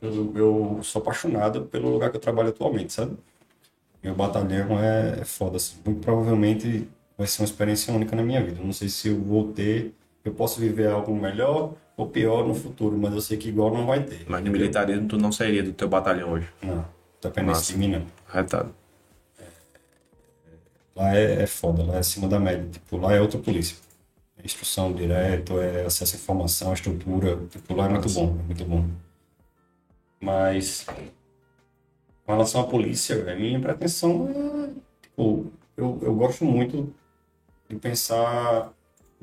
eu, 0.00 0.32
eu, 0.34 0.80
sou 0.82 1.02
apaixonado 1.02 1.66
pelo 1.66 1.90
lugar 1.90 2.10
que 2.10 2.16
eu 2.16 2.20
trabalho 2.20 2.48
atualmente, 2.48 2.94
sabe? 2.94 3.14
Meu 4.02 4.14
batalhão 4.14 4.80
é, 4.80 5.18
é 5.20 5.24
foda, 5.26 5.58
assim. 5.58 5.76
Muito 5.84 6.00
provavelmente 6.00 6.88
vai 7.18 7.26
ser 7.26 7.42
uma 7.42 7.46
experiência 7.46 7.92
única 7.92 8.16
na 8.16 8.22
minha 8.22 8.42
vida. 8.42 8.58
Não 8.64 8.72
sei 8.72 8.88
se 8.88 9.08
eu 9.08 9.20
vou 9.20 9.52
ter, 9.52 9.92
eu 10.24 10.32
posso 10.32 10.58
viver 10.58 10.88
algo 10.88 11.14
melhor 11.14 11.74
ou 11.94 12.08
pior 12.08 12.48
no 12.48 12.54
futuro, 12.54 12.96
mas 12.96 13.12
eu 13.12 13.20
sei 13.20 13.36
que 13.36 13.50
igual 13.50 13.70
não 13.70 13.84
vai 13.84 14.02
ter. 14.02 14.24
Mas 14.26 14.42
no 14.42 14.50
militarismo 14.50 15.08
tu 15.08 15.18
não 15.18 15.30
sairia 15.30 15.62
do 15.62 15.74
teu 15.74 15.88
batalhão 15.88 16.30
hoje. 16.30 16.48
Não, 16.62 16.86
dependendo 17.20 17.52
Massa. 17.52 17.70
de 17.70 17.78
mim, 17.78 17.88
não. 17.88 18.02
Retado. 18.26 18.83
Lá 20.96 21.16
é, 21.16 21.42
é 21.42 21.46
foda, 21.46 21.82
lá 21.84 21.96
é 21.96 21.98
acima 21.98 22.28
da 22.28 22.38
média. 22.38 22.68
Tipo, 22.70 22.96
lá 22.98 23.12
é 23.14 23.20
outra 23.20 23.38
polícia. 23.38 23.76
É 24.38 24.44
instrução 24.44 24.92
direto, 24.92 25.60
é 25.60 25.84
acesso 25.84 26.16
à 26.16 26.18
informação, 26.18 26.70
à 26.70 26.74
estrutura. 26.74 27.38
Tipo, 27.50 27.74
lá 27.74 27.86
é 27.86 27.88
muito 27.88 28.08
bom, 28.10 28.38
é 28.38 28.42
muito 28.42 28.64
bom. 28.64 28.88
Mas, 30.20 30.86
com 32.24 32.32
relação 32.32 32.62
à 32.62 32.66
polícia, 32.66 33.30
a 33.30 33.36
minha 33.36 33.60
pretensão 33.60 34.28
é. 34.28 34.70
Tipo, 35.02 35.52
eu, 35.76 35.98
eu 36.02 36.14
gosto 36.14 36.44
muito 36.44 36.94
de 37.68 37.76
pensar 37.76 38.72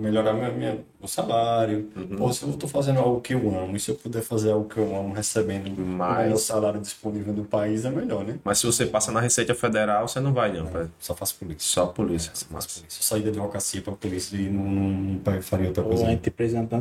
melhorar 0.02 0.34
minha, 0.34 0.49
minha, 0.52 0.78
meu 0.99 1.08
salário. 1.08 1.89
Pô, 2.18 2.32
se 2.34 2.43
eu 2.43 2.49
estou 2.49 2.68
fazendo 2.70 2.99
algo 2.99 3.22
que 3.22 3.34
eu 3.34 3.39
amo, 3.58 3.76
e 3.76 3.80
se 3.80 3.91
eu 3.91 3.95
puder 3.95 4.22
fazer 4.22 4.52
algo 4.52 4.68
que 4.68 4.78
eu 4.78 4.95
amo 4.95 5.14
recebendo 5.14 5.68
o 5.82 5.86
Mas- 5.86 6.24
melhor 6.26 6.38
salário 6.38 6.80
disponível 6.82 7.34
do 7.34 7.43
país, 7.43 7.86
é 7.86 7.89
melhor, 7.89 8.24
né? 8.26 8.38
Mas 8.43 8.60
se 8.60 8.66
você 8.66 8.86
passa 8.86 9.12
na 9.12 9.20
Receita 9.20 9.54
Federal, 9.56 10.08
você 10.08 10.20
não 10.20 10.34
vai 10.34 10.52
não, 10.52 10.66
pai. 10.68 10.88
Só 10.99 11.16
faço 11.16 11.36
polícia. 11.36 11.60
Só 11.62 11.86
polícia. 11.88 12.32
Polícia. 12.49 12.82
Eu 12.84 12.86
saí 13.04 13.22
da 13.22 13.30
advocacia 13.30 13.82
pra 13.82 13.93
polícia 13.93 14.36
e 14.36 14.49
não, 14.49 14.64
não, 14.64 14.89
não 15.24 15.41
faria 15.41 15.68
outra 15.68 15.84
coisa. 15.84 16.06
a 16.06 16.10
gente 16.10 16.22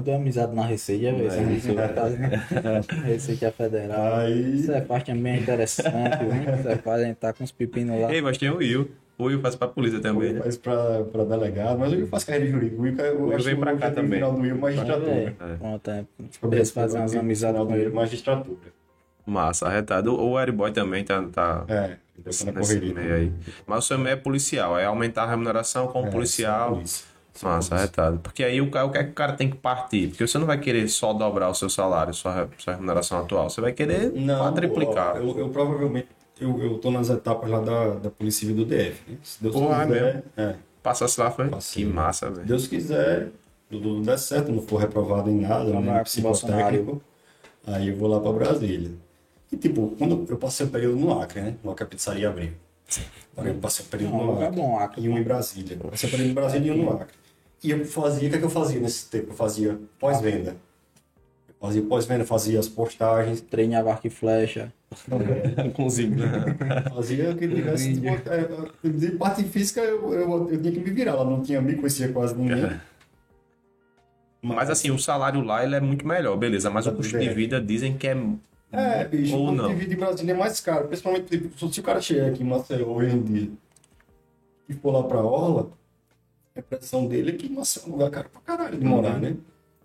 de 0.01 0.11
amizade 0.13 0.55
na 0.55 0.65
Receita, 0.65 1.13
velho. 1.13 1.27
Essa 1.27 1.41
Receita 1.41 1.89
Receita 3.05 3.53
Federal. 3.53 4.15
Aí- 4.17 4.57
Isso 4.61 4.73
é 4.73 4.81
parte 4.81 5.07
também 5.13 5.41
interessante, 5.41 5.91
viu? 6.25 6.55
Isso 6.59 6.69
é 6.69 6.77
parte, 6.77 7.03
a 7.03 7.07
gente 7.07 7.17
tá 7.17 7.33
com 7.33 7.45
os 7.45 7.53
pepinos 7.53 8.01
lá. 8.01 8.13
Ei, 8.13 8.21
mas 8.23 8.39
tem 8.39 8.51
o 8.51 8.57
Will. 8.57 8.91
O 9.21 9.25
Will 9.27 9.41
faz 9.41 9.55
pra 9.55 9.69
polícia 9.69 10.01
também, 10.01 10.33
né? 10.33 10.41
Faz 10.41 10.57
pra, 10.57 11.05
pra 11.05 11.25
delegado, 11.25 11.79
mas 11.79 11.93
o 11.93 11.97
Will 11.97 12.07
faz 12.07 12.25
carreira 12.25 12.47
jurídica. 12.51 12.81
O 12.81 12.83
Will, 12.85 12.97
eu 12.99 13.21
Will 13.27 13.37
acho 13.37 13.45
vem 13.45 13.55
que 13.55 13.61
pra 13.61 13.75
o 13.75 13.79
cá 13.79 13.91
também. 13.91 14.13
final 14.19 14.33
do 14.33 14.41
Will 14.41 14.55
É, 14.55 14.59
magistratura. 14.59 15.11
velho. 15.11 15.37
Pronto, 15.59 15.91
é. 15.91 16.05
Eles 16.19 16.39
Eles 16.53 16.71
fazem 16.71 17.01
umas 17.01 17.15
amizades 17.15 17.61
com 17.63 17.75
ele. 17.75 17.91
Magistratura. 17.91 18.57
Massa, 19.27 19.67
arretado. 19.69 20.19
O 20.21 20.37
Airboy 20.39 20.73
também 20.73 21.05
tá, 21.05 21.23
tá 21.33 21.65
É, 21.69 21.97
então 22.19 22.33
tá 22.47 22.53
na 22.53 22.59
nesse 22.59 22.75
correria. 22.75 22.95
meio 22.95 23.15
aí. 23.15 23.33
Mas 23.67 23.85
o 23.85 23.87
seu 23.89 23.99
meio 23.99 24.15
é 24.15 24.17
policial, 24.17 24.79
é 24.79 24.87
aumentar 24.87 25.25
a 25.25 25.31
remuneração 25.31 25.87
como 25.89 26.07
É, 26.09 26.11
policial. 26.11 26.83
Massa, 27.43 27.75
arretado. 27.77 28.19
Porque 28.19 28.43
aí 28.43 28.61
o, 28.61 28.71
ca- 28.71 28.85
o 28.85 28.91
que 28.91 28.99
é 28.99 29.05
que 29.05 29.11
o 29.11 29.15
cara 29.15 29.33
tem 29.35 29.49
que 29.49 29.57
partir? 29.57 30.09
Porque 30.09 30.27
você 30.27 30.37
não 30.37 30.47
vai 30.47 30.59
querer 30.59 30.89
só 30.89 31.13
dobrar 31.13 31.49
o 31.49 31.55
seu 31.55 31.71
salário, 31.71 32.13
sua, 32.13 32.49
sua 32.59 32.75
remuneração 32.75 33.19
atual. 33.21 33.49
Você 33.49 33.61
vai 33.61 33.73
querer 33.73 34.13
quadriplicar. 34.39 35.17
ó, 35.17 35.19
Eu, 35.19 35.39
eu 35.39 35.49
provavelmente, 35.49 36.09
eu, 36.41 36.63
eu 36.63 36.79
tô 36.79 36.91
nas 36.91 37.09
etapas 37.11 37.51
lá 37.51 37.61
da, 37.61 37.95
da 37.95 38.11
Polícia 38.11 38.41
Civil 38.41 38.65
do 38.65 38.65
DF. 38.65 39.01
né? 39.11 39.17
Se 39.23 39.43
Deus 39.43 39.55
Porra, 39.55 39.83
é 39.83 39.87
quiser, 39.87 40.25
é, 40.37 40.55
Passasse 40.83 41.21
lá, 41.21 41.31
foi? 41.31 41.49
Passei. 41.49 41.85
Que 41.85 41.89
massa, 41.91 42.31
velho. 42.31 42.47
Deus 42.47 42.67
quiser, 42.67 43.29
tudo 43.69 43.95
não 43.95 44.03
der 44.03 44.19
certo, 44.19 44.51
não 44.51 44.63
for 44.63 44.79
reprovado 44.79 45.29
em 45.31 45.41
nada, 45.41 45.65
nem 45.65 45.85
com 45.85 46.03
psicotécnico, 46.05 47.03
aí 47.67 47.89
eu 47.89 47.97
vou 47.97 48.09
lá 48.09 48.19
para 48.21 48.33
Brasília. 48.33 48.91
E 49.53 49.57
tipo, 49.57 49.95
quando 49.99 50.27
eu 50.29 50.37
passei 50.37 50.65
o 50.67 50.71
período 50.71 50.97
no 50.97 51.21
Acre, 51.21 51.41
né? 51.41 51.57
Logo 51.63 51.77
que 51.77 51.83
a 51.83 51.87
pizzaria 51.87 52.29
abriu. 52.29 52.53
Eu 53.37 53.55
passei 53.55 53.85
o 53.85 53.89
período 53.89 54.13
Não, 54.13 54.25
no 54.25 54.33
lugar 54.33 54.49
Acre. 54.49 54.61
bom, 54.61 54.79
Acre. 54.79 55.03
E 55.03 55.09
um 55.09 55.19
em 55.19 55.23
Brasília. 55.23 55.77
Passei 55.77 56.09
o 56.09 56.11
período 56.13 56.31
em 56.31 56.35
Brasília 56.35 56.73
e 56.73 56.81
um 56.81 56.85
no 56.85 56.93
Acre. 56.93 57.15
E 57.63 57.71
eu 57.71 57.85
fazia, 57.85 58.27
o 58.27 58.31
que, 58.31 58.37
é 58.37 58.39
que 58.39 58.45
eu 58.45 58.51
fazia 58.51 58.81
nesse 58.81 59.07
tempo? 59.11 59.31
Eu 59.31 59.35
fazia 59.35 59.79
pós-venda. 59.99 60.57
Fazia 61.61 61.83
pós-venda, 61.83 62.25
fazia 62.25 62.59
as 62.59 62.69
postagens, 62.69 63.43
Treinava 63.43 63.91
arco 63.91 64.07
e 64.07 64.11
flecha. 64.11 64.73
Inclusive, 65.67 66.17
né? 66.17 66.57
Fazia 66.89 67.35
que 67.35 67.47
tivesse. 67.47 68.01
é, 68.07 68.89
de 68.89 69.11
parte 69.13 69.45
física 69.45 69.81
eu, 69.83 70.13
eu, 70.15 70.51
eu 70.51 70.61
tinha 70.61 70.73
que 70.73 70.81
me 70.81 70.91
virar. 70.91 71.13
Ela 71.13 71.25
não 71.25 71.43
tinha 71.43 71.61
me 71.61 71.75
conhecia 71.75 72.11
quase 72.13 72.35
ninguém. 72.35 72.81
Mas 74.43 74.71
assim, 74.71 74.91
o 74.91 74.99
salário 74.99 75.43
lá 75.43 75.63
ele 75.63 75.75
é 75.75 75.81
muito 75.81 76.07
melhor, 76.07 76.35
beleza. 76.37 76.71
Mas 76.71 76.87
o 76.87 76.93
custo 76.93 77.19
de 77.19 77.29
vida 77.29 77.61
dizem 77.61 77.97
que 77.97 78.09
é. 78.09 78.17
É, 78.73 79.05
bicho, 79.05 79.37
Ou 79.37 79.43
o 79.43 79.47
custo 79.49 79.63
não. 79.63 79.69
de 79.69 79.75
vida 79.75 79.95
em 79.95 79.97
Brasília 79.99 80.33
é 80.33 80.37
mais 80.37 80.61
caro. 80.61 80.89
Principalmente 80.89 81.27
tipo, 81.27 81.71
se 81.71 81.81
o 81.81 81.83
cara 81.83 82.01
chegar 82.01 82.29
aqui 82.29 82.43
em 82.43 82.47
Maceió 82.47 82.87
hoje 82.89 83.15
em 83.17 83.23
dia 83.23 83.51
e 84.67 84.73
for 84.73 84.93
lá 84.93 85.03
pra 85.03 85.21
Orla, 85.21 85.71
a 86.57 86.61
impressão 86.61 87.07
dele 87.07 87.33
é 87.33 87.35
que 87.35 87.51
Maceió 87.51 87.85
é 87.85 87.89
um 87.89 87.93
lugar 87.93 88.11
caro 88.11 88.31
pra 88.31 88.41
caralho 88.41 88.79
de 88.79 88.85
morar, 88.85 89.21
né? 89.21 89.37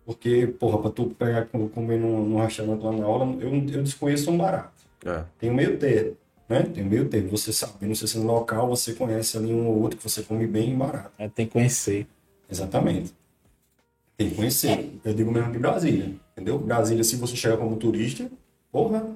Porque, 0.05 0.47
porra, 0.47 0.79
pra 0.81 0.91
tu 0.91 1.07
pegar 1.17 1.45
comer 1.45 1.97
num, 1.99 2.23
num 2.25 2.37
restaurante 2.39 2.81
lá 2.83 2.91
na 2.91 3.07
Orla, 3.07 3.41
eu, 3.41 3.49
eu 3.53 3.83
desconheço 3.83 4.29
um 4.29 4.37
barato. 4.37 4.83
É. 5.03 5.23
Tem 5.39 5.49
um 5.49 5.53
meio 5.55 5.77
termo, 5.77 6.15
né? 6.47 6.61
Tem 6.63 6.83
um 6.83 6.87
meio 6.89 7.09
termo. 7.09 7.29
Você 7.29 7.51
sabe, 7.51 7.85
não 7.87 7.95
sei 7.95 8.07
se 8.07 8.17
no 8.19 8.25
local 8.27 8.67
você 8.67 8.93
conhece 8.93 9.35
ali 9.37 9.51
um 9.53 9.67
ou 9.67 9.81
outro 9.81 9.97
que 9.97 10.03
você 10.07 10.21
come 10.21 10.45
bem 10.45 10.73
e 10.73 10.75
barato. 10.75 11.11
É, 11.17 11.27
tem 11.27 11.47
que 11.47 11.53
conhecer. 11.53 12.07
Exatamente. 12.49 13.13
Tem 14.15 14.29
que 14.29 14.35
conhecer. 14.35 14.91
Eu 15.03 15.13
digo 15.13 15.31
mesmo 15.31 15.51
de 15.51 15.57
Brasília, 15.59 16.13
entendeu? 16.33 16.59
Brasília, 16.59 17.03
se 17.03 17.15
você 17.15 17.35
chegar 17.35 17.57
como 17.57 17.75
turista, 17.77 18.29
porra, 18.71 19.07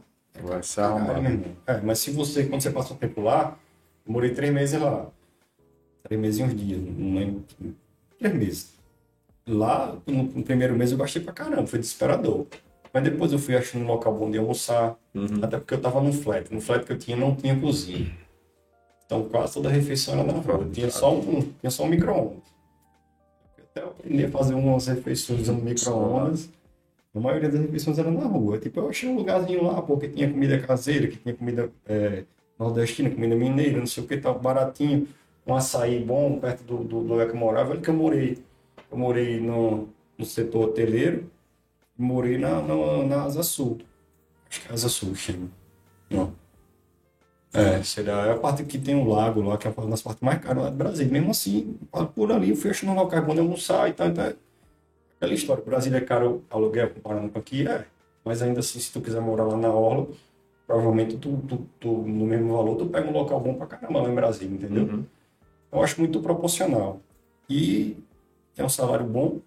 Vai 0.42 0.64
se 0.64 0.76
caralho, 0.76 0.96
arrumar. 0.98 1.22
meu 1.22 1.32
irmão. 1.32 1.52
É, 1.68 1.82
mas 1.82 2.00
se 2.00 2.12
você, 2.12 2.46
quando 2.46 2.62
você 2.62 2.72
passa 2.72 2.94
um 2.94 2.98
tempo 2.98 3.22
lá, 3.22 3.58
eu 4.06 4.12
morei 4.12 4.32
três 4.34 4.54
meses 4.54 4.80
lá. 4.80 5.08
Três 6.04 6.20
meses 6.20 6.40
e 6.40 6.44
uns 6.44 6.56
dias, 6.56 6.82
não 6.82 7.16
lembro. 7.16 7.44
Três 8.18 8.36
meses. 8.36 8.79
Lá, 9.50 9.98
no, 10.06 10.24
no 10.24 10.44
primeiro 10.44 10.76
mês 10.76 10.92
eu 10.92 10.98
gastei 10.98 11.24
pra 11.24 11.34
caramba, 11.34 11.66
foi 11.66 11.80
desesperador. 11.80 12.46
Mas 12.94 13.04
depois 13.04 13.32
eu 13.32 13.40
fui 13.40 13.56
achando 13.56 13.84
um 13.84 13.88
local 13.88 14.14
bom 14.14 14.30
de 14.30 14.38
almoçar, 14.38 14.96
até 15.42 15.58
porque 15.58 15.74
eu 15.74 15.82
tava 15.82 16.00
num 16.00 16.14
flat. 16.14 16.54
No 16.54 16.62
flat 16.62 16.86
que 16.86 16.92
eu 16.92 16.98
tinha 17.00 17.18
não 17.18 17.36
tinha 17.36 17.60
cozinha. 17.60 18.12
Então 19.06 19.24
quase 19.24 19.56
toda 19.56 19.70
a 19.70 19.72
refeição 19.72 20.14
era 20.14 20.24
na 20.24 20.34
rua. 20.34 20.70
Tinha 20.72 20.92
só 20.92 21.16
um, 21.16 21.42
tinha 21.42 21.72
só 21.72 21.84
um 21.84 21.88
micro-ondas. 21.88 22.38
Eu 23.58 23.64
até 23.64 23.82
aprendi 23.82 24.26
a 24.26 24.30
fazer 24.30 24.54
umas 24.54 24.86
refeições 24.86 25.48
no 25.48 25.56
micro-ondas. 25.56 26.50
A 27.16 27.20
maioria 27.20 27.50
das 27.50 27.62
refeições 27.62 27.98
era 27.98 28.12
na 28.12 28.28
rua. 28.28 28.60
Tipo, 28.60 28.82
eu 28.82 28.90
achei 28.90 29.10
um 29.10 29.16
lugarzinho 29.16 29.64
lá, 29.64 29.82
pô, 29.82 29.98
que 29.98 30.10
tinha 30.10 30.30
comida 30.32 30.60
caseira, 30.60 31.08
que 31.08 31.18
tinha 31.18 31.34
comida 31.34 31.72
é, 31.88 32.24
nordestina, 32.60 33.10
comida 33.10 33.36
mineira, 33.36 33.80
não 33.80 33.88
sei 33.88 34.04
o 34.04 34.08
que, 34.08 34.16
tava 34.18 34.38
baratinho. 34.38 35.08
Um 35.48 35.56
açaí 35.56 36.04
bom 36.04 36.40
perto 36.40 36.64
do, 36.64 36.78
do, 36.78 37.02
do 37.02 37.08
lugar 37.08 37.26
que 37.26 37.34
eu 37.34 37.40
morava. 37.40 37.72
Olha 37.72 37.82
que 37.82 37.90
eu 37.90 37.96
morei. 37.96 38.38
Eu 38.92 38.98
morei 38.98 39.40
no, 39.40 39.90
no 40.18 40.26
setor 40.26 40.70
hoteleiro 40.70 41.30
e 41.98 42.02
morei 42.02 42.38
na, 42.38 42.62
na, 42.62 43.04
na 43.04 43.24
Asa 43.24 43.44
Sul. 43.44 43.80
Acho 44.50 44.62
que 44.62 44.70
é 44.70 44.74
Asa 44.74 44.90
Sul, 44.90 45.16
chama. 45.16 45.50
Não. 46.10 46.34
É, 47.54 47.82
será. 47.84 48.28
É 48.28 48.32
a 48.32 48.38
parte 48.38 48.64
que 48.64 48.78
tem 48.78 48.96
um 48.96 49.08
lago 49.08 49.42
lá, 49.42 49.58
que 49.58 49.68
é 49.68 49.72
uma 49.76 49.88
das 49.88 50.02
partes 50.02 50.22
mais 50.22 50.40
caras 50.40 50.64
lá 50.64 50.70
do 50.70 50.76
Brasil. 50.76 51.08
Mesmo 51.10 51.32
assim, 51.32 51.78
por 52.16 52.32
ali 52.32 52.50
eu 52.50 52.56
fui 52.56 52.70
achando 52.70 52.92
um 52.92 52.96
local 52.96 53.24
bom 53.24 53.34
de 53.34 53.40
almoçar 53.40 53.90
e 53.90 53.94
tal, 53.94 54.08
então 54.08 54.24
é 54.24 54.36
Aquela 55.20 55.34
história, 55.34 55.62
Brasília 55.62 55.98
é 55.98 56.02
caro 56.02 56.46
aluguel 56.50 56.92
comparando 56.92 57.30
com 57.30 57.40
aqui, 57.40 57.68
é. 57.68 57.86
Mas 58.24 58.42
ainda 58.42 58.62
assim, 58.62 58.80
se 58.80 58.90
tu 58.90 59.02
quiser 59.02 59.20
morar 59.20 59.44
lá 59.44 59.58
na 59.58 59.70
Orla, 59.70 60.08
provavelmente 60.66 61.18
tu, 61.18 61.44
tu, 61.46 61.66
tu, 61.78 61.90
no 61.90 62.26
mesmo 62.26 62.56
valor, 62.56 62.78
tu 62.78 62.86
pega 62.86 63.10
um 63.10 63.12
local 63.12 63.38
bom 63.42 63.54
pra 63.54 63.68
caramba 63.68 64.02
lá 64.02 64.10
em 64.10 64.16
Brasília, 64.16 64.56
entendeu? 64.56 64.84
Uhum. 64.84 65.06
Eu 65.74 65.84
acho 65.84 66.00
muito 66.00 66.22
proporcional. 66.22 67.02
E 67.50 67.98
é 68.62 68.66
um 68.66 68.70
salário 68.70 69.06
bom 69.06 69.40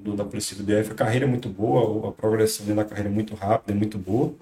do, 0.00 0.14
da 0.14 0.24
Polícia 0.24 0.56
do 0.56 0.62
DF, 0.62 0.92
a 0.92 0.94
carreira 0.94 1.24
é 1.24 1.28
muito 1.28 1.48
boa, 1.48 2.08
a 2.08 2.12
progressão 2.12 2.66
dentro 2.66 2.82
da 2.82 2.88
carreira 2.88 3.08
é 3.08 3.12
muito 3.12 3.34
rápida, 3.34 3.72
é 3.72 3.76
muito 3.76 3.96
boa. 3.98 4.34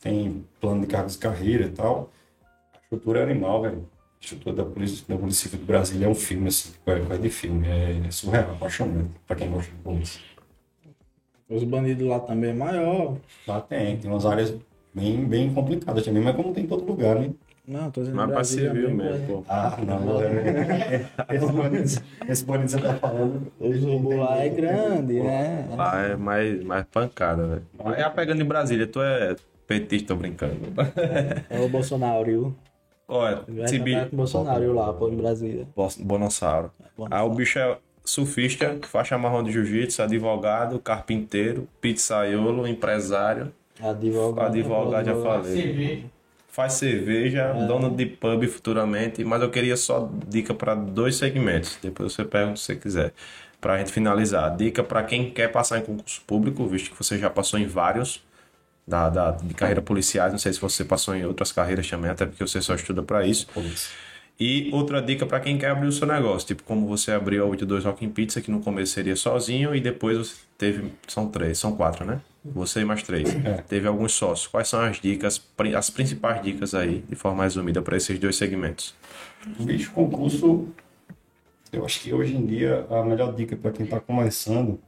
Tem 0.00 0.44
plano 0.60 0.80
de 0.80 0.88
cargos 0.88 1.12
de 1.12 1.18
carreira 1.18 1.66
e 1.66 1.70
tal. 1.70 2.10
A 2.74 2.78
estrutura 2.82 3.20
é 3.20 3.22
animal, 3.22 3.62
velho. 3.62 3.88
A 4.20 4.24
estrutura 4.24 4.56
da 4.56 4.64
Polícia, 4.64 5.04
da 5.08 5.16
polícia 5.16 5.42
Civil 5.44 5.60
do 5.60 5.66
Brasil 5.66 6.02
é 6.02 6.08
um 6.08 6.14
filme, 6.14 6.48
assim, 6.48 6.72
coisa 6.84 7.18
de 7.18 7.30
filme. 7.30 7.66
É, 7.68 8.02
é 8.06 8.10
surreal, 8.10 8.52
apaixonante, 8.52 9.10
pra 9.26 9.36
quem 9.36 9.50
gosta 9.50 9.70
de 9.70 9.78
polícia. 9.78 10.20
Os 11.48 11.64
bandidos 11.64 12.06
lá 12.06 12.18
também 12.18 12.50
é 12.50 12.54
maior. 12.54 13.16
Lá 13.46 13.60
tem, 13.60 13.96
tem 13.96 14.10
umas 14.10 14.26
áreas 14.26 14.54
bem, 14.92 15.24
bem 15.24 15.52
complicadas 15.52 16.04
também, 16.04 16.22
mas 16.22 16.34
como 16.34 16.52
tem 16.52 16.64
em 16.64 16.66
todo 16.66 16.84
lugar, 16.84 17.18
né? 17.18 17.30
Não, 17.66 17.90
tô 17.92 18.00
dizendo 18.00 18.16
Mas 18.16 18.26
pra 18.26 18.34
Brasília 18.34 18.70
civil 18.70 18.90
mesmo, 18.90 19.04
mesmo, 19.04 19.24
é. 19.24 19.26
pô. 19.26 19.44
Ah, 19.48 19.78
não, 19.86 20.20
é. 20.20 21.08
Esse 21.34 21.46
bonito, 21.52 22.02
esse 22.28 22.44
bonito 22.44 22.70
você 22.72 22.80
tá 22.80 22.94
falando. 22.94 23.52
Os 23.60 23.84
robôs 23.84 24.18
lá 24.18 24.38
é 24.38 24.48
grande, 24.48 25.20
né? 25.20 25.68
Lá 25.76 26.00
é 26.06 26.16
mais, 26.16 26.62
mais 26.64 26.84
pancada, 26.86 27.46
velho. 27.46 27.62
É 27.96 28.02
a 28.02 28.10
pegando 28.10 28.42
em 28.42 28.44
Brasília, 28.44 28.86
tu 28.86 29.00
é 29.00 29.36
petista, 29.66 30.08
tô 30.08 30.16
brincando. 30.16 30.56
É 31.48 31.60
o 31.60 31.68
Bolsonaro, 31.68 32.24
viu? 32.24 32.54
Olha, 33.06 33.36
trabalhar 33.36 33.84
bicho. 34.04 34.16
Bolsonaro 34.16 34.72
lá, 34.74 34.92
pô, 34.92 35.08
em 35.08 35.16
Brasília. 35.16 35.66
Bonossauro. 36.00 36.70
Aí 37.10 37.22
o 37.22 37.30
bicho 37.30 37.58
é 37.60 37.76
surfista, 38.04 38.76
faixa 38.88 39.16
marrom 39.16 39.44
de 39.44 39.52
jiu-jitsu, 39.52 40.02
advogado, 40.02 40.80
carpinteiro, 40.80 41.68
pizzaiolo, 41.80 42.66
empresário, 42.66 43.52
Advogado. 43.80 44.46
advogado 44.46 45.04
já 45.06 45.14
falei. 45.22 46.06
Faz 46.52 46.74
cerveja, 46.74 47.44
É. 47.56 47.66
dono 47.66 47.90
de 47.96 48.04
pub 48.04 48.46
futuramente, 48.46 49.24
mas 49.24 49.40
eu 49.40 49.50
queria 49.50 49.74
só 49.74 50.10
dica 50.28 50.52
para 50.52 50.74
dois 50.74 51.16
segmentos. 51.16 51.78
Depois 51.82 52.12
você 52.12 52.24
pergunta 52.26 52.56
se 52.58 52.64
você 52.64 52.76
quiser. 52.76 53.12
Pra 53.58 53.78
gente 53.78 53.90
finalizar. 53.90 54.54
Dica 54.54 54.84
para 54.84 55.02
quem 55.02 55.30
quer 55.30 55.48
passar 55.50 55.78
em 55.78 55.82
concurso 55.82 56.20
público, 56.26 56.66
visto 56.66 56.90
que 56.90 56.96
você 56.98 57.16
já 57.18 57.30
passou 57.30 57.58
em 57.58 57.66
vários 57.66 58.22
da, 58.86 59.08
da, 59.08 59.30
de 59.30 59.54
carreira 59.54 59.80
policiais. 59.80 60.30
Não 60.30 60.38
sei 60.38 60.52
se 60.52 60.60
você 60.60 60.84
passou 60.84 61.14
em 61.14 61.24
outras 61.24 61.52
carreiras 61.52 61.88
também, 61.88 62.10
até 62.10 62.26
porque 62.26 62.46
você 62.46 62.60
só 62.60 62.74
estuda 62.74 63.02
para 63.02 63.24
isso. 63.26 63.46
E 64.38 64.68
outra 64.74 65.00
dica 65.00 65.24
para 65.24 65.40
quem 65.40 65.56
quer 65.56 65.70
abrir 65.70 65.86
o 65.86 65.92
seu 65.92 66.06
negócio, 66.06 66.48
tipo 66.48 66.64
como 66.64 66.86
você 66.86 67.12
abriu 67.12 67.44
a 67.44 67.46
82 67.46 67.84
Rockin' 67.84 68.10
Pizza, 68.10 68.40
que 68.42 68.50
no 68.50 68.60
começo 68.60 68.92
seria 68.92 69.14
sozinho 69.16 69.74
e 69.74 69.80
depois 69.80 70.18
você 70.18 70.34
teve. 70.58 70.92
São 71.06 71.28
três, 71.28 71.56
são 71.56 71.74
quatro, 71.76 72.04
né? 72.04 72.20
Você 72.44 72.80
e 72.80 72.84
mais 72.84 73.02
três. 73.02 73.28
Teve 73.68 73.86
alguns 73.86 74.12
sócios. 74.12 74.48
Quais 74.48 74.68
são 74.68 74.80
as 74.80 75.00
dicas, 75.00 75.40
as 75.76 75.90
principais 75.90 76.42
dicas 76.42 76.74
aí, 76.74 77.04
de 77.08 77.14
forma 77.14 77.44
resumida, 77.44 77.80
para 77.80 77.96
esses 77.96 78.18
dois 78.18 78.36
segmentos? 78.36 78.94
Bicho, 79.60 79.92
concurso, 79.92 80.68
eu 81.72 81.84
acho 81.84 82.00
que 82.00 82.12
hoje 82.12 82.36
em 82.36 82.44
dia 82.44 82.86
a 82.90 83.04
melhor 83.04 83.34
dica 83.34 83.56
para 83.56 83.70
quem 83.70 83.84
está 83.84 84.00
começando 84.00 84.80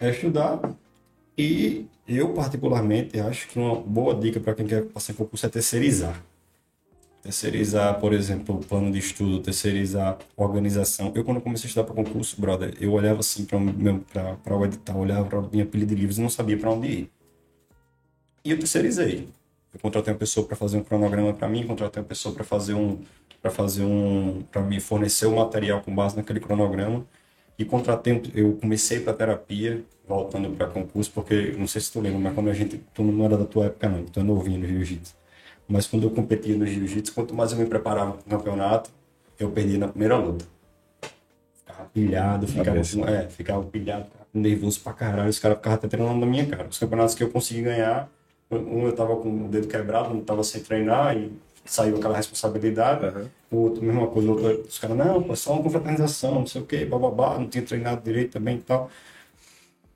é 0.00 0.10
estudar. 0.10 0.60
E 1.38 1.86
eu, 2.06 2.34
particularmente, 2.34 3.18
acho 3.20 3.48
que 3.48 3.58
uma 3.58 3.76
boa 3.76 4.14
dica 4.14 4.38
para 4.40 4.54
quem 4.54 4.66
quer 4.66 4.84
passar 4.86 5.12
em 5.12 5.16
concurso 5.16 5.46
é 5.46 5.48
terceirizar. 5.48 6.20
Terceirizar, 7.22 8.00
por 8.00 8.12
exemplo, 8.12 8.56
o 8.56 8.64
plano 8.64 8.90
de 8.90 8.98
estudo, 8.98 9.40
terceirizar 9.40 10.18
a 10.36 10.42
organização. 10.42 11.12
Eu, 11.14 11.24
quando 11.24 11.40
comecei 11.40 11.66
a 11.66 11.68
estudar 11.68 11.84
para 11.84 11.94
concurso, 11.94 12.40
brother, 12.40 12.74
eu 12.80 12.92
olhava 12.92 13.20
assim 13.20 13.44
para 13.44 14.56
o 14.56 14.64
edital, 14.64 14.98
olhava 14.98 15.24
para 15.28 15.40
minha 15.42 15.64
pilha 15.64 15.86
de 15.86 15.94
livros 15.94 16.18
e 16.18 16.20
não 16.20 16.28
sabia 16.28 16.58
para 16.58 16.70
onde 16.70 16.88
ir. 16.88 17.10
E 18.44 18.50
eu 18.50 18.58
terceirizei. 18.58 19.28
Eu 19.72 19.80
contratei 19.80 20.12
uma 20.12 20.18
pessoa 20.18 20.46
para 20.46 20.56
fazer 20.56 20.76
um 20.76 20.82
cronograma 20.84 21.32
para 21.32 21.48
mim, 21.48 21.66
contratei 21.66 22.02
uma 22.02 22.08
pessoa 22.08 22.34
para 22.34 22.44
fazer 22.44 22.74
um 22.74 22.98
para 23.40 23.50
fazer 23.50 23.82
um 23.84 24.42
para 24.52 24.62
me 24.62 24.80
fornecer 24.80 25.26
o 25.26 25.34
material 25.36 25.80
com 25.82 25.92
base 25.94 26.16
naquele 26.16 26.38
cronograma 26.38 27.04
e 27.58 27.64
contratei 27.64 28.12
um- 28.12 28.22
eu 28.34 28.52
comecei 28.60 29.00
para 29.00 29.12
terapia 29.14 29.84
voltando 30.06 30.50
para 30.56 30.66
concurso 30.68 31.10
porque 31.12 31.52
não 31.58 31.66
sei 31.66 31.80
se 31.80 31.90
tu 31.92 32.00
lembra 32.00 32.20
mas 32.20 32.34
quando 32.34 32.50
a 32.50 32.54
gente 32.54 32.78
tu 32.94 33.02
não 33.02 33.24
era 33.24 33.36
da 33.36 33.44
tua 33.44 33.66
época 33.66 33.88
não 33.88 34.04
tu 34.04 34.20
é 34.20 34.22
novinho 34.22 34.60
no 34.60 34.66
jiu-jitsu 34.68 35.14
mas 35.72 35.86
quando 35.86 36.04
eu 36.04 36.10
competia 36.10 36.56
no 36.56 36.66
jiu-jitsu 36.66 37.14
quanto 37.14 37.34
mais 37.34 37.52
eu 37.52 37.58
me 37.58 37.66
preparava 37.66 38.12
para 38.12 38.20
o 38.20 38.38
campeonato 38.38 38.90
eu 39.38 39.50
perdia 39.50 39.78
na 39.78 39.88
primeira 39.88 40.16
luta 40.16 40.44
ficava 41.54 41.88
pilhado 41.88 42.46
ficava 42.46 42.78
é, 42.78 43.28
ficava 43.28 43.62
pilhado 43.64 44.04
ficava 44.04 44.26
nervoso 44.34 44.80
pra 44.80 44.92
caralho 44.92 45.30
os 45.30 45.38
caras 45.38 45.56
ficavam 45.58 45.76
até 45.76 45.88
treinando 45.88 46.20
na 46.20 46.26
minha 46.26 46.46
cara 46.46 46.68
os 46.68 46.78
campeonatos 46.78 47.14
que 47.14 47.24
eu 47.24 47.30
consegui 47.30 47.62
ganhar 47.62 48.08
um 48.50 48.86
eu 48.86 48.94
tava 48.94 49.16
com 49.16 49.46
o 49.46 49.48
dedo 49.48 49.66
quebrado, 49.66 50.14
um 50.14 50.20
tava 50.20 50.44
sem 50.44 50.62
treinar 50.62 51.16
e 51.16 51.32
saiu 51.64 51.96
aquela 51.96 52.16
responsabilidade. 52.16 53.06
Aham. 53.06 53.30
O 53.50 53.56
outro, 53.56 53.82
mesma 53.82 54.06
coisa, 54.06 54.30
outro, 54.30 54.62
os 54.68 54.78
caras, 54.78 54.96
não, 54.96 55.22
pô, 55.22 55.32
é 55.32 55.36
só 55.36 55.52
uma 55.52 55.62
confraternização, 55.62 56.34
não 56.34 56.46
sei 56.46 56.62
o 56.62 56.66
quê, 56.66 56.84
bababá, 56.84 57.38
não 57.38 57.48
tinha 57.48 57.64
treinado 57.64 58.02
direito 58.02 58.32
também 58.32 58.56
e 58.56 58.60
tal. 58.60 58.90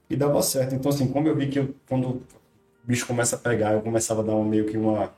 E 0.09 0.17
dava 0.17 0.41
certo. 0.43 0.75
Então, 0.75 0.91
assim, 0.91 1.09
como 1.09 1.27
eu 1.27 1.35
vi 1.35 1.49
que 1.49 1.59
eu, 1.59 1.75
quando 1.89 2.09
o 2.09 2.23
bicho 2.85 3.07
começa 3.07 3.37
a 3.37 3.39
pegar, 3.39 3.73
eu 3.73 3.81
começava 3.81 4.21
a 4.21 4.25
dar 4.25 4.35
uma, 4.35 4.45
meio 4.45 4.67
que 4.67 4.77
uma, 4.77 5.13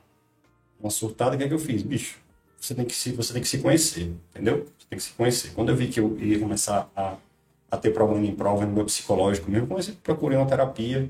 uma 0.79 0.89
surtada, 0.89 1.35
o 1.35 1.37
que 1.37 1.43
é 1.43 1.47
que 1.47 1.53
eu 1.53 1.59
fiz? 1.59 1.81
Bicho, 1.81 2.17
você 2.57 2.73
tem 2.73 2.85
que 2.85 2.95
se, 2.95 3.11
você 3.11 3.33
tem 3.33 3.41
que 3.41 3.47
se 3.47 3.59
conhecer, 3.59 4.13
entendeu? 4.31 4.65
Você 4.77 4.87
tem 4.89 4.97
que 4.97 5.03
se 5.03 5.11
conhecer. 5.13 5.51
Quando 5.53 5.69
eu 5.69 5.75
vi 5.75 5.87
que 5.87 5.99
eu 5.99 6.17
ia 6.19 6.39
começar 6.39 6.89
a 6.95 7.17
a 7.71 7.77
ter 7.77 7.91
problema 7.91 8.25
em 8.25 8.35
prova 8.35 8.65
no 8.65 8.73
meu 8.73 8.85
psicológico 8.85 9.49
mesmo, 9.49 9.67
comecei 9.67 9.93
a 9.93 9.97
procurar 10.03 10.39
uma 10.39 10.47
terapia, 10.47 11.09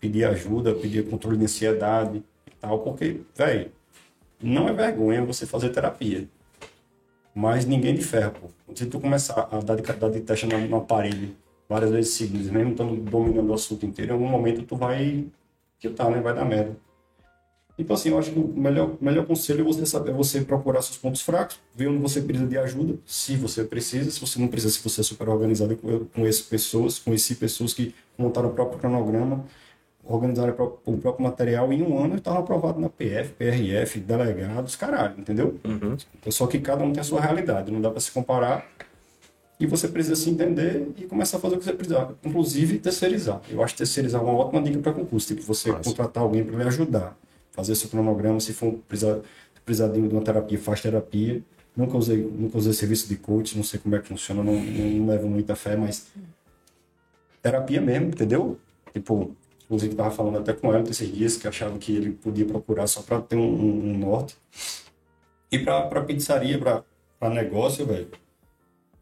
pedir 0.00 0.24
ajuda, 0.24 0.74
pedir 0.74 1.08
controle 1.08 1.36
de 1.38 1.44
ansiedade 1.44 2.22
e 2.46 2.50
tal, 2.60 2.80
porque, 2.80 3.20
velho, 3.34 3.70
não 4.42 4.68
é 4.68 4.72
vergonha 4.72 5.24
você 5.24 5.46
fazer 5.46 5.70
terapia. 5.70 6.28
Mas 7.34 7.64
ninguém 7.64 7.94
de 7.94 8.02
ferro, 8.02 8.32
pô. 8.32 8.74
Se 8.74 8.86
tu 8.86 9.00
começar 9.00 9.48
a 9.50 9.60
dar 9.60 9.76
de, 9.76 9.82
dar 9.82 10.10
de 10.10 10.20
teste 10.20 10.46
no 10.46 10.76
aparelho 10.76 11.34
várias 11.68 11.90
vezes 11.90 12.14
seguidas, 12.14 12.50
mesmo 12.50 12.72
estando 12.72 12.96
dominando 12.96 13.50
o 13.50 13.54
assunto 13.54 13.86
inteiro, 13.86 14.12
em 14.12 14.14
algum 14.14 14.28
momento 14.28 14.62
tu 14.62 14.76
vai 14.76 15.26
tá 15.96 16.08
né? 16.10 16.20
Vai 16.20 16.34
dar 16.34 16.44
merda. 16.44 16.76
Então, 17.78 17.94
assim, 17.94 18.10
eu 18.10 18.18
acho 18.18 18.30
que 18.30 18.38
o 18.38 18.46
melhor, 18.46 18.96
melhor 19.00 19.24
conselho 19.24 19.62
é 19.62 19.64
você 19.64 19.86
saber, 19.86 20.10
é 20.10 20.14
você 20.14 20.42
procurar 20.42 20.82
seus 20.82 20.98
pontos 20.98 21.22
fracos, 21.22 21.58
ver 21.74 21.88
onde 21.88 21.98
você 21.98 22.20
precisa 22.20 22.48
de 22.48 22.58
ajuda, 22.58 22.94
se 23.06 23.34
você 23.36 23.64
precisa, 23.64 24.10
se 24.10 24.20
você 24.20 24.38
não 24.38 24.48
precisa, 24.48 24.74
se 24.74 24.82
você 24.82 25.00
é 25.00 25.04
super 25.04 25.28
organizado, 25.28 25.78
eu 25.82 26.06
conheço 26.14 26.44
pessoas, 26.44 26.98
conheci 26.98 27.34
pessoas 27.34 27.72
que 27.72 27.94
montaram 28.16 28.50
o 28.50 28.52
próprio 28.52 28.78
cronograma, 28.78 29.44
organizaram 30.04 30.52
o 30.84 30.98
próprio 30.98 31.24
material 31.24 31.72
em 31.72 31.82
um 31.82 31.98
ano 31.98 32.14
e 32.14 32.18
estavam 32.18 32.40
aprovados 32.40 32.80
na 32.80 32.88
PF, 32.88 33.34
PRF, 33.38 34.00
delegados, 34.00 34.76
caralho, 34.76 35.14
entendeu? 35.18 35.58
Uhum. 35.64 35.96
Só 36.28 36.46
que 36.46 36.58
cada 36.58 36.84
um 36.84 36.92
tem 36.92 37.00
a 37.00 37.04
sua 37.04 37.20
realidade, 37.20 37.70
não 37.70 37.80
dá 37.80 37.90
para 37.90 38.00
se 38.00 38.10
comparar 38.10 38.66
e 39.58 39.66
você 39.66 39.86
precisa 39.86 40.16
se 40.16 40.28
entender 40.28 40.88
e 40.98 41.04
começar 41.04 41.36
a 41.36 41.40
fazer 41.40 41.54
o 41.54 41.58
que 41.58 41.64
você 41.64 41.72
precisar, 41.72 42.10
inclusive 42.24 42.78
terceirizar. 42.78 43.40
Eu 43.48 43.62
acho 43.62 43.76
terceirizar 43.76 44.22
uma 44.22 44.32
ótima 44.32 44.60
dica 44.60 44.78
para 44.80 44.92
concurso, 44.92 45.28
tipo 45.28 45.42
você 45.42 45.70
Nossa. 45.70 45.84
contratar 45.88 46.22
alguém 46.22 46.44
para 46.44 46.58
lhe 46.58 46.64
ajudar, 46.64 47.16
fazer 47.52 47.74
seu 47.74 47.88
cronograma, 47.88 48.40
se 48.40 48.52
for 48.52 48.72
precisar, 48.88 49.20
precisar 49.64 49.88
de 49.88 50.00
uma 50.00 50.22
terapia, 50.22 50.58
faz 50.58 50.80
terapia. 50.80 51.42
Nunca 51.76 51.96
usei, 51.96 52.18
nunca 52.18 52.58
usei 52.58 52.72
serviço 52.72 53.08
de 53.08 53.16
coach, 53.16 53.56
não 53.56 53.64
sei 53.64 53.80
como 53.80 53.94
é 53.94 54.00
que 54.00 54.08
funciona, 54.08 54.42
não, 54.42 54.54
não 54.54 55.06
levo 55.06 55.26
muita 55.28 55.54
fé, 55.54 55.76
mas 55.76 56.08
terapia 57.40 57.80
mesmo, 57.80 58.08
entendeu? 58.08 58.58
Tipo, 58.92 59.34
inclusive 59.64 59.92
estava 59.92 60.10
falando 60.10 60.38
até 60.38 60.52
com 60.52 60.72
ela 60.72 60.88
esses 60.88 61.10
dias 61.10 61.36
que 61.36 61.48
achava 61.48 61.78
que 61.78 61.96
ele 61.96 62.12
podia 62.12 62.44
procurar 62.44 62.86
só 62.86 63.00
para 63.00 63.20
ter 63.22 63.36
um, 63.36 63.40
um, 63.40 63.90
um, 63.90 63.98
norte. 63.98 64.36
E 65.50 65.58
para 65.58 66.02
pizzaria, 66.02 66.58
para 66.58 67.30
negócio, 67.30 67.86
velho, 67.86 68.08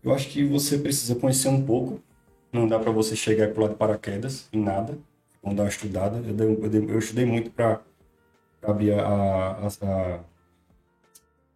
eu 0.03 0.15
acho 0.15 0.29
que 0.29 0.45
você 0.45 0.79
precisa 0.79 1.15
conhecer 1.15 1.49
um 1.49 1.65
pouco. 1.65 2.01
Não 2.53 2.67
dá 2.67 2.79
para 2.79 2.91
você 2.91 3.15
chegar 3.15 3.49
e 3.49 3.53
pular 3.53 3.69
de 3.69 3.75
paraquedas 3.75 4.49
em 4.53 4.61
nada. 4.61 4.99
Vamos 5.43 5.57
dar 5.57 5.65
uma 5.65 5.69
estudada. 5.69 6.17
Eu, 6.19 6.35
dei, 6.35 6.47
eu, 6.47 6.69
dei, 6.69 6.85
eu 6.89 6.99
estudei 6.99 7.25
muito 7.25 7.51
para 7.51 7.81
abrir 8.63 8.93
a, 8.93 9.07
a, 9.07 9.67
a, 9.67 10.21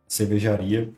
cervejaria. 0.09 0.90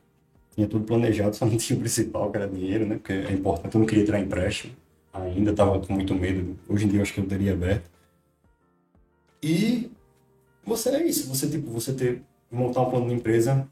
Tinha 0.55 0.67
tudo 0.67 0.85
planejado, 0.85 1.37
só 1.37 1.45
não 1.45 1.57
tinha 1.57 1.77
o 1.77 1.81
principal, 1.81 2.31
que 2.31 2.37
era 2.39 2.49
dinheiro, 2.49 2.87
né? 2.87 2.97
Porque 2.97 3.13
é 3.13 3.33
importante. 3.33 3.75
Eu 3.75 3.81
não 3.81 3.87
queria 3.87 4.19
em 4.19 4.23
empréstimo 4.23 4.75
ainda, 5.13 5.51
estava 5.51 5.79
com 5.81 5.93
muito 5.93 6.15
medo. 6.15 6.57
Hoje 6.69 6.87
em 6.87 6.89
dia 6.89 6.99
eu 6.99 7.03
acho 7.03 7.13
que 7.13 7.21
eu 7.21 7.27
teria 7.27 7.53
aberto. 7.53 7.91
E 9.43 9.91
você 10.65 10.91
é 10.91 11.07
isso. 11.07 11.29
Você, 11.29 11.49
tipo, 11.49 11.71
você 11.71 11.93
ter, 11.93 12.23
montar 12.51 12.83
um 12.83 12.91
plano 12.91 13.09
de 13.09 13.15
empresa 13.15 13.69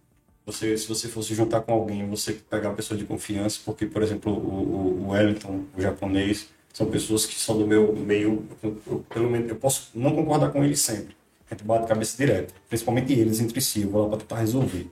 você, 0.47 0.77
se 0.77 0.87
você 0.87 1.09
fosse 1.09 1.35
juntar 1.35 1.63
com 1.63 1.73
alguém, 1.73 2.07
você 2.07 2.35
pegar 2.35 2.69
uma 2.69 2.75
pessoa 2.77 2.99
de 2.99 3.07
confiança, 3.07 3.61
porque, 3.65 3.87
por 3.87 4.03
exemplo, 4.03 4.31
o, 4.31 5.05
o 5.05 5.09
Wellington, 5.09 5.65
o 5.77 5.81
japonês, 5.81 6.49
são 6.73 6.87
pessoas 6.91 7.25
que 7.25 7.35
são 7.35 7.57
do 7.57 7.67
meu 7.67 7.95
meio, 7.97 8.47
eu, 8.63 8.77
eu, 8.87 9.05
pelo 9.09 9.31
menos, 9.31 9.49
eu 9.49 9.57
posso 9.57 9.91
não 9.95 10.15
concordar 10.15 10.53
com 10.53 10.63
eles 10.63 10.81
sempre. 10.81 11.17
Gente 11.55 11.63
bate 11.63 11.87
cabeça 11.87 12.17
direto, 12.17 12.53
principalmente 12.69 13.13
eles 13.13 13.39
entre 13.39 13.61
si, 13.61 13.83
eu 13.83 13.91
vou 13.91 14.03
lá 14.03 14.09
para 14.09 14.19
tentar 14.19 14.41
resolver. 14.41 14.91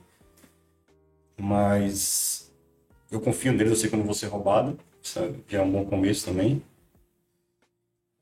Mas 1.37 2.49
eu 3.11 3.19
confio 3.19 3.51
neles, 3.51 3.71
eu 3.71 3.75
sei 3.75 3.89
que 3.89 3.95
eu 3.95 3.99
não 3.99 4.05
vou 4.05 4.15
ser 4.15 4.27
roubado, 4.27 4.79
sabe? 5.01 5.43
já 5.45 5.59
é 5.59 5.61
um 5.61 5.69
bom 5.69 5.83
começo 5.83 6.25
também. 6.25 6.63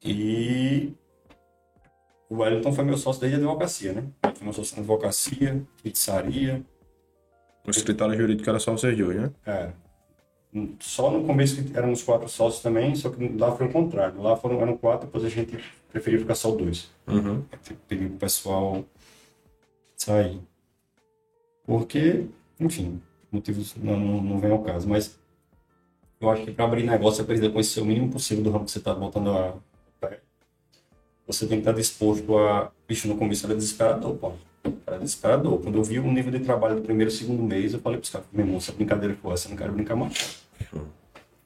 E 0.04 0.92
o 2.28 2.38
Wellington 2.38 2.74
foi 2.74 2.84
meu 2.84 2.98
sócio 2.98 3.22
desde 3.22 3.36
a 3.36 3.40
advocacia, 3.40 3.94
né? 3.94 4.08
Foi 4.34 4.44
meu 4.44 4.54
sócio 4.54 4.76
na 4.76 4.82
advocacia, 4.82 5.62
pizzaria, 5.84 6.66
o 7.68 7.70
escritório 7.70 8.18
jurídico 8.18 8.50
era 8.50 8.58
só 8.58 8.72
vocês 8.72 8.98
dois, 8.98 9.22
né? 9.22 9.32
É. 9.46 9.72
Só 10.80 11.10
no 11.10 11.26
começo 11.26 11.64
que 11.64 11.78
éramos 11.78 12.04
quatro 12.04 12.28
sócios 12.28 12.62
também, 12.62 12.94
só 12.94 13.10
que 13.10 13.26
lá 13.38 13.56
foi 13.56 13.68
o 13.68 13.72
contrário. 13.72 14.22
Lá 14.22 14.36
foram, 14.36 14.60
eram 14.62 14.76
quatro, 14.76 15.06
depois 15.06 15.24
a 15.24 15.30
gente 15.30 15.58
preferiu 15.90 16.20
ficar 16.20 16.36
só 16.36 16.52
dois. 16.52 16.90
Uhum. 17.08 17.44
Pediu 17.88 18.10
pro 18.10 18.18
pessoal 18.18 18.84
sair. 19.96 20.42
Porque, 21.66 22.26
enfim, 22.60 23.02
motivos 23.32 23.76
não, 23.78 23.98
não, 23.98 24.22
não 24.22 24.40
vem 24.40 24.52
ao 24.52 24.62
caso. 24.62 24.90
Mas 24.90 25.18
eu 26.20 26.30
acho 26.30 26.44
que 26.44 26.52
para 26.52 26.66
abrir 26.66 26.84
negócio 26.84 27.18
você 27.18 27.24
precisa 27.24 27.50
conhecer 27.50 27.80
o 27.80 27.86
mínimo 27.86 28.12
possível 28.12 28.44
do 28.44 28.52
ramo 28.52 28.66
que 28.66 28.72
você 28.72 28.80
está 28.80 28.94
botando 28.94 29.30
a 29.32 29.56
pé. 30.02 30.20
Você 31.28 31.48
tem 31.48 31.58
que 31.58 31.62
estar 31.62 31.72
disposto 31.72 32.38
a. 32.38 32.72
Bicho, 32.86 33.08
no 33.08 33.18
começo 33.18 33.46
era 33.46 33.56
desesperador, 33.56 34.18
pô. 34.18 34.34
Era 34.86 35.00
desesperador. 35.00 35.60
Quando 35.60 35.78
eu 35.78 35.84
vi 35.84 36.00
o 36.00 36.12
nível 36.12 36.32
de 36.32 36.40
trabalho 36.40 36.76
do 36.76 36.82
primeiro 36.82 37.12
e 37.12 37.14
segundo 37.14 37.42
mês, 37.44 37.74
eu 37.74 37.80
falei 37.80 37.98
para 37.98 38.06
os 38.06 38.10
caras, 38.10 38.28
meu 38.32 38.46
irmão, 38.46 38.58
essa 38.58 38.72
brincadeira 38.72 39.16
que 39.16 39.28
essa, 39.32 39.48
eu 39.48 39.52
não 39.52 39.58
quero 39.58 39.74
brincar 39.74 39.96
mais. 39.96 40.44
Não 40.74 40.86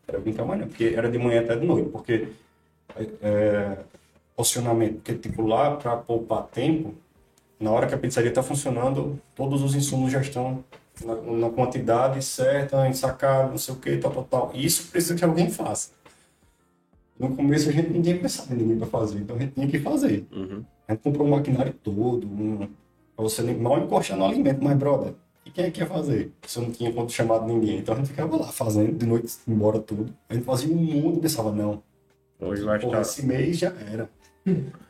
quero 0.07 0.21
brincar 0.21 0.45
mais 0.45 0.61
não, 0.61 0.67
porque 0.67 0.93
era 0.95 1.09
de 1.09 1.17
manhã 1.17 1.41
até 1.41 1.55
de 1.55 1.65
noite, 1.65 1.89
porque 1.89 2.27
é, 3.21 3.77
posicionamento, 4.35 4.95
porque 4.95 5.15
tipo 5.15 5.41
lá 5.41 5.75
para 5.75 5.95
poupar 5.97 6.43
tempo, 6.43 6.93
na 7.59 7.71
hora 7.71 7.87
que 7.87 7.95
a 7.95 7.97
pizzaria 7.97 8.29
está 8.29 8.43
funcionando, 8.43 9.19
todos 9.35 9.61
os 9.61 9.75
insumos 9.75 10.11
já 10.11 10.19
estão 10.19 10.63
na, 11.03 11.15
na, 11.15 11.49
quantidade 11.49 12.21
certa, 12.23 12.87
ensacado, 12.87 13.51
não 13.51 13.57
sei 13.57 13.73
o 13.73 13.77
que, 13.77 13.97
tal, 13.97 14.11
tal, 14.11 14.23
tal. 14.23 14.51
E 14.53 14.65
isso 14.65 14.89
precisa 14.91 15.15
que 15.15 15.23
alguém 15.23 15.49
faça. 15.49 15.91
No 17.17 17.33
começo 17.35 17.69
a 17.69 17.71
gente 17.71 17.89
ninguém 17.89 18.17
pensava 18.17 18.53
em 18.53 18.57
ninguém 18.57 18.77
para 18.77 18.87
fazer, 18.87 19.19
então 19.19 19.37
a 19.37 19.39
gente 19.39 19.53
tinha 19.53 19.67
que 19.67 19.79
fazer. 19.79 20.25
Uhum. 20.31 20.63
A 20.87 20.93
gente 20.93 21.01
comprou 21.01 21.25
um 21.25 21.31
maquinário 21.31 21.73
todo, 21.73 22.27
um, 22.27 22.67
Pra 23.15 23.23
você 23.23 23.41
mal 23.53 23.79
encostar 23.79 24.17
no 24.17 24.25
alimento, 24.25 24.63
mas, 24.63 24.77
brother, 24.77 25.13
e 25.45 25.51
quem 25.51 25.65
é 25.65 25.71
que 25.71 25.79
ia 25.79 25.87
fazer? 25.87 26.31
Se 26.45 26.57
eu 26.57 26.63
não 26.63 26.71
tinha 26.71 26.91
quanto 26.91 27.11
chamado 27.11 27.45
ninguém. 27.45 27.77
Então 27.77 27.93
a 27.93 27.97
gente 27.97 28.09
ficava 28.09 28.35
lá 28.35 28.47
fazendo 28.47 28.97
de 28.97 29.05
noite, 29.05 29.37
embora 29.47 29.79
tudo. 29.79 30.13
A 30.27 30.33
gente 30.33 30.43
fazia 30.43 30.73
um 30.73 30.77
mundo 30.77 31.17
e 31.19 31.21
pensava, 31.21 31.51
não. 31.51 31.81
Hoje 32.39 32.63
vai 32.63 32.77
estar. 32.77 33.01
Esse 33.01 33.25
mês 33.25 33.57
já 33.57 33.69
era. 33.69 34.09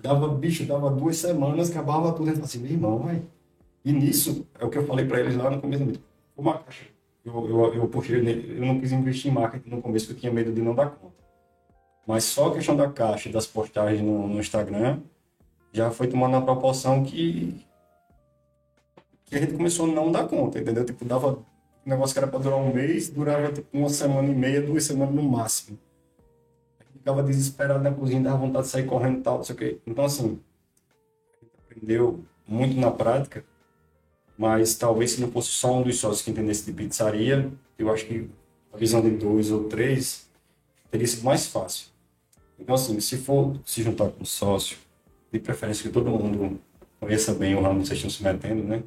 Dava, 0.01 0.27
bicho, 0.29 0.65
dava 0.65 0.89
duas 0.89 1.17
semanas, 1.17 1.69
acabava 1.69 2.11
tudo. 2.13 2.23
A 2.23 2.33
gente 2.33 2.35
falava 2.35 2.45
assim, 2.45 2.59
meu 2.59 2.71
irmão, 2.71 2.99
vai. 2.99 3.21
E 3.83 3.93
nisso, 3.93 4.47
é 4.59 4.65
o 4.65 4.69
que 4.69 4.77
eu 4.77 4.85
falei 4.87 5.05
pra 5.05 5.19
eles 5.19 5.35
lá 5.35 5.49
no 5.49 5.61
começo 5.61 5.83
do 5.83 5.91
vídeo. 5.91 6.03
Uma 6.35 6.57
caixa. 6.57 6.85
Eu, 7.23 7.49
eu, 7.49 7.73
eu, 7.75 7.87
puxei 7.87 8.21
nele, 8.21 8.57
eu 8.57 8.65
não 8.65 8.79
quis 8.79 8.91
investir 8.91 9.31
em 9.31 9.33
marketing 9.33 9.69
no 9.69 9.81
começo, 9.81 10.05
porque 10.05 10.17
eu 10.17 10.21
tinha 10.21 10.33
medo 10.33 10.53
de 10.53 10.61
não 10.61 10.75
dar 10.75 10.89
conta. 10.89 11.15
Mas 12.05 12.23
só 12.23 12.49
a 12.49 12.53
questão 12.53 12.75
da 12.75 12.89
caixa 12.89 13.29
e 13.29 13.31
das 13.31 13.47
postagens 13.47 14.01
no, 14.01 14.27
no 14.27 14.39
Instagram 14.39 14.99
já 15.71 15.89
foi 15.89 16.07
tomando 16.07 16.33
uma 16.33 16.45
proporção 16.45 17.03
que 17.03 17.64
que 19.25 19.35
a 19.35 19.39
gente 19.39 19.53
começou 19.53 19.85
a 19.85 19.93
não 19.93 20.11
dar 20.11 20.27
conta, 20.27 20.59
entendeu? 20.59 20.85
Tipo, 20.85 21.03
dava 21.05 21.39
um 21.85 21.89
negócio 21.89 22.13
que 22.13 22.19
era 22.19 22.27
para 22.27 22.39
durar 22.39 22.57
um 22.57 22.73
mês, 22.73 23.09
durava 23.09 23.51
tipo 23.51 23.67
uma 23.73 23.89
semana 23.89 24.27
e 24.27 24.35
meia, 24.35 24.61
duas 24.61 24.83
semanas 24.83 25.15
no 25.15 25.23
máximo. 25.23 25.77
Ficava 26.93 27.21
desesperado 27.23 27.83
na 27.83 27.91
cozinha, 27.91 28.21
dava 28.21 28.37
vontade 28.37 28.65
de 28.65 28.71
sair 28.71 28.85
correndo 28.85 29.19
e 29.19 29.21
tal, 29.21 29.37
não 29.37 29.43
sei 29.43 29.55
o 29.55 29.57
quê. 29.57 29.77
Então, 29.85 30.05
assim, 30.05 30.39
a 31.41 31.45
gente 31.45 31.53
aprendeu 31.65 32.23
muito 32.47 32.79
na 32.79 32.91
prática, 32.91 33.43
mas 34.37 34.75
talvez 34.75 35.11
se 35.11 35.21
não 35.21 35.31
fosse 35.31 35.49
só 35.49 35.79
um 35.79 35.83
dos 35.83 35.99
sócios 35.99 36.21
que 36.23 36.31
entendesse 36.31 36.65
de 36.65 36.73
pizzaria, 36.73 37.51
eu 37.77 37.91
acho 37.91 38.05
que 38.05 38.29
a 38.73 38.77
visão 38.77 39.01
de 39.01 39.11
dois 39.11 39.51
ou 39.51 39.65
três 39.65 40.27
teria 40.89 41.07
sido 41.07 41.23
mais 41.23 41.47
fácil. 41.47 41.87
Então, 42.59 42.75
assim, 42.75 42.99
se 42.99 43.17
for 43.17 43.59
se 43.65 43.83
juntar 43.83 44.09
com 44.09 44.23
um 44.23 44.25
sócio, 44.25 44.77
de 45.31 45.39
preferência 45.39 45.83
que 45.83 45.89
todo 45.89 46.09
mundo 46.09 46.59
conheça 46.99 47.33
bem 47.33 47.55
o 47.55 47.61
ramo 47.61 47.81
que 47.81 47.87
vocês 47.87 47.99
estão 47.99 48.09
se 48.09 48.23
metendo, 48.23 48.63
né? 48.63 48.81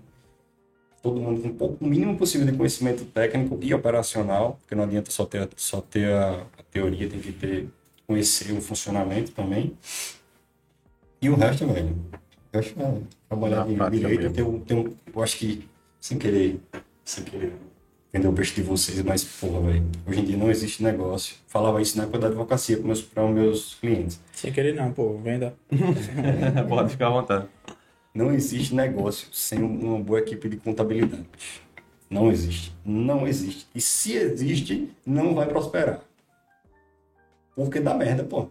Todo 1.03 1.21
mundo 1.21 1.41
com 1.41 1.49
um 1.49 1.55
pouco, 1.55 1.85
o 1.85 1.89
mínimo 1.89 2.17
possível 2.17 2.47
de 2.47 2.57
conhecimento 2.57 3.05
técnico 3.05 3.59
e 3.63 3.73
operacional, 3.73 4.59
porque 4.61 4.75
não 4.75 4.85
adianta 4.85 5.11
só 5.11 5.25
ter, 5.25 5.49
só 5.57 5.81
ter 5.81 6.13
a, 6.13 6.43
a 6.59 6.63
teoria, 6.71 7.09
tem 7.09 7.21
que 7.21 7.33
ter, 7.33 7.69
conhecer 8.07 8.53
o 8.53 8.61
funcionamento 8.61 9.33
também. 9.33 9.77
E 11.21 11.29
o 11.29 11.35
resto, 11.35 11.67
velho, 11.67 11.97
eu 12.53 12.61
acho 12.61 12.75
que 12.75 12.83
é, 12.83 12.95
trabalhar 13.29 13.67
de 13.67 13.99
direito, 13.99 14.33
tem 14.33 14.45
um, 14.45 14.61
tem 14.61 14.77
um, 14.77 14.95
eu 15.15 15.23
acho 15.23 15.37
que, 15.37 15.69
sem 16.01 16.19
querer, 16.19 16.61
sem 17.05 17.25
querer 17.25 17.53
vender 18.13 18.29
o 18.29 18.33
peixe 18.33 18.55
de 18.55 18.63
vocês, 18.63 19.01
mas, 19.03 19.23
porra, 19.23 19.61
velho, 19.61 19.87
hoje 20.07 20.21
em 20.21 20.25
dia 20.25 20.37
não 20.37 20.51
existe 20.51 20.83
negócio. 20.83 21.37
Falava 21.47 21.81
isso 21.83 21.97
na 21.97 22.05
época 22.05 22.19
da 22.19 22.27
advocacia 22.29 22.77
para 22.77 22.87
meus, 22.87 23.09
meus 23.33 23.75
clientes. 23.75 24.21
Sem 24.33 24.53
querer 24.53 24.75
não, 24.75 24.93
pô, 24.93 25.19
venda. 25.19 25.55
Pode 26.69 26.91
ficar 26.91 27.09
à 27.09 27.11
vontade. 27.11 27.47
Não 28.15 28.33
existe 28.33 28.75
negócio 28.75 29.29
sem 29.33 29.63
uma 29.63 29.99
boa 30.01 30.19
equipe 30.19 30.49
de 30.49 30.57
contabilidade. 30.57 31.27
Não 32.11 32.31
existe. 32.31 32.75
Não 32.85 33.27
existe. 33.27 33.67
E 33.75 33.81
se 33.81 34.15
existe, 34.15 34.91
não 35.07 35.35
vai 35.35 35.47
prosperar. 35.47 36.01
Porque 37.55 37.81
dá 37.81 37.95
merda, 37.95 38.25
pô. 38.25 38.49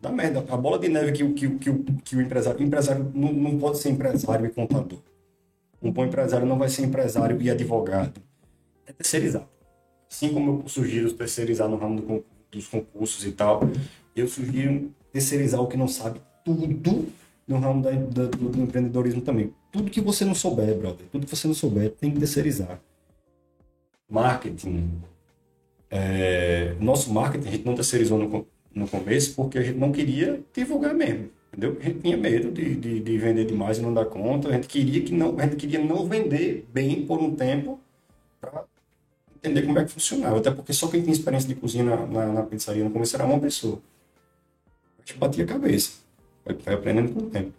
Dá 0.00 0.10
merda. 0.10 0.44
A 0.52 0.56
bola 0.56 0.78
de 0.78 0.88
neve 0.88 1.12
que, 1.12 1.28
que, 1.32 1.48
que, 1.58 1.72
que 2.04 2.16
o 2.16 2.20
empresário. 2.20 2.60
O 2.60 2.62
empresário 2.62 3.10
não, 3.14 3.32
não 3.32 3.58
pode 3.58 3.78
ser 3.78 3.90
empresário 3.90 4.46
e 4.46 4.50
contador. 4.50 5.00
Um 5.80 5.90
bom 5.90 6.04
empresário 6.04 6.46
não 6.46 6.58
vai 6.58 6.68
ser 6.68 6.84
empresário 6.84 7.40
e 7.40 7.50
advogado. 7.50 8.20
É 8.86 8.92
terceirizar. 8.92 9.48
Assim 10.10 10.32
como 10.32 10.62
eu 10.62 10.68
sugiro 10.68 11.12
terceirizar 11.12 11.68
no 11.68 11.76
ramo 11.76 12.00
do 12.00 12.24
dos 12.50 12.66
concursos 12.66 13.24
e 13.24 13.32
tal. 13.32 13.60
Eu 14.14 14.26
sugiro 14.26 14.92
terceirizar 15.12 15.60
o 15.60 15.66
que 15.66 15.76
não 15.76 15.88
sabe 15.88 16.20
tudo 16.44 17.06
no 17.48 17.58
ramo 17.58 17.82
da, 17.82 17.90
da- 17.90 18.26
do, 18.26 18.48
do 18.50 18.62
empreendedorismo 18.62 19.22
também. 19.22 19.52
Tudo 19.72 19.90
que 19.90 20.00
você 20.00 20.24
não 20.24 20.34
souber, 20.34 20.76
brother, 20.76 21.06
tudo 21.10 21.26
que 21.26 21.34
você 21.36 21.46
não 21.48 21.54
souber, 21.54 21.90
tem 21.92 22.10
que 22.12 22.18
terceirizar. 22.18 22.80
Marketing. 24.10 25.02
É, 25.90 26.74
nosso 26.80 27.12
marketing 27.12 27.48
a 27.48 27.50
gente 27.52 27.64
não 27.66 27.74
terceirizou 27.74 28.18
no, 28.18 28.46
no 28.74 28.88
começo 28.88 29.34
porque 29.34 29.58
a 29.58 29.62
gente 29.62 29.78
não 29.78 29.92
queria 29.92 30.40
divulgar 30.54 30.94
mesmo. 30.94 31.30
Entendeu? 31.52 31.76
A 31.80 31.84
gente 31.84 32.00
tinha 32.00 32.16
medo 32.16 32.50
de, 32.52 32.74
de, 32.76 33.00
de 33.00 33.18
vender 33.18 33.46
demais 33.46 33.78
e 33.78 33.82
não 33.82 33.92
dar 33.94 34.04
conta. 34.06 34.48
A 34.48 34.52
gente 34.52 34.68
queria 34.68 35.02
que 35.02 35.12
não, 35.12 35.38
a 35.38 35.42
gente 35.44 35.56
queria 35.56 35.82
não 35.84 36.06
vender 36.06 36.66
bem 36.72 37.06
por 37.06 37.20
um 37.20 37.34
tempo 37.34 37.80
para 38.40 38.64
entender 39.36 39.62
como 39.66 39.78
é 39.78 39.84
que 39.84 39.92
funcionava. 39.92 40.38
Até 40.38 40.50
porque 40.50 40.72
só 40.72 40.88
quem 40.88 41.02
tinha 41.02 41.12
experiência 41.14 41.48
de 41.48 41.56
cozinha 41.56 41.84
na, 41.84 42.06
na, 42.06 42.26
na 42.32 42.42
pizzaria 42.44 42.84
no 42.84 42.90
começo 42.90 43.16
era 43.16 43.26
uma 43.26 43.40
pessoa. 43.40 43.80
A 44.98 45.00
gente 45.06 45.18
batia 45.18 45.44
a 45.44 45.46
cabeça. 45.46 45.92
Vai, 46.64 46.74
aprendendo 46.74 47.12
com 47.12 47.20
o 47.20 47.30
tempo. 47.30 47.52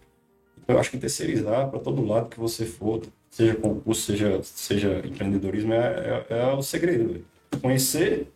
Então, 0.62 0.76
eu 0.76 0.80
acho 0.80 0.90
que 0.90 0.98
terceirizar 0.98 1.68
para 1.68 1.78
todo 1.78 2.04
lado 2.04 2.28
que 2.28 2.38
você 2.38 2.64
for, 2.64 3.02
seja 3.30 3.54
concurso, 3.54 4.02
seja, 4.02 4.40
seja 4.42 5.02
empreendedorismo, 5.04 5.72
é, 5.72 6.24
é, 6.28 6.38
é 6.38 6.52
o 6.52 6.62
segredo. 6.62 7.08
velho. 7.08 7.24
Conhecer 7.60 8.32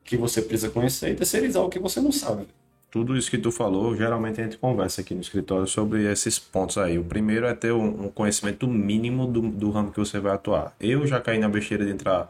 o 0.00 0.04
que 0.04 0.16
você 0.16 0.40
precisa 0.40 0.70
conhecer 0.70 1.10
e 1.10 1.14
terceirizar 1.14 1.62
o 1.62 1.68
que 1.68 1.78
você 1.78 2.00
não 2.00 2.12
sabe. 2.12 2.38
velho. 2.38 2.48
Tudo 2.90 3.16
isso 3.16 3.30
que 3.30 3.36
tu 3.36 3.50
falou, 3.50 3.94
geralmente 3.96 4.40
a 4.40 4.44
gente 4.44 4.56
conversa 4.56 5.00
aqui 5.00 5.14
no 5.14 5.20
escritório 5.20 5.66
sobre 5.66 6.10
esses 6.10 6.38
pontos 6.38 6.78
aí. 6.78 6.98
O 6.98 7.04
primeiro 7.04 7.44
é 7.44 7.52
ter 7.52 7.72
um 7.72 8.08
conhecimento 8.08 8.66
mínimo 8.66 9.26
do, 9.26 9.42
do 9.42 9.70
ramo 9.70 9.90
que 9.90 9.98
você 9.98 10.18
vai 10.18 10.32
atuar. 10.32 10.74
Eu 10.80 11.06
já 11.06 11.20
caí 11.20 11.38
na 11.38 11.48
besteira 11.48 11.84
de 11.84 11.90
entrar 11.90 12.28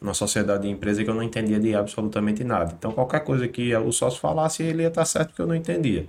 numa 0.00 0.12
sociedade 0.12 0.64
de 0.64 0.68
empresa 0.68 1.02
que 1.02 1.08
eu 1.08 1.14
não 1.14 1.22
entendia 1.22 1.58
de 1.58 1.74
absolutamente 1.74 2.44
nada. 2.44 2.74
Então, 2.78 2.92
qualquer 2.92 3.20
coisa 3.20 3.48
que 3.48 3.74
o 3.74 3.90
sócio 3.92 4.20
falasse, 4.20 4.62
ele 4.62 4.82
ia 4.82 4.88
estar 4.88 5.04
certo 5.06 5.28
porque 5.28 5.40
eu 5.40 5.46
não 5.46 5.54
entendia. 5.54 6.04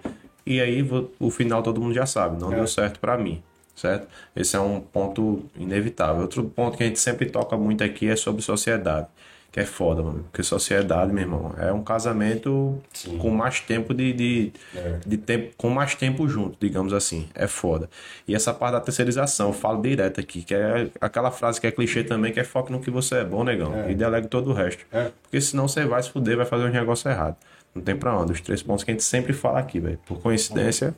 E 0.46 0.62
aí, 0.62 0.88
o 1.20 1.30
final 1.32 1.64
todo 1.64 1.82
mundo 1.82 1.94
já 1.94 2.06
sabe, 2.06 2.40
não 2.40 2.52
É. 2.54 2.56
deu 2.56 2.68
certo 2.68 3.00
para 3.00 3.18
mim, 3.18 3.42
certo? 3.76 4.08
Esse 4.36 4.56
é 4.56 4.60
um 4.60 4.80
ponto 4.80 5.44
inevitável. 5.58 6.22
Outro 6.22 6.44
ponto 6.44 6.78
que 6.78 6.84
a 6.84 6.88
gente 6.88 7.00
sempre 7.00 7.26
toca 7.28 7.58
muito 7.58 7.84
aqui 7.84 8.08
é 8.08 8.16
sobre 8.16 8.42
sociedade. 8.42 9.08
Que 9.52 9.62
é 9.62 9.66
foda, 9.66 10.04
mano. 10.04 10.26
Porque 10.30 10.44
sociedade, 10.44 11.14
meu 11.14 11.24
irmão, 11.24 11.56
é 11.58 11.72
um 11.72 11.82
casamento 11.82 12.78
Sim. 12.92 13.18
com 13.18 13.30
mais 13.30 13.62
tempo 13.62 13.94
de, 13.94 14.12
de, 14.12 14.52
É. 14.76 15.00
de 15.08 15.16
tempo, 15.18 15.54
com 15.56 15.70
mais 15.70 15.96
tempo 15.96 16.28
junto, 16.28 16.58
digamos 16.60 16.92
assim. 16.92 17.30
É 17.34 17.48
foda. 17.48 17.90
E 18.28 18.36
essa 18.36 18.54
parte 18.54 18.74
da 18.74 18.82
terceirização, 18.82 19.48
eu 19.48 19.54
falo 19.54 19.82
direto 19.82 20.20
aqui, 20.20 20.42
que 20.44 20.54
é 20.54 20.90
aquela 21.00 21.32
frase 21.32 21.62
que 21.62 21.66
é 21.68 21.72
clichê 21.72 22.04
também, 22.04 22.34
que 22.34 22.40
é 22.42 22.44
foco 22.44 22.70
no 22.70 22.82
que 22.82 22.92
você 22.92 23.16
é 23.20 23.24
bom, 23.24 23.46
negão. 23.46 23.74
É. 23.74 23.92
E 23.92 23.96
delegue 23.96 24.28
todo 24.28 24.52
o 24.52 24.54
resto. 24.54 24.86
É. 24.92 25.10
Porque 25.24 25.40
senão 25.40 25.70
você 25.70 25.86
vai 25.86 26.04
se 26.04 26.10
fuder, 26.12 26.36
vai 26.36 26.46
fazer 26.46 26.66
um 26.66 26.70
negócio 26.72 27.10
errado. 27.10 27.38
Não 27.76 27.82
tem 27.84 27.96
pra 27.96 28.18
onde. 28.18 28.32
Os 28.32 28.42
três 28.42 28.64
pontos 28.64 28.84
que 28.84 28.92
a 28.92 28.94
gente 28.94 29.04
sempre 29.04 29.34
fala 29.34 29.60
aqui, 29.60 29.80
velho. 29.80 30.00
Por 30.06 30.20
coincidência, 30.22 30.96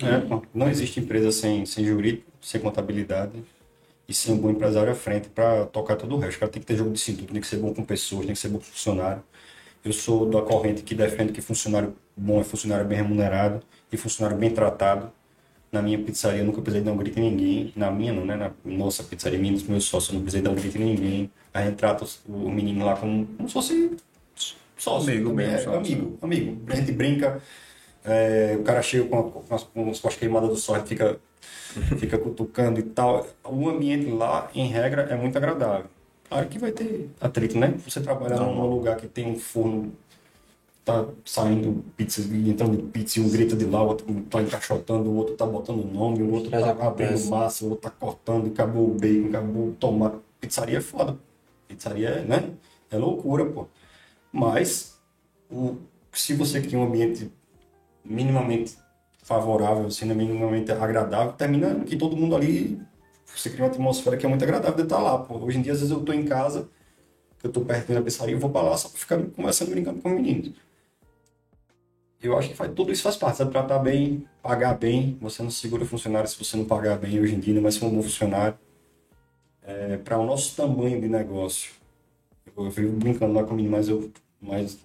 É, 0.00 0.18
não- 0.28 0.42
não 0.54 0.68
existe 0.70 1.00
empresa 1.00 1.32
sem, 1.32 1.66
sem 1.66 1.84
jurídico, 1.84 2.24
sem 2.40 2.60
contabilidade 2.60 3.32
e 4.08 4.14
sem 4.14 4.32
um 4.32 4.38
bom 4.38 4.48
empresário 4.50 4.92
à 4.92 4.94
frente 4.94 5.28
para 5.28 5.66
tocar 5.66 5.96
todo 5.96 6.14
o 6.14 6.18
resto. 6.18 6.36
O 6.36 6.40
cara 6.40 6.52
tem 6.52 6.60
que 6.60 6.66
ter 6.66 6.76
jogo 6.76 6.90
de 6.92 7.00
cintura, 7.00 7.32
tem 7.32 7.40
que 7.40 7.46
ser 7.46 7.56
bom 7.56 7.74
com 7.74 7.82
pessoas, 7.84 8.24
tem 8.24 8.34
que 8.34 8.40
ser 8.40 8.48
bom 8.48 8.58
com 8.58 8.64
funcionário. 8.64 9.22
Eu 9.84 9.92
sou 9.92 10.28
da 10.30 10.40
corrente 10.42 10.82
que 10.82 10.94
defende 10.94 11.32
que 11.32 11.40
funcionário 11.40 11.94
bom 12.16 12.40
é 12.40 12.44
funcionário 12.44 12.86
bem 12.86 12.96
remunerado 12.98 13.60
e 13.92 13.96
funcionário 13.96 14.38
bem 14.38 14.50
tratado. 14.50 15.10
Na 15.72 15.82
minha 15.82 15.98
pizzaria 15.98 16.40
eu 16.40 16.46
nunca 16.46 16.62
precisei 16.62 16.84
dar 16.84 16.92
um 16.92 16.96
grito 16.96 17.18
em 17.18 17.30
ninguém. 17.30 17.72
Na 17.76 17.90
minha 17.90 18.12
não, 18.12 18.24
né? 18.24 18.36
Na 18.36 18.52
nossa 18.64 19.02
pizzaria, 19.02 19.38
minha 19.38 19.52
dos 19.52 19.64
meus 19.64 19.84
sócios, 19.84 20.10
eu 20.10 20.14
não 20.14 20.22
precisei 20.22 20.42
dar 20.42 20.50
um 20.50 20.54
grito 20.54 20.78
em 20.78 20.84
ninguém. 20.84 21.30
A 21.52 21.64
gente 21.64 21.74
trata 21.76 22.06
o 22.28 22.48
menino 22.50 22.84
lá 22.86 22.96
como, 22.96 23.26
como 23.36 23.48
se 23.48 23.52
fosse 23.52 23.90
sócio. 24.78 25.12
Amigo 25.12 25.32
mesmo, 25.34 25.54
é, 25.54 25.58
sócio. 25.58 25.78
amigo, 25.78 26.18
amigo. 26.22 26.62
A 26.68 26.74
gente 26.74 26.92
brinca, 26.92 27.42
é, 28.04 28.56
o 28.58 28.62
cara 28.62 28.80
chega 28.82 29.04
com, 29.08 29.30
com 29.30 29.54
as, 29.54 29.62
com 29.64 29.90
as 29.90 30.00
costas 30.00 30.16
queimadas 30.16 30.48
do 30.48 30.56
sol, 30.56 30.76
fica, 30.86 31.18
fica 31.98 32.18
cutucando 32.18 32.80
e 32.80 32.84
tal. 32.84 33.26
O 33.44 33.68
ambiente 33.68 34.10
lá, 34.10 34.50
em 34.54 34.68
regra, 34.68 35.02
é 35.02 35.16
muito 35.16 35.36
agradável. 35.36 35.86
Claro 36.28 36.46
que 36.48 36.58
vai 36.58 36.72
ter 36.72 37.08
atrito, 37.20 37.58
né? 37.58 37.74
Você 37.86 38.00
trabalhar 38.00 38.38
num 38.38 38.66
lugar 38.66 38.96
que 38.96 39.06
tem 39.06 39.26
um 39.26 39.38
forno, 39.38 39.92
tá 40.84 41.06
saindo 41.24 41.82
pizza 41.96 42.20
e 42.20 42.50
entrando 42.50 42.82
pizza, 42.84 43.18
e 43.18 43.22
um 43.22 43.30
grita 43.30 43.56
de 43.56 43.64
lá, 43.64 43.82
o 43.82 43.88
outro 43.88 44.06
tá 44.28 44.42
encaixotando, 44.42 45.08
o 45.08 45.16
outro 45.16 45.34
tá 45.36 45.46
botando 45.46 45.84
nome, 45.90 46.22
o 46.22 46.32
outro 46.32 46.50
tá 46.50 46.70
abrindo 46.86 47.24
massa, 47.30 47.64
o 47.64 47.70
outro 47.70 47.90
tá 47.90 47.96
cortando, 47.98 48.48
acabou 48.48 48.90
o 48.90 48.94
bacon, 48.94 49.28
acabou 49.28 49.68
o 49.68 49.72
tomate. 49.72 50.16
Pizzaria 50.38 50.78
é 50.78 50.80
foda. 50.82 51.16
Pizzaria 51.66 52.08
é, 52.08 52.22
né? 52.22 52.50
É 52.90 52.96
loucura, 52.96 53.46
pô. 53.46 53.66
Mas, 54.38 54.96
o, 55.50 55.78
se 56.12 56.32
você 56.32 56.60
cria 56.60 56.78
um 56.78 56.84
ambiente 56.84 57.28
minimamente 58.04 58.78
favorável, 59.24 59.86
assim, 59.86 60.06
minimamente 60.14 60.70
agradável, 60.70 61.32
termina 61.32 61.84
que 61.84 61.96
todo 61.96 62.16
mundo 62.16 62.36
ali, 62.36 62.80
você 63.26 63.50
cria 63.50 63.64
uma 63.64 63.70
atmosfera 63.70 64.16
que 64.16 64.24
é 64.24 64.28
muito 64.28 64.44
agradável 64.44 64.76
de 64.76 64.82
estar 64.82 65.00
lá, 65.00 65.18
pô. 65.18 65.38
Hoje 65.38 65.58
em 65.58 65.62
dia, 65.62 65.72
às 65.72 65.80
vezes 65.80 65.92
eu 65.92 66.04
tô 66.04 66.12
em 66.12 66.24
casa, 66.24 66.68
eu 67.42 67.50
tô 67.50 67.62
perto 67.62 67.92
da 67.92 68.00
pizzaria, 68.00 68.36
eu 68.36 68.38
vou 68.38 68.48
pra 68.48 68.62
lá 68.62 68.76
só 68.76 68.88
pra 68.88 68.98
ficar 68.98 69.20
conversando, 69.34 69.72
brincando 69.72 70.00
com 70.00 70.08
os 70.08 70.14
meninos. 70.14 70.52
Eu 72.22 72.38
acho 72.38 72.50
que 72.50 72.54
faz, 72.54 72.72
tudo 72.74 72.92
isso 72.92 73.02
faz 73.02 73.16
parte, 73.16 73.38
sabe? 73.38 73.50
Tratar 73.50 73.80
bem, 73.80 74.24
pagar 74.40 74.74
bem. 74.74 75.18
Você 75.20 75.42
não 75.42 75.50
segura 75.50 75.84
funcionário 75.84 76.28
se 76.28 76.38
você 76.38 76.56
não 76.56 76.64
pagar 76.64 76.96
bem 76.96 77.20
hoje 77.20 77.34
em 77.34 77.40
dia, 77.40 77.54
não 77.54 77.62
vai 77.62 77.72
ser 77.72 77.84
um 77.84 77.90
bom 77.90 78.02
funcionário. 78.02 78.56
É, 79.62 79.96
para 79.96 80.16
o 80.16 80.24
nosso 80.24 80.56
tamanho 80.56 81.00
de 81.00 81.08
negócio, 81.08 81.72
eu, 82.56 82.64
eu 82.64 82.70
vivo 82.70 82.96
brincando 82.96 83.34
lá 83.34 83.44
com 83.44 83.52
o 83.52 83.56
menino, 83.56 83.76
mas 83.76 83.88
eu 83.88 84.10
mais 84.40 84.78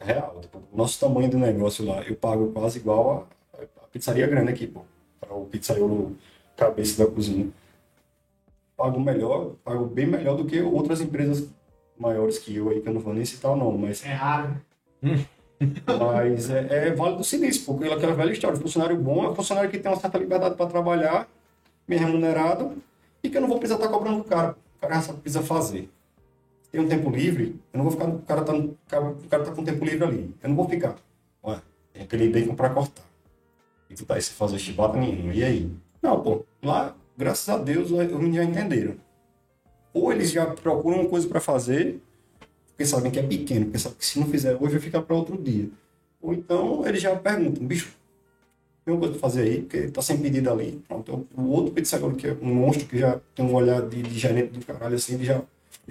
real. 0.00 0.38
Tipo, 0.40 0.58
o 0.72 0.76
nosso 0.76 0.98
tamanho 1.00 1.30
de 1.30 1.36
negócio 1.36 1.84
lá, 1.84 2.02
eu 2.02 2.14
pago 2.16 2.52
quase 2.52 2.78
igual 2.78 3.28
a, 3.54 3.62
a 3.62 3.86
pizzaria 3.88 4.26
grande 4.26 4.50
aqui, 4.50 4.66
pô. 4.66 4.82
Para 5.20 5.34
o 5.34 5.46
pizzaiolo 5.46 6.16
cabeça 6.56 7.04
da 7.04 7.10
cozinha. 7.10 7.48
Pago 8.76 9.00
melhor, 9.00 9.52
pago 9.64 9.86
bem 9.86 10.06
melhor 10.06 10.36
do 10.36 10.44
que 10.44 10.60
outras 10.60 11.00
empresas 11.00 11.48
maiores 11.98 12.38
que 12.38 12.54
eu 12.54 12.68
aí, 12.68 12.80
que 12.80 12.88
eu 12.88 12.94
não 12.94 13.00
vou 13.00 13.12
nem 13.12 13.24
citar 13.24 13.50
o 13.52 13.56
nome, 13.56 13.78
mas 13.78 14.04
É 14.04 14.12
raro. 14.12 14.56
né? 15.02 15.24
mas 15.86 16.50
é, 16.50 16.88
é 16.88 16.94
válido 16.94 17.24
sim 17.24 17.44
isso, 17.44 17.64
porque 17.64 17.88
aquela 17.88 18.14
velha 18.14 18.30
história, 18.30 18.56
o 18.56 18.60
funcionário 18.60 18.96
bom 18.96 19.24
é 19.24 19.30
um 19.30 19.34
funcionário 19.34 19.68
que 19.70 19.78
tem 19.78 19.90
uma 19.90 19.98
certa 19.98 20.16
liberdade 20.18 20.54
para 20.54 20.66
trabalhar, 20.70 21.28
bem 21.86 21.98
remunerado, 21.98 22.76
e 23.22 23.28
que 23.28 23.36
eu 23.36 23.40
não 23.40 23.48
vou 23.48 23.58
precisar 23.58 23.80
estar 23.82 23.92
cobrando 23.92 24.18
do 24.18 24.24
cara. 24.24 24.56
O 24.76 24.80
cara 24.80 24.94
já 24.94 25.02
sabe 25.02 25.18
o 25.18 25.22
precisa 25.22 25.42
fazer. 25.42 25.90
Tem 26.70 26.80
um 26.80 26.88
tempo 26.88 27.10
livre, 27.10 27.58
eu 27.72 27.78
não 27.78 27.84
vou 27.84 27.92
ficar. 27.92 28.08
O 28.08 28.18
cara 28.20 28.42
tá, 28.42 28.54
o 28.54 28.76
cara, 29.28 29.44
tá 29.44 29.52
com 29.52 29.64
tempo 29.64 29.84
livre 29.84 30.04
ali. 30.04 30.34
Eu 30.42 30.48
não 30.50 30.56
vou 30.56 30.68
ficar. 30.68 30.96
Ué, 31.44 31.60
tem 31.92 32.02
aquele 32.02 32.28
bacon 32.28 32.54
para 32.54 32.70
cortar. 32.70 33.04
E 33.88 33.94
tu 33.94 34.04
tá 34.04 34.14
aí 34.14 34.22
sem 34.22 34.34
fazer 34.34 34.58
chibata 34.58 34.98
nenhuma. 34.98 35.32
E 35.32 35.42
aí? 35.42 35.72
Não, 36.02 36.20
pô, 36.20 36.44
lá, 36.62 36.94
graças 37.16 37.48
a 37.48 37.56
Deus, 37.56 37.90
os 37.90 37.98
meninos 37.98 38.36
já 38.36 38.44
entenderam. 38.44 38.96
Ou 39.92 40.12
eles 40.12 40.30
já 40.30 40.46
procuram 40.46 41.00
uma 41.00 41.08
coisa 41.08 41.26
para 41.26 41.40
fazer, 41.40 42.00
porque 42.68 42.84
sabem 42.84 43.10
que 43.10 43.18
é 43.18 43.22
pequeno, 43.22 43.66
porque 43.66 43.78
sabem 43.78 43.98
que 43.98 44.06
se 44.06 44.20
não 44.20 44.26
fizer 44.26 44.54
hoje 44.54 44.72
vai 44.72 44.80
ficar 44.80 45.02
para 45.02 45.16
outro 45.16 45.36
dia. 45.36 45.68
Ou 46.20 46.34
então 46.34 46.86
eles 46.86 47.00
já 47.00 47.16
perguntam, 47.16 47.66
bicho, 47.66 47.96
tem 48.84 48.94
uma 48.94 49.00
coisa 49.00 49.14
para 49.14 49.20
fazer 49.20 49.42
aí, 49.42 49.62
porque 49.62 49.88
tá 49.88 50.00
sem 50.00 50.18
pedido 50.18 50.50
ali. 50.50 50.82
Pronto, 50.86 51.26
o 51.36 51.42
outro 51.48 51.72
pizzaiolo 51.72 52.16
que 52.16 52.28
é 52.28 52.36
um 52.40 52.54
monstro 52.54 52.86
que 52.86 52.98
já 52.98 53.20
tem 53.34 53.44
um 53.44 53.54
olhar 53.54 53.82
de, 53.82 54.02
de 54.02 54.18
gerente 54.18 54.58
do 54.58 54.64
caralho 54.64 54.94
assim, 54.94 55.14
ele 55.14 55.24
já, 55.24 55.42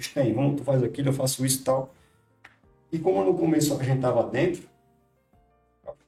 tem, 0.06 0.32
vamos, 0.32 0.60
tu 0.60 0.64
faz 0.64 0.82
aquilo, 0.82 1.08
eu 1.08 1.12
faço 1.12 1.44
isso 1.44 1.62
e 1.62 1.64
tal. 1.64 1.92
E 2.92 2.98
como 2.98 3.24
no 3.24 3.34
começo 3.34 3.76
a 3.78 3.82
gente 3.82 4.00
tava 4.00 4.22
dentro, 4.22 4.62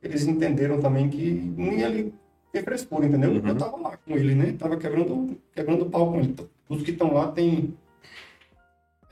eles 0.03 0.27
entenderam 0.27 0.81
também 0.81 1.09
que 1.09 1.33
nem 1.57 1.85
ali 1.85 2.15
tem 2.53 2.63
frescura, 2.63 3.07
entendeu? 3.07 3.31
Uhum. 3.31 3.49
Eu 3.49 3.57
tava 3.57 3.77
lá 3.77 3.97
com 3.97 4.17
ele, 4.17 4.35
né? 4.35 4.55
Tava 4.59 4.77
quebrando, 4.77 5.37
quebrando 5.53 5.83
o 5.83 5.91
pau 5.91 6.13
com 6.13 6.21
ele. 6.21 6.35
Os 6.69 6.83
que 6.83 6.93
estão 6.93 7.13
lá 7.13 7.31
tem 7.33 7.75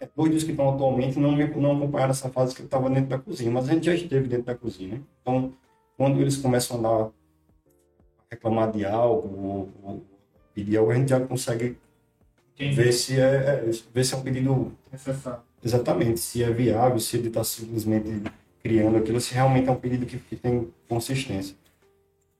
é, 0.01 0.09
dois 0.17 0.31
dos 0.31 0.45
que 0.45 0.53
estão 0.53 0.71
atualmente 0.71 1.19
não, 1.19 1.35
me, 1.37 1.47
não 1.47 1.77
acompanharam 1.77 2.13
essa 2.13 2.31
fase 2.31 2.55
que 2.55 2.63
eu 2.63 2.67
estava 2.67 2.89
dentro 2.89 3.11
da 3.11 3.19
cozinha, 3.19 3.51
mas 3.51 3.69
a 3.69 3.73
gente 3.73 3.87
já 3.87 3.95
esteve 3.95 4.29
dentro 4.29 4.47
da 4.47 4.55
cozinha, 4.55 4.95
né? 4.95 5.01
Então, 5.21 5.53
quando 5.97 6.21
eles 6.21 6.37
começam 6.37 6.79
a 6.79 6.83
dar, 6.83 7.11
reclamar 8.31 8.71
de 8.71 8.85
algo 8.85 9.29
ou, 9.37 9.69
ou 9.83 10.03
pedir 10.55 10.77
algo, 10.77 10.91
a 10.91 10.95
gente 10.95 11.11
já 11.11 11.21
consegue 11.21 11.77
Entendi. 12.59 12.75
ver 12.75 12.93
se 12.93 13.21
é, 13.21 13.25
é, 13.25 13.71
ver 13.95 14.05
se 14.05 14.15
é 14.15 14.17
um 14.17 14.23
pedido 14.23 14.73
Necessário. 14.91 15.41
exatamente, 15.65 16.19
se 16.21 16.43
é 16.43 16.51
viável, 16.51 16.99
se 16.99 17.17
ele 17.17 17.29
está 17.29 17.45
simplesmente 17.45 18.23
criando 18.63 18.97
aquilo, 18.99 19.21
se 19.21 19.33
realmente 19.35 19.69
é 19.69 19.73
um 19.73 19.77
pedido 19.77 20.05
que, 20.07 20.19
que 20.19 20.37
tem 20.37 20.69
consistência. 20.89 21.55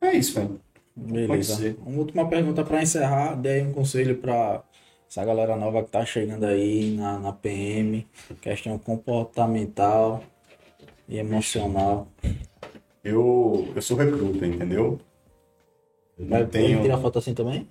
É 0.01 0.13
isso, 0.17 0.35
velho. 0.35 0.61
Pode 0.97 1.13
Beleza. 1.13 1.57
ser. 1.57 1.77
Uma 1.87 1.99
última 1.99 2.29
pergunta 2.29 2.65
para 2.65 2.83
encerrar. 2.83 3.39
Aí 3.45 3.63
um 3.63 3.73
conselho 3.73 4.17
para 4.19 4.63
essa 5.09 5.25
galera 5.25 5.55
nova 5.57 5.83
que 5.85 5.91
tá 5.91 6.05
chegando 6.05 6.45
aí 6.45 6.97
na, 6.97 7.19
na 7.19 7.33
PM, 7.33 8.07
questão 8.41 8.77
comportamental 8.79 10.23
e 11.09 11.19
emocional. 11.19 12.09
Eu, 13.03 13.73
eu 13.75 13.81
sou 13.83 13.97
recruta, 13.97 14.45
entendeu? 14.47 15.01
Eu 16.19 16.27
Vai 16.27 16.41
não 16.43 16.49
tenho... 16.49 16.83
tirar 16.83 16.99
foto 16.99 17.19
assim 17.21 17.33
também? 17.33 17.69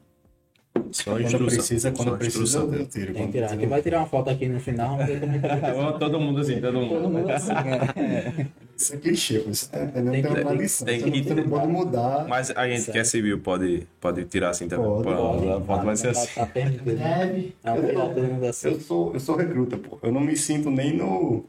Só 0.92 1.12
Quando 1.12 1.22
instrução. 1.22 1.46
precisa, 1.58 1.90
Só 1.90 1.96
quando 2.04 2.18
precisa, 2.18 2.44
instrução. 2.44 2.74
eu 2.74 2.86
tiro. 2.88 3.14
Tem 3.14 3.26
que 3.26 3.32
tirar. 3.32 3.48
precisa, 3.48 3.56
Aqui 3.56 3.66
vai 3.66 3.82
tirar 3.82 4.00
uma 4.00 4.08
foto 4.08 4.30
aqui 4.30 4.48
no 4.48 4.60
final. 4.60 4.98
é 5.02 5.08
todo 6.00 6.20
mundo 6.20 6.40
assim, 6.42 6.60
todo 6.62 6.88
Todo 6.88 7.10
mundo 7.10 7.30
assim, 7.30 7.54
né? 7.54 8.48
Isso 8.78 8.94
é 8.94 8.98
clichê, 8.98 9.40
pô. 9.40 9.54
Você 9.54 9.68
tá 9.72 9.84
entendendo? 9.84 10.12
Tem 10.12 10.22
Tem, 10.22 10.22
que- 10.34 10.40
uma 10.42 10.50
tradição. 10.52 10.86
tem 10.88 11.02
que- 11.02 11.10
não- 11.10 11.24
Você 11.24 11.34
não 11.36 11.50
pode 11.50 11.68
mudar. 11.68 12.28
Mas 12.28 12.52
a 12.52 12.68
gente 12.70 12.92
que 12.92 12.98
é 13.00 13.04
civil 13.04 13.40
pode, 13.40 13.88
pode 14.00 14.24
tirar 14.26 14.50
assim 14.52 14.68
também. 14.68 14.86
Pode, 14.86 15.10
a 15.10 15.16
Pode, 15.16 15.66
foto 15.66 15.86
vai 15.86 15.96
ser 15.96 16.14
tá- 16.14 16.20
assim. 16.22 16.34
Tá 16.36 16.46
permitido. 16.46 16.96
Deve. 16.96 17.56
É 17.64 17.72
um 17.72 18.24
mundo 18.34 18.46
assim. 18.46 18.68
Eu 18.70 18.80
sou, 18.80 19.14
eu 19.14 19.20
sou 19.20 19.36
recruta, 19.36 19.78
pô. 19.78 19.98
Eu 20.04 20.12
não 20.12 20.22
me 20.22 20.38
sinto 20.38 20.70
nem 20.70 20.96
no, 20.96 21.44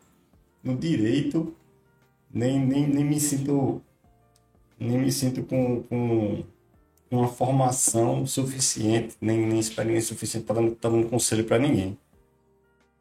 no 0.65 0.75
direito, 0.75 1.55
nem, 2.33 2.59
nem, 2.59 2.87
nem 2.87 3.05
me 3.05 3.21
sinto. 3.21 3.83
Nem 4.81 4.97
me 4.99 5.11
sinto 5.13 5.43
com, 5.43 5.83
com 5.83 6.43
uma 7.11 7.29
formação 7.29 8.27
suficiente, 8.27 9.17
nem, 9.21 9.47
nem 9.47 9.59
experiência 9.59 10.09
suficiente 10.15 10.45
para 10.47 10.61
dar 10.61 10.71
tá 10.73 10.89
dando 10.89 11.09
conselho 11.09 11.45
para 11.45 11.59
ninguém. 11.59 11.97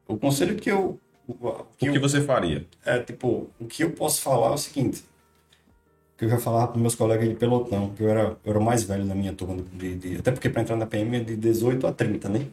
O 0.08 0.18
conselho 0.18 0.56
que 0.56 0.70
eu. 0.72 1.00
O, 1.28 1.34
o 1.34 1.48
O 1.50 1.66
que 1.78 1.90
que 1.92 1.98
eu 1.98 2.02
você 2.02 2.22
faria? 2.22 2.66
é, 2.86 3.00
tipo, 3.00 3.50
o 3.60 3.66
que 3.66 3.84
eu 3.84 3.92
posso 3.92 4.22
falar 4.22 4.48
é 4.48 4.54
o 4.54 4.58
seguinte. 4.58 5.04
Que 6.18 6.26
eu 6.26 6.30
já 6.30 6.40
falava 6.40 6.70
para 6.72 6.82
meus 6.82 6.96
colegas 6.96 7.28
de 7.30 7.36
pelotão, 7.36 7.90
que 7.90 8.02
eu 8.02 8.10
era, 8.10 8.38
eu 8.44 8.52
era 8.52 8.60
mais 8.60 8.84
velho 8.84 9.06
da 9.06 9.14
minha 9.14 9.34
turma. 9.34 9.62
De, 9.74 9.96
de- 9.96 10.16
até 10.18 10.32
porque 10.32 10.50
para 10.50 10.62
entrar 10.62 10.76
na 10.76 10.88
PM 10.88 11.18
é 11.18 11.20
de 11.20 11.36
18 11.36 11.86
a 11.86 11.92
30, 11.94 12.28
né? 12.30 12.48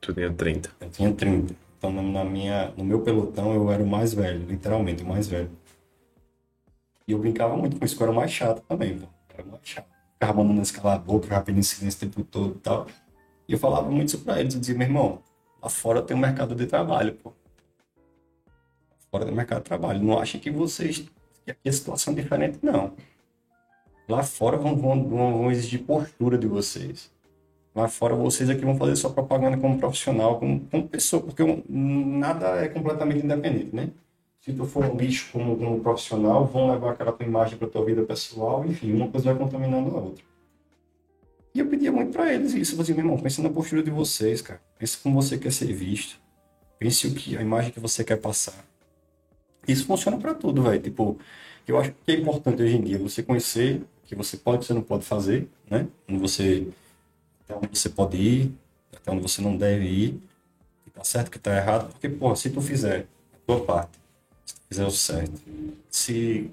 Tu 0.00 0.12
tinha 0.12 0.30
30. 0.32 0.70
Eu 0.80 0.90
tinha 0.90 1.12
30. 1.14 1.54
Então, 1.78 1.92
na- 1.92 2.02
na 2.02 2.24
minha, 2.24 2.72
no 2.76 2.84
meu 2.84 3.00
pelotão, 3.00 3.54
eu 3.54 3.70
era 3.70 3.82
o 3.82 3.86
mais 3.86 4.12
velho, 4.12 4.44
literalmente, 4.46 5.02
o 5.02 5.06
mais 5.06 5.28
velho. 5.28 5.50
E 7.08 7.12
eu 7.12 7.18
brincava 7.18 7.56
muito 7.56 7.78
com 7.78 7.84
isso, 7.84 7.96
que 7.96 8.02
eu 8.02 8.08
era 8.08 8.16
mais 8.16 8.30
chato 8.32 8.60
também, 8.68 8.98
pô. 8.98 9.06
Era 9.32 9.44
mais 9.46 9.62
chato. 9.64 9.86
Ficava 10.18 10.38
mandando 10.38 10.58
eles 10.58 10.70
calar 10.70 10.96
a 10.96 10.98
boca, 10.98 11.24
ficava 11.24 11.44
pedindo 11.44 11.62
silêncio 11.62 11.98
o 11.98 12.10
tempo 12.10 12.24
todo 12.24 12.56
e 12.56 12.60
tal. 12.60 12.86
E 13.46 13.52
eu 13.52 13.58
falava 13.58 13.90
muito 13.90 14.08
isso 14.08 14.18
pra 14.20 14.40
eles. 14.40 14.54
Eu 14.54 14.60
dizia, 14.60 14.76
meu 14.76 14.86
irmão, 14.86 15.22
lá 15.62 15.68
fora 15.68 16.02
tem 16.02 16.16
um 16.16 16.20
mercado 16.20 16.54
de 16.54 16.66
trabalho, 16.66 17.14
pô. 17.14 17.32
Fora 19.10 19.30
um 19.30 19.34
mercado 19.34 19.58
de 19.58 19.64
trabalho. 19.64 20.02
Não 20.02 20.18
acha 20.18 20.38
que 20.38 20.50
vocês... 20.50 21.06
que 21.44 21.50
aqui 21.50 21.68
a 21.68 21.72
situação 21.72 22.12
é 22.12 22.16
diferente, 22.16 22.58
não. 22.62 22.94
Lá 24.08 24.22
fora 24.22 24.56
vão, 24.56 24.76
vão, 24.76 25.08
vão, 25.08 25.50
exigir 25.50 25.82
postura 25.82 26.38
de 26.38 26.46
vocês. 26.46 27.10
Lá 27.74 27.88
fora 27.88 28.14
vocês 28.14 28.48
aqui 28.48 28.64
vão 28.64 28.76
fazer 28.76 28.96
sua 28.96 29.10
propaganda 29.10 29.58
como 29.58 29.78
profissional, 29.78 30.38
como, 30.38 30.60
como 30.60 30.88
pessoa, 30.88 31.22
porque 31.22 31.42
nada 31.68 32.64
é 32.64 32.68
completamente 32.68 33.24
independente, 33.24 33.74
né? 33.74 33.90
Se 34.46 34.52
tu 34.52 34.64
for 34.64 34.84
um 34.84 34.96
lixo 34.96 35.32
como, 35.32 35.58
como 35.58 35.80
profissional, 35.80 36.46
vão 36.46 36.70
levar 36.70 36.92
aquela 36.92 37.10
tua 37.10 37.26
imagem 37.26 37.58
para 37.58 37.66
tua 37.66 37.84
vida 37.84 38.04
pessoal, 38.04 38.64
enfim, 38.64 38.92
uma 38.92 39.08
coisa 39.08 39.32
vai 39.32 39.36
contaminando 39.42 39.90
a 39.90 39.98
outra. 39.98 40.24
E 41.52 41.58
eu 41.58 41.66
pedia 41.66 41.90
muito 41.90 42.12
para 42.12 42.32
eles 42.32 42.54
isso, 42.54 42.74
eu 42.74 42.78
dizia, 42.78 42.94
meu 42.94 43.04
irmão, 43.04 43.18
pense 43.18 43.42
na 43.42 43.50
postura 43.50 43.82
de 43.82 43.90
vocês, 43.90 44.40
cara. 44.40 44.62
Pense 44.78 44.98
como 44.98 45.20
você 45.20 45.36
quer 45.36 45.50
ser 45.50 45.72
visto. 45.72 46.20
Pense 46.78 47.08
o 47.08 47.12
que 47.12 47.36
a 47.36 47.42
imagem 47.42 47.72
que 47.72 47.80
você 47.80 48.04
quer 48.04 48.18
passar. 48.18 48.64
Isso 49.66 49.84
funciona 49.84 50.16
para 50.16 50.32
tudo, 50.32 50.62
velho. 50.62 50.80
Tipo, 50.80 51.18
eu 51.66 51.76
acho 51.76 51.92
que 52.04 52.12
é 52.12 52.14
importante 52.14 52.62
hoje 52.62 52.76
em 52.76 52.82
dia 52.82 52.98
você 52.98 53.24
conhecer 53.24 53.82
o 54.04 54.06
que 54.06 54.14
você 54.14 54.36
pode 54.36 54.62
e 54.62 54.66
você 54.68 54.74
não 54.74 54.82
pode 54.82 55.04
fazer, 55.04 55.48
né? 55.68 55.88
Onde 56.08 56.20
você 56.20 56.68
até 57.42 57.56
onde 57.56 57.76
você 57.76 57.88
pode 57.88 58.16
ir, 58.16 58.54
até 58.94 59.10
onde 59.10 59.22
você 59.22 59.42
não 59.42 59.56
deve 59.56 59.86
ir, 59.86 60.22
que 60.84 60.90
tá 60.92 61.02
certo, 61.02 61.32
que 61.32 61.38
tá 61.38 61.56
errado, 61.56 61.90
porque, 61.90 62.08
pô, 62.08 62.36
se 62.36 62.48
tu 62.48 62.60
fizer 62.60 63.08
a 63.34 63.38
tua 63.44 63.64
parte, 63.64 64.05
fizer 64.68 64.84
o 64.84 64.90
certo, 64.90 65.40
se, 65.90 66.50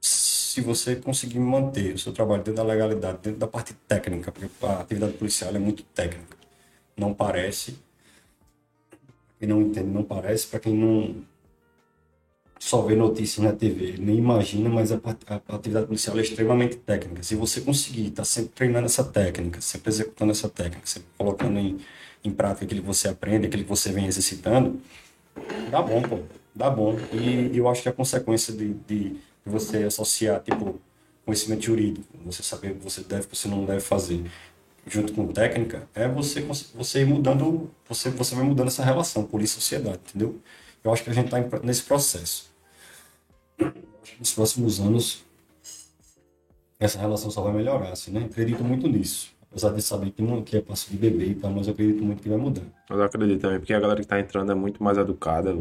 se 0.00 0.60
você 0.60 0.96
conseguir 0.96 1.38
manter 1.38 1.94
o 1.94 1.98
seu 1.98 2.12
trabalho 2.12 2.42
dentro 2.42 2.62
da 2.62 2.62
legalidade, 2.62 3.18
dentro 3.22 3.38
da 3.38 3.46
parte 3.46 3.74
técnica, 3.86 4.30
porque 4.32 4.48
a 4.64 4.80
atividade 4.80 5.14
policial 5.14 5.54
é 5.54 5.58
muito 5.58 5.82
técnica, 5.82 6.36
não 6.96 7.12
parece, 7.14 7.78
quem 9.38 9.48
não 9.48 9.60
entende, 9.60 9.88
não 9.88 10.04
parece, 10.04 10.46
para 10.46 10.60
quem 10.60 10.74
não 10.74 11.24
só 12.62 12.80
vê 12.80 12.94
notícias 12.94 13.44
na 13.44 13.52
TV, 13.52 13.96
nem 13.98 14.16
imagina, 14.16 14.68
mas 14.68 14.92
a, 14.92 15.00
a 15.48 15.56
atividade 15.56 15.86
policial 15.86 16.16
é 16.16 16.22
extremamente 16.22 16.76
técnica. 16.76 17.20
Se 17.20 17.34
você 17.34 17.60
conseguir 17.60 18.06
estar 18.06 18.24
sempre 18.24 18.52
treinando 18.54 18.86
essa 18.86 19.02
técnica, 19.02 19.60
sempre 19.60 19.90
executando 19.90 20.30
essa 20.30 20.48
técnica, 20.48 20.86
sempre 20.86 21.08
colocando 21.18 21.58
em, 21.58 21.78
em 22.22 22.30
prática 22.30 22.64
aquilo 22.64 22.82
que 22.82 22.86
você 22.86 23.08
aprende, 23.08 23.48
aquilo 23.48 23.64
que 23.64 23.68
você 23.68 23.90
vem 23.90 24.06
exercitando, 24.06 24.80
dá 25.70 25.82
bom, 25.82 26.02
pô. 26.02 26.18
Dá 26.54 26.70
bom. 26.70 26.96
E 27.12 27.56
eu 27.56 27.68
acho 27.68 27.82
que 27.82 27.88
a 27.88 27.92
consequência 27.92 28.52
de, 28.52 28.74
de, 28.74 29.16
você 29.44 29.84
associar, 29.84 30.40
tipo, 30.42 30.80
conhecimento 31.24 31.62
jurídico, 31.64 32.06
você 32.24 32.42
saber 32.42 32.72
o 32.72 32.74
que 32.76 32.84
você 32.84 33.02
deve, 33.02 33.26
o 33.26 33.28
que 33.28 33.36
você 33.36 33.48
não 33.48 33.64
deve 33.64 33.80
fazer, 33.80 34.24
junto 34.86 35.12
com 35.12 35.26
técnica, 35.28 35.88
é 35.94 36.06
você, 36.06 36.40
você 36.74 37.00
ir 37.00 37.06
mudando, 37.06 37.70
você, 37.88 38.10
você 38.10 38.34
vai 38.34 38.44
mudando 38.44 38.68
essa 38.68 38.84
relação, 38.84 39.24
polícia 39.24 39.58
e 39.58 39.62
sociedade, 39.62 40.00
entendeu? 40.08 40.38
Eu 40.84 40.92
acho 40.92 41.02
que 41.04 41.10
a 41.10 41.14
gente 41.14 41.26
está 41.26 41.58
nesse 41.62 41.82
processo. 41.82 42.50
Nos 44.18 44.32
próximos 44.34 44.80
anos 44.80 45.24
essa 46.84 46.98
relação 46.98 47.30
só 47.30 47.42
vai 47.42 47.52
melhorar, 47.52 47.92
assim, 47.92 48.10
né? 48.10 48.24
Acredito 48.24 48.64
muito 48.64 48.88
nisso. 48.88 49.32
Apesar 49.52 49.70
de 49.74 49.82
saber 49.82 50.10
que 50.12 50.22
não 50.22 50.42
que 50.42 50.56
é 50.56 50.62
passo 50.62 50.90
de 50.90 50.96
bebê 50.96 51.26
e 51.26 51.34
tal, 51.34 51.50
mas 51.50 51.66
eu 51.66 51.74
acredito 51.74 52.02
muito 52.02 52.22
que 52.22 52.28
vai 52.30 52.38
mudar. 52.38 52.62
Mas 52.88 52.98
eu 52.98 53.04
acredito 53.04 53.38
também, 53.42 53.58
porque 53.58 53.74
a 53.74 53.78
galera 53.78 54.00
que 54.00 54.06
tá 54.06 54.18
entrando 54.18 54.50
é 54.50 54.54
muito 54.54 54.82
mais 54.82 54.96
educada, 54.96 55.54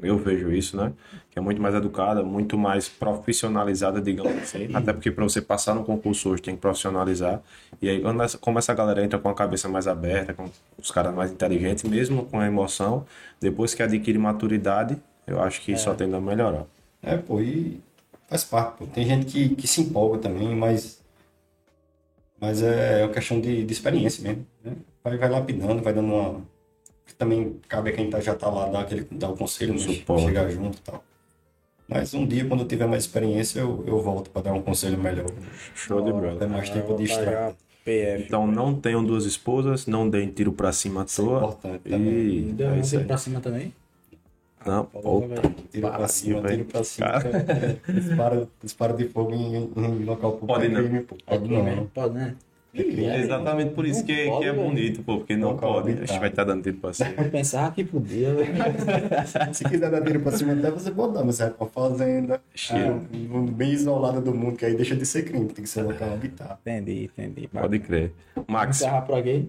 eu, 0.00 0.16
vejo 0.18 0.52
isso, 0.52 0.76
né? 0.76 0.92
Que 1.32 1.40
é 1.40 1.42
muito 1.42 1.60
mais 1.60 1.74
educada, 1.74 2.22
muito 2.22 2.56
mais 2.56 2.88
profissionalizada, 2.88 4.00
digamos 4.00 4.36
assim. 4.36 4.68
Até 4.72 4.92
porque 4.92 5.10
para 5.10 5.24
você 5.24 5.42
passar 5.42 5.74
no 5.74 5.82
concurso 5.82 6.30
hoje 6.30 6.42
tem 6.42 6.54
que 6.54 6.60
profissionalizar. 6.60 7.42
E 7.82 7.88
aí, 7.88 8.02
como 8.40 8.60
essa 8.60 8.72
galera 8.72 9.04
entra 9.04 9.18
com 9.18 9.28
a 9.28 9.34
cabeça 9.34 9.68
mais 9.68 9.88
aberta, 9.88 10.32
com 10.32 10.48
os 10.78 10.92
caras 10.92 11.12
mais 11.12 11.32
inteligentes, 11.32 11.82
mesmo 11.82 12.26
com 12.26 12.38
a 12.38 12.46
emoção, 12.46 13.04
depois 13.40 13.74
que 13.74 13.82
adquire 13.82 14.16
maturidade, 14.16 14.96
eu 15.26 15.42
acho 15.42 15.60
que 15.60 15.76
só 15.76 15.92
tende 15.92 16.14
a 16.14 16.20
melhorar. 16.20 16.66
É, 17.02 17.16
pô, 17.16 17.40
e 17.40 17.80
faz 18.28 18.44
parte, 18.44 18.78
pô. 18.78 18.86
Tem 18.86 19.04
gente 19.04 19.26
que, 19.26 19.54
que 19.56 19.66
se 19.66 19.80
empolga 19.80 20.18
também, 20.18 20.54
mas, 20.54 21.02
mas 22.40 22.62
é, 22.62 23.00
é 23.00 23.04
uma 23.04 23.12
questão 23.12 23.40
de, 23.40 23.64
de 23.64 23.72
experiência 23.72 24.22
mesmo, 24.22 24.46
né? 24.62 24.72
Vai, 25.02 25.16
vai 25.16 25.28
lapidando, 25.28 25.82
vai 25.82 25.92
dando 25.92 26.12
uma... 26.12 26.40
Também 27.18 27.60
cabe 27.68 27.90
a 27.90 27.92
quem 27.92 28.08
tá, 28.10 28.20
já 28.20 28.34
tá 28.34 28.48
lá 28.48 28.66
dar, 28.68 28.80
aquele, 28.80 29.06
dar 29.10 29.30
o 29.30 29.36
conselho, 29.36 29.74
né? 29.74 29.78
Suporte. 29.78 30.24
chegar 30.24 30.48
junto 30.50 30.78
e 30.78 30.80
tal. 30.80 31.04
Mas 31.86 32.14
um 32.14 32.26
dia, 32.26 32.44
quando 32.46 32.60
eu 32.60 32.66
tiver 32.66 32.86
mais 32.86 33.04
experiência, 33.04 33.60
eu, 33.60 33.84
eu 33.86 34.00
volto 34.00 34.30
para 34.30 34.42
dar 34.42 34.52
um 34.54 34.62
conselho 34.62 34.98
melhor. 34.98 35.26
Show 35.74 36.00
de 36.02 36.10
bola. 36.10 36.36
Ter 36.38 36.48
mais 36.48 36.70
tempo 36.70 36.96
de 36.96 37.04
estrada. 37.04 37.54
PF. 37.84 38.24
Então 38.24 38.46
não 38.46 38.74
tenham 38.74 39.04
duas 39.04 39.26
esposas, 39.26 39.86
não 39.86 40.08
deem 40.08 40.28
tiro 40.28 40.50
pra 40.52 40.72
cima 40.72 41.02
à 41.02 41.04
Isso 41.04 41.20
é 41.20 41.24
toa. 41.24 41.36
importante 41.38 41.82
também. 41.82 42.08
E 42.08 42.52
Deu 42.54 42.70
é 42.70 42.72
um 42.72 42.80
tiro 42.80 43.04
pra 43.04 43.18
cima 43.18 43.40
também? 43.40 43.72
Não, 44.66 44.84
velho. 45.28 45.54
Tiro 45.70 45.90
pra 45.90 46.08
cima, 46.08 46.40
velho. 46.40 46.56
tiro 46.56 46.68
pra 46.68 46.84
cima. 46.84 47.06
Cara. 47.06 47.80
Disparo, 47.88 48.50
disparo 48.62 48.96
de 48.96 49.08
fogo 49.08 49.32
em, 49.32 49.56
em 49.76 50.04
local 50.04 50.32
público. 50.32 50.46
Pode 50.46 50.68
não. 50.68 51.02
Pode 51.26 51.44
crime, 51.44 51.76
não. 51.76 51.86
Pode, 51.86 52.14
né? 52.14 52.36
É 52.76 53.20
exatamente 53.20 53.72
por 53.72 53.86
isso 53.86 54.04
que, 54.04 54.24
pode, 54.26 54.38
que 54.40 54.48
é 54.48 54.52
velho. 54.52 54.68
bonito, 54.68 55.02
pô, 55.02 55.18
porque 55.18 55.36
não 55.36 55.50
Não 55.50 55.56
pode. 55.58 55.92
A 55.92 56.04
gente 56.06 56.18
vai 56.18 56.28
estar 56.28 56.44
dando 56.44 56.62
tiro 56.62 56.76
pra 56.78 56.92
cima. 56.92 57.10
Eu 57.16 57.30
pensava 57.30 57.70
que 57.72 57.84
podia. 57.84 58.30
Se 59.52 59.64
quiser 59.64 59.90
dar 59.90 60.02
tiro 60.02 60.20
pra 60.20 60.32
cima 60.32 60.52
até 60.54 60.70
você 60.70 60.90
pode 60.90 61.14
dar, 61.14 61.24
mas 61.24 61.40
é 61.40 61.52
uma 61.58 61.68
fazenda, 61.68 62.40
Cheiro. 62.54 63.00
ah, 63.12 63.52
bem 63.52 63.70
isolada 63.72 64.20
do 64.20 64.34
mundo, 64.34 64.56
que 64.56 64.64
aí 64.64 64.74
deixa 64.74 64.96
de 64.96 65.06
ser 65.06 65.24
crime, 65.24 65.46
tem 65.46 65.62
que 65.62 65.68
ser 65.70 65.82
local 65.82 66.12
habitado. 66.12 66.58
Entendi, 66.62 67.10
entendi. 67.16 67.48
Pode 67.48 67.78
crer. 67.78 68.12
Max, 68.48 68.82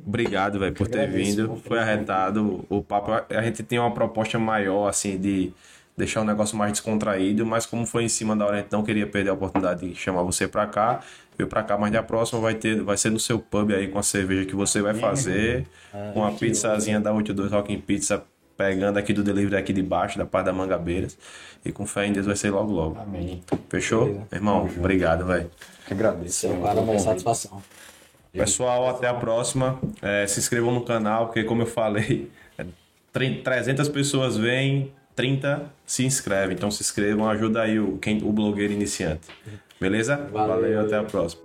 obrigado, 0.06 0.60
velho, 0.60 0.74
por 0.74 0.88
ter 0.88 1.10
vindo. 1.10 1.50
pô, 1.50 1.56
Foi 1.56 1.80
arretado 1.80 2.64
o 2.70 2.82
papo. 2.82 3.12
A 3.12 3.42
gente 3.42 3.64
tem 3.64 3.80
uma 3.80 3.92
proposta 3.92 4.38
maior, 4.38 4.88
assim, 4.88 5.18
de 5.18 5.52
deixar 5.98 6.22
o 6.22 6.24
negócio 6.26 6.58
mais 6.58 6.72
descontraído, 6.74 7.46
mas 7.46 7.66
como 7.66 7.86
foi 7.86 8.04
em 8.04 8.10
cima 8.10 8.36
da 8.36 8.46
hora, 8.46 8.58
a 8.58 8.60
gente 8.60 8.72
não 8.72 8.84
queria 8.84 9.08
perder 9.08 9.30
a 9.30 9.34
oportunidade 9.34 9.90
de 9.90 9.96
chamar 9.96 10.24
você 10.24 10.48
pra 10.48 10.68
cá. 10.68 11.00
Veio 11.38 11.48
pra 11.50 11.64
cá, 11.64 11.78
mas 11.78 11.92
na 11.92 12.02
próxima 12.02 12.40
vai, 12.40 12.56
ter, 12.56 12.82
vai 12.82 12.98
ser 12.98 13.10
no 13.10 13.20
seu 13.20 13.38
pub 13.40 13.72
aí 13.72 13.88
com 13.88 14.00
a 14.00 14.04
cerveja 14.04 14.46
que 14.46 14.56
você 14.56 14.82
vai 14.82 14.94
fazer, 14.94 15.66
com 16.14 16.24
a 16.24 16.32
pizzazinha 16.32 17.00
da 17.00 17.12
82 17.14 17.52
Rocking 17.52 17.80
Pizza, 17.82 18.24
pegando 18.58 18.98
aqui 18.98 19.12
do 19.12 19.22
delivery 19.22 19.58
aqui 19.58 19.74
de 19.74 19.84
baixo, 19.84 20.18
da 20.18 20.26
parte 20.26 20.46
da 20.46 20.54
Mangabeiras. 20.54 21.18
E 21.66 21.72
com 21.72 21.86
fé 21.86 22.06
em 22.06 22.14
Deus 22.14 22.26
vai 22.26 22.36
ser 22.36 22.52
logo 22.52 22.72
logo. 22.72 22.98
Amém. 23.00 23.42
Fechou? 23.70 24.06
Beleza. 24.06 24.28
Irmão, 24.32 24.70
obrigado, 24.78 25.26
velho. 25.26 25.52
Que 25.88 25.94
agradeço. 25.94 26.48
Cara, 26.48 26.76
pelo 26.76 26.92
uma 26.92 27.00
satisfação. 27.00 27.62
Pessoal, 28.32 28.90
até 28.90 29.08
a 29.08 29.14
próxima. 29.14 29.80
É, 30.02 30.26
se 30.28 30.40
inscrevam 30.40 30.74
no 30.74 30.82
canal, 30.86 31.28
porque 31.28 31.44
como 31.44 31.62
eu 31.64 31.66
falei, 31.68 32.30
é, 32.58 32.66
tre- 33.12 33.42
300 33.42 33.88
pessoas 33.90 34.36
vêm, 34.38 34.92
30 35.16 35.64
se 35.86 36.06
inscrevem. 36.06 36.56
Então 36.56 36.70
se 36.70 36.82
inscrevam, 36.82 37.28
ajuda 37.30 37.62
aí 37.62 37.80
o, 37.80 37.98
quem, 37.98 38.22
o 38.24 38.32
blogueiro 38.32 38.74
iniciante. 38.74 39.28
Beleza? 39.80 40.18
Valeu. 40.32 40.56
Valeu 40.56 40.82
até 40.82 40.98
a 40.98 41.04
próxima. 41.04 41.44